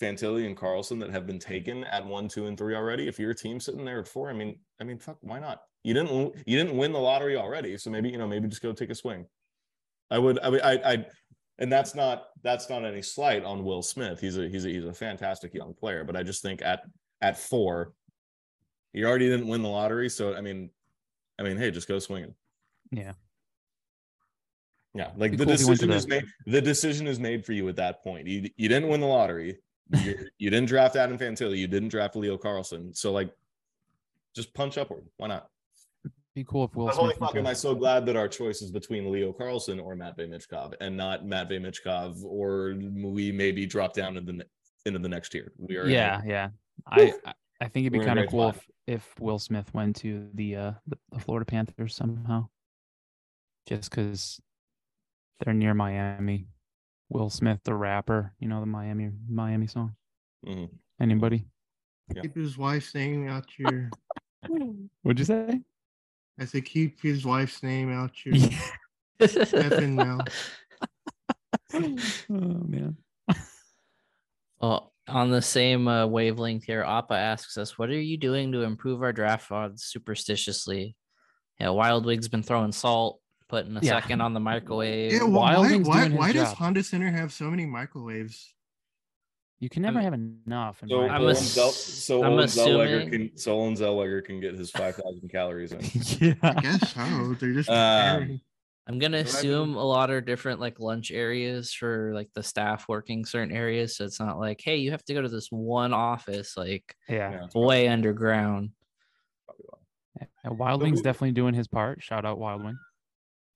Fantilli, 0.00 0.46
and 0.46 0.56
Carlsson 0.56 0.98
that 1.00 1.10
have 1.10 1.26
been 1.26 1.38
taken 1.38 1.84
at 1.84 2.06
one, 2.06 2.28
two, 2.28 2.46
and 2.46 2.56
three 2.56 2.74
already. 2.74 3.06
If 3.06 3.18
your 3.18 3.34
team 3.34 3.60
sitting 3.60 3.84
there 3.84 4.00
at 4.00 4.08
four, 4.08 4.30
I 4.30 4.32
mean, 4.32 4.58
I 4.80 4.84
mean, 4.84 4.98
fuck, 4.98 5.18
why 5.20 5.38
not? 5.38 5.60
You 5.84 5.94
didn't 5.94 6.34
you 6.46 6.58
didn't 6.58 6.76
win 6.76 6.92
the 6.92 6.98
lottery 6.98 7.36
already, 7.36 7.76
so 7.76 7.90
maybe 7.90 8.08
you 8.08 8.18
know 8.18 8.26
maybe 8.26 8.48
just 8.48 8.62
go 8.62 8.72
take 8.72 8.90
a 8.90 8.94
swing. 8.94 9.26
I 10.10 10.18
would 10.18 10.38
I 10.38 10.48
would 10.48 10.62
I 10.62 10.72
I 10.84 11.06
and 11.58 11.70
that's 11.70 11.94
not 11.94 12.26
that's 12.42 12.70
not 12.70 12.84
any 12.84 13.02
slight 13.02 13.44
on 13.44 13.64
Will 13.64 13.82
Smith. 13.82 14.20
He's 14.20 14.38
a 14.38 14.48
he's 14.48 14.64
a 14.64 14.68
he's 14.68 14.84
a 14.84 14.94
fantastic 14.94 15.54
young 15.54 15.74
player, 15.74 16.04
but 16.04 16.16
I 16.16 16.22
just 16.22 16.42
think 16.42 16.62
at 16.62 16.82
at 17.20 17.38
four, 17.38 17.92
you 18.92 19.06
already 19.06 19.28
didn't 19.28 19.48
win 19.48 19.62
the 19.62 19.68
lottery, 19.68 20.08
so 20.08 20.34
I 20.34 20.40
mean, 20.40 20.70
I 21.38 21.42
mean, 21.42 21.56
hey, 21.56 21.70
just 21.70 21.88
go 21.88 21.98
swinging. 21.98 22.34
Yeah. 22.90 23.12
Yeah, 24.94 25.10
like 25.16 25.36
the 25.36 25.44
cool 25.44 25.54
if 25.54 25.60
you 25.60 25.68
went 25.68 25.80
to 25.80 25.86
decision 25.86 25.90
is 25.92 26.06
made. 26.06 26.24
The 26.46 26.60
decision 26.60 27.06
is 27.06 27.18
made 27.18 27.46
for 27.46 27.52
you 27.52 27.68
at 27.68 27.76
that 27.76 28.02
point. 28.02 28.26
You 28.26 28.50
you 28.56 28.68
didn't 28.68 28.88
win 28.88 29.00
the 29.00 29.06
lottery. 29.06 29.58
You, 30.02 30.26
you 30.38 30.50
didn't 30.50 30.68
draft 30.68 30.96
Adam 30.96 31.16
Fantilli. 31.18 31.56
You 31.58 31.66
didn't 31.66 31.88
draft 31.88 32.14
Leo 32.14 32.36
Carlsson. 32.36 32.94
So 32.94 33.10
like, 33.12 33.32
just 34.34 34.52
punch 34.52 34.76
upward. 34.76 35.06
Why 35.16 35.28
not? 35.28 35.48
Be 36.34 36.44
cool 36.44 36.64
if 36.64 36.74
Will 36.74 36.88
holy 36.88 37.14
Smith. 37.14 37.18
fuck, 37.18 37.36
am 37.36 37.46
I 37.46 37.52
so 37.52 37.74
glad 37.74 38.06
that 38.06 38.16
our 38.16 38.28
choice 38.28 38.62
is 38.62 38.70
between 38.70 39.10
Leo 39.12 39.32
Carlsson 39.32 39.78
or 39.82 39.94
Matvey 39.94 40.26
Michkov, 40.26 40.74
and 40.80 40.96
not 40.96 41.26
Matvey 41.26 41.58
Michkov, 41.58 42.22
or 42.24 42.74
we 43.02 43.30
maybe 43.32 43.66
drop 43.66 43.92
down 43.92 44.16
into 44.16 44.32
the 44.32 44.46
into 44.86 44.98
the 44.98 45.08
next 45.08 45.30
tier. 45.30 45.52
We 45.58 45.76
are 45.76 45.84
in 45.84 45.90
a- 45.90 45.94
yeah, 45.94 46.20
yeah. 46.26 46.48
I 46.86 47.12
I- 47.60 47.68
think 47.68 47.84
it'd 47.84 47.92
be 47.92 47.98
We're 47.98 48.04
in 48.04 48.08
a 48.08 48.14
kind 48.14 48.18
of 48.20 48.30
cool 48.30 48.48
if, 48.48 48.66
if 48.86 49.20
Will 49.20 49.38
Smith 49.38 49.72
went 49.72 49.96
to 49.96 50.28
the 50.34 50.56
uh 50.56 50.72
the, 50.86 50.98
the 51.12 51.20
Florida 51.20 51.44
Panthers 51.44 51.94
somehow. 51.94 52.48
Just 53.66 53.90
because 53.90 54.40
they're 55.40 55.54
near 55.54 55.74
Miami. 55.74 56.46
Will 57.08 57.30
Smith, 57.30 57.60
the 57.64 57.74
rapper, 57.74 58.32
you 58.38 58.48
know 58.48 58.60
the 58.60 58.66
Miami 58.66 59.10
Miami 59.28 59.66
song. 59.66 59.94
Mhm. 60.46 60.70
Anybody? 61.00 61.46
Yeah. 62.14 62.22
Keep 62.22 62.36
his 62.36 62.56
wife's 62.58 62.94
name 62.94 63.28
out 63.28 63.46
your. 63.58 63.90
What'd 65.02 65.18
you 65.18 65.24
say? 65.24 65.60
I 66.38 66.44
said 66.46 66.64
keep 66.64 67.00
his 67.02 67.24
wife's 67.24 67.62
name 67.62 67.92
out 67.92 68.24
your 68.24 68.34
effing 69.20 69.94
mouth. 69.94 70.28
oh 71.74 72.64
man. 72.66 72.96
Well, 74.60 74.92
on 75.08 75.30
the 75.30 75.42
same 75.42 75.88
uh, 75.88 76.06
wavelength 76.06 76.64
here, 76.64 76.82
Appa 76.82 77.14
asks 77.14 77.56
us, 77.58 77.78
"What 77.78 77.90
are 77.90 78.00
you 78.00 78.16
doing 78.16 78.52
to 78.52 78.62
improve 78.62 79.02
our 79.02 79.12
draft 79.12 79.50
odds 79.50 79.84
superstitiously?" 79.84 80.94
Yeah, 81.58 81.70
Wild 81.70 82.06
Wing's 82.06 82.28
been 82.28 82.42
throwing 82.42 82.72
salt, 82.72 83.20
putting 83.52 83.76
a 83.76 83.80
Yeah. 83.82 84.00
second 84.00 84.22
on 84.22 84.32
the 84.32 84.40
microwave. 84.40 85.12
Yeah, 85.12 85.18
wh- 85.20 85.30
why, 85.32 85.76
why, 85.76 86.08
why 86.08 86.32
does 86.32 86.48
job. 86.48 86.56
Honda 86.56 86.82
Center 86.82 87.10
have 87.10 87.34
so 87.34 87.50
many 87.50 87.66
microwaves? 87.66 88.54
You 89.60 89.68
can 89.68 89.82
never 89.82 89.98
I'm- 89.98 90.04
have 90.04 90.14
enough. 90.14 90.82
in 90.82 90.88
So 90.88 91.02
I'm 91.02 91.20
Owen 91.20 91.30
ass- 91.36 91.42
Zell- 91.52 91.70
so 91.70 92.24
I'm 92.24 92.32
Olen 92.32 92.46
Zellweger 92.48 92.96
assuming- 93.02 93.10
can 93.28 93.36
so 93.36 93.52
Olen 93.60 93.74
Zellweger 93.74 94.24
can 94.24 94.40
get 94.40 94.54
his 94.54 94.70
five 94.70 94.96
thousand 94.96 95.28
calories 95.30 95.72
in. 95.72 95.80
yeah. 96.20 96.34
I 96.42 96.60
guess 96.62 96.92
so. 96.94 97.34
They're 97.38 97.52
just 97.52 97.68
Um. 97.68 98.40
I'm 98.88 98.98
gonna 98.98 99.18
What 99.18 99.26
I 99.28 99.28
mean- 99.28 99.36
assume 99.36 99.74
a 99.76 99.84
lot 99.84 100.08
of 100.10 100.24
different 100.24 100.58
like 100.58 100.80
lunch 100.80 101.12
areas 101.12 101.72
for 101.74 102.12
like 102.14 102.30
the 102.34 102.42
staff 102.42 102.88
working 102.88 103.24
certain 103.26 103.54
areas. 103.54 103.96
So 103.96 104.06
it's 104.06 104.18
not 104.18 104.38
like, 104.40 104.60
hey, 104.64 104.78
you 104.78 104.90
have 104.92 105.04
to 105.04 105.14
go 105.14 105.20
to 105.22 105.28
this 105.28 105.48
one 105.52 105.92
office 105.92 106.56
like 106.56 106.96
Yeah. 107.06 107.32
Yeah. 107.32 107.46
way 107.54 107.86
underground. 107.86 108.70
yeah. 110.18 110.26
Wild 110.50 110.80
So 110.80 110.84
Wing's 110.86 111.00
who- 111.00 111.04
definitely 111.04 111.32
doing 111.32 111.54
his 111.54 111.68
part. 111.68 112.02
Shout 112.02 112.24
out 112.24 112.38
Wild 112.38 112.64
Wing. 112.64 112.78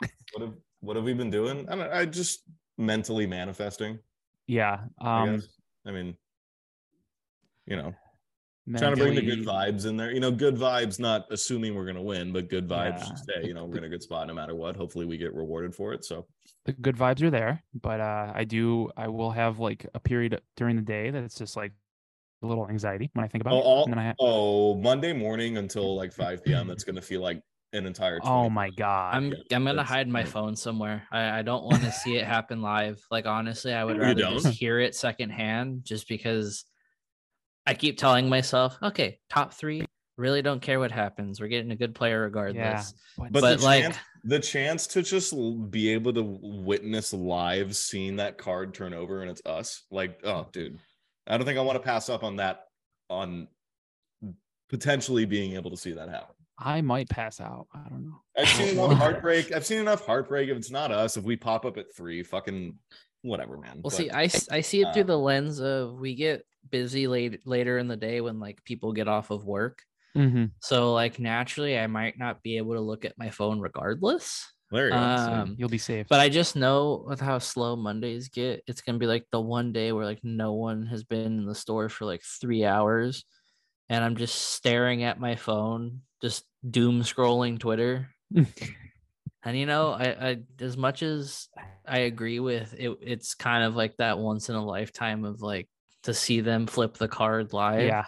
What 0.01 0.43
have 0.43 0.55
what 0.81 0.97
have 0.97 1.05
we 1.05 1.14
been 1.14 1.31
doing? 1.31 1.68
I 1.68 1.77
don't 1.77 1.93
I 1.93 2.05
just 2.05 2.43
mentally 2.78 3.27
manifesting. 3.27 3.98
Yeah. 4.47 4.81
I 5.01 5.23
Um 5.23 5.36
guess. 5.36 5.48
I 5.86 5.93
mean, 5.93 6.16
you 7.66 7.77
know, 7.77 7.94
trying 8.77 8.94
to 8.94 9.02
bring 9.02 9.14
the 9.14 9.23
good 9.23 9.44
vibes 9.47 9.86
in 9.86 9.97
there. 9.97 10.10
You 10.10 10.20
know, 10.20 10.31
good 10.31 10.56
vibes, 10.56 10.98
not 10.98 11.27
assuming 11.31 11.74
we're 11.74 11.86
gonna 11.86 12.02
win, 12.02 12.32
but 12.32 12.48
good 12.48 12.68
vibes. 12.68 13.09
Yeah. 13.28 13.47
You 13.47 13.55
know, 13.55 13.64
we're 13.64 13.78
in 13.78 13.85
a 13.85 13.89
good 13.89 14.02
spot 14.02 14.27
no 14.27 14.35
matter 14.35 14.55
what. 14.55 14.77
Hopefully, 14.77 15.06
we 15.06 15.16
get 15.16 15.32
rewarded 15.35 15.74
for 15.74 15.93
it. 15.93 16.05
So 16.05 16.27
the 16.64 16.73
good 16.73 16.97
vibes 16.97 17.23
are 17.23 17.31
there, 17.31 17.62
but 17.74 18.01
uh 18.01 18.32
I 18.35 18.44
do 18.44 18.90
I 18.97 19.09
will 19.09 19.31
have 19.31 19.59
like 19.59 19.86
a 19.94 20.01
period 20.01 20.40
during 20.56 20.77
the 20.77 20.82
day 20.82 21.10
that 21.10 21.23
it's 21.23 21.39
just 21.39 21.56
like 21.56 21.73
a 22.43 22.47
little 22.47 22.68
anxiety 22.68 23.10
when 23.14 23.24
I 23.24 23.28
think 23.28 23.43
about 23.43 23.55
oh, 23.55 23.59
it. 23.59 23.62
all, 23.62 23.85
And 23.85 23.93
then 23.94 23.98
I 23.98 24.06
ha- 24.09 24.14
oh, 24.20 24.74
Monday 24.77 25.12
morning 25.12 25.56
until 25.56 25.97
like 25.97 26.12
five 26.12 26.44
p.m. 26.44 26.66
That's 26.66 26.85
gonna 26.85 27.01
feel 27.01 27.23
like 27.23 27.40
an 27.73 27.87
entire. 27.87 28.19
oh 28.23 28.49
my 28.49 28.71
god. 28.71 29.15
I'm 29.17 29.25
I'm 29.53 29.65
gonna 29.65 29.75
that's- 29.75 29.89
hide 29.89 30.09
my 30.09 30.21
yeah. 30.21 30.27
phone 30.27 30.57
somewhere. 30.57 31.07
I, 31.11 31.41
I 31.41 31.43
don't 31.43 31.65
want 31.65 31.83
to 31.83 31.93
see 31.93 32.17
it 32.17 32.25
happen 32.25 32.63
live. 32.63 33.01
Like 33.11 33.27
honestly, 33.27 33.73
I 33.75 33.85
would 33.85 33.97
You 33.97 34.03
rather 34.03 34.15
don't? 34.23 34.33
just 34.43 34.49
hear 34.59 34.81
it 34.81 34.95
secondhand 34.95 35.85
just 35.85 36.09
because 36.09 36.65
I 37.67 37.75
keep 37.75 37.99
telling 37.99 38.29
myself, 38.29 38.79
okay, 38.83 39.19
top 39.29 39.53
three, 39.53 39.85
really 40.17 40.41
don't 40.43 40.63
care 40.63 40.79
what 40.79 40.93
happens. 40.93 41.41
We're 41.41 41.49
getting 41.49 41.73
a 41.73 41.77
good 41.77 41.95
player 41.95 42.23
regardless. 42.23 42.95
But, 43.19 43.33
But, 43.33 43.59
the 43.59 43.65
like- 43.65 43.83
chance, 43.83 43.97
the 44.23 44.39
chance 44.41 44.87
to 44.89 45.03
just 45.03 45.35
be 45.71 45.91
able 45.93 46.13
to 46.15 46.23
witness 46.41 47.13
live 47.13 47.75
seeing 47.77 48.17
that 48.17 48.39
card 48.39 48.73
turn 48.75 48.95
over 48.95 49.23
and 49.23 49.31
it's 49.31 49.43
us, 49.45 49.83
like, 49.91 50.21
oh, 50.25 50.47
dude, 50.53 50.79
I 51.27 51.37
don't 51.37 51.45
think 51.47 51.59
I 51.59 51.63
want 51.63 51.77
to 51.77 51.85
pass 51.85 52.09
up 52.09 52.23
on 52.25 52.37
that. 52.37 52.61
On 53.11 53.49
potentially 54.69 55.25
being 55.25 55.55
able 55.55 55.71
to 55.71 55.77
see 55.77 55.93
that 55.93 56.09
happen. 56.09 56.35
I 56.59 56.81
might 56.81 57.09
pass 57.09 57.41
out. 57.41 57.66
I 57.74 57.89
don't 57.89 58.07
know. 58.07 58.20
I've 58.37 58.49
seen 58.49 58.69
enough 58.78 58.99
heartbreak. 58.99 59.53
I've 59.53 59.66
seen 59.66 59.81
enough 59.81 60.07
heartbreak. 60.07 60.49
If 60.49 60.57
it's 60.57 60.70
not 60.70 60.91
us, 60.91 61.16
if 61.16 61.24
we 61.24 61.37
pop 61.37 61.65
up 61.65 61.77
at 61.77 61.95
three, 61.95 62.23
fucking 62.23 62.77
whatever, 63.23 63.59
man. 63.59 63.81
Well, 63.83 63.83
But, 63.85 63.93
see, 63.93 64.11
I 64.11 64.27
see 64.28 64.83
it 64.83 64.93
through 64.95 65.03
uh, 65.03 65.07
the 65.07 65.19
lens 65.19 65.61
of 65.61 65.99
we 65.99 66.15
get 66.15 66.45
busy 66.70 67.07
late 67.07 67.47
later 67.47 67.78
in 67.78 67.89
the 67.89 67.97
day 67.97 68.20
when 68.20 68.41
like 68.41 68.62
people 68.65 68.93
get 68.93 69.09
off 69.09 69.31
of 69.31 69.45
work. 69.45 69.83
Mm-hmm. 70.16 70.47
So 70.61 70.95
like 70.95 71.19
naturally, 71.19 71.78
I 71.78 71.87
might 71.87 72.19
not 72.19 72.43
be 72.43 72.57
able 72.57 72.74
to 72.74 72.81
look 72.81 73.05
at 73.05 73.19
my 73.19 73.31
phone 73.31 73.61
regardless. 73.61 74.47
there 74.70 74.87
you 74.87 74.93
go. 74.93 74.99
Um, 74.99 75.57
you'll 75.59 75.69
be 75.69 75.78
safe. 75.78 76.07
But 76.09 76.20
I 76.20 76.28
just 76.28 76.57
know 76.57 77.05
with 77.07 77.20
how 77.20 77.39
slow 77.39 77.77
Mondays 77.77 78.28
get, 78.28 78.62
it's 78.66 78.81
gonna 78.81 78.99
be 78.99 79.07
like 79.07 79.27
the 79.31 79.41
one 79.41 79.73
day 79.73 79.93
where 79.93 80.07
like 80.07 80.20
no 80.23 80.55
one 80.55 80.87
has 80.87 81.05
been 81.05 81.39
in 81.39 81.47
the 81.47 81.55
store 81.55 81.89
for 81.89 82.07
like 82.07 82.23
three 82.23 82.65
hours, 82.65 83.24
and 83.89 84.03
I'm 84.03 84.16
just 84.16 84.35
staring 84.35 85.03
at 85.03 85.20
my 85.20 85.37
phone, 85.37 86.01
just 86.23 86.45
doom 86.69 87.03
scrolling 87.03 87.59
Twitter. 87.59 88.09
and 88.35 89.57
you 89.57 89.67
know, 89.67 89.91
I, 89.91 90.31
I 90.31 90.37
as 90.61 90.77
much 90.77 91.03
as 91.03 91.49
I 91.87 92.01
agree 92.01 92.41
with 92.41 92.75
it, 92.75 92.97
it's 93.01 93.35
kind 93.35 93.65
of 93.65 93.77
like 93.77 93.97
that 93.99 94.19
once 94.19 94.49
in 94.49 94.57
a 94.57 94.65
lifetime 94.65 95.25
of 95.25 95.43
like 95.43 95.69
to 96.05 96.15
see 96.15 96.41
them 96.41 96.67
flip 96.67 96.97
the 96.97 97.09
card 97.09 97.53
live. 97.53 97.87
yeah. 97.87 98.07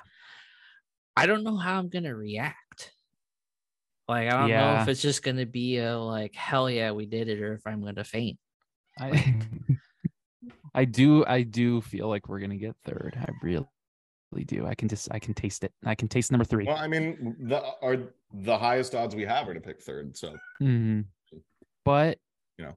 I 1.16 1.26
don't 1.26 1.42
know 1.42 1.56
how 1.56 1.78
I'm 1.78 1.88
gonna 1.88 2.14
react. 2.14 2.92
Like 4.06 4.32
I 4.32 4.38
don't 4.38 4.50
know 4.50 4.78
if 4.80 4.88
it's 4.88 5.02
just 5.02 5.22
gonna 5.22 5.46
be 5.46 5.78
a 5.78 5.98
like 5.98 6.34
hell 6.34 6.70
yeah 6.70 6.92
we 6.92 7.06
did 7.06 7.28
it 7.28 7.42
or 7.42 7.54
if 7.54 7.66
I'm 7.66 7.84
gonna 7.84 8.04
faint. 8.04 8.38
I 8.98 9.34
I 10.74 10.84
do 10.84 11.24
I 11.26 11.42
do 11.42 11.80
feel 11.80 12.08
like 12.08 12.28
we're 12.28 12.38
gonna 12.38 12.56
get 12.56 12.76
third. 12.84 13.18
I 13.20 13.30
really 13.42 13.66
do. 14.36 14.66
I 14.66 14.74
can 14.74 14.88
just 14.88 15.08
I 15.10 15.18
can 15.18 15.34
taste 15.34 15.64
it. 15.64 15.72
I 15.84 15.94
can 15.94 16.08
taste 16.08 16.30
number 16.30 16.44
three. 16.44 16.64
well, 16.66 16.76
I 16.76 16.86
mean, 16.88 17.36
the 17.40 17.62
are 17.82 17.96
the 18.32 18.56
highest 18.58 18.94
odds 18.94 19.14
we 19.14 19.24
have 19.24 19.48
are 19.48 19.54
to 19.54 19.60
pick 19.60 19.80
third. 19.80 20.16
So 20.16 20.36
Mhm. 20.60 21.06
But 21.84 22.18
You 22.58 22.66
know. 22.66 22.76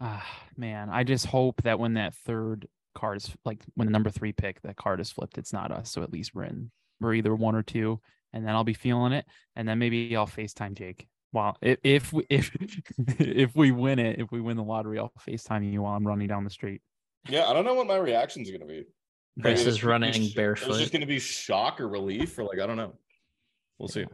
ah 0.00 0.26
man, 0.56 0.90
I 0.90 1.04
just 1.04 1.26
hope 1.26 1.62
that 1.62 1.78
when 1.78 1.94
that 1.94 2.14
third 2.14 2.66
card 2.94 3.16
is 3.18 3.34
like 3.44 3.62
when 3.74 3.86
the 3.86 3.92
number 3.92 4.10
three 4.10 4.32
pick, 4.32 4.60
that 4.62 4.76
card 4.76 5.00
is 5.00 5.10
flipped, 5.10 5.38
it's 5.38 5.52
not 5.52 5.70
us. 5.72 5.90
So 5.90 6.02
at 6.02 6.12
least 6.12 6.34
we're 6.34 6.44
in 6.44 6.70
we're 7.00 7.14
either 7.14 7.34
one 7.34 7.54
or 7.54 7.62
two, 7.62 8.00
and 8.32 8.46
then 8.46 8.54
I'll 8.54 8.64
be 8.64 8.74
feeling 8.74 9.12
it, 9.12 9.24
and 9.56 9.68
then 9.68 9.78
maybe 9.78 10.14
I'll 10.16 10.26
FaceTime 10.26 10.74
Jake. 10.74 11.06
Well, 11.32 11.56
if 11.62 11.78
if 11.84 12.12
we, 12.12 12.26
if 12.28 12.50
if 13.20 13.54
we 13.56 13.70
win 13.72 13.98
it, 13.98 14.18
if 14.20 14.30
we 14.32 14.40
win 14.40 14.56
the 14.56 14.64
lottery, 14.64 14.98
I'll 14.98 15.12
FaceTime 15.26 15.70
you 15.72 15.82
while 15.82 15.94
I'm 15.94 16.06
running 16.06 16.26
down 16.28 16.44
the 16.44 16.50
street. 16.50 16.82
yeah, 17.28 17.46
I 17.46 17.52
don't 17.52 17.64
know 17.64 17.74
what 17.74 17.86
my 17.86 17.96
reaction's 17.96 18.50
gonna 18.50 18.66
be. 18.66 18.84
Chris 18.84 18.86
Maybe 18.86 18.97
is 19.44 19.66
it's 19.66 19.76
gonna 19.78 19.80
be 19.80 19.86
running 19.90 20.12
sh- 20.12 20.26
It's 20.26 20.34
barefoot. 20.34 20.78
just 20.78 20.92
gonna 20.92 21.06
be 21.06 21.18
shock 21.18 21.80
or 21.80 21.88
relief, 21.88 22.38
or 22.38 22.44
like 22.44 22.58
I 22.60 22.66
don't 22.66 22.76
know. 22.76 22.94
We'll 23.78 23.88
see. 23.88 24.00
Yeah. 24.00 24.06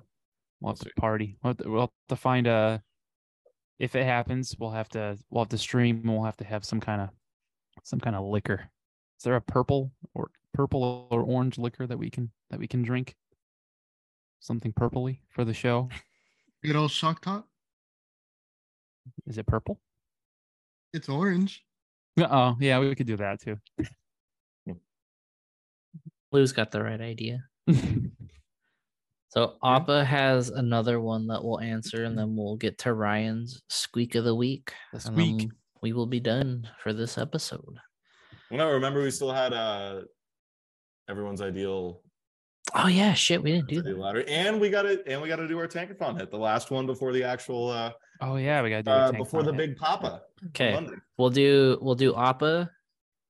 We'll 0.61 0.73
have 0.73 0.79
to 0.81 0.85
see. 0.85 0.91
party. 0.99 1.37
We'll 1.43 1.51
have 1.51 1.57
to, 1.59 1.71
we'll 1.71 1.81
have 1.83 1.91
to 2.11 2.17
find 2.17 2.47
a. 2.47 2.83
If 3.79 3.97
it 3.97 4.05
happens, 4.05 4.55
we'll 4.59 4.71
have 4.71 4.89
to 4.91 5.19
we'll 5.31 5.43
have 5.45 5.49
to 5.51 5.59
stream. 5.59 5.97
and 6.05 6.11
We'll 6.13 6.25
have 6.25 6.37
to 6.39 6.45
have 6.45 6.65
some 6.65 6.81
kind 6.81 7.01
of 7.03 7.09
some 7.83 7.99
kind 8.01 8.15
of 8.17 8.25
liquor 8.25 8.71
Is 9.19 9.25
there 9.25 9.35
a 9.37 9.41
purple 9.41 9.91
or 10.15 10.31
purple 10.53 11.09
or 11.11 11.23
orange 11.23 11.59
liquor 11.59 11.87
that 11.87 11.99
we 11.99 12.09
can 12.11 12.31
that 12.51 12.61
we 12.61 12.67
can 12.69 12.83
drink? 12.83 13.15
Something 14.41 14.73
purpley 14.73 15.19
for 15.29 15.45
the 15.45 15.55
show. 15.55 15.89
Good 16.65 16.77
old 16.77 16.91
shock 16.93 17.21
top. 17.23 17.49
Is 19.27 19.39
it 19.39 19.47
purple? 19.47 19.81
It's 20.93 21.09
orange. 21.09 21.65
Oh, 22.19 22.57
yeah, 22.61 22.79
we 22.79 22.95
could 22.95 23.07
do 23.07 23.17
that 23.17 23.41
too. 23.41 23.59
Lou's 26.35 26.53
got 26.53 26.71
the 26.73 26.83
right 26.83 27.01
idea. 27.01 27.45
So 29.29 29.57
Appa 29.65 30.05
has 30.05 30.51
another 30.51 31.01
one 31.01 31.27
that 31.27 31.43
we'll 31.43 31.59
answer, 31.59 32.05
and 32.05 32.17
then 32.17 32.37
we'll 32.37 32.55
get 32.55 32.79
to 32.79 32.95
Ryan's 32.95 33.63
squeak 33.69 34.15
of 34.15 34.23
the 34.23 34.33
week. 34.35 34.73
The 34.93 34.99
and 35.09 35.17
squeak. 35.41 35.49
we 35.83 35.93
will 35.93 36.07
be 36.07 36.21
done 36.21 36.69
for 36.81 36.93
this 36.93 37.19
episode. 37.19 37.75
No, 38.53 38.71
remember 38.71 39.03
we 39.03 39.11
still 39.11 39.33
had 39.33 39.53
uh 39.53 40.03
everyone's 41.09 41.41
ideal, 41.41 42.01
Oh 42.77 42.87
yeah, 42.87 43.13
shit, 43.13 43.43
we 43.43 43.51
didn't 43.51 43.69
do 43.71 43.81
ideal 43.81 43.95
that. 43.95 43.99
lottery, 44.01 44.29
and 44.29 44.61
we 44.61 44.71
got 44.71 44.87
it, 44.87 45.03
and 45.09 45.21
we 45.21 45.27
got 45.29 45.37
to 45.37 45.49
do 45.49 45.59
our 45.59 45.67
tankathon 45.67 46.17
hit, 46.17 46.31
the 46.31 46.37
last 46.39 46.71
one 46.71 46.87
before 46.87 47.13
the 47.13 47.25
actual 47.25 47.71
uh, 47.71 47.91
oh 48.21 48.37
yeah, 48.37 48.63
we 48.63 48.71
gotta 48.71 48.85
do 48.85 48.91
uh 48.93 49.11
before 49.11 49.43
the 49.43 49.49
on 49.49 49.57
it. 49.57 49.59
big 49.67 49.77
papa. 49.77 50.23
Okay, 50.51 50.75
Monday. 50.75 50.95
we'll 51.19 51.31
do 51.31 51.77
we'll 51.83 51.97
do 51.97 52.15
Appa, 52.15 52.71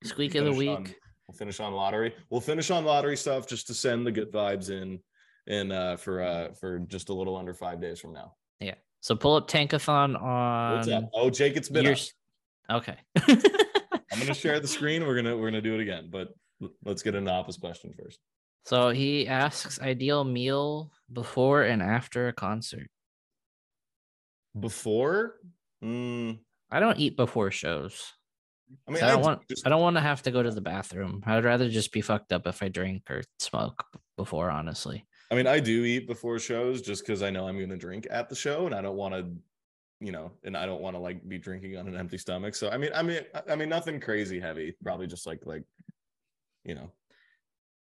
squeak 0.03 0.35
of 0.35 0.45
the 0.45 0.53
week. 0.53 0.69
on- 0.69 0.95
we'll 1.35 1.39
finish 1.47 1.61
on 1.61 1.73
lottery. 1.73 2.15
We'll 2.31 2.41
finish 2.41 2.71
on 2.71 2.85
lottery 2.85 3.17
stuff 3.17 3.47
just 3.49 3.67
to 3.67 3.75
send 3.75 4.07
the 4.07 4.13
good 4.13 4.33
vibes 4.33 4.71
in, 4.71 5.01
in 5.47 5.73
uh 5.73 5.97
for 5.97 6.23
uh 6.23 6.53
for 6.53 6.79
just 6.79 7.09
a 7.09 7.13
little 7.15 7.37
under 7.37 7.53
five 7.55 7.81
days 7.81 8.01
from 8.01 8.13
now. 8.13 8.35
Yeah. 8.61 8.75
So 9.01 9.17
pull 9.17 9.35
up 9.35 9.49
Tankathon 9.49 10.13
What's 10.13 10.89
up? 10.89 11.03
on 11.05 11.11
Oh, 11.13 11.31
Jake, 11.31 11.57
it's 11.57 11.69
been. 11.69 11.85
your. 11.85 11.95
up. 12.69 12.85
Okay. 12.85 12.97
I'm 14.13 14.21
gonna 14.21 14.33
share 14.35 14.61
the 14.61 14.69
screen. 14.69 15.05
We're 15.05 15.17
gonna 15.17 15.37
we're 15.37 15.51
gonna 15.51 15.61
do 15.61 15.75
it 15.75 15.81
again, 15.81 16.09
but 16.11 16.29
let's 16.85 17.03
get 17.03 17.15
an 17.15 17.29
opposite 17.29 17.61
question 17.61 17.93
first. 18.01 18.21
so 18.65 18.91
he 18.91 19.27
asks 19.27 19.81
ideal 19.81 20.23
meal 20.25 20.93
before 21.13 21.63
and 21.65 21.83
after 21.83 22.29
a 22.29 22.33
concert. 22.33 22.89
Before, 24.59 25.35
mm, 25.83 26.39
I 26.71 26.79
don't 26.81 26.99
eat 26.99 27.17
before 27.17 27.51
shows. 27.51 28.13
I 28.89 28.91
mean, 28.91 29.03
I 29.03 29.09
don't 29.11 29.23
want 29.23 29.47
just 29.49 29.67
I 29.67 29.71
don't 29.71 29.83
want 29.83 29.97
to 29.97 30.01
have 30.01 30.23
to 30.23 30.31
go 30.31 30.43
to 30.43 30.51
the 30.51 30.61
bathroom. 30.61 31.23
I'd 31.27 31.45
rather 31.45 31.69
just 31.69 31.93
be 31.93 32.01
fucked 32.01 32.33
up 32.33 32.47
if 32.47 32.63
I 32.63 32.69
drink 32.69 33.11
or 33.11 33.23
smoke 33.39 33.85
before, 34.17 34.51
honestly. 34.51 35.05
I 35.31 35.35
mean, 35.35 35.47
I 35.47 35.59
do 35.61 35.85
eat 35.85 36.07
before 36.07 36.39
shows 36.39 36.83
just 36.83 37.05
because 37.07 37.23
I 37.23 37.31
know 37.31 37.49
I'm 37.49 37.57
going 37.57 37.71
to 37.71 37.77
drink 37.77 38.07
at 38.11 38.29
the 38.29 38.35
show, 38.35 38.67
and 38.67 38.75
I 38.75 38.83
don't 38.83 38.97
want 38.97 39.15
to, 39.15 39.27
you 40.01 40.13
know, 40.13 40.33
and 40.45 40.57
I 40.57 40.67
don't 40.67 40.81
want 40.83 40.97
to 40.97 41.01
like 41.01 41.27
be 41.29 41.39
drinking 41.39 41.77
on 41.77 41.89
an 41.89 41.97
empty 41.97 42.19
stomach. 42.19 42.55
So 42.55 42.69
I 42.71 42.77
mean, 42.77 42.91
I 42.95 43.03
mean, 43.03 43.21
I- 43.35 43.53
I 43.53 43.57
mean, 43.57 43.69
nothing 43.69 44.01
crazy 44.01 44.39
heavy. 44.41 44.75
Probably 44.83 45.07
just 45.07 45.27
like 45.27 45.41
like, 45.47 45.65
you 46.65 46.75
know, 46.75 46.91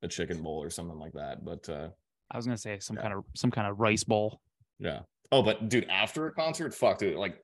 a 0.03 0.07
chicken 0.07 0.41
bowl 0.41 0.61
or 0.63 0.69
something 0.69 0.97
like 0.99 1.13
that. 1.13 1.43
But 1.45 1.67
uh 1.69 1.89
I 2.31 2.37
was 2.37 2.45
gonna 2.45 2.57
say 2.57 2.79
some 2.79 2.95
Yeah. 2.95 3.01
kind 3.03 3.13
of 3.15 3.23
some 3.35 3.51
kind 3.51 3.67
of 3.67 3.79
rice 3.79 4.03
bowl. 4.03 4.41
yeah. 4.79 5.01
Oh, 5.31 5.41
but 5.41 5.69
dude, 5.69 5.87
after 5.89 6.27
a 6.27 6.33
concert, 6.33 6.73
fuck, 6.73 6.97
dude, 6.97 7.15
like 7.15 7.41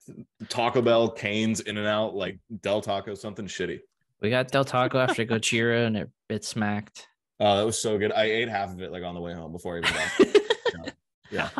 Taco 0.48 0.82
Bell, 0.82 1.10
Canes, 1.10 1.60
In 1.60 1.78
and 1.78 1.86
Out, 1.86 2.14
like 2.14 2.38
Del 2.60 2.82
Taco, 2.82 3.14
something 3.14 3.46
shitty. 3.46 3.80
We 4.20 4.30
got 4.30 4.48
Del 4.48 4.64
Taco 4.64 4.98
after 4.98 5.24
Gojira 5.24 5.86
and 5.86 5.96
it 5.96 6.10
it 6.28 6.44
smacked. 6.44 7.06
Oh, 7.40 7.56
that 7.56 7.64
was 7.64 7.80
so 7.80 7.96
good. 7.98 8.12
I 8.12 8.24
ate 8.24 8.48
half 8.48 8.72
of 8.72 8.82
it 8.82 8.92
like 8.92 9.04
on 9.04 9.14
the 9.14 9.20
way 9.20 9.32
home 9.32 9.52
before 9.52 9.76
I 9.76 9.78
even 9.78 9.92
got. 9.92 10.94
Yeah. 11.30 11.50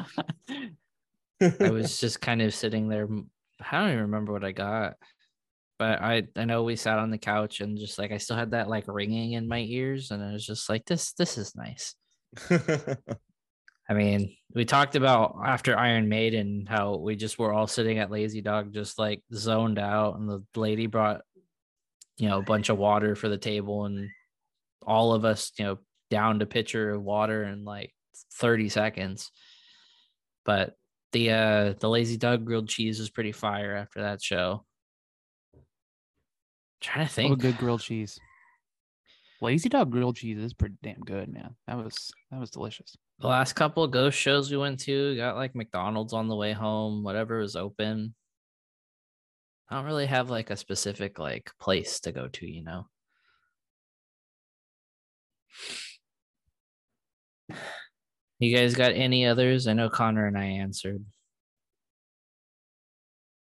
I 1.40 1.70
was 1.70 2.00
just 2.00 2.20
kind 2.20 2.40
of 2.42 2.55
sitting 2.55 2.88
there. 2.88 3.06
I 3.60 3.78
don't 3.78 3.88
even 3.88 4.00
remember 4.02 4.32
what 4.32 4.44
I 4.44 4.52
got, 4.52 4.94
but 5.78 6.00
I 6.00 6.24
I 6.36 6.46
know 6.46 6.62
we 6.62 6.74
sat 6.76 6.98
on 6.98 7.10
the 7.10 7.18
couch 7.18 7.60
and 7.60 7.78
just 7.78 7.98
like 7.98 8.10
I 8.10 8.16
still 8.16 8.36
had 8.36 8.52
that 8.52 8.68
like 8.68 8.84
ringing 8.88 9.32
in 9.32 9.46
my 9.46 9.60
ears, 9.60 10.10
and 10.10 10.22
I 10.22 10.32
was 10.32 10.46
just 10.46 10.68
like, 10.68 10.84
this 10.86 11.12
this 11.12 11.38
is 11.38 11.55
nice. 11.55 11.94
I 13.89 13.94
mean, 13.94 14.36
we 14.55 14.65
talked 14.65 14.97
about 14.97 15.39
after 15.44 15.77
Iron 15.77 16.09
Maiden 16.09 16.66
how 16.69 16.97
we 16.97 17.16
just 17.16 17.39
were 17.39 17.52
all 17.52 17.66
sitting 17.66 17.98
at 17.98 18.10
Lazy 18.10 18.43
Dog, 18.43 18.73
just 18.74 18.98
like 18.98 19.23
zoned 19.32 19.78
out, 19.78 20.16
and 20.19 20.28
the 20.28 20.43
lady 20.56 20.86
brought, 20.86 21.23
you 22.19 22.28
know, 22.28 22.39
a 22.39 22.43
bunch 22.43 22.69
of 22.69 22.77
water 22.78 23.15
for 23.15 23.28
the 23.28 23.39
table, 23.39 23.86
and 23.86 24.10
all 24.86 25.12
of 25.15 25.24
us, 25.24 25.52
you 25.59 25.65
know, 25.65 25.78
downed 26.10 26.43
a 26.43 26.47
pitcher 26.47 26.90
of 26.90 27.02
water 27.02 27.44
in 27.44 27.65
like 27.65 27.93
30 28.35 28.69
seconds. 28.69 29.31
But 30.44 30.74
the 31.12 31.31
uh 31.31 31.73
the 31.78 31.89
Lazy 31.89 32.16
Dog 32.19 32.44
grilled 32.44 32.69
cheese 32.69 32.98
was 32.98 33.09
pretty 33.10 33.32
fire 33.32 33.74
after 33.74 34.02
that 34.02 34.23
show. 34.23 34.65
trying 36.81 37.06
to 37.06 37.12
Oh, 37.12 37.15
think. 37.15 37.39
good 37.40 37.56
grilled 37.59 37.81
cheese. 37.81 38.19
Lazy 39.40 39.69
Dog 39.69 39.90
grilled 39.90 40.16
cheese 40.16 40.39
is 40.39 40.52
pretty 40.52 40.77
damn 40.82 41.01
good, 41.01 41.28
man. 41.32 41.56
That 41.66 41.77
was 41.78 42.10
that 42.31 42.40
was 42.40 42.51
delicious. 42.51 42.97
The 43.20 43.27
last 43.27 43.55
couple 43.55 43.82
of 43.82 43.90
ghost 43.90 44.16
shows 44.16 44.51
we 44.51 44.57
went 44.57 44.78
to 44.81 45.16
got 45.16 45.36
like 45.36 45.55
McDonald's 45.55 46.12
on 46.12 46.28
the 46.28 46.36
way 46.36 46.53
home, 46.53 47.03
whatever 47.03 47.40
was 47.40 47.57
open. 47.57 48.15
I 49.69 49.77
don't 49.77 49.86
really 49.86 50.07
have 50.07 50.31
like 50.31 50.51
a 50.51 50.57
specific 50.57 51.19
like 51.19 51.51
place 51.61 52.01
to 52.01 52.12
go 52.12 52.28
to, 52.28 52.47
you 52.47 52.62
know. 52.62 52.86
You 58.40 58.57
guys 58.57 58.77
got 58.77 58.93
any 58.93 59.27
others? 59.27 59.66
I 59.66 59.73
know 59.73 59.89
Connor 59.89 60.28
and 60.28 60.39
I 60.39 60.45
answered. 60.45 61.05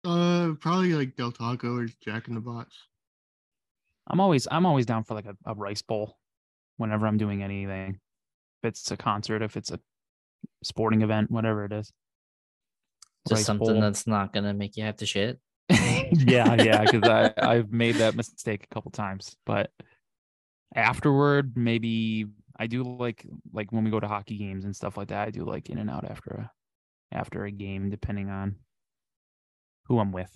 Uh, 0.03 0.53
probably 0.59 0.93
like 0.93 1.15
Del 1.15 1.31
Taco 1.31 1.75
or 1.75 1.87
Jack 2.03 2.27
in 2.27 2.33
the 2.33 2.39
Box. 2.39 2.75
I'm 4.07 4.19
always 4.19 4.47
I'm 4.49 4.65
always 4.65 4.87
down 4.87 5.03
for 5.03 5.13
like 5.13 5.27
a, 5.27 5.37
a 5.45 5.53
rice 5.53 5.83
bowl 5.83 6.17
whenever 6.77 7.05
I'm 7.05 7.19
doing 7.19 7.43
anything. 7.43 7.99
If 8.63 8.69
it's 8.69 8.91
a 8.91 8.97
concert, 8.97 9.41
if 9.41 9.57
it's 9.57 9.71
a 9.71 9.79
sporting 10.63 11.01
event, 11.01 11.31
whatever 11.31 11.65
it 11.65 11.71
is. 11.71 11.91
Just 13.27 13.39
Rice 13.39 13.45
something 13.45 13.67
bowl. 13.67 13.81
that's 13.81 14.07
not 14.07 14.33
gonna 14.33 14.53
make 14.53 14.77
you 14.77 14.83
have 14.83 14.97
to 14.97 15.05
shit. 15.05 15.39
yeah, 15.69 16.61
yeah, 16.61 16.83
because 16.83 17.03
I 17.09 17.33
I've 17.37 17.71
made 17.71 17.95
that 17.95 18.15
mistake 18.15 18.63
a 18.63 18.73
couple 18.73 18.91
times, 18.91 19.35
but 19.45 19.71
afterward, 20.75 21.53
maybe 21.55 22.27
I 22.57 22.67
do 22.67 22.83
like 22.83 23.25
like 23.53 23.71
when 23.71 23.83
we 23.83 23.91
go 23.91 23.99
to 23.99 24.07
hockey 24.07 24.37
games 24.37 24.65
and 24.65 24.75
stuff 24.75 24.97
like 24.97 25.09
that. 25.09 25.27
I 25.27 25.31
do 25.31 25.43
like 25.43 25.69
in 25.69 25.77
and 25.77 25.89
out 25.89 26.09
after 26.09 26.29
a 26.31 26.51
after 27.11 27.45
a 27.45 27.51
game, 27.51 27.89
depending 27.89 28.29
on 28.29 28.55
who 29.87 29.99
I'm 29.99 30.11
with. 30.11 30.35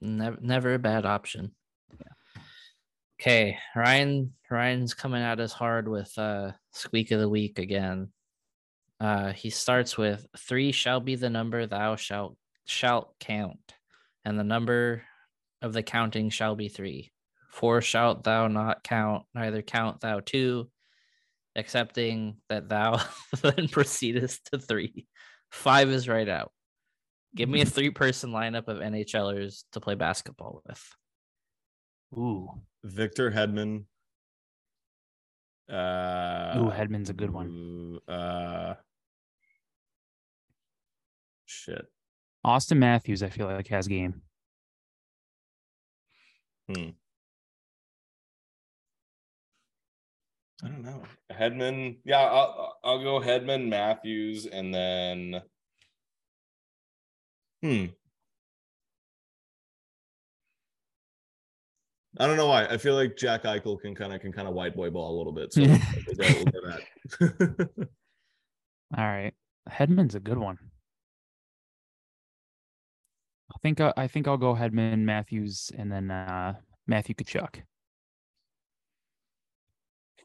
Never, 0.00 0.36
never 0.40 0.74
a 0.74 0.78
bad 0.78 1.06
option. 1.06 1.52
Okay, 3.20 3.58
Ryan. 3.76 4.32
Ryan's 4.50 4.94
coming 4.94 5.22
at 5.22 5.40
us 5.40 5.52
hard 5.52 5.88
with 5.88 6.16
uh 6.18 6.52
squeak 6.72 7.10
of 7.10 7.20
the 7.20 7.28
week 7.28 7.58
again. 7.58 8.08
Uh, 9.00 9.32
he 9.32 9.50
starts 9.50 9.98
with 9.98 10.26
three 10.38 10.72
shall 10.72 11.00
be 11.00 11.16
the 11.16 11.30
number 11.30 11.66
thou 11.66 11.96
shalt 11.96 12.36
shalt 12.64 13.14
count, 13.18 13.74
and 14.24 14.38
the 14.38 14.44
number 14.44 15.02
of 15.62 15.72
the 15.72 15.82
counting 15.82 16.30
shall 16.30 16.54
be 16.54 16.68
three. 16.68 17.12
Four 17.50 17.80
shalt 17.80 18.24
thou 18.24 18.48
not 18.48 18.82
count, 18.82 19.24
neither 19.34 19.62
count 19.62 20.00
thou 20.00 20.20
two, 20.20 20.70
excepting 21.56 22.36
that 22.48 22.68
thou 22.68 23.00
then 23.42 23.68
proceedest 23.68 24.50
to 24.52 24.58
three. 24.58 25.06
Five 25.50 25.88
is 25.88 26.08
right 26.08 26.28
out. 26.28 26.52
Give 27.34 27.48
me 27.48 27.60
a 27.60 27.64
three 27.66 27.90
person 27.90 28.30
lineup 28.30 28.68
of 28.68 28.78
NHLers 28.78 29.64
to 29.72 29.80
play 29.80 29.94
basketball 29.94 30.62
with. 30.66 30.82
Ooh, 32.14 32.48
Victor 32.84 33.30
Hedman. 33.30 33.84
Uh, 35.68 36.58
Ooh, 36.58 36.70
Hedman's 36.70 37.08
a 37.08 37.14
good 37.14 37.30
one. 37.30 37.98
Uh, 38.06 38.74
shit. 41.46 41.86
Auston 42.46 42.76
Matthews, 42.76 43.22
I 43.22 43.30
feel 43.30 43.46
like 43.46 43.68
has 43.68 43.88
game. 43.88 44.20
Hmm. 46.68 46.90
I 50.62 50.68
don't 50.68 50.82
know. 50.82 51.02
Hedman. 51.32 51.96
Yeah, 52.04 52.20
I'll, 52.20 52.76
I'll 52.84 53.02
go 53.02 53.20
Hedman, 53.20 53.68
Matthews, 53.68 54.46
and 54.46 54.72
then. 54.74 55.42
Hmm. 57.62 57.86
I 62.18 62.26
don't 62.26 62.36
know 62.36 62.46
why. 62.46 62.66
I 62.66 62.76
feel 62.76 62.94
like 62.94 63.16
Jack 63.16 63.42
Eichel 63.42 63.80
can 63.80 63.94
kind 63.94 64.14
of 64.14 64.20
can 64.20 64.32
kind 64.32 64.46
of 64.46 64.54
white 64.54 64.76
boy 64.76 64.90
ball 64.90 65.16
a 65.16 65.18
little 65.18 65.32
bit. 65.32 65.52
So 65.52 65.62
we'll 65.62 65.76
go, 65.76 65.78
we'll 66.16 66.44
go 66.44 66.60
that. 66.68 67.68
All 68.96 69.04
right, 69.04 69.34
Hedman's 69.68 70.14
a 70.14 70.20
good 70.20 70.38
one. 70.38 70.58
I 73.52 73.58
think 73.62 73.80
uh, 73.80 73.92
I 73.96 74.06
think 74.06 74.28
I'll 74.28 74.36
go 74.36 74.54
Hedman, 74.54 75.00
Matthews, 75.00 75.72
and 75.76 75.90
then 75.90 76.10
uh, 76.10 76.54
Matthew 76.86 77.16
Tkachuk. 77.16 77.62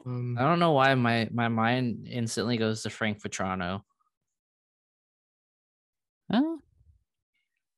Um, 0.05 0.37
I 0.39 0.43
don't 0.43 0.59
know 0.59 0.71
why 0.73 0.93
my 0.95 1.27
my 1.31 1.47
mind 1.47 2.07
instantly 2.09 2.57
goes 2.57 2.83
to 2.83 2.89
Frank 2.91 3.21
Vatrano. 3.21 3.81
Uh, 6.31 6.57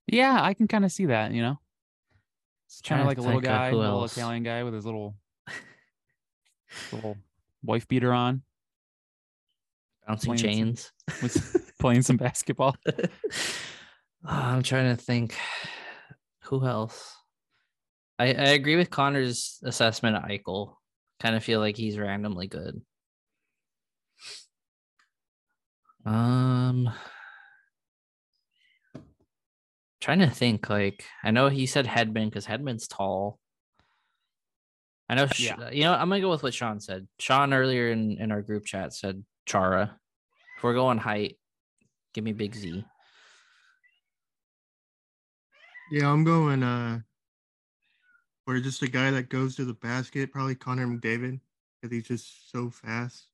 yeah, 0.07 0.37
I 0.41 0.53
can 0.53 0.67
kind 0.67 0.83
of 0.83 0.91
see 0.91 1.05
that. 1.05 1.31
You 1.31 1.41
know, 1.41 1.60
It's 2.71 2.81
kind 2.81 3.01
of 3.01 3.07
like 3.07 3.17
a 3.17 3.21
little 3.21 3.41
guy, 3.41 3.71
who 3.71 3.77
little 3.77 4.01
else. 4.01 4.15
Italian 4.15 4.43
guy 4.43 4.63
with 4.63 4.73
his 4.73 4.85
little 4.85 5.15
little 6.93 7.17
wife 7.63 7.85
beater 7.89 8.13
on, 8.13 8.43
Bouncing 10.07 10.37
some- 10.37 10.37
chains. 10.37 10.91
was 11.21 11.57
playing 11.81 12.01
some 12.01 12.15
basketball. 12.15 12.77
Ah, 14.25 14.53
I'm 14.55 14.63
trying 14.63 14.95
to 14.95 15.01
think. 15.01 15.35
Who 16.45 16.65
else? 16.65 17.13
I, 18.17 18.27
I 18.27 18.49
agree 18.51 18.77
with 18.77 18.89
Connor's 18.89 19.59
assessment 19.63 20.15
of 20.15 20.23
Eichel. 20.23 20.75
Kind 21.19 21.35
of 21.35 21.43
feel 21.43 21.59
like 21.59 21.75
he's 21.75 21.97
randomly 21.97 22.47
good. 22.47 22.81
Um, 26.05 26.89
trying 30.01 30.19
to 30.19 30.29
think. 30.29 30.69
Like, 30.69 31.05
I 31.23 31.31
know 31.31 31.47
he 31.47 31.65
said 31.65 31.85
Hedman 31.85 32.25
because 32.25 32.45
Hedman's 32.45 32.87
tall. 32.87 33.39
I 35.07 35.15
know. 35.15 35.27
Yeah. 35.37 35.69
You 35.69 35.83
know, 35.83 35.93
I'm 35.93 36.09
gonna 36.09 36.21
go 36.21 36.29
with 36.29 36.43
what 36.43 36.53
Sean 36.53 36.79
said. 36.79 37.07
Sean 37.19 37.53
earlier 37.53 37.91
in 37.91 38.17
in 38.17 38.31
our 38.31 38.41
group 38.41 38.65
chat 38.65 38.93
said 38.93 39.23
Chara. 39.45 39.97
If 40.57 40.63
we're 40.63 40.73
going 40.73 40.97
height, 40.97 41.37
give 42.13 42.23
me 42.23 42.33
Big 42.33 42.55
Z. 42.55 42.85
Yeah, 45.91 46.09
I'm 46.09 46.23
going 46.23 46.63
uh 46.63 47.01
or 48.47 48.59
just 48.59 48.81
a 48.81 48.87
guy 48.87 49.11
that 49.11 49.29
goes 49.29 49.55
to 49.55 49.65
the 49.65 49.73
basket, 49.73 50.31
probably 50.31 50.55
Connor 50.55 50.87
McDavid, 50.87 51.39
because 51.81 51.93
he's 51.95 52.07
just 52.07 52.51
so 52.51 52.69
fast. 52.69 53.27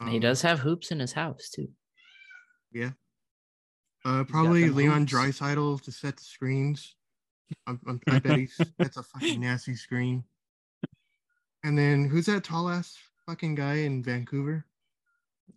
And 0.00 0.08
he 0.08 0.16
Um, 0.16 0.22
does 0.22 0.42
have 0.42 0.60
hoops 0.60 0.90
in 0.90 0.98
his 1.00 1.12
house 1.12 1.50
too. 1.50 1.68
Yeah. 2.72 2.92
Uh, 4.04 4.24
probably 4.24 4.68
Leon 4.70 5.00
hoops. 5.06 5.12
Draisaitl 5.12 5.82
to 5.82 5.92
set 5.92 6.16
the 6.16 6.22
screens. 6.24 6.94
I'm, 7.66 7.80
I'm, 7.86 8.00
I 8.08 8.18
bet 8.18 8.38
he's 8.38 8.60
that's 8.78 8.96
a 8.96 9.02
fucking 9.02 9.40
nasty 9.40 9.74
screen. 9.74 10.24
And 11.64 11.76
then 11.76 12.04
who's 12.08 12.26
that 12.26 12.44
tall 12.44 12.68
ass 12.68 12.96
fucking 13.26 13.54
guy 13.56 13.74
in 13.78 14.02
Vancouver? 14.02 14.64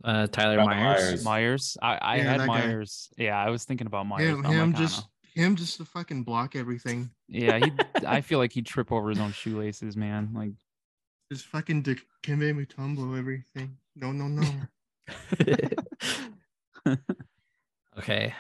Uh, 0.04 0.26
Tyler 0.28 0.58
Tyler 0.58 0.66
Myers. 0.66 1.02
Myers. 1.04 1.24
Myers, 1.26 1.78
I, 1.82 1.96
I 1.98 2.16
Yeah, 2.18 2.24
had 2.24 2.40
that 2.40 2.48
guy. 2.48 2.60
Myers. 2.66 3.10
Yeah, 3.18 3.38
I 3.38 3.50
was 3.50 3.66
thinking 3.66 3.88
about 3.88 4.08
Myers. 4.08 4.30
him, 4.30 4.44
him 4.44 4.72
like, 4.72 4.82
just 4.82 5.06
him 5.36 5.56
just 5.56 5.78
to 5.78 5.86
fucking 5.86 6.24
block 6.24 6.56
everything. 6.56 7.12
Yeah, 7.28 7.60
he. 7.60 7.72
I 8.08 8.22
feel 8.22 8.40
like 8.40 8.52
he'd 8.52 8.66
trip 8.66 8.92
over 8.92 9.10
his 9.10 9.20
own 9.20 9.32
shoelaces, 9.32 9.96
man. 9.96 10.32
Like, 10.34 10.54
Just 11.32 11.46
fucking 11.46 11.84
Dikembe 11.84 12.54
Mutombo 12.66 13.18
everything. 13.18 13.78
No, 13.96 14.12
no, 14.12 14.28
no. 14.28 14.44
okay, 17.98 18.34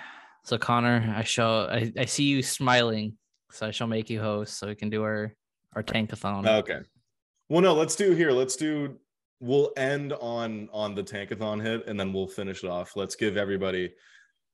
so 0.43 0.57
Connor, 0.57 1.13
I 1.15 1.23
show 1.23 1.67
I, 1.71 1.91
I 1.97 2.05
see 2.05 2.23
you 2.23 2.41
smiling, 2.41 3.17
so 3.51 3.67
I 3.67 3.71
shall 3.71 3.87
make 3.87 4.09
you 4.09 4.19
host, 4.19 4.57
so 4.57 4.67
we 4.67 4.75
can 4.75 4.89
do 4.89 5.03
our 5.03 5.33
our 5.75 5.83
tankathon. 5.83 6.47
Okay. 6.47 6.79
Well, 7.49 7.61
no, 7.61 7.73
let's 7.73 7.95
do 7.95 8.11
here. 8.11 8.31
Let's 8.31 8.55
do. 8.55 8.97
We'll 9.39 9.71
end 9.77 10.13
on 10.13 10.69
on 10.71 10.95
the 10.95 11.03
tankathon 11.03 11.61
hit, 11.61 11.87
and 11.87 11.99
then 11.99 12.13
we'll 12.13 12.27
finish 12.27 12.63
it 12.63 12.69
off. 12.69 12.95
Let's 12.95 13.15
give 13.15 13.37
everybody. 13.37 13.93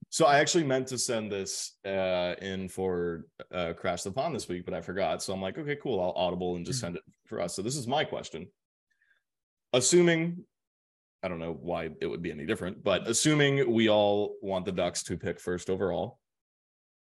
So 0.10 0.26
I 0.26 0.40
actually 0.40 0.64
meant 0.64 0.88
to 0.88 0.98
send 0.98 1.32
this 1.32 1.74
uh, 1.86 2.36
in 2.42 2.70
for 2.70 3.26
uh, 3.52 3.74
Crash 3.74 4.04
the 4.04 4.12
Pond 4.12 4.34
this 4.36 4.48
week, 4.48 4.64
but 4.64 4.74
I 4.74 4.82
forgot. 4.82 5.22
So 5.22 5.34
I'm 5.34 5.42
like, 5.42 5.58
okay, 5.58 5.76
cool. 5.76 6.00
I'll 6.00 6.12
audible 6.12 6.56
and 6.56 6.66
just 6.66 6.80
send 6.80 6.96
it 6.96 7.02
for 7.26 7.42
us. 7.42 7.56
So 7.56 7.62
this 7.62 7.76
is 7.76 7.88
my 7.88 8.04
question. 8.04 8.48
Assuming, 9.74 10.46
I 11.24 11.28
don't 11.28 11.40
know 11.40 11.58
why 11.60 11.90
it 12.00 12.06
would 12.08 12.22
be 12.22 12.32
any 12.32 12.46
different, 12.46 12.84
but 12.84 13.08
assuming 13.08 13.72
we 13.74 13.90
all 13.90 14.36
want 14.42 14.66
the 14.66 14.72
Ducks 14.72 15.04
to 15.04 15.18
pick 15.18 15.40
first 15.40 15.70
overall, 15.70 16.20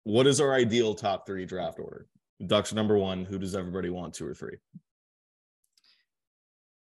what 0.04 0.28
is 0.28 0.42
our 0.42 0.54
ideal 0.54 0.94
top 0.94 1.26
three 1.26 1.46
draft 1.46 1.80
order? 1.80 2.08
Ducks 2.46 2.74
number 2.74 2.98
one. 2.98 3.24
Who 3.24 3.40
does 3.40 3.56
everybody 3.56 3.90
want, 3.90 4.14
two 4.14 4.28
or 4.28 4.34
three? 4.34 4.58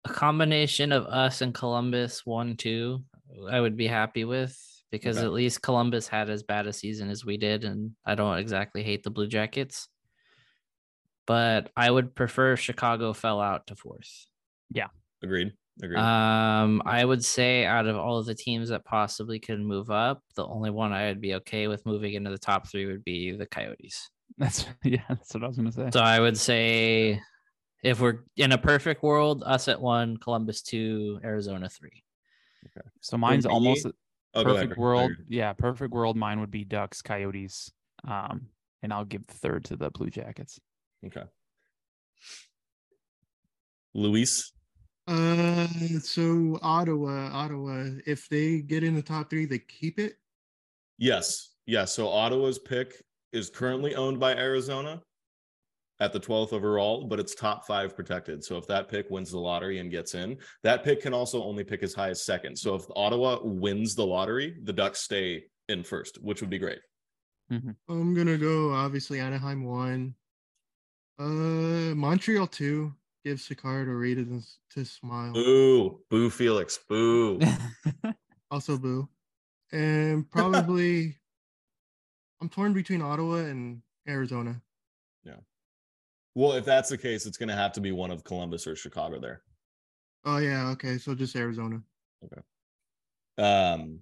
a 0.05 0.13
combination 0.13 0.91
of 0.91 1.07
us 1.07 1.43
and 1.43 1.55
Columbus 1.55 2.27
one 2.27 2.57
two, 2.57 3.05
I 3.49 3.61
would 3.61 3.77
be 3.77 3.87
happy 3.87 4.25
with 4.25 4.59
because 4.91 5.17
Okay. 5.19 5.27
at 5.27 5.33
least 5.33 5.63
Columbus 5.63 6.09
had 6.09 6.29
as 6.29 6.43
bad 6.43 6.67
a 6.67 6.73
season 6.73 7.09
as 7.09 7.25
we 7.25 7.37
did, 7.37 7.63
and 7.65 7.93
I 8.05 8.17
don't 8.17 8.37
exactly 8.39 8.83
hate 8.83 9.05
the 9.05 9.11
Blue 9.11 9.29
Jackets. 9.29 9.87
But 11.25 11.71
I 11.77 11.89
would 11.89 12.17
prefer 12.17 12.57
Chicago 12.57 13.13
fell 13.13 13.41
out 13.41 13.69
to 13.69 13.77
fourth. 13.77 14.27
Yeah. 14.73 14.89
Agreed. 15.23 15.53
Agreed. 15.81 15.99
Um, 15.99 16.83
I 16.85 17.05
would 17.05 17.25
say 17.25 17.65
out 17.65 17.87
of 17.87 17.97
all 17.97 18.19
of 18.19 18.27
the 18.27 18.35
teams 18.35 18.69
that 18.69 18.85
possibly 18.85 19.39
could 19.39 19.61
move 19.61 19.91
up, 19.91 20.23
the 20.35 20.47
only 20.47 20.71
one 20.71 20.93
I 20.93 21.07
would 21.07 21.21
be 21.21 21.35
okay 21.37 21.69
with 21.69 21.87
moving 21.87 22.15
into 22.15 22.31
the 22.31 22.39
top 22.39 22.69
three 22.69 22.87
would 22.87 23.05
be 23.05 23.33
the 23.33 23.47
Coyotes. 23.47 24.11
that's 24.39 24.67
yeah, 24.85 25.03
that's 25.09 25.35
what 25.35 25.45
I 25.45 25.47
was 25.47 25.57
gonna 25.57 25.73
say. 25.73 25.91
So 25.93 26.01
I 26.01 26.21
would 26.21 26.39
say 26.39 27.21
if 27.83 28.01
we're 28.01 28.21
in 28.37 28.53
a 28.53 28.59
perfect 28.59 29.03
world, 29.03 29.43
us 29.45 29.69
at 29.69 29.81
one, 29.81 30.17
Columbus 30.17 30.63
two, 30.63 31.21
Arizona 31.25 31.69
three. 31.69 32.03
Okay. 32.67 32.87
So 33.01 33.17
mine's 33.17 33.47
me, 33.47 33.53
almost 33.53 33.87
a 33.87 33.93
Oh, 34.35 34.45
perfect 34.45 34.79
world. 34.79 35.13
Yeah, 35.29 35.53
perfect 35.53 35.93
world. 35.93 36.17
Mine 36.17 36.41
would 36.41 36.51
be 36.51 36.65
Ducks, 36.65 37.03
Coyotes, 37.03 37.71
um, 38.09 38.47
and 38.83 38.93
I'll 38.93 39.05
give 39.05 39.25
third 39.27 39.67
to 39.67 39.77
the 39.77 39.91
Blue 39.91 40.09
Jackets. 40.09 40.59
Okay. 41.05 41.25
Luis. 43.95 44.53
Uh, 45.07 45.67
so 46.01 46.59
Ottawa, 46.63 47.31
Ottawa, 47.33 47.87
if 48.07 48.29
they 48.29 48.61
get 48.61 48.85
in 48.85 48.95
the 48.95 49.03
top 49.03 49.31
three, 49.31 49.47
they 49.47 49.59
keep 49.59 49.99
it. 49.99 50.15
Yes. 50.99 51.51
Yes. 51.67 51.93
So 51.93 52.09
Ottawa's 52.09 52.59
pick 52.59 53.03
is 53.33 53.51
currently 53.51 53.95
owned 53.95 54.21
by 54.21 54.35
Arizona 54.35 55.03
at 56.01 56.13
the 56.13 56.21
12th 56.21 56.53
overall, 56.53 57.05
but 57.05 57.21
it's 57.21 57.35
top 57.35 57.67
five 57.67 57.95
protected. 57.95 58.43
So 58.45 58.57
if 58.57 58.67
that 58.67 58.89
pick 58.89 59.09
wins 59.11 59.31
the 59.31 59.39
lottery 59.39 59.79
and 59.79 59.91
gets 59.91 60.15
in, 60.15 60.37
that 60.63 60.85
pick 60.85 61.03
can 61.03 61.15
also 61.15 61.43
only 61.43 61.65
pick 61.65 61.83
as 61.83 61.95
high 61.95 62.11
as 62.11 62.25
second. 62.25 62.57
So 62.57 62.75
if 62.75 62.83
Ottawa 62.97 63.39
wins 63.43 63.95
the 63.95 64.07
lottery, 64.07 64.57
the 64.65 64.73
Ducks 64.73 65.01
stay 65.01 65.45
in 65.69 65.85
first, 65.85 66.19
which 66.23 66.41
would 66.41 66.51
be 66.51 66.59
great. 66.59 66.81
I'm 67.51 68.15
gonna 68.15 68.39
go 68.39 68.73
obviously 68.73 69.21
Anaheim 69.21 69.65
one. 69.65 70.15
Uh, 71.19 71.95
Montreal 71.95 72.47
two. 72.47 72.95
Give 73.25 73.39
Sicard 73.39 73.89
a 73.89 73.95
reason 73.95 74.43
to 74.71 74.85
smile. 74.85 75.33
Boo. 75.33 76.01
Boo 76.11 76.31
Felix. 76.31 76.79
Boo. 76.89 77.41
Also 78.53 78.77
boo, 78.77 79.09
and 79.73 80.31
probably 80.31 81.17
I'm 82.43 82.51
torn 82.51 82.75
between 82.75 83.01
Ottawa 83.01 83.37
and 83.37 83.81
Arizona. 84.07 84.61
Yeah. 85.25 85.37
Well, 86.35 86.53
if 86.53 86.67
that's 86.67 86.91
the 86.91 86.99
case, 86.99 87.25
it's 87.25 87.39
going 87.39 87.49
to 87.49 87.55
have 87.55 87.73
to 87.73 87.81
be 87.81 87.93
one 87.93 88.11
of 88.11 88.25
Columbus 88.25 88.67
or 88.67 88.77
Chicago 88.77 89.19
there. 89.19 89.41
Oh 90.27 90.37
yeah, 90.37 90.69
okay, 90.73 90.99
so 90.99 91.15
just 91.15 91.35
Arizona. 91.35 91.81
Okay. 92.27 92.43
Um, 93.43 94.01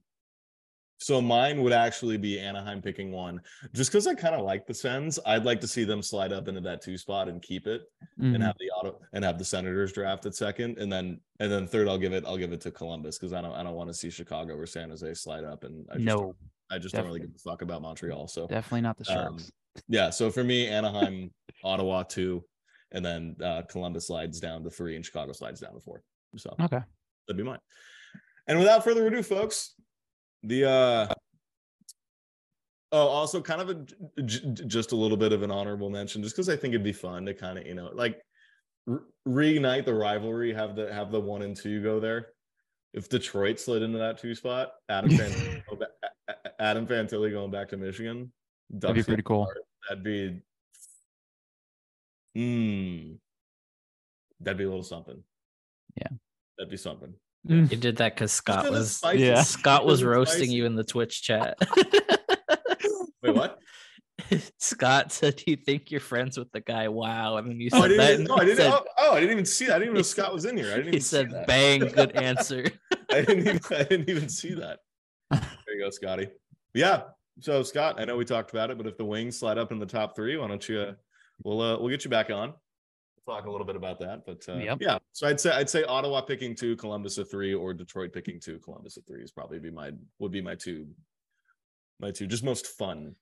so 1.00 1.20
mine 1.20 1.62
would 1.62 1.72
actually 1.72 2.18
be 2.18 2.38
Anaheim 2.38 2.82
picking 2.82 3.10
one, 3.10 3.40
just 3.72 3.90
because 3.90 4.06
I 4.06 4.14
kind 4.14 4.34
of 4.34 4.42
like 4.44 4.66
the 4.66 4.74
Sens. 4.74 5.18
I'd 5.24 5.44
like 5.46 5.60
to 5.62 5.66
see 5.66 5.84
them 5.84 6.02
slide 6.02 6.30
up 6.32 6.46
into 6.46 6.60
that 6.60 6.82
two 6.82 6.98
spot 6.98 7.28
and 7.28 7.40
keep 7.40 7.66
it, 7.66 7.82
and 8.18 8.36
Mhm. 8.36 8.42
have 8.42 8.56
the 8.60 8.70
auto 8.70 9.00
and 9.14 9.24
have 9.24 9.38
the 9.38 9.44
Senators 9.44 9.92
draft 9.92 10.26
at 10.26 10.34
second, 10.34 10.78
and 10.78 10.92
then 10.92 11.20
and 11.40 11.50
then 11.50 11.66
third, 11.66 11.88
I'll 11.88 11.98
give 11.98 12.12
it 12.12 12.24
I'll 12.26 12.36
give 12.36 12.52
it 12.52 12.60
to 12.62 12.70
Columbus 12.70 13.18
because 13.18 13.32
I 13.32 13.40
don't 13.40 13.54
I 13.54 13.62
don't 13.62 13.74
want 13.74 13.88
to 13.88 13.94
see 13.94 14.10
Chicago 14.10 14.54
or 14.54 14.66
San 14.66 14.90
Jose 14.90 15.14
slide 15.14 15.44
up, 15.44 15.64
and 15.64 15.86
I 15.90 15.94
just 15.94 16.04
no, 16.04 16.16
don't, 16.16 16.36
I 16.70 16.78
just 16.78 16.94
don't 16.94 17.06
really 17.06 17.20
definitely. 17.20 17.40
give 17.40 17.46
a 17.46 17.50
fuck 17.50 17.62
about 17.62 17.80
Montreal. 17.82 18.28
So 18.28 18.46
definitely 18.46 18.82
not 18.82 18.98
the 18.98 19.10
Um, 19.10 19.38
Sharks. 19.38 19.52
yeah, 19.88 20.10
so 20.10 20.30
for 20.30 20.44
me, 20.44 20.68
Anaheim, 20.78 21.32
Ottawa 21.64 22.02
two, 22.02 22.44
and 22.92 23.02
then 23.02 23.36
uh, 23.42 23.62
Columbus 23.62 24.06
slides 24.08 24.38
down 24.38 24.62
to 24.64 24.70
three, 24.70 24.96
and 24.96 25.04
Chicago 25.04 25.32
slides 25.32 25.60
down 25.60 25.72
to 25.72 25.80
four. 25.80 26.02
So 26.36 26.50
okay. 26.60 26.80
that'd 27.26 27.36
be 27.38 27.42
mine. 27.42 27.58
And 28.46 28.58
without 28.58 28.84
further 28.84 29.06
ado, 29.06 29.22
folks, 29.22 29.74
the 30.42 30.68
uh 30.68 31.14
oh, 32.92 33.06
also 33.06 33.40
kind 33.40 33.60
of 33.60 33.68
a 33.70 34.22
j- 34.22 34.54
just 34.66 34.92
a 34.92 34.96
little 34.96 35.16
bit 35.16 35.32
of 35.32 35.42
an 35.42 35.50
honorable 35.50 35.90
mention, 35.90 36.22
just 36.22 36.34
because 36.36 36.48
I 36.48 36.56
think 36.56 36.74
it'd 36.74 36.84
be 36.84 36.92
fun 36.92 37.26
to 37.26 37.34
kind 37.34 37.58
of 37.58 37.66
you 37.66 37.74
know 37.74 37.90
like 37.94 38.20
re- 38.86 38.98
reignite 39.28 39.84
the 39.84 39.94
rivalry, 39.94 40.52
have 40.52 40.76
the 40.76 40.92
have 40.92 41.10
the 41.10 41.20
one 41.20 41.42
and 41.42 41.56
two 41.56 41.82
go 41.82 42.00
there. 42.00 42.28
If 42.92 43.08
Detroit 43.08 43.60
slid 43.60 43.82
into 43.82 43.98
that 43.98 44.18
two 44.18 44.34
spot, 44.34 44.72
Adam 44.88 45.10
Fantilli, 45.18 45.62
go 45.68 45.76
ba- 45.76 45.88
A- 46.28 46.32
A- 46.32 46.62
Adam 46.62 46.86
Fantilli 46.86 47.30
going 47.30 47.50
back 47.50 47.68
to 47.68 47.76
Michigan, 47.76 48.32
That'd 48.70 48.96
be 48.96 49.02
pretty 49.02 49.22
cool. 49.22 49.48
That'd 49.88 50.02
be, 50.04 50.40
hmm, 52.34 53.12
that'd 54.40 54.58
be 54.58 54.64
a 54.64 54.68
little 54.68 54.82
something. 54.82 55.22
Yeah. 55.96 56.08
that'd 56.58 56.70
be 56.70 56.76
something. 56.76 57.14
You 57.44 57.64
did 57.64 57.96
that 57.96 58.14
because 58.14 58.32
Scott 58.32 58.70
was. 58.70 59.00
Yeah. 59.14 59.42
Scott 59.42 59.86
was 59.86 60.04
roasting 60.04 60.38
spicy. 60.44 60.54
you 60.54 60.66
in 60.66 60.74
the 60.76 60.84
Twitch 60.84 61.22
chat. 61.22 61.56
Wait, 63.22 63.34
what? 63.34 63.58
Scott 64.58 65.10
said, 65.12 65.36
"Do 65.36 65.44
you 65.46 65.56
think 65.56 65.90
you're 65.90 66.00
friends 66.00 66.38
with 66.38 66.52
the 66.52 66.60
guy?" 66.60 66.88
Wow, 66.88 67.38
and 67.38 67.48
then 67.50 67.58
you 67.60 67.70
Oh, 67.72 67.78
I 67.78 67.88
said 67.88 67.90
that. 67.90 67.96
didn't, 68.06 68.20
and 68.20 68.28
no, 68.28 68.36
I 68.36 68.44
didn't. 68.44 68.56
said, 68.58 68.72
oh, 68.72 68.84
oh, 68.98 69.12
I 69.14 69.20
didn't 69.20 69.32
even 69.32 69.44
see 69.46 69.66
that. 69.66 69.76
I 69.76 69.78
didn't 69.78 69.88
even 69.88 69.94
know 69.96 70.02
Scott 70.14 70.32
was 70.34 70.44
in 70.44 70.56
here. 70.56 70.66
I 70.72 70.76
didn't 70.76 70.84
he 70.84 70.88
even 70.90 71.00
see 71.00 71.08
said, 71.16 71.30
that. 71.30 71.46
"Bang, 71.46 71.80
good 71.80 72.12
answer." 72.16 72.66
I 73.10 73.22
didn't 73.22 73.40
even. 73.40 73.60
I 73.70 73.82
didn't 73.84 74.08
even 74.10 74.28
see 74.28 74.54
that. 74.54 74.80
There 75.30 75.40
you 75.74 75.80
go, 75.82 75.90
Scotty. 75.90 76.28
Yeah. 76.74 77.02
So 77.40 77.62
Scott, 77.62 77.98
I 77.98 78.04
know 78.04 78.16
we 78.16 78.24
talked 78.26 78.50
about 78.50 78.70
it, 78.70 78.76
but 78.76 78.86
if 78.86 78.98
the 78.98 79.04
Wings 79.04 79.38
slide 79.38 79.56
up 79.58 79.72
in 79.72 79.78
the 79.78 79.86
top 79.86 80.14
three, 80.14 80.36
why 80.36 80.46
don't 80.48 80.68
you? 80.68 80.80
Uh, 80.80 80.92
we'll 81.42 81.60
uh, 81.62 81.78
we'll 81.78 81.88
get 81.88 82.04
you 82.04 82.10
back 82.10 82.30
on. 82.30 82.52
We'll 83.30 83.38
talk 83.38 83.46
a 83.46 83.50
little 83.50 83.66
bit 83.66 83.76
about 83.76 84.00
that, 84.00 84.26
but 84.26 84.44
uh, 84.48 84.58
Yep. 84.58 84.78
yeah. 84.80 84.98
So 85.12 85.28
I'd 85.28 85.38
say 85.40 85.50
I'd 85.52 85.70
say 85.70 85.84
Ottawa 85.84 86.20
picking 86.22 86.54
two, 86.56 86.74
Columbus 86.76 87.16
at 87.18 87.30
three, 87.30 87.54
or 87.54 87.72
Detroit 87.72 88.12
picking 88.12 88.40
two, 88.40 88.58
Columbus 88.58 88.96
at 88.96 89.06
three 89.06 89.22
is 89.22 89.30
probably 89.30 89.58
be 89.60 89.70
my 89.70 89.92
would 90.18 90.32
be 90.32 90.40
my 90.40 90.54
two, 90.56 90.88
my 92.00 92.10
two 92.10 92.26
just 92.26 92.42
most 92.42 92.66
fun 92.66 93.14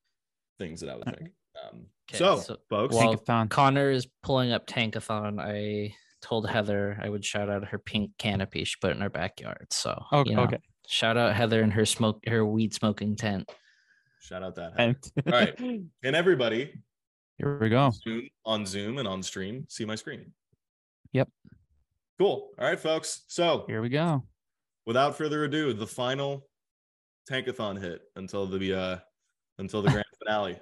things 0.58 0.80
that 0.80 0.88
I 0.90 0.96
would 0.96 1.04
think. 1.04 1.30
Um, 1.62 1.86
Okay, 2.10 2.16
so, 2.18 2.38
so- 2.38 2.56
folks, 2.70 2.94
well- 2.94 3.14
Tankathon. 3.16 3.50
Connor 3.50 3.90
is 3.90 4.06
pulling 4.22 4.50
up 4.50 4.66
Tankathon. 4.66 5.38
I 5.38 5.94
told 6.22 6.48
Heather 6.48 6.98
I 7.02 7.10
would 7.10 7.22
shout 7.22 7.50
out 7.50 7.68
her 7.68 7.78
pink 7.78 8.12
canopy 8.16 8.64
she 8.64 8.76
put 8.80 8.92
in 8.92 9.02
her 9.02 9.10
backyard. 9.10 9.66
So 9.70 10.02
Okay, 10.10 10.30
you 10.30 10.36
know, 10.36 10.44
okay. 10.44 10.58
shout 10.86 11.18
out 11.18 11.34
Heather 11.34 11.60
and 11.60 11.70
her 11.74 11.84
smoke 11.84 12.24
her 12.26 12.46
weed 12.46 12.72
smoking 12.72 13.14
tent. 13.14 13.52
shout 14.22 14.42
out 14.42 14.54
that. 14.54 14.72
All 15.26 15.32
right. 15.32 15.54
And 16.02 16.16
everybody 16.16 16.72
here 17.38 17.58
we 17.58 17.68
go. 17.68 17.90
Zoom, 17.90 18.28
on 18.44 18.66
Zoom 18.66 18.98
and 18.98 19.06
on 19.08 19.22
stream, 19.22 19.64
see 19.68 19.84
my 19.84 19.94
screen. 19.94 20.32
Yep. 21.12 21.28
Cool. 22.18 22.50
All 22.58 22.66
right, 22.66 22.78
folks. 22.78 23.22
So 23.28 23.64
Here 23.68 23.80
we 23.80 23.88
go. 23.88 24.24
without 24.86 25.16
further 25.16 25.44
ado, 25.44 25.72
the 25.72 25.86
final 25.86 26.48
tankathon 27.30 27.80
hit 27.80 28.02
until 28.16 28.46
the 28.46 28.74
uh 28.74 28.98
until 29.58 29.82
the 29.82 29.90
grand 29.92 30.06
finale 30.18 30.58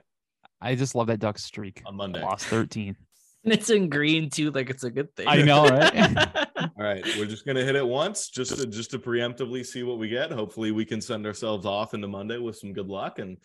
I 0.61 0.75
just 0.75 0.95
love 0.95 1.07
that 1.09 1.21
duck 1.21 1.39
streak. 1.39 1.83
on 1.87 1.97
Monday. 1.97 2.23
Lost 2.23 2.47
13. 2.47 2.97
And 3.45 3.53
it's 3.53 3.71
in 3.71 3.89
green 3.89 4.29
too, 4.29 4.51
like 4.51 4.71
it's 4.71 4.83
a 4.83 4.91
good 4.91 5.15
thing. 5.15 5.29
I 5.29 5.41
know, 5.43 5.69
right? 5.69 6.17
All 6.59 6.85
right, 6.85 7.05
we're 7.17 7.27
just 7.27 7.47
gonna 7.47 7.63
hit 7.63 7.77
it 7.77 7.87
once, 7.87 8.29
just 8.29 8.59
to 8.59 8.67
just 8.67 8.91
to 8.91 8.99
preemptively 8.99 9.65
see 9.65 9.85
what 9.85 9.99
we 9.99 10.09
get. 10.09 10.33
Hopefully, 10.33 10.73
we 10.73 10.85
can 10.85 11.01
send 11.01 11.25
ourselves 11.25 11.65
off 11.65 11.95
into 11.95 12.09
Monday 12.09 12.39
with 12.39 12.57
some 12.57 12.73
good 12.73 12.89
luck, 12.89 13.21
and 13.21 13.37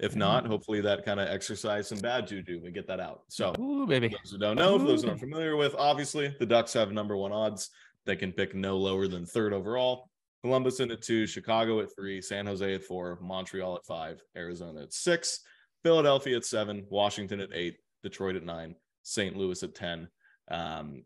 if 0.00 0.16
not, 0.16 0.46
hopefully 0.46 0.80
that 0.80 1.04
kind 1.04 1.20
of 1.20 1.28
exercise 1.28 1.88
some 1.88 1.98
bad 1.98 2.26
juju. 2.26 2.60
and 2.64 2.74
get 2.74 2.86
that 2.88 3.00
out. 3.00 3.22
So, 3.28 3.54
Ooh, 3.60 3.86
baby. 3.86 4.08
those 4.08 4.32
who 4.32 4.38
don't 4.38 4.56
know, 4.56 4.78
for 4.78 4.86
those 4.86 5.02
who 5.02 5.08
aren't 5.08 5.20
familiar 5.20 5.56
with, 5.56 5.74
obviously 5.76 6.34
the 6.38 6.46
Ducks 6.46 6.72
have 6.72 6.90
number 6.92 7.16
one 7.16 7.32
odds. 7.32 7.70
They 8.06 8.16
can 8.16 8.32
pick 8.32 8.54
no 8.54 8.76
lower 8.78 9.06
than 9.06 9.26
third 9.26 9.52
overall. 9.52 10.10
Columbus 10.42 10.80
in 10.80 10.90
at 10.90 11.02
two, 11.02 11.26
Chicago 11.26 11.80
at 11.80 11.94
three, 11.94 12.22
San 12.22 12.46
Jose 12.46 12.74
at 12.74 12.82
four, 12.84 13.18
Montreal 13.20 13.76
at 13.76 13.84
five, 13.84 14.22
Arizona 14.36 14.82
at 14.82 14.92
six, 14.94 15.40
Philadelphia 15.82 16.36
at 16.36 16.46
seven, 16.46 16.86
Washington 16.88 17.40
at 17.40 17.50
eight, 17.52 17.76
Detroit 18.02 18.36
at 18.36 18.44
nine, 18.44 18.74
St. 19.02 19.36
Louis 19.36 19.62
at 19.62 19.74
10, 19.74 20.08
um, 20.50 21.02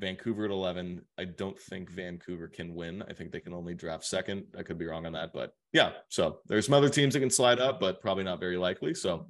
Vancouver 0.00 0.46
at 0.46 0.50
11. 0.50 1.02
I 1.18 1.26
don't 1.26 1.58
think 1.58 1.90
Vancouver 1.90 2.48
can 2.48 2.74
win. 2.74 3.04
I 3.08 3.12
think 3.12 3.30
they 3.30 3.40
can 3.40 3.52
only 3.52 3.74
draft 3.74 4.04
second. 4.04 4.44
I 4.58 4.62
could 4.62 4.78
be 4.78 4.86
wrong 4.86 5.06
on 5.06 5.12
that, 5.12 5.32
but 5.32 5.54
yeah. 5.72 5.92
So 6.08 6.38
there's 6.46 6.66
some 6.66 6.74
other 6.74 6.88
teams 6.88 7.14
that 7.14 7.20
can 7.20 7.30
slide 7.30 7.60
up, 7.60 7.78
but 7.78 8.00
probably 8.00 8.24
not 8.24 8.40
very 8.40 8.56
likely. 8.56 8.94
So 8.94 9.26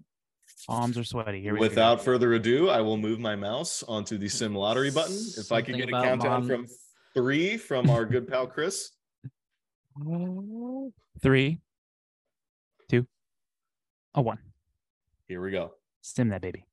Palms 0.66 0.97
are 0.97 1.05
sweaty. 1.05 1.40
Here 1.40 1.52
we 1.52 1.59
go. 1.59 1.62
without 1.62 1.98
go. 1.98 2.05
further 2.05 2.34
ado, 2.34 2.68
I 2.68 2.80
will 2.80 2.97
move 2.97 3.18
my 3.18 3.34
mouse 3.36 3.82
onto 3.82 4.16
the 4.18 4.28
sim 4.28 4.55
lottery 4.55 4.90
button. 4.90 5.18
If 5.36 5.52
I 5.52 5.62
could 5.62 5.76
get 5.76 5.88
a 5.88 5.92
countdown 5.92 6.47
mom. 6.47 6.47
from 6.47 6.66
three 7.14 7.56
from 7.56 7.90
our 7.90 8.05
good 8.05 8.28
pal 8.28 8.47
Chris. 8.47 8.90
Three, 11.22 11.60
two, 12.88 13.06
a 14.14 14.22
one. 14.22 14.38
Here 15.28 15.42
we 15.42 15.51
go. 15.51 15.72
Stim 16.01 16.28
that 16.28 16.40
baby. 16.40 16.64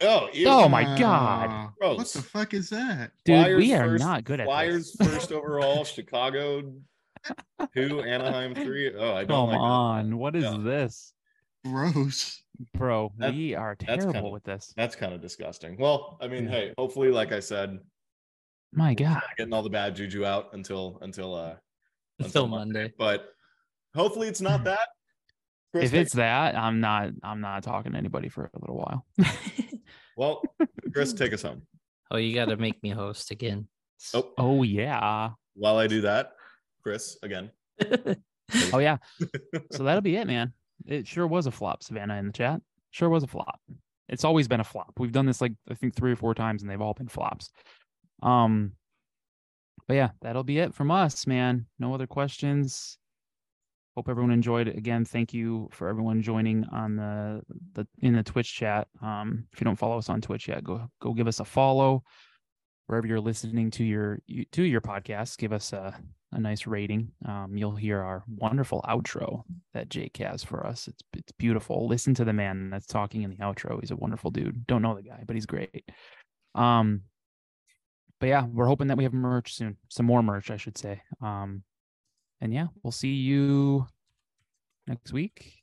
Oh, 0.00 0.28
ew. 0.32 0.46
Oh 0.48 0.68
my 0.68 0.84
God. 0.98 1.72
Gross. 1.80 1.96
What 1.98 2.06
the 2.08 2.22
fuck 2.22 2.54
is 2.54 2.70
that? 2.70 3.10
Dude, 3.24 3.34
Flyers 3.44 3.58
we 3.58 3.74
are 3.74 3.84
first- 3.88 4.04
not 4.04 4.24
good 4.24 4.40
at 4.40 4.46
Flyers 4.46 4.92
this. 4.92 5.08
first 5.08 5.32
overall, 5.38 5.84
Chicago 5.84 6.72
two, 7.74 8.00
Anaheim 8.02 8.54
three. 8.54 8.94
Oh, 8.94 9.14
I 9.14 9.24
don't 9.24 9.28
Come 9.28 9.48
like 9.48 9.56
that. 9.58 9.62
on. 9.62 10.18
What 10.18 10.36
is 10.36 10.44
Yeah. 10.44 10.56
this? 10.60 11.12
Gross. 11.64 12.42
Bro, 12.74 13.12
That- 13.18 13.34
we 13.34 13.54
are 13.54 13.76
that's 13.78 13.86
terrible 14.04 14.12
kinda- 14.12 14.30
with 14.30 14.44
this. 14.44 14.72
That's 14.76 14.94
kind 14.96 15.12
of 15.12 15.20
disgusting. 15.20 15.76
Well, 15.78 16.16
I 16.20 16.28
mean, 16.28 16.44
Yeah. 16.44 16.50
hey, 16.50 16.74
hopefully, 16.78 17.10
like 17.10 17.32
I 17.32 17.40
said, 17.40 17.78
My 18.72 18.94
God. 18.94 19.22
getting 19.36 19.52
all 19.52 19.62
the 19.62 19.70
bad 19.70 19.96
juju 19.96 20.24
out 20.24 20.50
until 20.52 20.98
until 21.02 21.34
uh 21.34 21.56
Until 22.20 22.46
Monday. 22.46 22.92
But 22.98 23.32
hopefully, 23.94 24.28
it's 24.28 24.40
not 24.40 24.62
that. 24.64 24.88
Chris, 25.72 25.86
If 25.86 25.94
it's 25.94 26.14
that, 26.14 26.56
I'm 26.56 26.80
not 26.80 27.10
I'm 27.22 27.40
not 27.40 27.62
talking 27.62 27.92
to 27.92 27.98
anybody 27.98 28.28
for 28.28 28.44
a 28.44 28.58
little 28.58 28.76
while. 28.76 29.06
well, 30.16 30.42
Chris, 30.92 31.12
take 31.12 31.32
us 31.32 31.42
home. 31.42 31.62
oh, 32.10 32.16
you 32.16 32.34
got 32.34 32.46
to 32.46 32.56
make 32.56 32.82
me 32.82 32.90
host 32.90 33.30
again. 33.30 33.68
Oh, 34.14 34.30
Oh 34.38 34.62
yeah. 34.62 35.30
while 35.54 35.76
I 35.76 35.86
do 35.86 36.00
that, 36.02 36.32
Chris, 36.82 37.16
again. 37.22 37.50
Oh 38.72 38.78
yeah. 38.78 38.96
so 39.72 39.82
that'll 39.84 40.00
be 40.00 40.16
it, 40.16 40.26
man. 40.26 40.54
It 40.86 41.06
sure 41.06 41.26
was 41.26 41.46
a 41.46 41.50
flop, 41.50 41.82
Savannah 41.82 42.16
in 42.16 42.28
the 42.28 42.32
chat. 42.32 42.62
Sure 42.92 43.10
was 43.10 43.22
a 43.22 43.26
flop. 43.26 43.60
It's 44.08 44.24
always 44.24 44.48
been 44.48 44.60
a 44.60 44.64
flop. 44.64 44.94
We've 44.96 45.12
done 45.12 45.26
this 45.26 45.42
like 45.42 45.52
I 45.70 45.74
think 45.74 45.94
three 45.94 46.12
or 46.12 46.16
four 46.16 46.34
times 46.34 46.62
and 46.62 46.70
they've 46.70 46.80
all 46.80 46.94
been 46.94 47.08
flops. 47.08 47.50
Um 48.22 48.72
but 49.86 49.94
yeah, 49.94 50.10
that'll 50.22 50.44
be 50.44 50.58
it 50.60 50.74
from 50.74 50.90
us, 50.90 51.26
man. 51.26 51.66
No 51.78 51.92
other 51.92 52.06
questions. 52.06 52.96
Hope 53.98 54.08
everyone 54.08 54.30
enjoyed 54.30 54.68
it. 54.68 54.78
Again, 54.78 55.04
thank 55.04 55.34
you 55.34 55.68
for 55.72 55.88
everyone 55.88 56.22
joining 56.22 56.64
on 56.66 56.94
the 56.94 57.42
the 57.72 57.84
in 57.98 58.14
the 58.14 58.22
Twitch 58.22 58.54
chat. 58.54 58.86
Um 59.02 59.48
if 59.52 59.60
you 59.60 59.64
don't 59.64 59.74
follow 59.74 59.98
us 59.98 60.08
on 60.08 60.20
Twitch 60.20 60.46
yet, 60.46 60.62
go 60.62 60.88
go 61.02 61.12
give 61.12 61.26
us 61.26 61.40
a 61.40 61.44
follow 61.44 62.04
wherever 62.86 63.08
you're 63.08 63.18
listening 63.18 63.72
to 63.72 63.82
your 63.82 64.20
to 64.52 64.62
your 64.62 64.80
podcast. 64.80 65.36
Give 65.36 65.52
us 65.52 65.72
a 65.72 65.98
a 66.30 66.38
nice 66.38 66.64
rating. 66.64 67.10
Um, 67.26 67.56
you'll 67.56 67.74
hear 67.74 68.00
our 68.00 68.22
wonderful 68.28 68.84
outro 68.88 69.42
that 69.74 69.88
Jake 69.88 70.16
has 70.18 70.44
for 70.44 70.64
us. 70.64 70.86
It's 70.86 71.02
it's 71.14 71.32
beautiful. 71.32 71.88
Listen 71.88 72.14
to 72.14 72.24
the 72.24 72.32
man 72.32 72.70
that's 72.70 72.86
talking 72.86 73.22
in 73.22 73.30
the 73.30 73.38
outro. 73.38 73.80
He's 73.80 73.90
a 73.90 73.96
wonderful 73.96 74.30
dude. 74.30 74.64
Don't 74.68 74.82
know 74.82 74.94
the 74.94 75.02
guy, 75.02 75.24
but 75.26 75.34
he's 75.34 75.46
great. 75.46 75.90
Um, 76.54 77.02
but 78.20 78.28
yeah, 78.28 78.46
we're 78.46 78.66
hoping 78.66 78.86
that 78.86 78.96
we 78.96 79.02
have 79.02 79.12
merch 79.12 79.54
soon. 79.54 79.76
Some 79.88 80.06
more 80.06 80.22
merch, 80.22 80.52
I 80.52 80.56
should 80.56 80.78
say. 80.78 81.02
Um, 81.20 81.64
and 82.40 82.52
yeah, 82.52 82.66
we'll 82.82 82.92
see 82.92 83.14
you 83.14 83.86
next 84.86 85.12
week. 85.12 85.54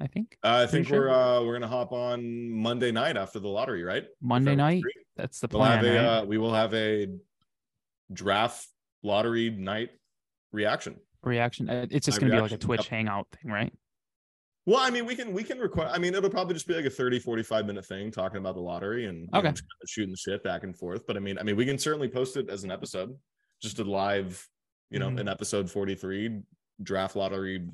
I 0.00 0.06
think 0.06 0.38
Uh, 0.42 0.64
I 0.64 0.66
think 0.66 0.88
we're 0.88 1.10
uh 1.10 1.42
we're 1.44 1.52
gonna 1.52 1.68
hop 1.68 1.92
on 1.92 2.50
Monday 2.50 2.90
night 2.90 3.16
after 3.16 3.38
the 3.38 3.48
lottery, 3.48 3.82
right? 3.82 4.04
Monday 4.22 4.56
night. 4.56 4.82
free. 4.82 4.92
That's 5.16 5.40
the 5.40 5.48
We'll 5.52 5.62
have 5.64 5.80
plan. 5.80 5.96
a 5.96 5.98
right? 5.98 6.06
uh, 6.18 6.24
we 6.24 6.38
will 6.38 6.54
have 6.54 6.72
a 6.74 7.08
draft 8.12 8.66
lottery 9.02 9.50
night 9.50 9.90
reaction. 10.52 10.96
Reaction. 11.22 11.68
uh, 11.68 11.86
It's 11.90 12.06
just 12.06 12.16
live 12.20 12.30
gonna 12.30 12.40
be 12.40 12.42
like 12.42 12.52
a 12.52 12.56
Twitch 12.58 12.80
yep. 12.84 12.88
hangout 12.88 13.26
thing, 13.30 13.52
right? 13.52 13.72
Well, 14.66 14.78
I 14.78 14.90
mean, 14.90 15.04
we 15.04 15.14
can 15.16 15.32
we 15.34 15.42
can 15.42 15.58
require. 15.58 15.88
I 15.88 15.98
mean, 15.98 16.14
it'll 16.14 16.30
probably 16.30 16.54
just 16.54 16.66
be 16.66 16.74
like 16.74 16.84
a 16.86 16.90
30, 16.90 17.18
45 17.18 17.66
minute 17.66 17.84
thing 17.84 18.10
talking 18.10 18.38
about 18.38 18.54
the 18.54 18.60
lottery 18.60 19.06
and 19.06 19.28
you 19.34 19.42
know, 19.42 19.52
shooting 19.86 20.10
the 20.10 20.16
shit 20.16 20.42
back 20.44 20.62
and 20.64 20.76
forth. 20.76 21.06
But 21.06 21.16
I 21.16 21.20
mean, 21.20 21.38
I 21.38 21.42
mean, 21.42 21.56
we 21.56 21.66
can 21.66 21.78
certainly 21.78 22.08
post 22.08 22.36
it 22.36 22.48
as 22.48 22.64
an 22.64 22.70
episode, 22.70 23.14
just 23.60 23.78
a 23.80 23.84
live, 23.84 24.46
you 24.90 24.98
know, 24.98 25.08
Mhm. 25.08 25.20
an 25.20 25.28
episode 25.28 25.70
forty 25.70 25.94
three 25.94 26.40
draft 26.82 27.16
lottery 27.16 27.66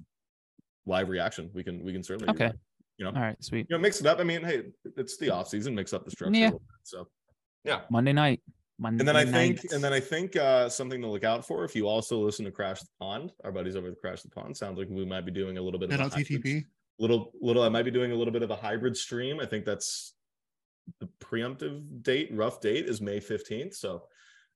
live 0.87 1.09
reaction. 1.09 1.51
We 1.55 1.65
can 1.65 1.83
we 1.85 1.93
can 1.93 2.03
certainly 2.03 2.31
Okay. 2.31 2.53
You 2.99 3.05
know, 3.05 3.11
All 3.11 3.21
right, 3.21 3.43
sweet. 3.45 3.67
you 3.69 3.77
know, 3.77 3.81
mix 3.81 4.01
it 4.01 4.07
up. 4.07 4.21
I 4.21 4.25
mean, 4.25 4.43
hey, 4.43 4.73
it's 4.97 5.19
the 5.19 5.29
off 5.31 5.49
season. 5.49 5.75
Mix 5.75 5.93
up 5.93 6.05
the 6.05 6.11
structure. 6.11 6.35
Yeah. 6.39 6.45
A 6.45 6.47
little 6.47 6.59
bit, 6.61 6.69
so 6.85 7.09
yeah. 7.65 7.83
Monday 7.91 8.13
night. 8.13 8.41
Monday 8.79 9.01
And 9.01 9.09
then 9.09 9.17
I 9.17 9.25
night. 9.25 9.59
think, 9.61 9.73
and 9.73 9.83
then 9.85 9.93
I 9.93 10.01
think 10.01 10.37
uh, 10.37 10.69
something 10.69 11.01
to 11.03 11.09
look 11.09 11.25
out 11.25 11.47
for 11.47 11.65
if 11.65 11.75
you 11.75 11.89
also 11.89 12.19
listen 12.19 12.45
to 12.45 12.51
Crash 12.51 12.81
the 12.81 12.89
Pond, 13.01 13.33
our 13.45 13.51
buddies 13.53 13.75
over 13.77 13.89
at 13.89 13.99
Crash 14.01 14.23
the 14.23 14.29
Pond. 14.31 14.55
Sounds 14.57 14.79
like 14.79 14.89
we 14.91 15.05
might 15.07 15.25
be 15.27 15.33
doing 15.33 15.57
a 15.59 15.63
little 15.63 15.81
bit 15.81 15.91
Shout 15.91 16.01
of 16.01 16.07
out 16.07 16.13
a 16.13 16.17
hybrid- 16.23 16.43
TTP. 16.45 16.65
little 16.99 17.33
little. 17.41 17.63
I 17.63 17.69
might 17.71 17.85
be 17.85 17.91
doing 17.91 18.13
a 18.13 18.15
little 18.15 18.33
bit 18.33 18.43
of 18.43 18.51
a 18.51 18.57
hybrid 18.57 18.97
stream. 18.97 19.41
I 19.41 19.47
think 19.47 19.65
that's 19.67 20.15
the 21.01 21.09
preemptive 21.21 22.03
date, 22.03 22.29
rough 22.33 22.61
date 22.61 22.87
is 22.87 23.01
May 23.01 23.21
fifteenth. 23.21 23.75
So 23.75 24.05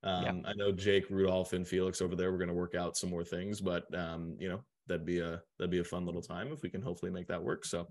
um, 0.02 0.42
I 0.46 0.54
know 0.54 0.72
Jake, 0.72 1.10
Rudolph, 1.10 1.52
and 1.52 1.66
Felix 1.66 2.00
over 2.00 2.16
there. 2.16 2.32
We're 2.32 2.38
going 2.38 2.48
to 2.48 2.54
work 2.54 2.74
out 2.74 2.96
some 2.96 3.10
more 3.10 3.24
things, 3.24 3.60
but 3.60 3.84
um, 3.94 4.36
you 4.38 4.48
know 4.48 4.60
that'd 4.86 5.06
be 5.06 5.20
a 5.20 5.42
that'd 5.58 5.70
be 5.70 5.80
a 5.80 5.84
fun 5.84 6.06
little 6.06 6.22
time 6.22 6.52
if 6.52 6.62
we 6.62 6.70
can 6.70 6.82
hopefully 6.82 7.12
make 7.12 7.28
that 7.28 7.42
work. 7.42 7.64
So 7.64 7.86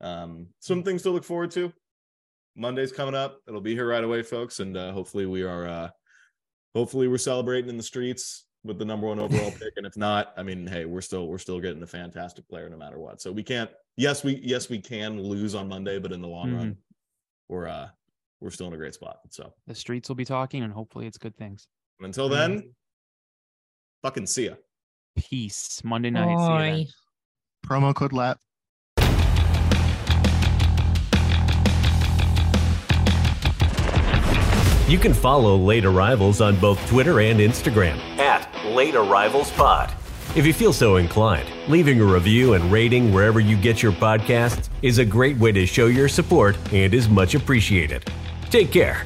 um, 0.00 0.48
some 0.60 0.82
things 0.82 1.02
to 1.02 1.10
look 1.10 1.24
forward 1.24 1.50
to. 1.52 1.72
Monday's 2.56 2.92
coming 2.92 3.14
up. 3.14 3.40
It'll 3.48 3.60
be 3.60 3.74
here 3.74 3.88
right 3.88 4.04
away, 4.04 4.22
folks, 4.22 4.60
and 4.60 4.76
uh, 4.76 4.92
hopefully 4.92 5.26
we 5.26 5.42
are. 5.42 5.66
Uh, 5.66 5.88
hopefully 6.74 7.08
we're 7.08 7.18
celebrating 7.18 7.70
in 7.70 7.76
the 7.76 7.82
streets 7.82 8.46
with 8.64 8.78
the 8.78 8.84
number 8.84 9.06
one 9.06 9.20
overall 9.20 9.50
pick. 9.58 9.74
And 9.76 9.86
if 9.86 9.96
not, 9.96 10.32
I 10.36 10.42
mean, 10.42 10.66
hey, 10.66 10.84
we're 10.86 11.00
still 11.00 11.28
we're 11.28 11.38
still 11.38 11.60
getting 11.60 11.82
a 11.82 11.86
fantastic 11.86 12.48
player 12.48 12.68
no 12.68 12.76
matter 12.76 12.98
what. 12.98 13.20
So 13.20 13.30
we 13.30 13.44
can't. 13.44 13.70
Yes, 13.96 14.24
we 14.24 14.40
yes 14.42 14.68
we 14.68 14.80
can 14.80 15.22
lose 15.22 15.54
on 15.54 15.68
Monday, 15.68 16.00
but 16.00 16.10
in 16.10 16.20
the 16.20 16.28
long 16.28 16.52
run, 16.52 16.76
we're 17.48 17.68
uh 17.68 17.88
we're 18.44 18.50
still 18.50 18.68
in 18.68 18.74
a 18.74 18.76
great 18.76 18.94
spot. 18.94 19.20
So 19.30 19.52
the 19.66 19.74
streets 19.74 20.08
will 20.08 20.16
be 20.16 20.26
talking, 20.26 20.62
and 20.62 20.72
hopefully 20.72 21.06
it's 21.06 21.18
good 21.18 21.36
things. 21.36 21.66
until 22.00 22.28
then, 22.28 22.74
fucking 24.02 24.26
see 24.26 24.46
ya. 24.46 24.54
Peace. 25.16 25.80
Monday 25.82 26.10
night. 26.10 26.36
See 26.36 26.52
you 26.52 26.58
then. 26.76 26.86
Promo 27.66 27.94
code 27.94 28.12
LAP. 28.12 28.38
You 34.86 34.98
can 34.98 35.14
follow 35.14 35.56
Late 35.56 35.86
Arrivals 35.86 36.42
on 36.42 36.56
both 36.56 36.86
Twitter 36.90 37.20
and 37.20 37.40
Instagram 37.40 37.96
at 38.18 38.46
Late 38.66 38.94
Arrivals 38.94 39.50
Pod. 39.52 39.90
If 40.36 40.44
you 40.44 40.52
feel 40.52 40.74
so 40.74 40.96
inclined, 40.96 41.48
leaving 41.68 42.00
a 42.00 42.04
review 42.04 42.52
and 42.52 42.70
rating 42.70 43.14
wherever 43.14 43.40
you 43.40 43.56
get 43.56 43.82
your 43.82 43.92
podcasts 43.92 44.68
is 44.82 44.98
a 44.98 45.04
great 45.04 45.38
way 45.38 45.52
to 45.52 45.64
show 45.64 45.86
your 45.86 46.08
support 46.08 46.58
and 46.72 46.92
is 46.92 47.08
much 47.08 47.34
appreciated. 47.34 48.04
Take 48.54 48.70
care 48.70 49.04